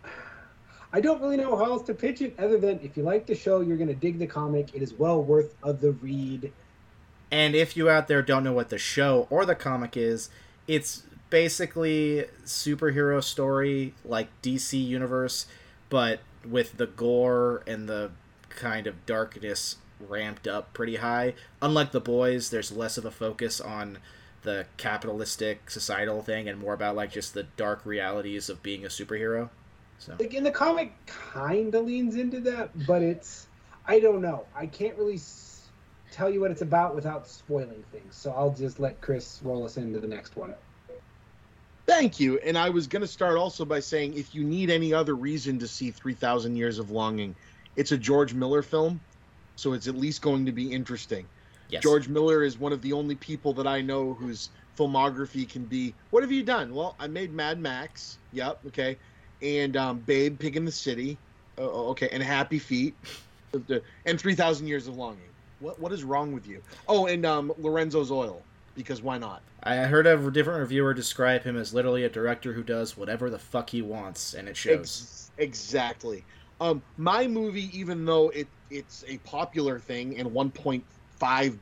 I 0.92 1.00
don't 1.00 1.20
really 1.20 1.36
know 1.36 1.56
how 1.56 1.64
else 1.64 1.82
to 1.88 1.94
pitch 1.94 2.22
it 2.22 2.38
other 2.38 2.56
than 2.56 2.78
if 2.80 2.96
you 2.96 3.02
like 3.02 3.26
the 3.26 3.34
show, 3.34 3.60
you're 3.60 3.76
going 3.76 3.88
to 3.88 3.94
dig 3.94 4.20
the 4.20 4.28
comic. 4.28 4.74
It 4.74 4.80
is 4.80 4.94
well 4.94 5.22
worth 5.22 5.54
of 5.62 5.80
the 5.80 5.90
read. 5.90 6.52
And 7.32 7.56
if 7.56 7.76
you 7.76 7.90
out 7.90 8.06
there 8.06 8.22
don't 8.22 8.44
know 8.44 8.52
what 8.52 8.68
the 8.68 8.78
show 8.78 9.26
or 9.28 9.44
the 9.44 9.56
comic 9.56 9.96
is, 9.96 10.30
it's 10.68 11.02
basically 11.30 12.26
superhero 12.44 13.22
story 13.22 13.92
like 14.04 14.28
DC 14.40 14.82
universe, 14.86 15.46
but 15.88 16.20
with 16.48 16.76
the 16.76 16.86
gore 16.86 17.64
and 17.66 17.88
the 17.88 18.12
kind 18.50 18.86
of 18.86 19.04
darkness 19.04 19.78
ramped 19.98 20.46
up 20.46 20.72
pretty 20.72 20.96
high. 20.96 21.34
Unlike 21.60 21.90
the 21.90 22.00
boys, 22.00 22.50
there's 22.50 22.70
less 22.70 22.96
of 22.96 23.04
a 23.04 23.10
focus 23.10 23.60
on 23.60 23.98
the 24.44 24.66
capitalistic 24.76 25.70
societal 25.70 26.22
thing 26.22 26.48
and 26.48 26.60
more 26.60 26.74
about 26.74 26.96
like 26.96 27.10
just 27.10 27.34
the 27.34 27.42
dark 27.42 27.84
realities 27.84 28.48
of 28.48 28.62
being 28.62 28.84
a 28.84 28.88
superhero. 28.88 29.50
So 29.98 30.14
Like 30.18 30.34
in 30.34 30.44
the 30.44 30.50
comic, 30.50 30.92
kind 31.06 31.74
of 31.74 31.84
leans 31.84 32.16
into 32.16 32.40
that, 32.40 32.70
but 32.86 33.02
it's 33.02 33.48
I 33.86 34.00
don't 34.00 34.22
know. 34.22 34.46
I 34.54 34.66
can't 34.66 34.96
really 34.96 35.14
s- 35.16 35.70
tell 36.10 36.30
you 36.30 36.40
what 36.40 36.50
it's 36.50 36.62
about 36.62 36.94
without 36.94 37.26
spoiling 37.26 37.84
things. 37.92 38.16
So 38.16 38.32
I'll 38.32 38.52
just 38.54 38.80
let 38.80 39.00
Chris 39.00 39.40
roll 39.42 39.64
us 39.64 39.76
into 39.76 40.00
the 40.00 40.08
next 40.08 40.36
one. 40.36 40.54
Thank 41.86 42.18
you. 42.18 42.38
And 42.38 42.56
I 42.56 42.70
was 42.70 42.86
going 42.86 43.02
to 43.02 43.08
start 43.08 43.36
also 43.36 43.64
by 43.64 43.80
saying 43.80 44.14
if 44.14 44.34
you 44.34 44.42
need 44.44 44.70
any 44.70 44.94
other 44.94 45.14
reason 45.14 45.58
to 45.58 45.68
see 45.68 45.90
3000 45.90 46.56
Years 46.56 46.78
of 46.78 46.90
Longing, 46.90 47.36
it's 47.76 47.92
a 47.92 47.98
George 47.98 48.32
Miller 48.32 48.62
film, 48.62 49.00
so 49.56 49.72
it's 49.74 49.86
at 49.88 49.94
least 49.94 50.22
going 50.22 50.46
to 50.46 50.52
be 50.52 50.72
interesting. 50.72 51.28
Yes. 51.74 51.82
George 51.82 52.08
Miller 52.08 52.42
is 52.42 52.58
one 52.58 52.72
of 52.72 52.80
the 52.82 52.92
only 52.92 53.14
people 53.14 53.52
that 53.54 53.66
I 53.66 53.80
know 53.80 54.14
whose 54.14 54.50
filmography 54.78 55.48
can 55.48 55.64
be. 55.64 55.94
What 56.10 56.22
have 56.22 56.32
you 56.32 56.42
done? 56.42 56.74
Well, 56.74 56.96
I 56.98 57.06
made 57.06 57.32
Mad 57.32 57.58
Max. 57.60 58.18
Yep. 58.32 58.60
Okay. 58.68 58.96
And 59.42 59.76
um, 59.76 59.98
Babe, 60.00 60.38
Pig 60.38 60.56
in 60.56 60.64
the 60.64 60.72
City. 60.72 61.18
Uh, 61.58 61.62
okay. 61.90 62.08
And 62.12 62.22
Happy 62.22 62.58
Feet. 62.58 62.94
And 64.04 64.20
Three 64.20 64.34
Thousand 64.34 64.66
Years 64.66 64.88
of 64.88 64.96
Longing. 64.96 65.28
What 65.60 65.78
What 65.78 65.92
is 65.92 66.02
wrong 66.02 66.32
with 66.32 66.44
you? 66.44 66.60
Oh, 66.88 67.06
and 67.06 67.24
um, 67.24 67.52
Lorenzo's 67.56 68.10
Oil. 68.10 68.42
Because 68.74 69.00
why 69.00 69.16
not? 69.16 69.42
I 69.62 69.76
heard 69.76 70.08
a 70.08 70.16
different 70.32 70.58
reviewer 70.58 70.92
describe 70.92 71.44
him 71.44 71.56
as 71.56 71.72
literally 71.72 72.02
a 72.02 72.08
director 72.08 72.52
who 72.52 72.64
does 72.64 72.96
whatever 72.96 73.30
the 73.30 73.38
fuck 73.38 73.70
he 73.70 73.80
wants, 73.80 74.34
and 74.34 74.48
it 74.48 74.56
shows. 74.56 74.74
Ex- 74.74 75.30
exactly. 75.38 76.24
Um, 76.60 76.82
my 76.96 77.28
movie, 77.28 77.70
even 77.78 78.04
though 78.04 78.30
it 78.30 78.48
it's 78.70 79.04
a 79.06 79.18
popular 79.18 79.78
thing 79.78 80.18
and 80.18 80.32
1.5 81.24 81.58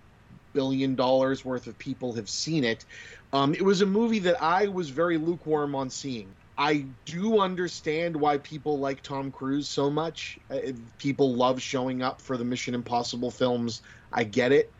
billion 0.54 0.94
dollars 0.94 1.44
worth 1.44 1.66
of 1.66 1.78
people 1.78 2.12
have 2.14 2.28
seen 2.28 2.64
it, 2.64 2.84
um, 3.32 3.54
it 3.54 3.62
was 3.62 3.80
a 3.80 3.86
movie 3.86 4.18
that 4.20 4.42
I 4.42 4.68
was 4.68 4.90
very 4.90 5.16
lukewarm 5.18 5.74
on 5.74 5.90
seeing. 5.90 6.28
I 6.58 6.86
do 7.06 7.40
understand 7.40 8.14
why 8.14 8.38
people 8.38 8.78
like 8.78 9.02
Tom 9.02 9.32
Cruise 9.32 9.68
so 9.68 9.90
much. 9.90 10.38
Uh, 10.50 10.58
people 10.98 11.34
love 11.34 11.62
showing 11.62 12.02
up 12.02 12.20
for 12.20 12.36
the 12.36 12.44
Mission 12.44 12.74
Impossible 12.74 13.30
films. 13.30 13.80
I 14.12 14.24
get 14.24 14.52
it. 14.52 14.70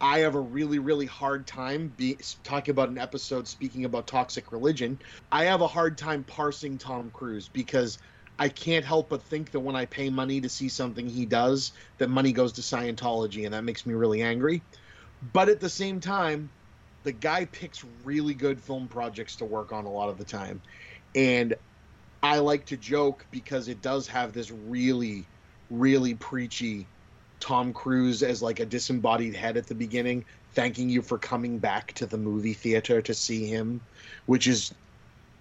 I 0.00 0.18
have 0.18 0.34
a 0.34 0.40
really, 0.40 0.80
really 0.80 1.06
hard 1.06 1.46
time 1.46 1.92
be, 1.96 2.18
talking 2.42 2.72
about 2.72 2.88
an 2.88 2.98
episode 2.98 3.46
speaking 3.46 3.84
about 3.84 4.08
toxic 4.08 4.50
religion. 4.50 4.98
I 5.30 5.44
have 5.44 5.60
a 5.60 5.68
hard 5.68 5.96
time 5.96 6.24
parsing 6.24 6.76
Tom 6.76 7.12
Cruise 7.12 7.48
because 7.48 7.98
I 8.42 8.48
can't 8.48 8.84
help 8.84 9.08
but 9.08 9.22
think 9.22 9.52
that 9.52 9.60
when 9.60 9.76
I 9.76 9.84
pay 9.84 10.10
money 10.10 10.40
to 10.40 10.48
see 10.48 10.68
something 10.68 11.08
he 11.08 11.24
does, 11.24 11.70
that 11.98 12.10
money 12.10 12.32
goes 12.32 12.52
to 12.54 12.60
Scientology, 12.60 13.44
and 13.44 13.54
that 13.54 13.62
makes 13.62 13.86
me 13.86 13.94
really 13.94 14.20
angry. 14.20 14.60
But 15.32 15.48
at 15.48 15.60
the 15.60 15.68
same 15.68 16.00
time, 16.00 16.50
the 17.04 17.12
guy 17.12 17.44
picks 17.44 17.84
really 18.02 18.34
good 18.34 18.60
film 18.60 18.88
projects 18.88 19.36
to 19.36 19.44
work 19.44 19.70
on 19.72 19.84
a 19.84 19.92
lot 19.92 20.08
of 20.08 20.18
the 20.18 20.24
time. 20.24 20.60
And 21.14 21.54
I 22.20 22.40
like 22.40 22.66
to 22.66 22.76
joke 22.76 23.24
because 23.30 23.68
it 23.68 23.80
does 23.80 24.08
have 24.08 24.32
this 24.32 24.50
really, 24.50 25.24
really 25.70 26.14
preachy 26.14 26.84
Tom 27.38 27.72
Cruise 27.72 28.24
as 28.24 28.42
like 28.42 28.58
a 28.58 28.66
disembodied 28.66 29.36
head 29.36 29.56
at 29.56 29.68
the 29.68 29.74
beginning, 29.76 30.24
thanking 30.54 30.90
you 30.90 31.00
for 31.00 31.16
coming 31.16 31.58
back 31.58 31.92
to 31.92 32.06
the 32.06 32.18
movie 32.18 32.54
theater 32.54 33.00
to 33.02 33.14
see 33.14 33.46
him, 33.46 33.80
which 34.26 34.48
is 34.48 34.74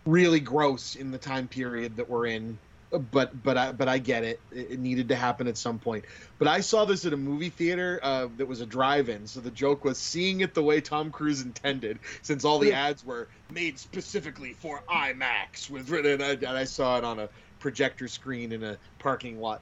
really 0.05 0.39
gross 0.39 0.93
in 0.93 1.09
the 1.09 1.17
time 1.17 1.47
period 1.47 1.95
that 1.95 2.07
we're 2.07 2.27
in. 2.27 2.59
But 2.91 3.41
but 3.41 3.57
I 3.57 3.71
but 3.71 3.87
I 3.87 3.99
get 3.99 4.23
it. 4.25 4.41
It 4.51 4.79
needed 4.79 5.09
to 5.09 5.15
happen 5.15 5.47
at 5.47 5.57
some 5.57 5.79
point. 5.79 6.03
But 6.37 6.49
I 6.49 6.59
saw 6.59 6.83
this 6.83 7.05
at 7.05 7.13
a 7.13 7.17
movie 7.17 7.49
theater 7.49 7.99
uh, 8.03 8.27
that 8.35 8.45
was 8.45 8.59
a 8.59 8.65
drive-in. 8.65 9.27
So 9.27 9.39
the 9.39 9.51
joke 9.51 9.85
was 9.85 9.97
seeing 9.97 10.41
it 10.41 10.53
the 10.53 10.63
way 10.63 10.81
Tom 10.81 11.09
Cruise 11.09 11.41
intended, 11.41 11.99
since 12.21 12.43
all 12.43 12.59
the 12.59 12.73
ads 12.73 13.05
were 13.05 13.29
made 13.49 13.79
specifically 13.79 14.53
for 14.53 14.83
IMAX 14.89 15.69
with 15.69 15.89
and 15.89 16.21
I, 16.21 16.31
and 16.31 16.47
I 16.47 16.65
saw 16.65 16.97
it 16.97 17.05
on 17.05 17.19
a 17.19 17.29
projector 17.59 18.09
screen 18.09 18.51
in 18.51 18.63
a 18.63 18.77
parking 18.99 19.39
lot. 19.39 19.61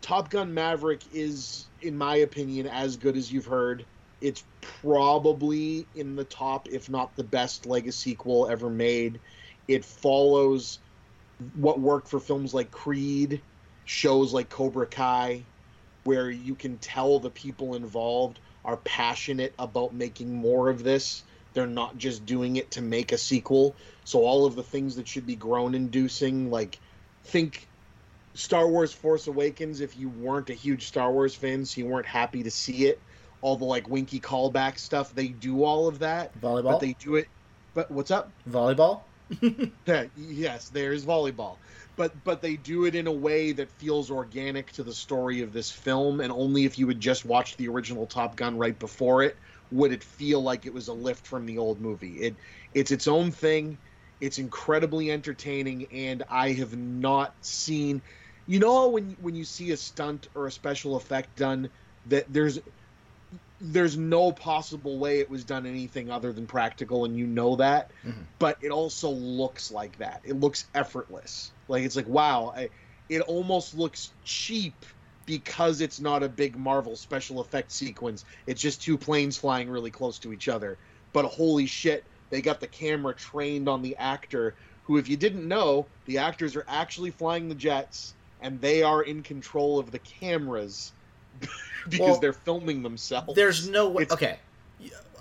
Top 0.00 0.30
Gun 0.30 0.54
Maverick 0.54 1.00
is, 1.12 1.66
in 1.82 1.98
my 1.98 2.16
opinion, 2.16 2.68
as 2.68 2.96
good 2.96 3.16
as 3.16 3.32
you've 3.32 3.46
heard. 3.46 3.84
It's 4.20 4.44
probably 4.60 5.86
in 5.94 6.16
the 6.16 6.24
top, 6.24 6.68
if 6.68 6.88
not 6.88 7.14
the 7.16 7.24
best 7.24 7.66
legacy 7.66 8.10
sequel 8.10 8.48
ever 8.48 8.70
made. 8.70 9.18
It 9.66 9.84
follows 9.84 10.78
what 11.54 11.80
worked 11.80 12.08
for 12.08 12.20
films 12.20 12.52
like 12.54 12.70
Creed, 12.70 13.40
shows 13.84 14.32
like 14.32 14.48
Cobra 14.48 14.86
Kai, 14.86 15.42
where 16.04 16.30
you 16.30 16.54
can 16.54 16.78
tell 16.78 17.18
the 17.18 17.30
people 17.30 17.74
involved 17.74 18.38
are 18.64 18.76
passionate 18.78 19.54
about 19.58 19.94
making 19.94 20.34
more 20.34 20.68
of 20.68 20.82
this. 20.82 21.22
They're 21.54 21.66
not 21.66 21.96
just 21.96 22.26
doing 22.26 22.56
it 22.56 22.72
to 22.72 22.82
make 22.82 23.12
a 23.12 23.18
sequel. 23.18 23.74
So 24.04 24.24
all 24.24 24.46
of 24.46 24.56
the 24.56 24.62
things 24.62 24.96
that 24.96 25.08
should 25.08 25.26
be 25.26 25.36
groan 25.36 25.74
inducing, 25.74 26.50
like 26.50 26.78
think 27.24 27.66
Star 28.34 28.68
Wars 28.68 28.92
Force 28.92 29.26
Awakens, 29.26 29.80
if 29.80 29.96
you 29.96 30.08
weren't 30.08 30.50
a 30.50 30.54
huge 30.54 30.86
Star 30.86 31.10
Wars 31.10 31.34
fan, 31.34 31.64
so 31.64 31.80
you 31.80 31.86
weren't 31.86 32.06
happy 32.06 32.42
to 32.42 32.50
see 32.50 32.86
it, 32.86 33.00
all 33.40 33.56
the 33.56 33.64
like 33.64 33.88
winky 33.88 34.20
callback 34.20 34.78
stuff, 34.78 35.14
they 35.14 35.28
do 35.28 35.64
all 35.64 35.88
of 35.88 36.00
that. 36.00 36.38
Volleyball. 36.40 36.64
But 36.64 36.80
they 36.80 36.94
do 36.94 37.16
it 37.16 37.28
but 37.78 37.92
what's 37.92 38.10
up? 38.10 38.32
Volleyball. 38.50 39.02
Yes, 40.14 40.68
there's 40.68 41.04
volleyball. 41.04 41.58
But 41.96 42.22
but 42.24 42.40
they 42.42 42.56
do 42.56 42.84
it 42.84 42.94
in 42.94 43.06
a 43.06 43.12
way 43.12 43.52
that 43.52 43.78
feels 43.78 44.10
organic 44.10 44.72
to 44.72 44.82
the 44.84 44.94
story 44.94 45.42
of 45.42 45.52
this 45.52 45.70
film, 45.70 46.20
and 46.20 46.32
only 46.32 46.64
if 46.64 46.78
you 46.78 46.88
had 46.88 47.00
just 47.00 47.24
watched 47.24 47.58
the 47.58 47.68
original 47.68 48.06
Top 48.06 48.36
Gun 48.36 48.56
right 48.56 48.78
before 48.78 49.22
it 49.22 49.36
would 49.70 49.92
it 49.92 50.02
feel 50.02 50.42
like 50.42 50.64
it 50.64 50.72
was 50.72 50.88
a 50.88 50.92
lift 50.94 51.26
from 51.26 51.44
the 51.44 51.58
old 51.58 51.80
movie. 51.80 52.16
It 52.20 52.38
it's 52.72 52.90
its 52.90 53.06
own 53.08 53.30
thing. 53.30 53.78
It's 54.20 54.38
incredibly 54.38 55.10
entertaining, 55.10 55.86
and 55.92 56.24
I 56.28 56.52
have 56.52 56.76
not 56.76 57.36
seen. 57.42 58.02
You 58.46 58.58
know 58.60 58.88
when 58.90 59.10
when 59.18 59.34
you 59.34 59.44
see 59.44 59.70
a 59.72 59.76
stunt 59.76 60.28
or 60.34 60.46
a 60.46 60.52
special 60.52 60.96
effect 60.96 61.36
done 61.36 61.70
that 62.06 62.32
there's 62.32 62.58
there's 63.60 63.96
no 63.96 64.32
possible 64.32 64.98
way 64.98 65.20
it 65.20 65.30
was 65.30 65.44
done 65.44 65.66
anything 65.66 66.10
other 66.10 66.32
than 66.32 66.46
practical, 66.46 67.04
and 67.04 67.16
you 67.16 67.26
know 67.26 67.56
that. 67.56 67.92
Mhm. 68.04 68.26
But 68.38 68.58
it 68.62 68.70
also 68.70 69.10
looks 69.10 69.70
like 69.70 69.98
that. 69.98 70.20
It 70.24 70.34
looks 70.34 70.66
effortless. 70.74 71.52
Like 71.66 71.84
it's 71.84 71.96
like 71.96 72.08
wow. 72.08 72.52
I, 72.54 72.70
it 73.08 73.22
almost 73.22 73.74
looks 73.74 74.12
cheap 74.22 74.84
because 75.26 75.80
it's 75.80 76.00
not 76.00 76.22
a 76.22 76.28
big 76.28 76.56
Marvel 76.56 76.96
special 76.96 77.40
effect 77.40 77.72
sequence. 77.72 78.24
It's 78.46 78.60
just 78.60 78.82
two 78.82 78.96
planes 78.96 79.36
flying 79.36 79.68
really 79.68 79.90
close 79.90 80.18
to 80.20 80.32
each 80.32 80.48
other. 80.48 80.78
But 81.12 81.26
holy 81.26 81.66
shit, 81.66 82.06
they 82.30 82.40
got 82.40 82.60
the 82.60 82.66
camera 82.66 83.14
trained 83.14 83.68
on 83.68 83.82
the 83.82 83.96
actor. 83.96 84.56
Who, 84.84 84.96
if 84.96 85.08
you 85.08 85.16
didn't 85.16 85.46
know, 85.46 85.88
the 86.06 86.18
actors 86.18 86.56
are 86.56 86.64
actually 86.66 87.10
flying 87.10 87.48
the 87.48 87.54
jets 87.54 88.14
and 88.40 88.60
they 88.60 88.82
are 88.82 89.02
in 89.02 89.22
control 89.22 89.78
of 89.78 89.90
the 89.90 89.98
cameras 89.98 90.92
because 91.88 91.98
Well, 92.00 92.20
they're 92.20 92.32
filming 92.32 92.82
themselves. 92.82 93.34
There's 93.34 93.68
no 93.68 93.88
way. 93.88 94.02
It's- 94.04 94.14
Okay, 94.14 94.38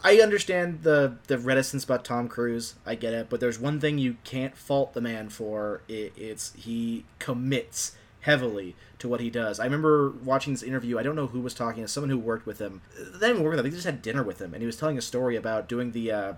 I 0.03 0.17
understand 0.19 0.83
the 0.83 1.17
the 1.27 1.37
reticence 1.37 1.83
about 1.83 2.05
Tom 2.05 2.27
Cruise. 2.27 2.75
I 2.85 2.95
get 2.95 3.13
it, 3.13 3.29
but 3.29 3.39
there's 3.39 3.59
one 3.59 3.79
thing 3.79 3.97
you 3.97 4.17
can't 4.23 4.55
fault 4.55 4.93
the 4.93 5.01
man 5.01 5.29
for. 5.29 5.81
It, 5.87 6.13
it's 6.15 6.53
he 6.53 7.05
commits 7.19 7.95
heavily 8.21 8.75
to 8.99 9.07
what 9.07 9.21
he 9.21 9.29
does. 9.29 9.59
I 9.59 9.63
remember 9.65 10.09
watching 10.23 10.53
this 10.53 10.63
interview. 10.63 10.97
I 10.99 11.03
don't 11.03 11.15
know 11.15 11.27
who 11.27 11.39
was 11.39 11.53
talking. 11.53 11.83
It's 11.83 11.93
someone 11.93 12.09
who 12.09 12.17
worked 12.19 12.45
with 12.45 12.59
him. 12.59 12.81
They 12.97 13.27
didn't 13.27 13.41
work 13.43 13.51
with 13.51 13.59
him. 13.59 13.65
They 13.65 13.75
just 13.75 13.85
had 13.85 14.01
dinner 14.01 14.23
with 14.23 14.39
him, 14.41 14.53
and 14.53 14.61
he 14.61 14.65
was 14.67 14.77
telling 14.77 14.97
a 14.97 15.01
story 15.01 15.35
about 15.35 15.67
doing 15.69 15.91
the 15.93 16.11
uh, 16.11 16.33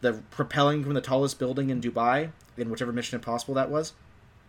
the 0.00 0.14
propelling 0.30 0.82
from 0.82 0.94
the 0.94 1.00
tallest 1.00 1.38
building 1.38 1.68
in 1.70 1.80
Dubai 1.80 2.30
in 2.56 2.70
whichever 2.70 2.92
Mission 2.92 3.16
Impossible 3.16 3.54
that 3.54 3.70
was. 3.70 3.92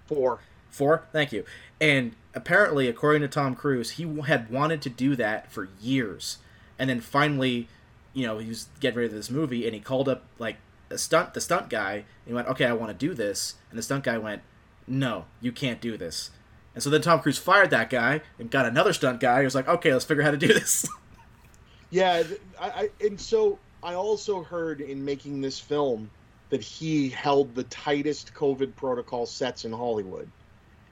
four. 0.08 0.40
Four, 0.70 1.04
thank 1.12 1.34
you. 1.34 1.44
And 1.82 2.14
apparently, 2.34 2.88
according 2.88 3.22
to 3.22 3.28
Tom 3.28 3.56
Cruise, 3.56 3.92
he 3.92 4.04
had 4.22 4.50
wanted 4.50 4.82
to 4.84 4.90
do 4.90 5.16
that 5.16 5.52
for 5.52 5.70
years, 5.80 6.38
and 6.80 6.90
then 6.90 7.00
finally, 7.00 7.68
you 8.14 8.26
know, 8.26 8.38
he 8.38 8.48
was 8.48 8.68
getting 8.80 8.98
ready 8.98 9.10
for 9.10 9.16
this 9.16 9.30
movie, 9.30 9.66
and 9.66 9.74
he 9.74 9.80
called 9.82 10.10
up 10.10 10.24
like 10.40 10.58
a 10.90 10.98
stunt, 10.98 11.34
the 11.34 11.42
stunt 11.42 11.70
guy, 11.70 11.94
and 11.94 12.06
he 12.28 12.34
went, 12.34 12.48
"Okay, 12.48 12.66
I 12.66 12.74
want 12.74 12.92
to 12.92 13.08
do 13.08 13.14
this," 13.14 13.56
and 13.70 13.78
the 13.78 13.84
stunt 13.84 14.04
guy 14.04 14.18
went, 14.18 14.42
"No, 14.88 15.26
you 15.40 15.52
can't 15.52 15.82
do 15.82 15.98
this." 15.98 16.32
And 16.74 16.82
so 16.82 16.90
then 16.90 17.02
Tom 17.02 17.20
Cruise 17.20 17.38
fired 17.38 17.70
that 17.72 17.90
guy 17.90 18.22
and 18.40 18.50
got 18.50 18.66
another 18.66 18.94
stunt 18.94 19.20
guy. 19.20 19.40
He 19.40 19.46
was 19.46 19.56
like, 19.56 19.68
"Okay, 19.68 19.92
let's 19.92 20.06
figure 20.06 20.24
out 20.24 20.28
how 20.28 20.32
to 20.32 20.38
do 20.38 20.48
this." 20.48 20.88
Yeah, 21.94 22.24
I, 22.58 22.70
I 22.70 22.90
and 23.02 23.20
so 23.20 23.60
I 23.84 23.96
also 23.96 24.42
heard 24.42 24.80
in 24.80 25.04
making 25.04 25.42
this 25.42 25.60
film 25.60 26.10
that 26.50 26.62
he 26.62 27.10
held 27.10 27.54
the 27.54 27.66
tightest 27.66 28.34
COVID 28.34 28.76
protocol 28.78 29.26
sets 29.26 29.66
in 29.66 29.74
Hollywood, 29.74 30.32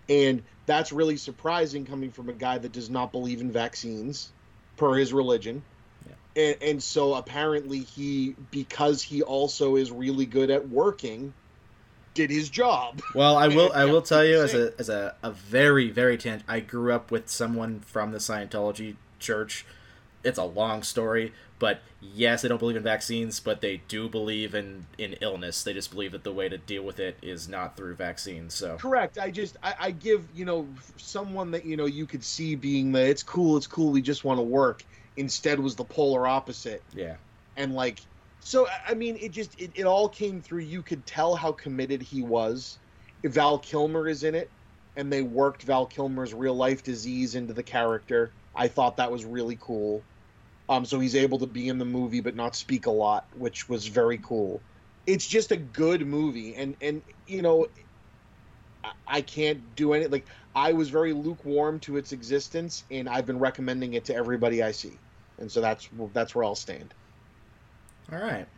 and 0.10 0.44
that's 0.69 0.91
really 0.91 1.17
surprising 1.17 1.85
coming 1.85 2.11
from 2.11 2.29
a 2.29 2.33
guy 2.33 2.57
that 2.57 2.71
does 2.71 2.89
not 2.89 3.11
believe 3.11 3.41
in 3.41 3.51
vaccines 3.51 4.31
per 4.77 4.93
his 4.93 5.11
religion. 5.11 5.63
Yeah. 6.05 6.43
And, 6.43 6.63
and 6.63 6.83
so 6.83 7.15
apparently 7.15 7.79
he 7.79 8.35
because 8.51 9.01
he 9.01 9.23
also 9.23 9.75
is 9.75 9.91
really 9.91 10.25
good 10.25 10.51
at 10.51 10.69
working 10.69 11.33
did 12.13 12.29
his 12.29 12.49
job. 12.49 13.01
Well, 13.15 13.37
I 13.37 13.47
will. 13.47 13.71
I 13.73 13.85
will 13.85 14.01
tell 14.01 14.23
you 14.23 14.41
as 14.41 14.53
a 14.53 14.73
as 14.79 14.89
a, 14.89 15.15
a 15.23 15.31
very 15.31 15.89
very 15.89 16.17
tan. 16.17 16.43
I 16.47 16.59
grew 16.59 16.93
up 16.93 17.11
with 17.11 17.29
someone 17.29 17.79
from 17.79 18.11
the 18.11 18.19
Scientology 18.19 18.95
church. 19.17 19.65
It's 20.23 20.37
a 20.37 20.43
long 20.43 20.83
story, 20.83 21.33
but 21.59 21.81
yes, 22.01 22.41
they 22.41 22.49
don't 22.49 22.57
believe 22.57 22.75
in 22.75 22.83
vaccines, 22.83 23.39
but 23.39 23.61
they 23.61 23.81
do 23.87 24.09
believe 24.09 24.53
in 24.53 24.85
in 24.97 25.13
illness. 25.21 25.63
They 25.63 25.73
just 25.73 25.91
believe 25.91 26.11
that 26.11 26.23
the 26.23 26.33
way 26.33 26.49
to 26.49 26.57
deal 26.57 26.83
with 26.83 26.99
it 26.99 27.17
is 27.21 27.47
not 27.47 27.77
through 27.77 27.95
vaccines. 27.95 28.53
So 28.53 28.77
Correct. 28.77 29.17
I 29.17 29.31
just 29.31 29.57
I, 29.63 29.75
I 29.79 29.91
give 29.91 30.27
you 30.35 30.45
know 30.45 30.67
someone 30.97 31.51
that 31.51 31.65
you 31.65 31.77
know 31.77 31.85
you 31.85 32.05
could 32.05 32.23
see 32.23 32.55
being 32.55 32.91
the 32.91 33.01
it's 33.01 33.23
cool 33.23 33.55
it's 33.55 33.67
cool 33.67 33.91
we 33.91 34.01
just 34.01 34.23
want 34.23 34.37
to 34.39 34.43
work 34.43 34.83
instead 35.17 35.59
was 35.59 35.75
the 35.75 35.83
polar 35.83 36.27
opposite 36.27 36.81
yeah, 36.93 37.15
and 37.57 37.73
like 37.73 37.99
so 38.41 38.67
I- 38.87 38.93
mean 38.93 39.17
it 39.21 39.31
just 39.31 39.59
it, 39.59 39.71
it 39.75 39.85
all 39.85 40.09
came 40.09 40.41
through 40.41 40.61
you 40.61 40.81
could 40.81 41.05
tell 41.05 41.35
how 41.35 41.51
committed 41.51 42.01
he 42.01 42.21
was. 42.21 42.77
Val 43.23 43.59
Kilmer 43.59 44.07
is 44.07 44.23
in 44.23 44.33
it 44.35 44.49
and 44.95 45.11
they 45.11 45.21
worked 45.21 45.63
Val 45.63 45.85
Kilmer's 45.85 46.33
real 46.33 46.55
life 46.55 46.83
disease 46.83 47.35
into 47.35 47.53
the 47.53 47.63
character. 47.63 48.31
I 48.55 48.67
thought 48.67 48.97
that 48.97 49.11
was 49.11 49.23
really 49.25 49.57
cool. 49.61 50.01
Um 50.69 50.85
so 50.85 50.99
he's 51.01 51.15
able 51.17 51.39
to 51.41 51.47
be 51.47 51.69
in 51.69 51.79
the 51.79 51.85
movie 51.85 52.21
but 52.21 52.35
not 52.35 52.55
speak 52.57 52.87
a 52.87 52.91
lot, 52.91 53.27
which 53.33 53.69
was 53.69 53.87
very 53.87 54.19
cool. 54.19 54.65
It's 55.07 55.27
just 55.27 55.51
a 55.53 55.57
good 55.57 56.07
movie 56.07 56.55
and 56.55 56.77
and 56.81 57.03
you 57.27 57.43
know 57.43 57.67
I- 58.83 58.93
I 59.07 59.21
can't 59.23 59.75
do 59.75 59.93
any 59.93 60.07
like 60.07 60.29
I 60.55 60.73
was 60.73 60.89
very 60.91 61.13
lukewarm 61.13 61.81
to 61.81 61.97
its 61.97 62.13
existence, 62.13 62.85
and 62.91 63.09
I've 63.09 63.27
been 63.27 63.39
recommending 63.39 63.93
it 63.95 64.07
to 64.07 64.15
everybody 64.15 64.63
I 64.63 64.71
see, 64.73 65.03
and 65.39 65.51
so 65.51 65.61
that's 65.61 65.89
that's 66.13 66.35
where 66.35 66.45
I'll 66.45 66.55
stand. 66.55 66.95
all 68.11 68.19
right. 68.19 68.49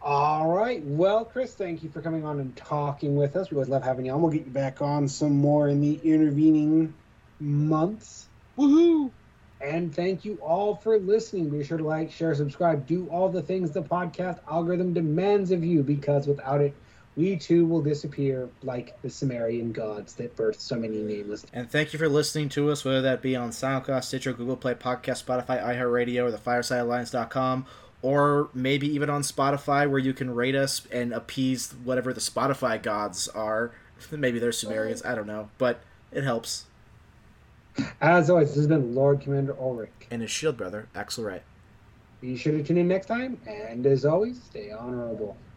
All 0.00 0.48
right. 0.48 0.82
Well, 0.84 1.24
Chris, 1.26 1.56
thank 1.56 1.82
you 1.82 1.90
for 1.90 2.02
coming 2.02 2.24
on 2.24 2.40
and 2.40 2.56
talking 2.56 3.16
with 3.16 3.36
us. 3.36 3.50
We 3.50 3.56
always 3.56 3.68
love 3.68 3.84
having 3.84 4.06
you 4.06 4.12
on. 4.12 4.22
We'll 4.22 4.32
get 4.32 4.46
you 4.46 4.52
back 4.52 4.80
on 4.82 5.08
some 5.08 5.36
more 5.36 5.68
in 5.68 5.80
the 5.80 5.94
intervening 5.96 6.96
months. 7.40 8.30
Woohoo! 8.58 9.14
And 9.60 9.94
thank 9.94 10.24
you 10.24 10.36
all 10.42 10.76
for 10.76 10.98
listening. 10.98 11.50
Be 11.50 11.64
sure 11.64 11.78
to 11.78 11.84
like, 11.84 12.12
share, 12.12 12.34
subscribe, 12.34 12.86
do 12.86 13.08
all 13.08 13.28
the 13.28 13.42
things 13.42 13.70
the 13.70 13.82
podcast 13.82 14.40
algorithm 14.50 14.92
demands 14.92 15.50
of 15.50 15.64
you 15.64 15.82
because 15.82 16.26
without 16.26 16.60
it, 16.60 16.74
we 17.16 17.36
too 17.36 17.64
will 17.64 17.80
disappear 17.80 18.48
like 18.62 19.00
the 19.00 19.08
Sumerian 19.08 19.72
gods 19.72 20.14
that 20.14 20.36
birthed 20.36 20.60
so 20.60 20.76
many 20.76 20.98
nameless. 20.98 21.46
And 21.52 21.70
thank 21.70 21.92
you 21.92 21.98
for 21.98 22.08
listening 22.08 22.50
to 22.50 22.70
us, 22.70 22.84
whether 22.84 23.00
that 23.02 23.22
be 23.22 23.34
on 23.34 23.50
SoundCloud, 23.50 24.04
Stitcher, 24.04 24.34
Google 24.34 24.56
Play 24.56 24.74
Podcast, 24.74 25.24
Spotify, 25.24 25.62
iHeartRadio, 25.62 26.24
or 26.24 26.30
the 26.30 26.36
FiresideAlliance.com, 26.36 27.64
or 28.02 28.50
maybe 28.52 28.86
even 28.86 29.08
on 29.08 29.22
Spotify 29.22 29.88
where 29.88 29.98
you 29.98 30.12
can 30.12 30.34
rate 30.34 30.54
us 30.54 30.86
and 30.92 31.14
appease 31.14 31.72
whatever 31.82 32.12
the 32.12 32.20
Spotify 32.20 32.80
gods 32.80 33.28
are. 33.28 33.72
Maybe 34.10 34.38
they're 34.38 34.52
Sumerians, 34.52 35.02
I 35.06 35.14
don't 35.14 35.26
know, 35.26 35.48
but 35.56 35.80
it 36.12 36.22
helps. 36.22 36.66
As 38.00 38.30
always, 38.30 38.48
this 38.48 38.56
has 38.56 38.66
been 38.66 38.94
Lord 38.94 39.20
Commander 39.20 39.56
Ulrich. 39.58 39.90
And 40.10 40.22
his 40.22 40.30
shield 40.30 40.56
brother, 40.56 40.88
Axle 40.94 41.24
Wright. 41.24 41.42
Be 42.20 42.36
sure 42.36 42.52
to 42.52 42.62
tune 42.62 42.78
in 42.78 42.88
next 42.88 43.06
time, 43.06 43.38
and 43.46 43.84
as 43.86 44.04
always, 44.04 44.42
stay 44.42 44.70
honorable. 44.70 45.36